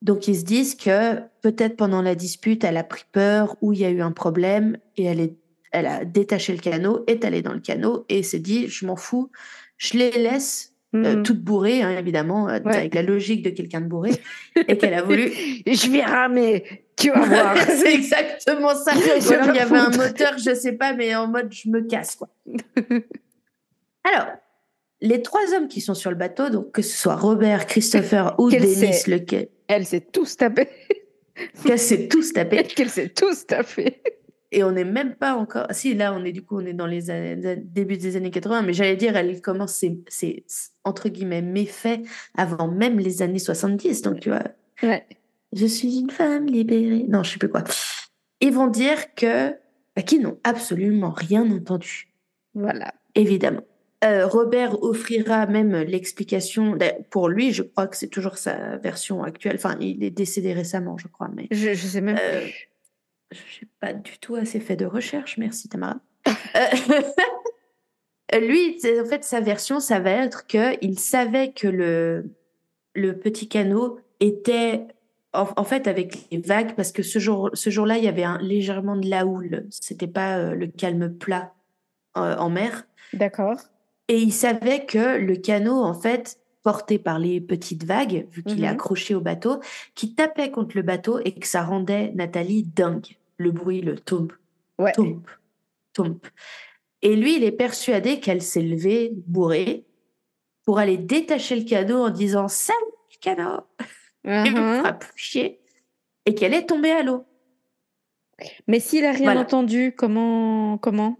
Donc 0.02 0.28
ils 0.28 0.36
se 0.38 0.44
disent 0.44 0.76
que 0.76 1.20
peut-être 1.42 1.76
pendant 1.78 2.02
la 2.02 2.16
dispute, 2.16 2.64
elle 2.64 2.78
a 2.78 2.84
pris 2.84 3.06
peur 3.12 3.56
ou 3.62 3.74
il 3.74 3.80
y 3.80 3.86
a 3.86 3.90
eu 3.90 4.02
un 4.02 4.12
problème 4.12 4.78
et 4.98 5.04
elle, 5.06 5.20
est, 5.22 5.36
elle 5.72 5.86
a 5.86 6.04
détaché 6.06 6.54
le 6.54 6.60
canot, 6.60 7.04
est 7.08 7.24
allée 7.26 7.42
dans 7.42 7.54
le 7.54 7.62
canot 7.62 8.06
et 8.10 8.22
s'est 8.22 8.40
dit 8.40 8.68
je 8.68 8.86
m'en 8.86 8.96
fous, 8.98 9.32
je 9.78 9.98
les 9.98 10.12
laisse 10.12 10.70
euh, 10.96 11.16
Mhm. 11.16 11.24
toutes 11.24 11.42
bourrées, 11.42 11.82
hein, 11.82 11.98
évidemment, 11.98 12.48
euh, 12.50 12.60
Ouais. 12.64 12.76
avec 12.78 12.94
la 12.94 13.02
logique 13.02 13.42
de 13.44 13.50
quelqu'un 13.50 13.82
de 13.82 13.88
bourré, 13.88 14.12
et 14.68 14.78
qu'elle 14.78 14.94
a 14.94 15.02
voulu. 15.02 15.32
Je 15.66 15.90
vais 15.90 16.04
ramer. 16.04 16.83
Tu 16.96 17.10
vas 17.10 17.26
voir. 17.26 17.58
c'est 17.68 17.94
exactement 17.94 18.76
ça. 18.76 18.92
Je 18.94 19.30
Ou 19.30 19.34
alors 19.34 19.48
il 19.50 19.56
y 19.56 19.60
avait 19.60 19.78
un 19.78 19.90
moteur, 19.90 20.38
je 20.38 20.54
sais 20.54 20.74
pas, 20.74 20.94
mais 20.94 21.16
en 21.16 21.28
mode 21.28 21.52
je 21.52 21.70
me 21.70 21.82
casse 21.82 22.16
quoi. 22.16 22.30
Alors, 24.04 24.28
les 25.02 25.22
trois 25.22 25.54
hommes 25.54 25.68
qui 25.68 25.82
sont 25.82 25.94
sur 25.94 26.10
le 26.12 26.16
bateau, 26.18 26.50
donc 26.50 26.72
que 26.72 26.82
ce 26.82 26.98
soit 26.98 27.16
Robert, 27.16 27.66
Christopher 27.68 28.36
ou 28.38 28.50
sait. 28.50 28.58
lequel 29.08 29.50
Elle 29.68 29.86
s'est 29.86 30.02
tous 30.02 30.38
tapée. 30.38 30.70
qu'elle 31.66 31.80
s'est 31.80 32.08
tous 32.08 32.34
tapé. 32.34 32.64
Qu'elle 32.76 32.90
s'est 32.90 33.10
tous 33.10 33.46
tapée. 33.48 34.02
Et 34.52 34.64
on 34.64 34.72
n'est 34.72 34.84
même 34.84 35.16
pas 35.16 35.34
encore. 35.36 35.66
Si, 35.72 35.96
là, 35.96 36.14
on 36.14 36.24
est 36.24 36.32
du 36.32 36.44
coup, 36.44 36.58
on 36.60 36.66
est 36.66 36.74
dans 36.74 36.86
les 36.86 37.10
années- 37.10 37.56
début 37.58 37.98
des 37.98 38.16
années 38.18 38.30
80, 38.30 38.62
mais 38.62 38.74
j'allais 38.74 38.96
dire, 38.98 39.18
elle 39.18 39.42
commence 39.42 39.74
ses, 39.74 40.00
ses, 40.10 40.46
entre 40.84 41.10
guillemets 41.10 41.42
méfaits 41.42 42.02
avant 42.38 42.68
même 42.68 43.00
les 43.00 43.24
années 43.24 43.40
70. 43.40 44.04
Donc, 44.04 44.20
tu 44.20 44.30
vois, 44.30 44.44
Ouais. 44.84 45.06
Je 45.56 45.66
suis 45.66 46.00
une 46.00 46.10
femme 46.10 46.46
libérée. 46.48 47.06
Non, 47.08 47.24
je 47.24 47.32
sais 47.32 47.38
plus 47.40 47.50
quoi. 47.50 47.64
Ils 48.42 48.54
vont 48.54 48.68
dire 48.68 49.14
que. 49.16 49.52
bah, 49.96 50.02
qu'ils 50.02 50.22
n'ont 50.22 50.40
absolument 50.44 51.12
rien 51.12 51.50
entendu, 51.52 52.10
Voilà. 52.56 52.94
évidemment. 53.16 53.62
Euh, 54.04 54.28
Robert 54.28 54.84
offrira 54.84 55.46
même 55.46 55.74
l'explication. 55.78 56.78
Pour 57.10 57.30
lui, 57.30 57.54
je 57.54 57.64
crois 57.64 57.88
que 57.88 57.96
c'est 57.96 58.10
toujours 58.10 58.38
sa 58.38 58.76
version 58.78 59.24
actuelle. 59.24 59.56
Enfin, 59.56 59.78
il 59.80 60.04
est 60.04 60.10
décédé 60.12 60.52
récemment, 60.52 60.98
je 60.98 61.08
crois, 61.08 61.30
mais. 61.34 61.48
Je, 61.52 61.74
je 61.74 61.88
sais 61.88 62.02
même 62.02 62.18
Euh, 62.20 62.42
plus. 62.42 62.70
je 63.32 63.38
n'ai 63.66 63.70
pas 63.80 63.94
du 63.94 64.18
tout 64.20 64.36
assez 64.36 64.60
fait 64.60 64.76
de 64.76 64.86
recherche, 64.86 65.38
merci 65.38 65.70
Tamara. 65.70 66.02
Euh, 68.34 68.40
Lui, 68.40 68.78
en 69.00 69.06
fait, 69.06 69.24
sa 69.24 69.42
version, 69.42 69.80
ça 69.80 70.00
va 70.00 70.10
être 70.12 70.48
qu'il 70.48 70.98
savait 71.00 71.52
que 71.52 71.68
le, 71.68 72.32
le 72.96 73.18
petit 73.20 73.48
canot 73.48 74.00
était 74.20 74.88
en, 75.34 75.48
en 75.56 75.64
fait 75.64 75.88
avec 75.88 76.28
les 76.32 76.40
vagues, 76.40 76.76
parce 76.76 76.92
que 76.92 77.04
ce 77.04 77.20
jour, 77.20 77.50
ce 77.54 77.70
jour-là, 77.70 77.98
il 77.98 78.04
y 78.04 78.08
avait 78.08 78.24
un, 78.24 78.38
légèrement 78.40 78.96
de 78.96 79.10
la 79.10 79.26
houle. 79.26 79.66
C'était 79.70 80.08
pas 80.08 80.38
euh, 80.38 80.56
le 80.56 80.68
calme 80.68 81.14
plat 81.14 81.54
euh, 82.18 82.36
en 82.38 82.50
mer. 82.50 82.86
D'accord. 83.14 83.58
Et 84.08 84.20
il 84.20 84.32
savait 84.34 84.86
que 84.86 85.18
le 85.18 85.36
canot, 85.36 85.82
en 85.82 85.94
fait, 85.94 86.38
porté 86.62 86.98
par 87.00 87.20
les 87.20 87.42
petites 87.42 87.84
vagues, 87.84 88.28
vu 88.32 88.44
qu'il 88.44 88.64
est 88.64 88.68
Mhm. 88.68 88.74
accroché 88.74 89.16
au 89.16 89.22
bateau, 89.22 89.60
qui 89.96 90.14
tapait 90.16 90.52
contre 90.52 90.78
le 90.78 90.82
bateau 90.84 91.20
et 91.26 91.34
que 91.34 91.48
ça 91.48 91.64
rendait 91.64 92.12
Nathalie 92.16 92.64
dingue. 92.64 93.18
Le 93.38 93.52
bruit, 93.52 93.82
le 93.82 93.98
tombe, 94.00 94.32
Ouais. 94.80 94.92
tombe, 94.94 95.24
tombe. 95.94 96.20
Et 97.02 97.16
lui, 97.16 97.36
il 97.36 97.44
est 97.44 97.52
persuadé 97.52 98.20
qu'elle 98.20 98.42
s'est 98.42 98.62
levée, 98.62 99.12
bourrée, 99.28 99.84
pour 100.66 100.80
aller 100.80 100.98
détacher 100.98 101.56
le 101.58 101.66
canot 101.66 102.06
en 102.06 102.10
disant 102.10 102.48
Salut, 102.48 102.78
le 103.12 103.18
canot 103.20 103.62
Plus 104.24 105.12
chier. 105.16 105.60
Et 106.26 106.36
qu'elle 106.36 106.54
est 106.54 106.66
tombée 106.66 106.92
à 106.92 107.04
l'eau. 107.04 107.26
Mais 108.68 108.80
s'il 108.80 109.06
a 109.06 109.12
rien 109.12 109.26
Voilà. 109.26 109.42
entendu, 109.42 109.94
comment 109.96 110.78
comment? 110.78 111.18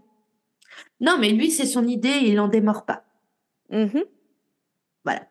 Non, 1.00 1.18
mais 1.20 1.30
lui, 1.30 1.50
c'est 1.50 1.66
son 1.66 1.86
idée, 1.86 2.18
il 2.22 2.34
n'en 2.34 2.48
démord 2.48 2.84
pas. 2.84 3.04
Mhm. 3.70 4.04
Voilà. 5.04 5.28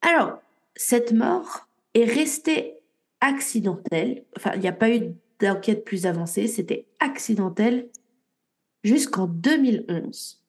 Alors, 0.00 0.40
cette 0.74 1.12
mort 1.12 1.68
est 1.94 2.04
restée 2.04 2.74
accidentelle. 3.20 4.24
Enfin, 4.36 4.52
il 4.54 4.60
n'y 4.60 4.68
a 4.68 4.72
pas 4.72 4.90
eu 4.90 5.14
d'enquête 5.40 5.84
plus 5.84 6.06
avancée. 6.06 6.48
C'était 6.48 6.86
accidentel 7.00 7.88
jusqu'en 8.82 9.26
2011. 9.26 10.41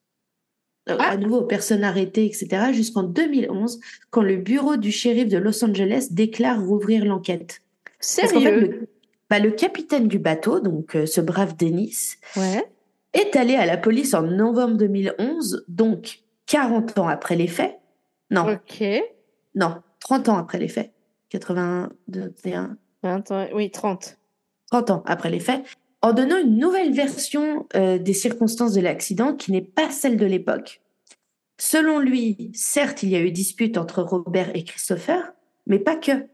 Euh, 0.90 0.96
Ah. 1.00 1.12
À 1.12 1.18
nouveau, 1.18 1.44
personne 1.44 1.84
arrêtée, 1.84 2.26
etc. 2.26 2.74
Jusqu'en 2.74 3.04
2011, 3.04 3.80
quand 4.10 4.22
le 4.22 4.36
bureau 4.38 4.76
du 4.76 4.92
shérif 4.92 5.30
de 5.30 5.38
Los 5.38 5.64
Angeles 5.64 6.08
déclare 6.12 6.62
rouvrir 6.62 7.06
l'enquête. 7.06 7.62
Parce 8.00 8.16
qu'en 8.18 8.28
fait, 8.28 8.44
Sérieux? 8.44 8.60
le, 8.60 8.90
bah, 9.30 9.40
le 9.40 9.52
capitaine 9.52 10.08
du 10.10 10.20
bateau, 10.20 10.60
donc 10.60 10.96
euh, 10.96 11.06
ce 11.06 11.22
brave 11.22 11.56
Dennis, 11.56 12.18
Ouais. 12.36 12.66
est 13.14 13.36
allé 13.38 13.56
à 13.56 13.66
la 13.66 13.78
police 13.78 14.14
en 14.14 14.24
novembre 14.24 14.76
2011, 14.76 15.64
donc 15.70 16.20
40 16.48 16.98
ans 17.00 17.08
après 17.08 17.36
les 17.38 17.48
faits. 17.48 17.80
Non, 18.30 18.52
Ok. 18.52 18.84
non, 19.56 19.76
30 20.02 20.28
ans 20.30 20.38
après 20.38 20.60
les 20.60 20.68
faits. 20.68 20.92
82, 21.30 22.34
21, 22.44 22.78
Attends, 23.04 23.48
oui, 23.54 23.72
30. 23.72 24.18
30 24.72 24.90
ans 24.92 25.04
après 25.06 25.30
les 25.30 25.40
faits, 25.40 25.64
en 26.04 26.12
donnant 26.12 26.38
une 26.38 26.58
nouvelle 26.58 26.94
version 26.94 27.66
euh, 27.76 27.98
des 27.98 28.14
circonstances 28.14 28.74
de 28.74 28.82
l'accident 28.82 29.34
qui 29.34 29.54
n'est 29.54 29.62
pas 29.62 29.90
celle 29.90 30.18
de 30.18 30.26
l'époque. 30.26 30.82
Selon 31.58 32.00
lui, 32.00 32.52
certes, 32.54 33.04
il 33.04 33.10
y 33.10 33.16
a 33.16 33.22
eu 33.22 33.32
dispute 33.32 33.78
entre 33.78 34.04
Robert 34.04 34.54
et 34.54 34.66
Christopher, 34.66 35.34
mais 35.66 35.80
pas 35.80 35.96
que. 35.96 36.28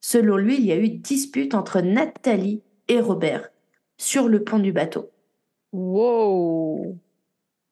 Selon 0.00 0.36
lui, 0.36 0.56
il 0.56 0.64
y 0.64 0.72
a 0.72 0.76
eu 0.76 0.88
dispute 0.88 1.54
entre 1.54 1.80
Nathalie 1.80 2.62
et 2.86 3.00
Robert 3.00 3.50
sur 3.98 4.28
le 4.28 4.44
pont 4.44 4.60
du 4.60 4.72
bateau. 4.72 5.10
Wow. 5.72 6.96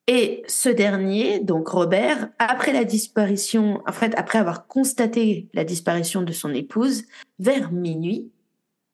Et 0.09 0.43
ce 0.49 0.68
dernier, 0.68 1.39
donc 1.39 1.68
Robert, 1.68 2.30
après 2.41 2.72
la 2.72 2.84
disparition, 2.84 3.80
en 3.86 3.93
fait, 3.93 4.12
après 4.16 4.39
avoir 4.39 4.66
constaté 4.66 5.49
la 5.55 5.64
disparition 5.64 6.22
de 6.22 6.32
son 6.32 6.53
épouse, 6.53 7.05
vers 7.39 7.70
minuit, 7.70 8.32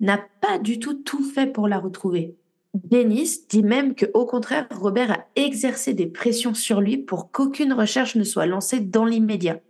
n'a 0.05 0.25
pas 0.41 0.59
du 0.59 0.79
tout 0.79 0.95
tout 0.95 1.23
fait 1.23 1.47
pour 1.47 1.69
la 1.69 1.79
retrouver. 1.79 2.37
Denis 2.75 3.47
dit 3.49 3.63
même 3.63 3.95
que, 3.95 4.07
au 4.15 4.27
contraire, 4.27 4.67
Robert 4.71 5.11
a 5.13 5.25
exercé 5.37 5.95
des 5.95 6.07
pressions 6.07 6.55
sur 6.55 6.81
lui 6.81 6.97
pour 6.99 7.31
qu'aucune 7.31 7.73
recherche 7.73 8.17
ne 8.17 8.25
soit 8.25 8.47
lancée 8.47 8.81
dans 8.81 9.05
l'immédiat. 9.05 9.61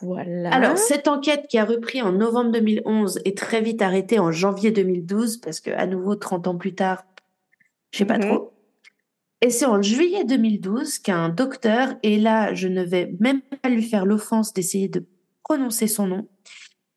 Voilà. 0.00 0.50
Alors, 0.54 0.78
cette 0.78 1.06
enquête 1.06 1.46
qui 1.48 1.58
a 1.58 1.64
repris 1.64 2.00
en 2.02 2.12
novembre 2.12 2.52
2011 2.52 3.20
est 3.24 3.36
très 3.36 3.60
vite 3.60 3.82
arrêtée 3.82 4.18
en 4.18 4.32
janvier 4.32 4.70
2012 4.70 5.36
parce 5.38 5.60
que, 5.60 5.70
à 5.70 5.86
nouveau, 5.86 6.16
30 6.16 6.48
ans 6.48 6.56
plus 6.56 6.74
tard, 6.74 7.04
je 7.92 7.98
sais 7.98 8.04
pas 8.04 8.18
Mhm. 8.18 8.24
trop. 8.26 8.52
Et 9.42 9.50
c'est 9.50 9.66
en 9.66 9.82
juillet 9.82 10.24
2012 10.24 10.98
qu'un 10.98 11.28
docteur, 11.28 11.94
et 12.02 12.18
là, 12.18 12.54
je 12.54 12.68
ne 12.68 12.82
vais 12.82 13.12
même 13.20 13.42
pas 13.62 13.68
lui 13.68 13.82
faire 13.82 14.06
l'offense 14.06 14.52
d'essayer 14.54 14.88
de 14.88 15.04
prononcer 15.44 15.86
son 15.86 16.06
nom, 16.06 16.28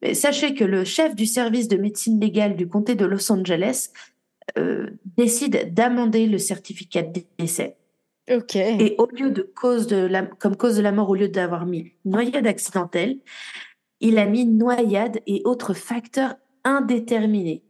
mais 0.02 0.14
sachez 0.14 0.54
que 0.54 0.64
le 0.64 0.84
chef 0.84 1.16
du 1.16 1.26
service 1.26 1.68
de 1.68 1.78
médecine 1.78 2.20
légale 2.20 2.56
du 2.56 2.68
comté 2.68 2.96
de 2.96 3.06
Los 3.06 3.32
Angeles 3.32 3.90
euh, 4.58 4.88
décide 5.18 5.74
d'amender 5.74 6.26
le 6.28 6.38
certificat 6.38 7.04
de 7.04 7.22
décès. 7.38 7.78
ok. 8.32 8.56
Et 8.56 8.96
au 8.98 9.08
lieu 9.08 9.32
de 9.32 9.42
cause 9.42 9.88
de 9.88 9.98
la, 9.98 10.24
comme 10.24 10.56
cause 10.56 10.78
de 10.78 10.82
la 10.82 10.92
mort, 10.92 11.10
au 11.10 11.16
lieu 11.16 11.28
d'avoir 11.28 11.66
mis 11.66 11.94
noyade 12.06 12.48
accidentelle, 12.48 13.18
il 14.00 14.18
a 14.18 14.26
mis 14.26 14.46
noyade 14.46 15.20
et 15.28 15.42
autres 15.46 15.74
facteurs 15.74 16.36
indéterminés. 16.64 17.64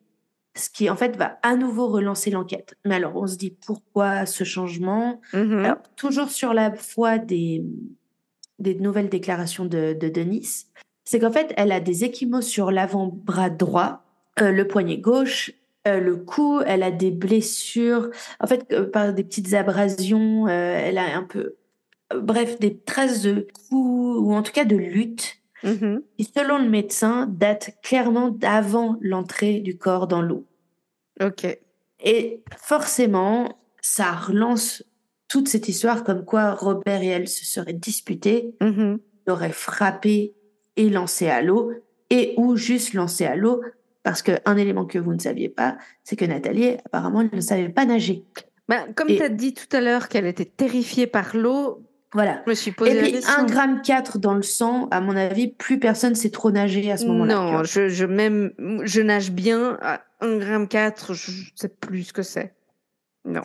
Ce 0.56 0.70
qui, 0.70 0.90
en 0.90 0.96
fait, 0.96 1.16
va 1.16 1.40
à 1.42 1.56
nouveau 1.56 1.88
relancer 1.88 2.32
l'enquête. 2.32 2.76
Mais 2.86 2.96
alors, 2.96 3.16
on 3.16 3.28
se 3.28 3.38
dit 3.38 3.56
pourquoi 3.66 4.26
ce 4.26 4.44
changement? 4.44 5.22
Mhm. 5.34 5.60
Alors, 5.60 5.78
toujours 5.96 6.30
sur 6.30 6.54
la 6.54 6.74
foi 6.74 7.18
des, 7.18 7.64
des 8.58 8.76
nouvelles 8.76 9.10
déclarations 9.10 9.66
de, 9.66 9.94
de 9.94 10.10
Denise, 10.10 10.68
c'est 11.10 11.20
qu'en 11.20 11.32
fait, 11.32 11.56
elle 11.58 11.72
a 11.72 11.80
des 11.80 12.04
échymoses 12.06 12.46
sur 12.46 12.70
l'avant-bras 12.70 13.50
droit, 13.50 14.04
euh, 14.42 14.52
le 14.52 14.68
poignet 14.68 15.00
gauche 15.00 15.52
euh, 15.88 16.00
le 16.00 16.18
cou, 16.18 16.60
elle 16.68 16.84
a 16.84 16.92
des 16.92 17.10
blessures, 17.10 18.12
en 18.40 18.46
fait, 18.46 18.66
euh, 18.74 18.86
par 18.86 19.12
des 19.14 19.24
petites 19.24 19.54
abrasions, 19.54 20.48
elle 20.48 20.98
a 21.00 21.18
un 21.18 21.24
peu, 21.24 21.56
bref, 22.14 22.60
des 22.60 22.78
traces 22.78 23.22
de 23.24 23.48
coups, 23.70 24.20
ou 24.22 24.34
en 24.34 24.44
tout 24.44 24.52
cas 24.52 24.66
de 24.66 24.76
lutte, 24.76 25.38
Mhm. 25.64 26.04
qui, 26.18 26.26
selon 26.26 26.60
le 26.60 26.70
médecin, 26.70 27.26
datent 27.28 27.72
clairement 27.82 28.30
d'avant 28.30 28.98
l'entrée 29.02 29.62
du 29.62 29.78
corps 29.78 30.06
dans 30.08 30.22
l'eau. 30.22 30.46
Ok. 31.24 31.46
Et 32.04 32.44
forcément, 32.58 33.58
ça 33.82 34.12
relance 34.12 34.84
toute 35.28 35.48
cette 35.48 35.70
histoire 35.70 36.04
comme 36.04 36.24
quoi 36.26 36.54
Robert 36.54 37.02
et 37.02 37.08
elle 37.08 37.28
se 37.30 37.46
seraient 37.46 37.74
disputés, 37.74 38.54
Mhm. 38.62 39.00
l'auraient 39.26 39.52
frappé 39.54 40.34
et 40.80 40.90
lancé 40.90 41.28
à 41.28 41.42
l'eau, 41.42 41.72
et 42.10 42.34
ou 42.38 42.56
juste 42.56 42.94
lancé 42.94 43.26
à 43.26 43.36
l'eau, 43.36 43.62
parce 44.02 44.22
qu'un 44.24 44.56
élément 44.58 44.86
que 44.86 44.98
vous 44.98 45.14
ne 45.14 45.20
saviez 45.20 45.50
pas, 45.50 45.78
c'est 46.04 46.16
que 46.16 46.24
Nathalie, 46.26 46.78
apparemment, 46.86 47.22
elle 47.22 47.30
ne 47.34 47.42
savait 47.42 47.68
pas 47.70 47.86
nager. 47.86 48.24
Bah, 48.70 48.86
comme 48.96 49.08
tu 49.10 49.22
as 49.22 49.30
dit 49.30 49.54
tout 49.54 49.76
à 49.76 49.82
l'heure 49.82 50.08
qu'elle 50.08 50.26
était 50.26 50.46
terrifiée 50.46 51.06
par 51.06 51.36
l'eau, 51.36 51.84
Voilà. 52.14 52.42
je 52.46 52.50
me 52.50 52.56
suis 52.56 52.72
posé 52.72 52.98
Et 52.98 53.02
puis, 53.02 53.12
question. 53.12 53.34
1 53.44 53.46
gramme 53.46 53.82
4 53.82 54.20
dans 54.20 54.34
le 54.36 54.42
sang, 54.42 54.88
à 54.90 55.02
mon 55.02 55.16
avis, 55.18 55.50
plus 55.50 55.80
personne 55.80 56.16
sait 56.16 56.30
trop 56.30 56.50
nager 56.50 56.90
à 56.92 56.98
ce 56.98 57.06
moment-là. 57.08 57.36
Non, 57.36 57.64
je, 57.66 57.90
je, 57.90 58.06
même, 58.06 58.54
je 58.86 59.02
nage 59.02 59.32
bien 59.32 59.78
à 59.82 60.02
1,4 60.22 61.14
g, 61.14 61.32
je 61.32 61.52
sais 61.56 61.68
plus 61.70 62.04
ce 62.04 62.14
que 62.14 62.24
c'est. 62.24 62.54
Non. 63.26 63.44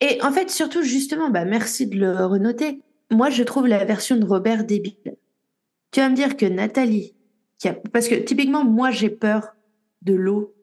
Et 0.00 0.20
en 0.22 0.32
fait, 0.32 0.50
surtout, 0.50 0.82
justement, 0.82 1.30
bah, 1.30 1.44
merci 1.44 1.86
de 1.86 1.96
le 1.96 2.26
renoter. 2.26 2.80
Moi, 3.12 3.30
je 3.30 3.44
trouve 3.44 3.68
la 3.68 3.84
version 3.84 4.16
de 4.16 4.24
Robert 4.24 4.64
débile. 4.64 5.14
Tu 5.92 6.00
vas 6.00 6.08
me 6.08 6.16
dire 6.16 6.36
que 6.36 6.46
Nathalie, 6.46 7.14
qui 7.58 7.68
a... 7.68 7.74
parce 7.74 8.08
que 8.08 8.14
typiquement, 8.16 8.64
moi, 8.64 8.90
j'ai 8.90 9.10
peur 9.10 9.54
de 10.02 10.14
l'eau. 10.14 10.54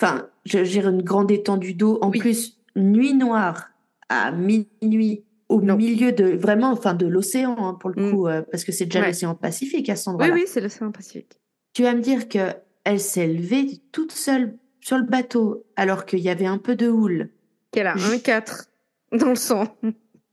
Enfin, 0.00 0.28
j'ai 0.44 0.78
une 0.78 1.02
grande 1.02 1.30
étendue 1.30 1.74
d'eau. 1.74 1.98
En 2.02 2.10
Oui. 2.10 2.18
plus, 2.18 2.58
nuit 2.76 3.14
noire 3.14 3.70
à 4.08 4.30
minuit, 4.32 5.24
au 5.48 5.60
Non. 5.60 5.76
milieu 5.76 6.12
de 6.12 6.24
vraiment, 6.36 6.70
enfin, 6.70 6.94
de 6.94 7.06
l'océan 7.06 7.56
hein, 7.58 7.74
pour 7.74 7.90
le 7.90 8.02
Mm. 8.02 8.10
coup, 8.12 8.26
euh, 8.28 8.42
parce 8.50 8.64
que 8.64 8.72
c'est 8.72 8.84
déjà 8.86 9.00
Ouais. 9.00 9.08
l'océan 9.08 9.34
Pacifique 9.34 9.88
à 9.88 9.96
cet 9.96 10.06
Oui, 10.08 10.12
endroit-là. 10.12 10.34
oui, 10.34 10.44
c'est 10.46 10.60
l'océan 10.60 10.90
Pacifique. 10.92 11.40
Tu 11.72 11.82
vas 11.82 11.94
me 11.94 12.00
dire 12.00 12.28
que 12.28 12.52
elle 12.84 13.00
s'est 13.00 13.26
levée 13.26 13.80
toute 13.92 14.12
seule 14.12 14.56
sur 14.80 14.98
le 14.98 15.04
bateau 15.04 15.64
alors 15.76 16.04
qu'il 16.06 16.20
y 16.20 16.28
avait 16.30 16.46
un 16.46 16.58
peu 16.58 16.74
de 16.74 16.88
houle. 16.88 17.30
Qu'elle 17.70 17.86
a 17.86 17.96
Je- 17.96 18.12
1,4 18.14 18.70
dans 19.12 19.28
le 19.30 19.34
sang. 19.36 19.64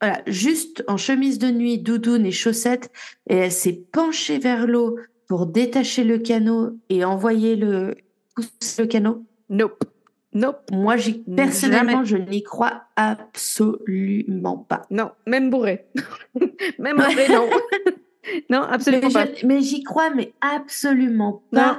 Voilà, 0.01 0.21
juste 0.27 0.83
en 0.87 0.97
chemise 0.97 1.39
de 1.39 1.49
nuit, 1.49 1.77
doudoune 1.79 2.25
et 2.25 2.31
chaussettes, 2.31 2.91
et 3.29 3.35
elle 3.37 3.51
s'est 3.51 3.81
penchée 3.91 4.39
vers 4.39 4.67
l'eau 4.67 4.97
pour 5.27 5.45
détacher 5.47 6.03
le 6.03 6.17
canot 6.19 6.77
et 6.89 7.03
envoyer 7.05 7.55
le 7.55 7.95
pousser 8.35 8.81
le 8.83 8.87
canot. 8.87 9.23
Nope. 9.49 9.83
Nope. 10.33 10.59
Moi, 10.71 10.97
j'y 10.97 11.23
personnellement, 11.35 12.03
je 12.03 12.17
n'y 12.17 12.43
crois 12.43 12.83
absolument 12.97 14.57
pas. 14.57 14.81
Non, 14.91 15.11
même 15.25 15.49
bourré. 15.49 15.85
même 16.79 16.97
bourré, 16.97 17.29
non. 17.29 17.49
non, 18.49 18.61
absolument 18.63 19.07
Mais 19.07 19.13
pas. 19.13 19.25
je- 19.33 19.45
mais 19.47 19.61
j'y 19.61 19.83
crois, 19.83 20.09
mais 20.13 20.33
absolument 20.41 21.43
pas. 21.51 21.73
Non. 21.75 21.77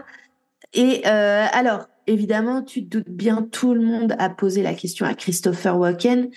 Et 0.73 1.03
euh, 1.07 1.47
alors, 1.53 1.87
évidemment, 2.07 2.63
tu 2.63 2.85
te 2.87 2.97
doutes 2.99 3.11
bien, 3.11 3.43
tout 3.43 3.75
le 3.75 3.83
monde 3.83 4.15
a 4.19 4.31
posé 4.31 4.63
la 4.63 4.75
question 4.75 5.05
à 5.07 5.15
Christopher 5.15 5.79
Walken. 5.79 6.31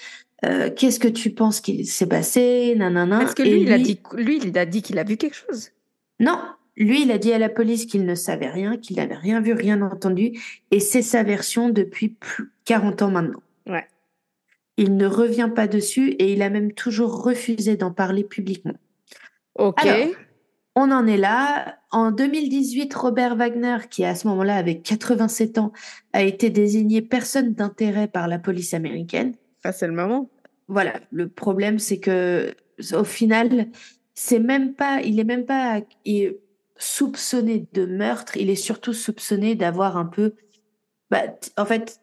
Euh, 0.46 0.70
Qu'est-ce 0.76 1.00
que 1.00 1.08
tu 1.08 1.32
penses 1.32 1.62
qu'il 1.62 1.86
s'est 1.86 2.08
passé? 2.08 2.74
Nanana. 2.76 3.20
Parce 3.20 3.34
que 3.34 3.44
Et 3.44 3.52
lui, 3.52 3.62
il 3.62 3.72
a 3.72 3.78
dit, 3.78 4.00
lui, 4.14 4.40
il 4.44 4.58
a 4.58 4.66
dit 4.66 4.82
qu'il 4.82 5.00
a 5.00 5.04
vu 5.04 5.18
quelque 5.18 5.36
chose. 5.36 5.72
Non, 6.20 6.40
lui, 6.80 7.04
il 7.04 7.12
a 7.12 7.18
dit 7.18 7.34
à 7.34 7.38
la 7.38 7.50
police 7.50 7.86
qu'il 7.86 8.06
ne 8.06 8.16
savait 8.16 8.50
rien, 8.50 8.78
qu'il 8.78 8.96
n'avait 8.96 9.16
rien 9.16 9.42
vu, 9.42 9.54
rien 9.54 9.82
entendu, 9.82 10.40
et 10.72 10.80
c'est 10.80 11.02
sa 11.02 11.24
version 11.24 11.70
depuis 11.70 12.10
plus 12.10 12.54
40 12.66 13.02
ans 13.02 13.12
maintenant. 13.12 13.44
Ouais. 13.68 13.86
Il 14.78 14.96
ne 14.96 15.06
revient 15.06 15.50
pas 15.54 15.68
dessus 15.68 16.12
et 16.12 16.32
il 16.32 16.42
a 16.42 16.50
même 16.50 16.72
toujours 16.72 17.22
refusé 17.22 17.76
d'en 17.76 17.92
parler 17.92 18.24
publiquement. 18.24 18.76
Ok. 19.56 19.86
Alors, 19.86 20.08
On 20.76 20.92
en 20.92 21.06
est 21.06 21.18
là. 21.18 21.80
En 21.92 22.12
2018, 22.12 22.94
Robert 22.94 23.36
Wagner, 23.36 23.78
qui 23.90 24.06
à 24.06 24.16
ce 24.16 24.26
moment-là 24.30 24.56
avait 24.56 24.80
87 24.80 25.58
ans, 25.58 25.74
a 26.14 26.24
été 26.24 26.50
désigné 26.50 27.02
personne 27.02 27.54
d'intérêt 27.54 28.08
par 28.08 28.30
la 28.30 28.40
police 28.40 28.74
américaine. 28.74 29.34
Ah, 29.64 29.72
c'est 29.72 29.88
le 29.88 29.94
moment. 29.94 30.30
Voilà, 30.68 31.00
le 31.12 31.28
problème 31.28 31.80
c'est 31.80 32.00
que 32.00 32.54
au 32.94 33.04
final, 33.04 33.68
c'est 34.14 34.40
même 34.40 34.74
pas, 34.74 35.02
il 35.02 35.20
est 35.20 35.24
même 35.24 35.46
pas 35.46 35.82
est 36.06 36.40
soupçonné 36.78 37.68
de 37.74 37.86
meurtre, 37.86 38.38
il 38.38 38.50
est 38.50 38.56
surtout 38.56 38.94
soupçonné 38.94 39.56
d'avoir 39.56 39.98
un 39.98 40.06
peu, 40.06 40.34
bah, 41.12 41.24
en 41.58 41.66
fait, 41.66 42.00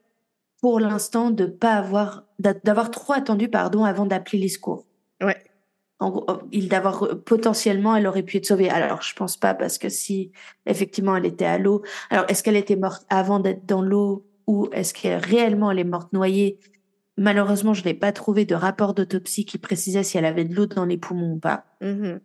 pour 0.61 0.81
l'instant, 0.81 1.31
de 1.31 1.47
pas 1.47 1.75
avoir, 1.75 2.25
d'a- 2.39 2.55
d'avoir 2.55 2.91
trop 2.91 3.13
attendu, 3.15 3.49
pardon, 3.49 3.85
avant 3.85 4.07
d'appeler 4.07 4.39
les 4.39 4.49
secours. 4.49 4.87
Ouais. 5.23 5.37
En 5.99 6.11
gros, 6.11 6.25
oh, 6.29 6.39
il 6.53 6.69
d'avoir 6.69 7.05
euh, 7.05 7.15
potentiellement, 7.15 7.97
elle 7.97 8.07
aurait 8.07 8.23
pu 8.23 8.37
être 8.39 8.47
sauvée. 8.47 8.69
Alors, 8.71 9.03
je 9.03 9.15
pense 9.15 9.37
pas 9.37 9.55
parce 9.55 9.79
que 9.79 9.89
si 9.89 10.33
effectivement 10.67 11.17
elle 11.17 11.27
était 11.27 11.47
à 11.47 11.59
l'eau, 11.59 11.83
alors 12.11 12.27
est-ce 12.29 12.43
qu'elle 12.43 12.57
était 12.57 12.77
morte 12.77 13.07
avant 13.09 13.41
d'être 13.41 13.65
dans 13.67 13.83
l'eau 13.83 14.27
ou 14.47 14.69
est-ce 14.73 14.93
qu'elle 14.95 15.19
réellement 15.19 15.71
elle 15.71 15.79
est 15.79 15.85
morte 15.85 16.13
noyée? 16.13 16.59
Malheureusement, 17.19 17.73
je 17.75 17.85
n'ai 17.85 17.95
pas 17.95 18.13
trouvé 18.13 18.45
de 18.45 18.55
rapport 18.55 18.93
d'autopsie 18.95 19.45
qui 19.47 19.59
précisait 19.59 20.03
si 20.03 20.19
elle 20.19 20.27
avait 20.27 20.45
de 20.45 20.55
l'eau 20.55 20.67
dans 20.67 20.85
les 20.85 20.99
poumons 20.99 21.33
ou 21.35 21.39
pas. 21.39 21.65
Mhm. 21.81 22.21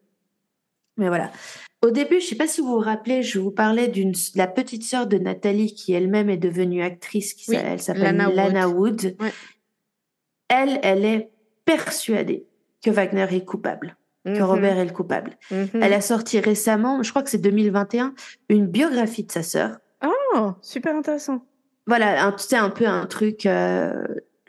Mais 0.97 1.07
voilà. 1.07 1.31
Au 1.81 1.89
début, 1.89 2.19
je 2.19 2.27
sais 2.27 2.35
pas 2.35 2.47
si 2.47 2.61
vous 2.61 2.67
vous 2.67 2.79
rappelez, 2.79 3.23
je 3.23 3.39
vous 3.39 3.51
parlais 3.51 3.87
d'une 3.87 4.11
de 4.11 4.17
la 4.35 4.47
petite 4.47 4.83
sœur 4.83 5.07
de 5.07 5.17
Nathalie 5.17 5.73
qui 5.73 5.93
elle-même 5.93 6.29
est 6.29 6.37
devenue 6.37 6.83
actrice, 6.83 7.33
qui 7.33 7.49
Oui, 7.49 7.57
elle 7.57 7.81
s'appelle 7.81 8.03
Lana 8.03 8.29
Lana, 8.29 8.67
Wood. 8.67 9.03
Wood. 9.03 9.15
Ouais. 9.19 9.33
Elle, 10.49 10.79
elle 10.83 11.05
est 11.05 11.31
persuadée 11.65 12.45
que 12.83 12.91
Wagner 12.91 13.25
est 13.31 13.45
coupable, 13.45 13.95
que 14.25 14.31
Mhm. 14.31 14.43
Robert 14.43 14.77
est 14.77 14.85
le 14.85 14.91
coupable. 14.91 15.37
Mhm. 15.49 15.69
Elle 15.81 15.93
a 15.93 16.01
sorti 16.01 16.39
récemment, 16.39 17.01
je 17.01 17.09
crois 17.09 17.23
que 17.23 17.29
c'est 17.29 17.37
2021, 17.37 18.13
une 18.49 18.67
biographie 18.67 19.23
de 19.23 19.31
sa 19.31 19.43
sœur. 19.43 19.77
Oh, 20.03 20.51
super 20.61 20.95
intéressant. 20.95 21.45
Voilà, 21.87 22.35
sais, 22.37 22.57
un 22.57 22.69
peu 22.69 22.85
un 22.85 23.05
truc, 23.05 23.45
euh, 23.45 24.03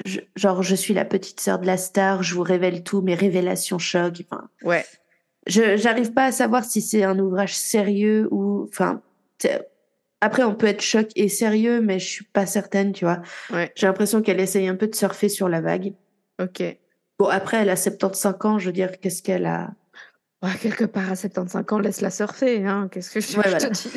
je- 0.05 0.20
genre 0.36 0.62
je 0.62 0.74
suis 0.74 0.94
la 0.94 1.05
petite 1.05 1.40
sœur 1.40 1.59
de 1.59 1.66
la 1.66 1.76
star, 1.76 2.22
je 2.22 2.34
vous 2.34 2.42
révèle 2.42 2.82
tout, 2.82 3.00
mes 3.03 3.14
révélations 3.14 3.78
choc. 3.78 4.22
Enfin, 4.30 4.48
Ouais. 4.64 4.84
je 5.46 5.76
j'arrive 5.76 6.12
pas 6.12 6.24
à 6.26 6.32
savoir 6.32 6.64
si 6.64 6.80
c'est 6.82 7.05
un 7.05 7.18
ouvrage 7.18 7.55
sérieux 7.57 8.28
ou, 8.30 8.66
enfin, 8.68 9.00
après 10.20 10.42
on 10.44 10.55
peut 10.55 10.66
être 10.68 10.82
choc 10.82 11.09
et 11.16 11.28
sérieux, 11.28 11.80
mais 11.80 11.98
je 11.98 12.07
suis 12.09 12.24
pas 12.24 12.46
certaine, 12.46 12.92
tu 12.92 13.05
vois. 13.05 13.22
Ouais. 13.53 13.72
J'ai 13.74 13.86
l'impression 13.86 14.22
qu'elle 14.22 14.40
essaye 14.40 14.68
un 14.68 14.76
peu 14.76 14.86
de 14.86 14.94
surfer 14.94 15.28
sur 15.28 15.48
la 15.48 15.61
vague. 15.61 15.94
Ok. 16.40 16.62
Bon, 17.18 17.26
après, 17.28 17.59
elle 17.59 17.70
a 17.70 17.76
75 17.76 18.34
ans, 18.44 18.59
je 18.59 18.66
veux 18.66 18.72
dire, 18.72 18.98
qu'est-ce 19.00 19.22
qu'elle 19.22 19.46
a? 19.46 19.70
Ouais, 20.42 20.50
quelque 20.61 20.84
part 20.84 21.09
à 21.12 21.14
75 21.14 21.64
ans, 21.70 21.78
laisse-la 21.78 22.11
surfer. 22.11 22.64
Hein. 22.66 22.88
Qu'est-ce 22.90 23.11
que 23.12 23.20
je, 23.20 23.36
Ouais, 23.36 23.44
je 23.44 23.48
voilà. 23.50 23.59
te 23.68 23.72
dis 23.72 23.90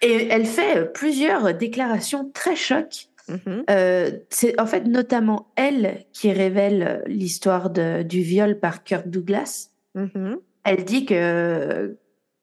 Et 0.00 0.26
elle 0.28 0.46
fait 0.46 0.78
euh, 0.78 0.84
plusieurs 0.86 1.54
déclarations 1.54 2.28
très 2.34 2.56
chocs. 2.56 3.06
Mhm. 3.28 3.64
Euh, 3.70 4.10
c'est 4.30 4.60
en 4.60 4.66
fait 4.66 4.84
notamment 4.86 5.52
elle 5.56 6.04
qui 6.12 6.32
révèle 6.32 6.82
euh, 6.82 7.02
l'histoire 7.06 7.70
du 7.70 8.22
viol 8.22 8.58
par 8.58 8.84
Kirk 8.84 9.08
Douglas. 9.08 9.70
Mhm. 9.94 10.38
Elle 10.64 10.84
dit 10.84 11.04
que, 11.06 11.96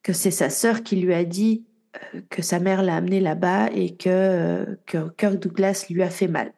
que 0.03 0.13
c'est 0.13 0.31
sa 0.31 0.49
sœur 0.49 0.83
qui 0.83 0.97
lui 0.97 1.13
a 1.13 1.23
dit 1.23 1.65
euh, 1.95 2.21
que 2.29 2.41
sa 2.41 2.59
mère 2.59 2.83
l'a 2.83 2.95
amené 2.95 3.19
là-bas 3.19 3.69
et 3.73 3.95
que, 3.95 4.77
que 4.85 5.09
Kirk 5.17 5.35
Douglas 5.39 5.85
lui 5.89 6.03
a 6.03 6.09
fait 6.09 6.27
mal. 6.27 6.53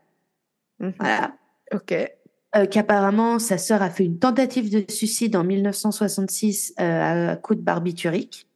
Mhm. 0.79 0.93
Voilà. 0.99 1.35
Ok. 1.73 1.93
Euh, 2.55 2.65
Qu'apparemment, 2.65 3.39
sa 3.39 3.57
sœur 3.57 3.81
a 3.81 3.89
fait 3.89 4.03
une 4.03 4.19
tentative 4.19 4.69
de 4.71 4.91
suicide 4.91 5.35
en 5.35 5.43
1966 5.43 6.73
euh, 6.79 7.31
à 7.31 7.35
coup 7.37 7.55
de 7.55 7.61
barbiturique. 7.61 8.47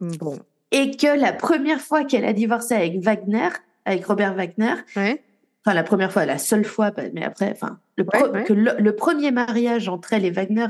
Bon. 0.00 0.38
Et 0.70 0.92
que 0.96 1.18
la 1.18 1.32
première 1.32 1.80
fois 1.80 2.04
qu'elle 2.04 2.24
a 2.24 2.32
divorcé 2.32 2.74
avec 2.74 3.00
Wagner, 3.00 3.48
avec 3.90 4.06
Robert 4.06 4.34
Wagner, 4.34 4.74
Ouais. 4.96 5.22
enfin 5.64 5.74
la 5.74 5.82
première 5.82 6.12
fois, 6.12 6.24
la 6.26 6.38
seule 6.38 6.64
fois, 6.64 6.90
mais 7.14 7.24
après, 7.24 7.50
enfin, 7.52 7.78
le, 7.96 8.04
Ouais, 8.04 8.18
pro- 8.20 8.30
ouais. 8.30 8.44
que 8.44 8.52
le, 8.52 8.72
le 8.78 8.96
premier 8.96 9.30
mariage 9.30 9.88
entre 9.88 10.12
elle 10.12 10.24
et 10.24 10.30
Wagner 10.30 10.66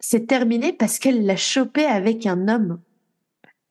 s'est 0.00 0.26
terminé 0.26 0.72
parce 0.72 0.98
qu'elle 0.98 1.24
l'a 1.24 1.36
chopé 1.36 1.84
avec 1.84 2.26
un 2.26 2.48
homme. 2.48 2.80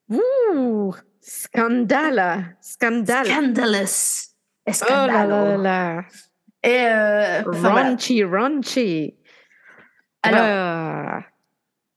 Ouh, 0.10 0.94
scandale. 1.22 2.56
Scandale. 2.62 3.26
Scandalous. 3.26 4.28
Oh 4.68 4.84
là 4.90 5.08
là 5.08 5.26
là 5.26 5.58
là. 5.58 6.04
Et 6.64 6.86
euh, 6.88 7.42
voilà. 7.48 7.90
Raunchy. 7.90 9.16
Alors, 10.24 11.22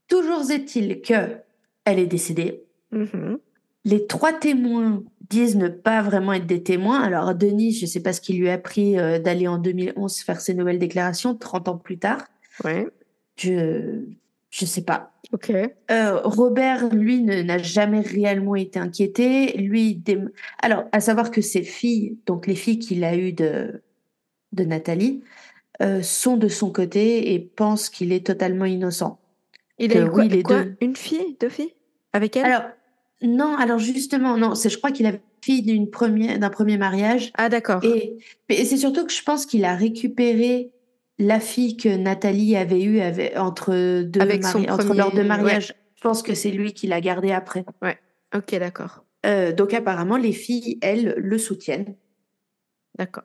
toujours 0.08 0.50
est-il 0.50 1.02
que 1.02 1.36
elle 1.84 1.98
est 1.98 2.06
décédée. 2.06 2.64
Mhm. 2.90 3.38
Les 3.84 4.06
trois 4.06 4.32
témoins 4.32 5.02
disent 5.28 5.56
ne 5.56 5.68
pas 5.68 6.02
vraiment 6.02 6.32
être 6.32 6.46
des 6.46 6.62
témoins. 6.62 7.00
Alors, 7.02 7.34
Denis, 7.34 7.72
je 7.72 7.84
ne 7.84 7.88
sais 7.88 8.00
pas 8.00 8.12
ce 8.12 8.20
qui 8.20 8.34
lui 8.34 8.48
a 8.48 8.58
pris 8.58 8.98
euh, 8.98 9.18
d'aller 9.18 9.48
en 9.48 9.58
2011 9.58 10.18
faire 10.20 10.40
ses 10.40 10.54
nouvelles 10.54 10.78
déclarations, 10.78 11.34
30 11.34 11.68
ans 11.68 11.78
plus 11.78 11.98
tard. 11.98 12.24
Ouais. 12.62 12.86
Je 13.36 14.04
Je 14.50 14.64
sais 14.64 14.82
pas. 14.82 15.12
Ok. 15.32 15.50
Euh, 15.50 16.20
Robert, 16.22 16.94
lui, 16.94 17.22
n'a 17.22 17.58
jamais 17.58 18.00
réellement 18.00 18.54
été 18.54 18.78
inquiété. 18.78 19.56
Lui, 19.58 20.00
alors, 20.62 20.84
à 20.92 21.00
savoir 21.00 21.30
que 21.30 21.40
ses 21.40 21.62
filles, 21.62 22.18
donc 22.26 22.46
les 22.46 22.54
filles 22.54 22.78
qu'il 22.78 23.02
a 23.02 23.16
eues 23.16 23.32
de, 23.32 23.82
de 24.52 24.64
Nathalie, 24.64 25.22
euh, 25.82 26.02
sont 26.02 26.36
de 26.36 26.46
son 26.46 26.70
côté 26.70 27.34
et 27.34 27.40
pensent 27.40 27.90
qu'il 27.90 28.12
est 28.12 28.24
totalement 28.24 28.64
innocent. 28.64 29.18
Il 29.78 29.90
Que 29.90 29.98
a 29.98 30.06
eu 30.06 30.10
quoi, 30.10 30.22
oui, 30.22 30.28
les 30.28 30.42
quoi 30.44 30.62
deux. 30.62 30.76
Une 30.80 30.94
fille 30.94 31.36
Deux 31.40 31.48
filles 31.48 31.74
Avec 32.12 32.36
elle? 32.36 32.44
Alors, 32.44 32.62
non, 33.24 33.56
alors 33.56 33.78
justement, 33.78 34.36
non, 34.36 34.54
c'est, 34.54 34.68
je 34.68 34.78
crois 34.78 34.90
qu'il 34.90 35.06
a 35.06 35.12
fille 35.42 35.62
d'une 35.62 35.90
première, 35.90 36.38
d'un 36.38 36.50
premier 36.50 36.78
mariage. 36.78 37.32
Ah, 37.36 37.48
d'accord. 37.48 37.84
Et, 37.84 38.16
et 38.48 38.64
c'est 38.64 38.76
surtout 38.76 39.04
que 39.04 39.12
je 39.12 39.22
pense 39.22 39.46
qu'il 39.46 39.64
a 39.64 39.74
récupéré 39.74 40.70
la 41.18 41.40
fille 41.40 41.76
que 41.76 41.88
Nathalie 41.88 42.56
avait 42.56 42.82
eue 42.82 43.00
avec, 43.00 43.36
entre 43.36 44.02
deux 44.02 44.20
Avec 44.20 44.44
son 44.44 44.64
entre 44.64 44.94
leurs 44.94 45.12
deux 45.12 45.24
mariages. 45.24 45.74
Je 45.94 46.02
pense 46.02 46.22
que 46.22 46.34
c'est 46.34 46.50
lui 46.50 46.72
qui 46.72 46.86
l'a 46.86 47.00
gardée 47.00 47.32
après. 47.32 47.64
Ok, 48.34 48.54
d'accord. 48.58 49.04
Euh, 49.24 49.52
donc 49.52 49.72
apparemment, 49.72 50.16
les 50.16 50.32
filles, 50.32 50.78
elles, 50.82 51.14
le 51.16 51.38
soutiennent. 51.38 51.94
D'accord. 52.98 53.24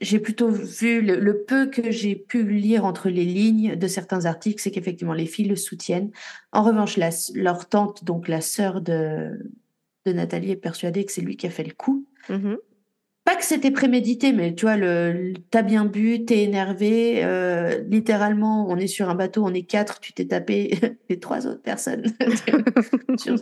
J'ai 0.00 0.18
plutôt 0.18 0.48
vu 0.50 1.00
le, 1.00 1.20
le 1.20 1.44
peu 1.44 1.66
que 1.66 1.90
j'ai 1.92 2.16
pu 2.16 2.42
lire 2.44 2.84
entre 2.84 3.08
les 3.08 3.24
lignes 3.24 3.76
de 3.76 3.86
certains 3.86 4.24
articles, 4.24 4.60
c'est 4.60 4.70
qu'effectivement 4.72 5.12
les 5.12 5.26
filles 5.26 5.48
le 5.48 5.56
soutiennent. 5.56 6.10
En 6.52 6.62
revanche, 6.64 6.96
la, 6.96 7.10
leur 7.34 7.68
tante, 7.68 8.04
donc 8.04 8.26
la 8.26 8.40
sœur 8.40 8.80
de, 8.80 9.38
de 10.04 10.12
Nathalie, 10.12 10.50
est 10.50 10.56
persuadée 10.56 11.04
que 11.04 11.12
c'est 11.12 11.20
lui 11.20 11.36
qui 11.36 11.46
a 11.46 11.50
fait 11.50 11.62
le 11.64 11.72
coup. 11.72 12.04
Mhm. 12.28 12.56
Pas 13.24 13.36
que 13.36 13.44
c'était 13.44 13.70
prémédité, 13.72 14.32
mais 14.32 14.54
tu 14.54 14.66
vois, 14.66 14.76
le, 14.76 15.12
le- 15.12 15.34
t'as 15.50 15.62
bien 15.62 15.84
bu, 15.84 16.24
t'es 16.24 16.42
énervé. 16.44 17.24
euh, 17.24 17.80
littéralement, 17.88 18.68
on 18.68 18.76
est 18.76 18.86
sur 18.86 19.08
un 19.08 19.14
bateau, 19.16 19.44
on 19.44 19.52
est 19.52 19.64
quatre, 19.64 19.98
tu 20.00 20.12
t'es 20.12 20.26
tapé 20.26 20.78
les 21.08 21.18
trois 21.20 21.46
autres 21.46 21.62
personnes. 21.62 22.04
sur- 23.18 23.36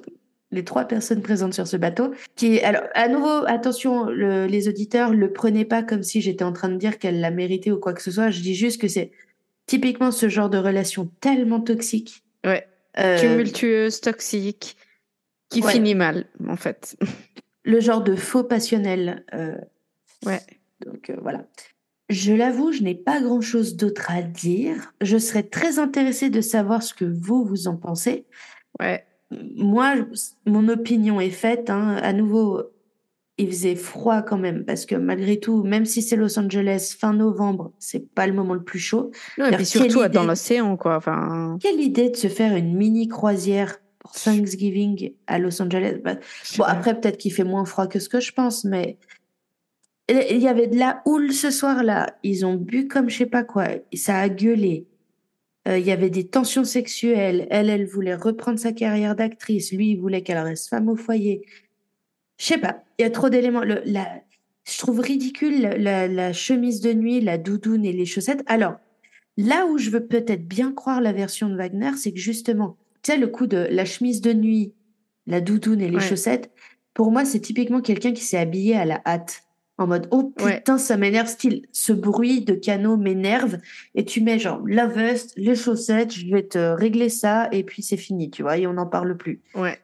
les 0.55 0.65
trois 0.65 0.85
personnes 0.87 1.21
présentes 1.23 1.53
sur 1.55 1.67
ce 1.67 1.77
bateau. 1.77 2.13
Qui, 2.37 2.61
alors, 2.61 2.85
à 2.95 3.09
nouveau, 3.09 3.45
attention, 3.47 4.05
le- 4.07 4.47
les 4.47 4.69
auditeurs, 4.69 5.13
le 5.13 5.33
prenez 5.33 5.65
pas 5.65 5.83
comme 5.83 6.03
si 6.03 6.21
j'étais 6.21 6.45
en 6.45 6.53
train 6.53 6.69
de 6.69 6.77
dire 6.77 6.99
qu'elle 6.99 7.21
l'a 7.21 7.31
mérité 7.31 7.71
ou 7.73 7.79
quoi 7.79 7.93
que 7.93 8.03
ce 8.03 8.11
soit. 8.11 8.31
Je 8.31 8.41
dis 8.41 8.55
juste 8.55 8.81
que 8.81 8.89
c'est 8.89 9.11
typiquement 9.67 10.11
ce 10.11 10.29
genre 10.29 10.51
de 10.51 10.59
relation 10.59 11.11
tellement 11.21 11.61
toxique. 11.61 12.23
Ouais. 12.47 12.67
Euh, 12.99 13.19
Tumultueuse, 13.19 14.01
toxique, 14.01 14.77
qui 15.51 15.63
ouais. 15.63 15.73
finit 15.73 15.95
mal, 15.95 16.27
en 16.49 16.57
fait. 16.57 16.97
le 17.65 17.81
genre 17.81 18.03
de 18.03 18.15
faux 18.15 18.45
passionnel. 18.45 19.25
euh, 19.35 19.57
Ouais. 20.25 20.41
Donc 20.87 21.11
euh, 21.11 21.17
voilà. 21.21 21.45
Je 22.11 22.33
l'avoue, 22.35 22.71
je 22.73 22.83
n'ai 22.83 22.95
pas 22.95 23.21
grand-chose 23.23 23.77
d'autre 23.77 24.11
à 24.11 24.23
dire. 24.23 24.93
Je 25.01 25.17
serais 25.17 25.43
très 25.43 25.79
intéressée 25.79 26.29
de 26.31 26.41
savoir 26.43 26.83
ce 26.83 26.93
que 26.95 27.05
vous, 27.07 27.45
vous 27.45 27.67
en 27.67 27.77
pensez. 27.77 28.27
Ouais. 28.81 29.05
Moi, 29.57 29.95
mon 30.47 30.69
opinion 30.69 31.21
est 31.21 31.31
faite. 31.31 31.71
hein. 31.71 31.97
À 32.03 32.13
nouveau, 32.13 32.63
il 33.39 33.49
faisait 33.49 33.75
froid 33.75 34.23
quand 34.23 34.39
même, 34.39 34.65
parce 34.65 34.87
que 34.87 34.95
malgré 34.95 35.41
tout, 35.41 35.63
même 35.65 35.85
si 35.85 36.03
c'est 36.03 36.17
Los 36.17 36.39
Angeles, 36.39 36.95
fin 36.99 37.13
novembre, 37.13 37.73
c'est 37.79 38.09
pas 38.15 38.27
le 38.27 38.33
moment 38.33 38.55
le 38.55 38.63
plus 38.63 38.79
chaud. 38.79 39.11
Non, 39.39 39.47
et 39.47 39.57
puis 39.57 39.67
surtout 39.67 40.01
idée. 40.01 40.09
dans 40.11 40.25
l'océan, 40.25 40.77
quoi. 40.77 40.97
Enfin, 40.97 41.59
Quelle 41.61 41.81
idée 41.81 42.11
de 42.11 42.17
se 42.17 42.29
faire 42.29 42.55
une 42.57 42.77
mini 42.77 43.09
croisière 43.09 43.79
pour 43.99 44.13
Thanksgiving 44.13 45.13
à 45.27 45.39
Los 45.39 45.61
Angeles? 45.61 45.99
Bah, 46.05 46.17
Bon, 46.59 46.65
après, 46.65 46.99
peut-être 47.01 47.17
qu'il 47.19 47.33
fait 47.33 47.43
moins 47.45 47.65
froid 47.65 47.87
que 47.89 47.99
ce 47.99 48.09
que 48.09 48.21
je 48.21 48.33
pense, 48.33 48.65
mais 48.65 48.99
il 50.09 50.39
y 50.39 50.49
avait 50.49 50.67
de 50.69 50.77
la 50.79 51.01
houle 51.07 51.33
ce 51.33 51.51
soir-là. 51.51 52.15
Ils 52.23 52.45
ont 52.45 52.55
bu 52.57 52.87
comme 52.89 53.09
je 53.09 53.17
sais 53.19 53.27
pas 53.27 53.43
quoi. 53.43 53.67
Ça 53.95 54.19
a 54.19 54.29
gueulé. 54.29 54.87
Euh, 55.69 55.79
Il 55.79 55.87
y 55.87 55.91
avait 55.93 56.11
des 56.11 56.27
tensions 56.29 56.65
sexuelles. 56.65 57.47
Elle, 57.51 57.71
elle 57.71 57.87
voulait 57.87 58.15
reprendre 58.15 58.59
sa 58.59 58.73
carrière 58.73 59.17
d'actrice. 59.17 59.73
Lui, 59.73 59.91
il 59.93 59.97
voulait 60.01 60.23
qu'elle 60.23 60.39
reste 60.39 60.69
femme 60.69 60.89
au 60.89 60.97
foyer. 60.97 61.43
Je 62.39 62.45
sais 62.47 62.59
pas. 62.59 62.83
Il 62.99 63.03
y 63.03 63.05
a 63.05 63.11
trop 63.11 63.29
d'éléments. 63.29 63.63
La- 63.63 64.23
Je 64.67 64.79
trouve 64.79 65.01
ridicule 65.01 65.61
la, 65.61 65.77
la- 65.77 66.09
la 66.09 66.33
chemise 66.33 66.81
de 66.81 66.93
nuit, 66.95 67.21
la 67.21 67.37
doudoune 67.37 67.85
et 67.85 67.93
les 67.93 68.07
chaussettes. 68.07 68.43
Alors, 68.47 68.77
là 69.37 69.67
où 69.67 69.77
je 69.77 69.91
veux 69.91 70.07
peut-être 70.07 70.49
bien 70.49 70.73
croire 70.73 71.03
la 71.03 71.13
version 71.13 71.51
de 71.51 71.57
Wagner, 71.57 71.91
c'est 71.99 72.13
que 72.13 72.19
justement, 72.19 72.79
tu 73.03 73.13
sais, 73.13 73.19
le 73.19 73.27
coup 73.29 73.47
de 73.47 73.59
la 73.71 73.85
chemise 73.85 74.23
de 74.23 74.33
nuit, 74.33 74.73
la 75.27 75.43
doudoune 75.43 75.83
et 75.83 75.89
les 75.91 75.97
Ouais. 75.97 76.03
chaussettes, 76.03 76.51
pour 76.95 77.11
moi, 77.13 77.25
c'est 77.27 77.41
typiquement 77.41 77.83
quelqu'un 77.83 78.13
qui 78.13 78.25
s'est 78.25 78.39
habillé 78.39 78.75
à 78.75 78.85
la 78.87 79.03
hâte. 79.07 79.44
En 79.77 79.89
mode, 79.89 80.07
oh 80.13 80.33
Ouais. 80.41 80.59
putain, 80.59 80.79
ça 80.79 80.97
m'énerve, 80.97 81.27
style, 81.27 81.67
ce 81.73 81.93
bruit 81.93 82.43
de 82.43 82.55
canot 82.55 82.97
m'énerve. 82.97 83.59
Et 83.97 84.05
tu 84.05 84.21
mets 84.21 84.39
genre 84.39 84.63
la 84.67 84.87
veste, 84.87 85.33
les 85.37 85.57
chaussettes, 85.57 86.13
je 86.15 86.27
vais 86.31 86.45
te 86.45 86.59
régler 86.59 87.09
ça, 87.09 87.49
et 87.51 87.65
puis 87.65 87.83
c'est 87.83 87.97
fini, 87.97 88.31
tu 88.31 88.43
vois, 88.43 88.57
et 88.57 88.67
on 88.69 88.75
n'en 88.75 88.87
parle 88.87 89.17
plus. 89.17 89.43
Ouais. 89.55 89.79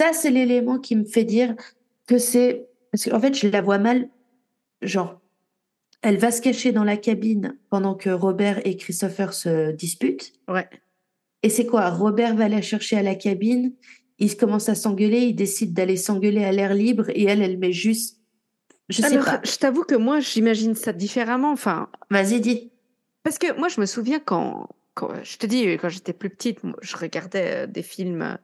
Ça, 0.00 0.12
c'est 0.12 0.30
l'élément 0.30 0.78
qui 0.78 0.94
me 0.96 1.04
fait 1.04 1.24
dire 1.24 1.56
que 2.06 2.18
c'est. 2.18 2.66
Parce 2.92 3.04
qu'en 3.08 3.18
fait, 3.20 3.34
je 3.34 3.48
la 3.48 3.62
vois 3.62 3.78
mal. 3.78 4.08
Genre, 4.80 5.20
elle 6.02 6.18
va 6.18 6.30
se 6.30 6.40
cacher 6.42 6.72
dans 6.72 6.84
la 6.84 6.96
cabine 6.96 7.56
pendant 7.70 7.94
que 7.94 8.10
Robert 8.10 8.64
et 8.66 8.76
Christopher 8.76 9.32
se 9.32 9.72
disputent. 9.72 10.32
Ouais. 10.48 10.68
Et 11.42 11.48
c'est 11.48 11.66
quoi? 11.66 11.90
Robert 11.90 12.36
va 12.36 12.48
la 12.48 12.62
chercher 12.62 12.96
à 12.96 13.02
la 13.02 13.16
cabine, 13.16 13.72
ils 14.18 14.36
commencent 14.36 14.68
à 14.68 14.76
s'engueuler, 14.76 15.22
ils 15.22 15.34
décident 15.34 15.72
d'aller 15.72 15.96
s'engueuler 15.96 16.44
à 16.44 16.52
l'air 16.52 16.74
libre, 16.74 17.10
et 17.10 17.24
elle, 17.24 17.42
elle 17.42 17.58
met 17.58 17.72
juste. 17.72 18.20
Je 18.92 19.00
sais 19.00 19.06
Alors, 19.06 19.24
pas. 19.24 19.40
je 19.42 19.56
t'avoue 19.56 19.84
que 19.84 19.94
moi, 19.94 20.20
j'imagine 20.20 20.74
ça 20.74 20.92
différemment. 20.92 21.50
Enfin, 21.50 21.88
Vas-y, 22.10 22.40
dis. 22.40 22.72
Parce 23.22 23.38
que 23.38 23.56
moi, 23.58 23.68
je 23.68 23.80
me 23.80 23.86
souviens 23.86 24.20
quand, 24.20 24.68
quand 24.94 25.10
je 25.22 25.38
te 25.38 25.46
dis, 25.46 25.64
quand 25.78 25.88
j'étais 25.88 26.12
plus 26.12 26.30
petite, 26.30 26.60
je 26.82 26.96
regardais 26.96 27.64
euh, 27.64 27.66
des 27.66 27.82
films, 27.82 28.38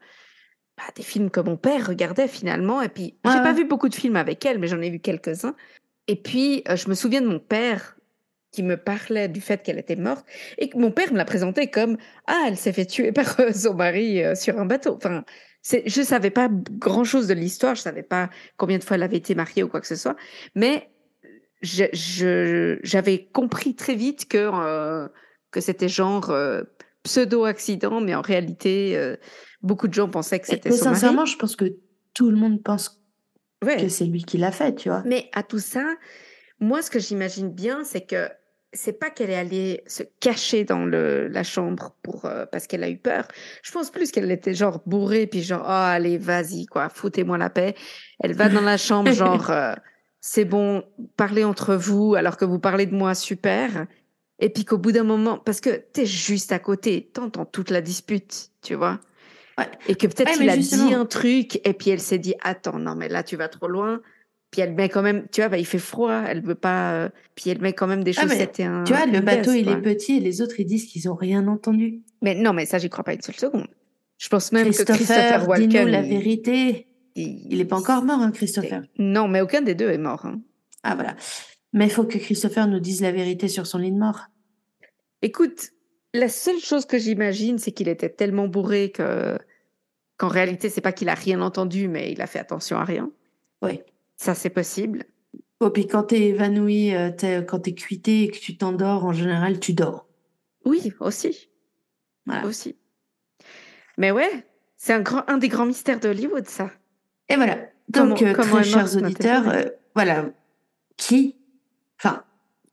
bah, 0.76 0.84
des 0.96 1.02
films 1.02 1.30
que 1.30 1.40
mon 1.40 1.56
père 1.56 1.86
regardait 1.86 2.28
finalement. 2.28 2.80
Et 2.80 2.88
puis, 2.88 3.14
j'ai 3.24 3.32
pas 3.32 3.50
ouais. 3.50 3.54
vu 3.54 3.64
beaucoup 3.64 3.88
de 3.88 3.94
films 3.94 4.16
avec 4.16 4.44
elle, 4.46 4.58
mais 4.58 4.68
j'en 4.68 4.80
ai 4.80 4.90
vu 4.90 5.00
quelques-uns. 5.00 5.54
Et 6.06 6.16
puis, 6.16 6.62
euh, 6.68 6.76
je 6.76 6.88
me 6.88 6.94
souviens 6.94 7.20
de 7.20 7.26
mon 7.28 7.40
père 7.40 7.96
qui 8.50 8.62
me 8.62 8.78
parlait 8.78 9.28
du 9.28 9.42
fait 9.42 9.62
qu'elle 9.62 9.78
était 9.78 9.96
morte 9.96 10.24
et 10.56 10.70
que 10.70 10.78
mon 10.78 10.90
père 10.90 11.12
me 11.12 11.18
la 11.18 11.26
présentait 11.26 11.68
comme 11.68 11.98
ah, 12.26 12.44
elle 12.46 12.56
s'est 12.56 12.72
fait 12.72 12.86
tuer 12.86 13.12
par 13.12 13.38
euh, 13.40 13.52
son 13.52 13.74
mari 13.74 14.22
sur 14.34 14.58
un 14.58 14.64
bateau. 14.64 14.94
Enfin, 14.96 15.24
je 15.62 16.02
savais 16.02 16.30
pas 16.30 16.48
grand-chose 16.50 17.26
de 17.26 17.34
l'histoire, 17.34 17.74
je 17.74 17.82
savais 17.82 18.02
pas 18.02 18.30
combien 18.56 18.78
de 18.78 18.84
fois 18.84 18.96
elle 18.96 19.02
avait 19.02 19.16
été 19.18 19.34
mariée 19.34 19.62
ou 19.62 19.68
quoi 19.68 19.80
que 19.80 19.86
ce 19.86 19.96
soit, 19.96 20.16
mais 20.54 20.90
j'avais 21.62 23.26
compris 23.32 23.74
très 23.74 23.94
vite 23.94 24.28
que, 24.28 24.38
euh, 24.38 25.08
que 25.50 25.60
c'était 25.60 25.88
genre 25.88 26.30
euh, 26.30 26.62
pseudo-accident, 27.02 28.00
mais 28.00 28.14
en 28.14 28.20
réalité, 28.22 28.96
euh, 28.96 29.16
beaucoup 29.62 29.88
de 29.88 29.94
gens 29.94 30.08
pensaient 30.08 30.38
que 30.38 30.46
c'était 30.46 30.70
Mais 30.70 30.76
son 30.76 30.86
mari. 30.86 30.96
sincèrement, 30.96 31.24
je 31.24 31.36
pense 31.36 31.56
que 31.56 31.76
tout 32.14 32.30
le 32.30 32.36
monde 32.36 32.62
pense 32.62 32.94
Ouais. 33.64 33.76
que 33.76 33.88
c'est 33.88 34.04
lui 34.04 34.22
qui 34.22 34.38
l'a 34.38 34.52
fait, 34.52 34.76
tu 34.76 34.88
vois. 34.88 35.02
Mais 35.04 35.28
à 35.32 35.42
tout 35.42 35.58
ça, 35.58 35.84
moi, 36.60 36.80
ce 36.80 36.90
que 36.92 37.00
j'imagine 37.00 37.50
bien, 37.50 37.82
c'est 37.82 38.02
que 38.06 38.28
c'est 38.72 38.98
pas 38.98 39.10
qu'elle 39.10 39.30
est 39.30 39.36
allée 39.36 39.82
se 39.86 40.02
cacher 40.20 40.64
dans 40.64 40.84
le, 40.84 41.28
la 41.28 41.42
chambre 41.42 41.94
pour, 42.02 42.26
euh, 42.26 42.44
parce 42.46 42.66
qu'elle 42.66 42.84
a 42.84 42.90
eu 42.90 42.98
peur. 42.98 43.26
Je 43.62 43.72
pense 43.72 43.90
plus 43.90 44.10
qu'elle 44.10 44.30
était 44.30 44.54
genre 44.54 44.82
bourrée, 44.86 45.26
puis 45.26 45.42
genre, 45.42 45.62
oh, 45.64 45.70
allez, 45.70 46.18
vas-y, 46.18 46.66
quoi, 46.66 46.88
foutez-moi 46.88 47.38
la 47.38 47.50
paix. 47.50 47.74
Elle 48.20 48.34
va 48.34 48.48
dans 48.48 48.60
la 48.60 48.76
chambre, 48.76 49.10
genre, 49.12 49.50
euh, 49.50 49.72
c'est 50.20 50.44
bon, 50.44 50.84
parlez 51.16 51.44
entre 51.44 51.74
vous, 51.74 52.14
alors 52.14 52.36
que 52.36 52.44
vous 52.44 52.58
parlez 52.58 52.86
de 52.86 52.94
moi, 52.94 53.14
super. 53.14 53.86
Et 54.38 54.50
puis 54.50 54.64
qu'au 54.64 54.78
bout 54.78 54.92
d'un 54.92 55.04
moment, 55.04 55.38
parce 55.38 55.60
que 55.60 55.70
t'es 55.70 56.06
juste 56.06 56.52
à 56.52 56.58
côté, 56.58 57.10
t'entends 57.12 57.44
toute 57.46 57.70
la 57.70 57.80
dispute, 57.80 58.50
tu 58.62 58.74
vois. 58.74 59.00
Ouais. 59.56 59.66
Et 59.88 59.94
que 59.96 60.06
peut-être 60.06 60.38
Ouais, 60.38 60.44
il 60.44 60.50
a 60.50 60.56
justement- 60.56 60.88
dit 60.88 60.94
un 60.94 61.06
truc, 61.06 61.60
et 61.66 61.72
puis 61.72 61.90
elle 61.90 62.00
s'est 62.00 62.18
dit, 62.18 62.34
attends, 62.42 62.78
non, 62.78 62.94
mais 62.94 63.08
là, 63.08 63.22
tu 63.22 63.36
vas 63.36 63.48
trop 63.48 63.66
loin. 63.66 64.00
Puis 64.50 64.62
elle 64.62 64.72
met 64.74 64.88
quand 64.88 65.02
même, 65.02 65.26
tu 65.30 65.40
vois, 65.42 65.48
bah, 65.50 65.58
il 65.58 65.66
fait 65.66 65.78
froid, 65.78 66.22
elle 66.26 66.42
veut 66.42 66.54
pas. 66.54 66.92
euh, 66.94 67.08
puis 67.34 67.50
elle 67.50 67.60
met 67.60 67.74
quand 67.74 67.86
même 67.86 68.02
des 68.02 68.12
Ah, 68.16 68.22
mais 68.24 68.30
chaussettes 68.32 68.60
et 68.60 68.64
un. 68.64 68.84
Tu 68.84 68.94
vois, 68.94 69.04
le 69.06 69.16
une 69.16 69.20
bateau, 69.20 69.50
veste, 69.52 69.56
il 69.60 69.64
quoi. 69.64 69.74
est 69.74 69.82
petit 69.82 70.16
et 70.16 70.20
les 70.20 70.40
autres, 70.40 70.58
ils 70.58 70.64
disent 70.64 70.86
qu'ils 70.86 71.08
ont 71.10 71.14
rien 71.14 71.46
entendu. 71.48 72.00
Mais 72.22 72.34
non, 72.34 72.52
mais 72.54 72.64
ça, 72.64 72.78
j'y 72.78 72.88
crois 72.88 73.04
pas 73.04 73.12
une 73.14 73.20
seule 73.20 73.34
seconde. 73.36 73.66
Je 74.16 74.28
pense 74.28 74.50
même 74.52 74.64
que 74.64 74.68
Christopher, 74.70 74.96
Christopher 74.96 75.38
dis-nous 75.40 75.74
Walken. 75.74 75.88
la 75.88 76.00
il- 76.02 76.08
vérité. 76.08 76.86
il- 77.14 77.46
Il 77.52 77.60
est 77.60 77.64
pas 77.66 77.76
encore 77.76 78.02
mort, 78.04 78.20
hein, 78.20 78.30
Christopher. 78.32 78.82
Non, 78.98 79.28
mais 79.28 79.40
aucun 79.42 79.60
des 79.60 79.74
deux 79.74 79.90
est 79.90 79.98
mort. 79.98 80.24
hein. 80.24 80.40
Ah, 80.82 80.94
voilà. 80.94 81.14
Mais 81.74 81.84
il 81.86 81.90
faut 81.90 82.04
que 82.04 82.16
Christopher 82.18 82.66
nous 82.68 82.80
dise 82.80 83.02
la 83.02 83.12
vérité 83.12 83.48
sur 83.48 83.66
son 83.66 83.78
lit 83.78 83.92
de 83.92 83.98
mort. 83.98 84.22
Écoute, 85.22 85.70
la 86.14 86.28
seule 86.28 86.58
chose 86.58 86.86
que 86.86 86.96
j'imagine, 86.98 87.58
c'est 87.58 87.72
qu'il 87.72 87.88
était 87.88 88.08
tellement 88.08 88.48
bourré 88.48 88.90
que 88.90 89.36
qu'en 90.16 90.28
réalité, 90.28 90.68
c'est 90.70 90.80
pas 90.80 90.92
qu'il 90.92 91.08
a 91.10 91.14
rien 91.14 91.40
entendu, 91.42 91.86
mais 91.86 92.10
il 92.12 92.20
a 92.22 92.26
fait 92.26 92.38
attention 92.40 92.76
à 92.78 92.84
rien. 92.84 93.10
Oui. 93.62 93.80
Ça, 94.18 94.34
c'est 94.34 94.50
possible. 94.50 95.04
Oh, 95.60 95.70
puis 95.70 95.86
quand 95.86 96.02
t'es 96.04 96.20
évanoui, 96.28 96.94
euh, 96.94 97.10
t'es- 97.10 97.44
quand 97.46 97.60
t'es 97.60 97.72
cuité 97.74 98.24
et 98.24 98.28
que 98.30 98.38
tu 98.38 98.56
t'endors, 98.56 99.04
en 99.04 99.12
général, 99.12 99.58
tu 99.60 99.72
dors. 99.72 100.06
Oui, 100.64 100.92
aussi, 101.00 101.48
Voilà. 102.26 102.44
aussi. 102.44 102.76
Mais 103.96 104.10
ouais, 104.10 104.44
c'est 104.76 104.92
un 104.92 105.00
grand, 105.00 105.22
un 105.28 105.38
des 105.38 105.48
grands 105.48 105.66
mystères 105.66 106.00
de 106.00 106.08
Hollywood, 106.08 106.46
ça. 106.46 106.70
Et 107.28 107.36
voilà. 107.36 107.58
Comment- 107.94 108.08
Donc, 108.10 108.22
euh, 108.22 108.32
comment 108.34 108.56
très 108.58 108.68
est 108.68 108.74
morte 108.74 108.90
chers 108.90 109.02
auditeurs, 109.02 109.48
euh, 109.48 109.64
voilà. 109.94 110.26
Qui 110.96 111.36
Enfin, 112.00 112.22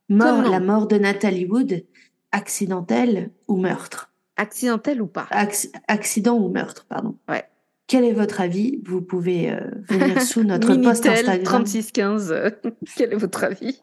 mort, 0.08 0.36
Comment 0.42 0.50
la 0.50 0.60
mort 0.60 0.86
de 0.86 0.98
Nathalie 0.98 1.46
Wood, 1.46 1.84
accidentelle 2.32 3.30
ou 3.48 3.56
meurtre? 3.56 4.12
Accidentel 4.36 5.00
ou 5.02 5.06
pas? 5.06 5.26
Acc- 5.30 5.70
accident 5.88 6.36
ou 6.38 6.48
meurtre, 6.48 6.84
pardon. 6.86 7.16
Ouais. 7.28 7.44
Quel 7.86 8.04
est 8.04 8.12
votre 8.12 8.40
avis? 8.40 8.80
Vous 8.84 9.00
pouvez 9.00 9.50
euh, 9.52 9.60
venir 9.88 10.20
sous 10.22 10.42
notre 10.44 10.74
post 10.76 11.06
Instagram. 11.06 11.42
3615, 11.44 12.32
euh, 12.32 12.50
quel 12.96 13.12
est 13.12 13.16
votre 13.16 13.44
avis? 13.44 13.80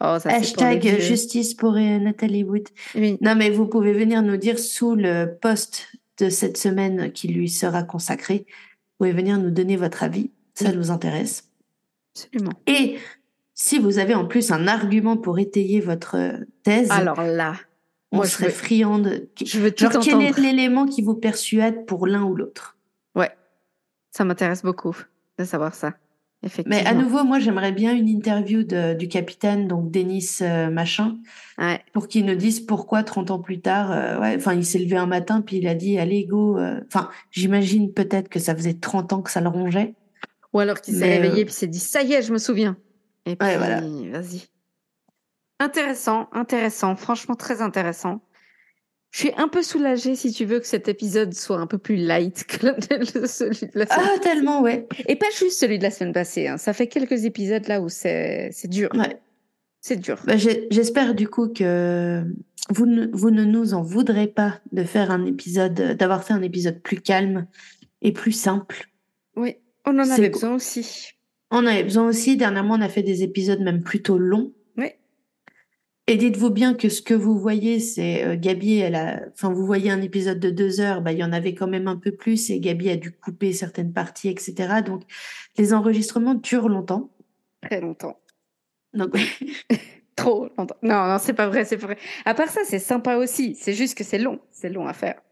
Oh, 0.00 0.16
ça, 0.18 0.30
pour 0.30 0.32
Hashtag 0.32 0.98
justice 1.00 1.54
pour 1.54 1.74
euh, 1.74 1.98
Nathalie 1.98 2.44
Wood. 2.44 2.68
Oui. 2.94 3.18
Non, 3.20 3.34
mais 3.36 3.50
vous 3.50 3.66
pouvez 3.66 3.92
venir 3.92 4.22
nous 4.22 4.36
dire 4.36 4.58
sous 4.58 4.94
le 4.94 5.36
post 5.40 5.86
de 6.18 6.28
cette 6.28 6.56
semaine 6.56 7.12
qui 7.12 7.28
lui 7.28 7.48
sera 7.48 7.82
consacré. 7.82 8.46
Vous 8.98 9.06
pouvez 9.06 9.12
venir 9.12 9.38
nous 9.38 9.50
donner 9.50 9.76
votre 9.76 10.02
avis. 10.02 10.30
Ça 10.54 10.70
Oui. 10.70 10.76
nous 10.76 10.90
intéresse. 10.90 11.48
Absolument. 12.14 12.52
Et 12.66 12.98
si 13.54 13.78
vous 13.78 13.98
avez 13.98 14.14
en 14.14 14.26
plus 14.26 14.50
un 14.50 14.66
argument 14.66 15.16
pour 15.16 15.38
étayer 15.38 15.80
votre 15.80 16.16
thèse, 16.64 16.90
Alors 16.90 17.22
là, 17.22 17.54
on 18.12 18.16
moi, 18.16 18.26
je 18.26 18.30
serait 18.32 18.46
veux- 18.46 18.52
friande. 18.52 19.28
je 19.44 19.58
veux 19.60 19.70
tout 19.70 19.90
Genre, 19.90 20.02
quel 20.02 20.20
est 20.22 20.38
l'élément 20.38 20.86
qui 20.86 21.02
vous 21.02 21.14
persuade 21.14 21.86
pour 21.86 22.06
l'un 22.06 22.24
ou 22.24 22.34
l'autre? 22.34 22.76
Ça 24.10 24.24
m'intéresse 24.24 24.62
beaucoup 24.62 24.96
de 25.38 25.44
savoir 25.44 25.74
ça. 25.74 25.94
Effectivement. 26.42 26.78
Mais 26.82 26.86
à 26.88 26.94
nouveau, 26.94 27.22
moi, 27.22 27.38
j'aimerais 27.38 27.70
bien 27.72 27.94
une 27.94 28.08
interview 28.08 28.62
de- 28.62 28.94
du 28.94 29.08
capitaine, 29.08 29.68
donc 29.68 29.90
Denis 29.90 30.38
euh, 30.40 30.70
Machin, 30.70 31.18
Ouais. 31.58 31.80
pour 31.92 32.08
qu'il 32.08 32.24
nous 32.24 32.34
dise 32.34 32.60
pourquoi 32.60 33.02
30 33.02 33.30
ans 33.30 33.40
plus 33.40 33.60
tard, 33.60 33.92
euh, 33.92 34.18
ouais, 34.18 34.36
enfin, 34.36 34.54
il 34.54 34.64
s'est 34.64 34.78
levé 34.78 34.96
un 34.96 35.04
matin, 35.06 35.42
puis 35.42 35.58
il 35.58 35.68
a 35.68 35.74
dit, 35.74 35.98
allez, 35.98 36.24
go. 36.24 36.56
euh, 36.58 36.80
Enfin, 36.86 37.10
j'imagine 37.30 37.92
peut-être 37.92 38.30
que 38.30 38.38
ça 38.40 38.54
faisait 38.56 38.72
30 38.72 39.12
ans 39.12 39.20
que 39.20 39.30
ça 39.30 39.42
le 39.42 39.48
rongeait. 39.48 39.94
Ou 40.54 40.60
alors 40.60 40.80
qu'il 40.80 40.94
s'est 40.96 41.18
réveillé 41.18 41.44
puis 41.44 41.52
s'est 41.54 41.66
dit 41.68 41.78
ça 41.78 42.02
y 42.02 42.14
est, 42.14 42.22
je 42.22 42.32
me 42.32 42.38
souviens. 42.38 42.76
Et 43.26 43.36
puis 43.36 43.46
Ouais, 43.46 43.58
voilà. 43.58 43.82
vas-y. 43.82 44.48
Intéressant, 45.58 46.28
intéressant, 46.32 46.96
franchement 46.96 47.34
très 47.34 47.60
intéressant. 47.60 48.22
Je 49.10 49.18
suis 49.18 49.32
un 49.36 49.48
peu 49.48 49.62
soulagée 49.62 50.14
si 50.14 50.32
tu 50.32 50.44
veux 50.44 50.60
que 50.60 50.66
cet 50.66 50.86
épisode 50.88 51.34
soit 51.34 51.58
un 51.58 51.66
peu 51.66 51.78
plus 51.78 51.96
light 51.96 52.44
que 52.46 53.26
celui 53.26 53.66
de 53.66 53.78
la 53.78 53.86
semaine. 53.86 54.08
Ah, 54.14 54.18
tellement, 54.20 54.62
ouais. 54.62 54.86
Et 55.08 55.16
pas 55.16 55.26
juste 55.36 55.58
celui 55.58 55.78
de 55.78 55.82
la 55.82 55.90
semaine 55.90 56.12
passée. 56.12 56.46
hein. 56.46 56.58
Ça 56.58 56.72
fait 56.72 56.86
quelques 56.86 57.24
épisodes 57.24 57.66
là 57.66 57.80
où 57.80 57.88
c'est 57.88 58.50
c'est 58.52 58.68
dur. 58.68 58.88
ouais. 58.94 59.18
C'est 59.80 59.96
dur. 59.96 60.20
Bah, 60.26 60.36
J'espère 60.36 61.14
du 61.14 61.26
coup 61.26 61.48
que 61.48 62.22
vous 62.68 62.84
ne, 62.86 63.06
vous 63.12 63.30
ne 63.30 63.44
nous 63.44 63.72
en 63.72 63.82
voudrez 63.82 64.26
pas 64.28 64.60
de 64.72 64.84
faire 64.84 65.10
un 65.10 65.24
épisode, 65.24 65.72
d'avoir 65.96 66.22
fait 66.22 66.34
un 66.34 66.42
épisode 66.42 66.80
plus 66.82 67.00
calme 67.00 67.46
et 68.02 68.12
plus 68.12 68.32
simple. 68.32 68.90
Oui, 69.36 69.56
on 69.86 69.98
en 69.98 70.10
avait 70.10 70.28
besoin 70.28 70.54
aussi. 70.54 71.12
On 71.50 71.64
avait 71.66 71.82
besoin 71.82 72.06
aussi, 72.06 72.36
dernièrement, 72.36 72.74
on 72.74 72.80
a 72.82 72.88
fait 72.90 73.02
des 73.02 73.22
épisodes 73.22 73.60
même 73.60 73.82
plutôt 73.82 74.18
longs. 74.18 74.52
Et 76.10 76.16
dites-vous 76.16 76.50
bien 76.50 76.74
que 76.74 76.88
ce 76.88 77.02
que 77.02 77.14
vous 77.14 77.38
voyez, 77.38 77.78
c'est 77.78 78.24
euh, 78.24 78.36
Gabi, 78.36 78.78
elle 78.78 78.96
a, 78.96 79.20
enfin, 79.32 79.52
vous 79.52 79.64
voyez 79.64 79.92
un 79.92 80.02
épisode 80.02 80.40
de 80.40 80.50
deux 80.50 80.80
heures, 80.80 81.02
bah, 81.02 81.12
il 81.12 81.18
y 81.18 81.22
en 81.22 81.30
avait 81.32 81.54
quand 81.54 81.68
même 81.68 81.86
un 81.86 81.94
peu 81.94 82.10
plus 82.10 82.50
et 82.50 82.58
Gabi 82.58 82.90
a 82.90 82.96
dû 82.96 83.12
couper 83.12 83.52
certaines 83.52 83.92
parties, 83.92 84.28
etc. 84.28 84.82
Donc, 84.84 85.04
les 85.56 85.72
enregistrements 85.72 86.34
durent 86.34 86.68
longtemps. 86.68 87.10
Très 87.62 87.80
longtemps. 87.80 88.18
Donc, 88.92 89.16
Trop 90.16 90.48
longtemps. 90.58 90.76
Non, 90.82 91.06
non, 91.06 91.18
c'est 91.20 91.32
pas 91.32 91.46
vrai, 91.46 91.64
c'est 91.64 91.78
pas 91.78 91.86
vrai. 91.86 91.98
À 92.24 92.34
part 92.34 92.48
ça, 92.48 92.62
c'est 92.64 92.80
sympa 92.80 93.14
aussi. 93.14 93.54
C'est 93.54 93.74
juste 93.74 93.96
que 93.96 94.02
c'est 94.02 94.18
long. 94.18 94.40
C'est 94.50 94.68
long 94.68 94.88
à 94.88 94.92
faire. 94.92 95.22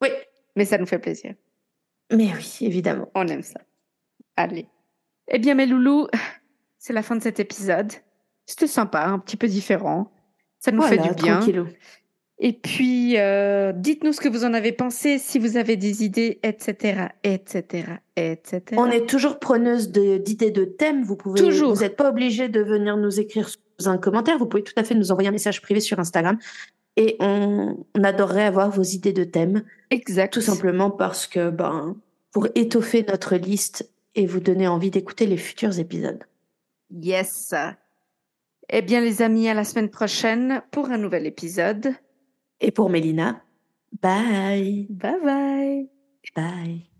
oui. 0.00 0.10
Mais 0.54 0.66
ça 0.66 0.78
nous 0.78 0.86
fait 0.86 1.00
plaisir. 1.00 1.34
Mais 2.12 2.30
oui, 2.32 2.58
évidemment. 2.60 3.10
On 3.16 3.26
aime 3.26 3.42
ça. 3.42 3.60
Allez. 4.36 4.68
Eh 5.26 5.40
bien, 5.40 5.56
mes 5.56 5.66
loulous, 5.66 6.06
c'est 6.78 6.92
la 6.92 7.02
fin 7.02 7.16
de 7.16 7.22
cet 7.22 7.40
épisode. 7.40 7.90
C'était 8.46 8.66
sympa, 8.66 9.04
un 9.04 9.18
petit 9.18 9.36
peu 9.36 9.48
différent. 9.48 10.10
Ça 10.58 10.70
nous 10.72 10.82
fait 10.82 10.98
du 10.98 11.10
bien. 11.14 11.38
tranquillou. 11.38 11.66
Et 12.44 12.52
puis, 12.52 13.18
euh, 13.18 13.72
dites-nous 13.72 14.12
ce 14.12 14.20
que 14.20 14.28
vous 14.28 14.44
en 14.44 14.52
avez 14.52 14.72
pensé, 14.72 15.18
si 15.18 15.38
vous 15.38 15.56
avez 15.56 15.76
des 15.76 16.02
idées, 16.02 16.40
etc., 16.42 17.08
etc., 17.22 17.84
etc. 18.16 18.62
On 18.76 18.90
est 18.90 19.08
toujours 19.08 19.38
preneuse 19.38 19.92
de- 19.92 20.18
d'idées 20.18 20.50
de, 20.50 20.64
thèmes. 20.64 21.04
Vous 21.04 21.14
pouvez, 21.16 21.40
Toujours. 21.40 21.72
vous 21.72 21.82
n'êtes 21.82 21.96
pas 21.96 22.08
obligé 22.08 22.48
de 22.48 22.60
venir 22.60 22.96
nous 22.96 23.20
écrire 23.20 23.48
sous 23.48 23.88
un 23.88 23.96
commentaire. 23.96 24.38
Vous 24.38 24.46
pouvez 24.46 24.64
tout 24.64 24.72
à 24.76 24.82
fait 24.82 24.96
nous 24.96 25.12
envoyer 25.12 25.28
un 25.28 25.32
message 25.32 25.62
privé 25.62 25.78
sur 25.78 26.00
Instagram. 26.00 26.36
Et 26.96 27.16
on, 27.20 27.76
on 27.96 28.04
adorerait 28.04 28.44
avoir 28.44 28.70
vos 28.70 28.82
idées 28.82 29.12
de 29.12 29.24
thèmes, 29.24 29.62
exact. 29.90 30.32
tout 30.34 30.40
simplement 30.40 30.90
parce 30.90 31.26
que, 31.28 31.48
ben, 31.48 31.96
pour 32.32 32.48
étoffer 32.56 33.04
notre 33.08 33.36
liste 33.36 33.88
et 34.16 34.26
vous 34.26 34.40
donner 34.40 34.66
envie 34.66 34.90
d'écouter 34.90 35.26
les 35.26 35.36
futurs 35.38 35.78
épisodes. 35.78 36.24
Yes. 36.90 37.54
Eh 38.74 38.80
bien, 38.80 39.02
les 39.02 39.20
amis, 39.20 39.50
à 39.50 39.54
la 39.54 39.64
semaine 39.64 39.90
prochaine 39.90 40.62
pour 40.70 40.90
un 40.90 40.96
nouvel 40.96 41.26
épisode. 41.26 41.94
Et 42.58 42.70
pour 42.70 42.88
Mélina, 42.88 43.42
bye, 44.00 44.86
Bye 44.88 45.20
bye. 45.22 45.90
bye. 46.34 46.91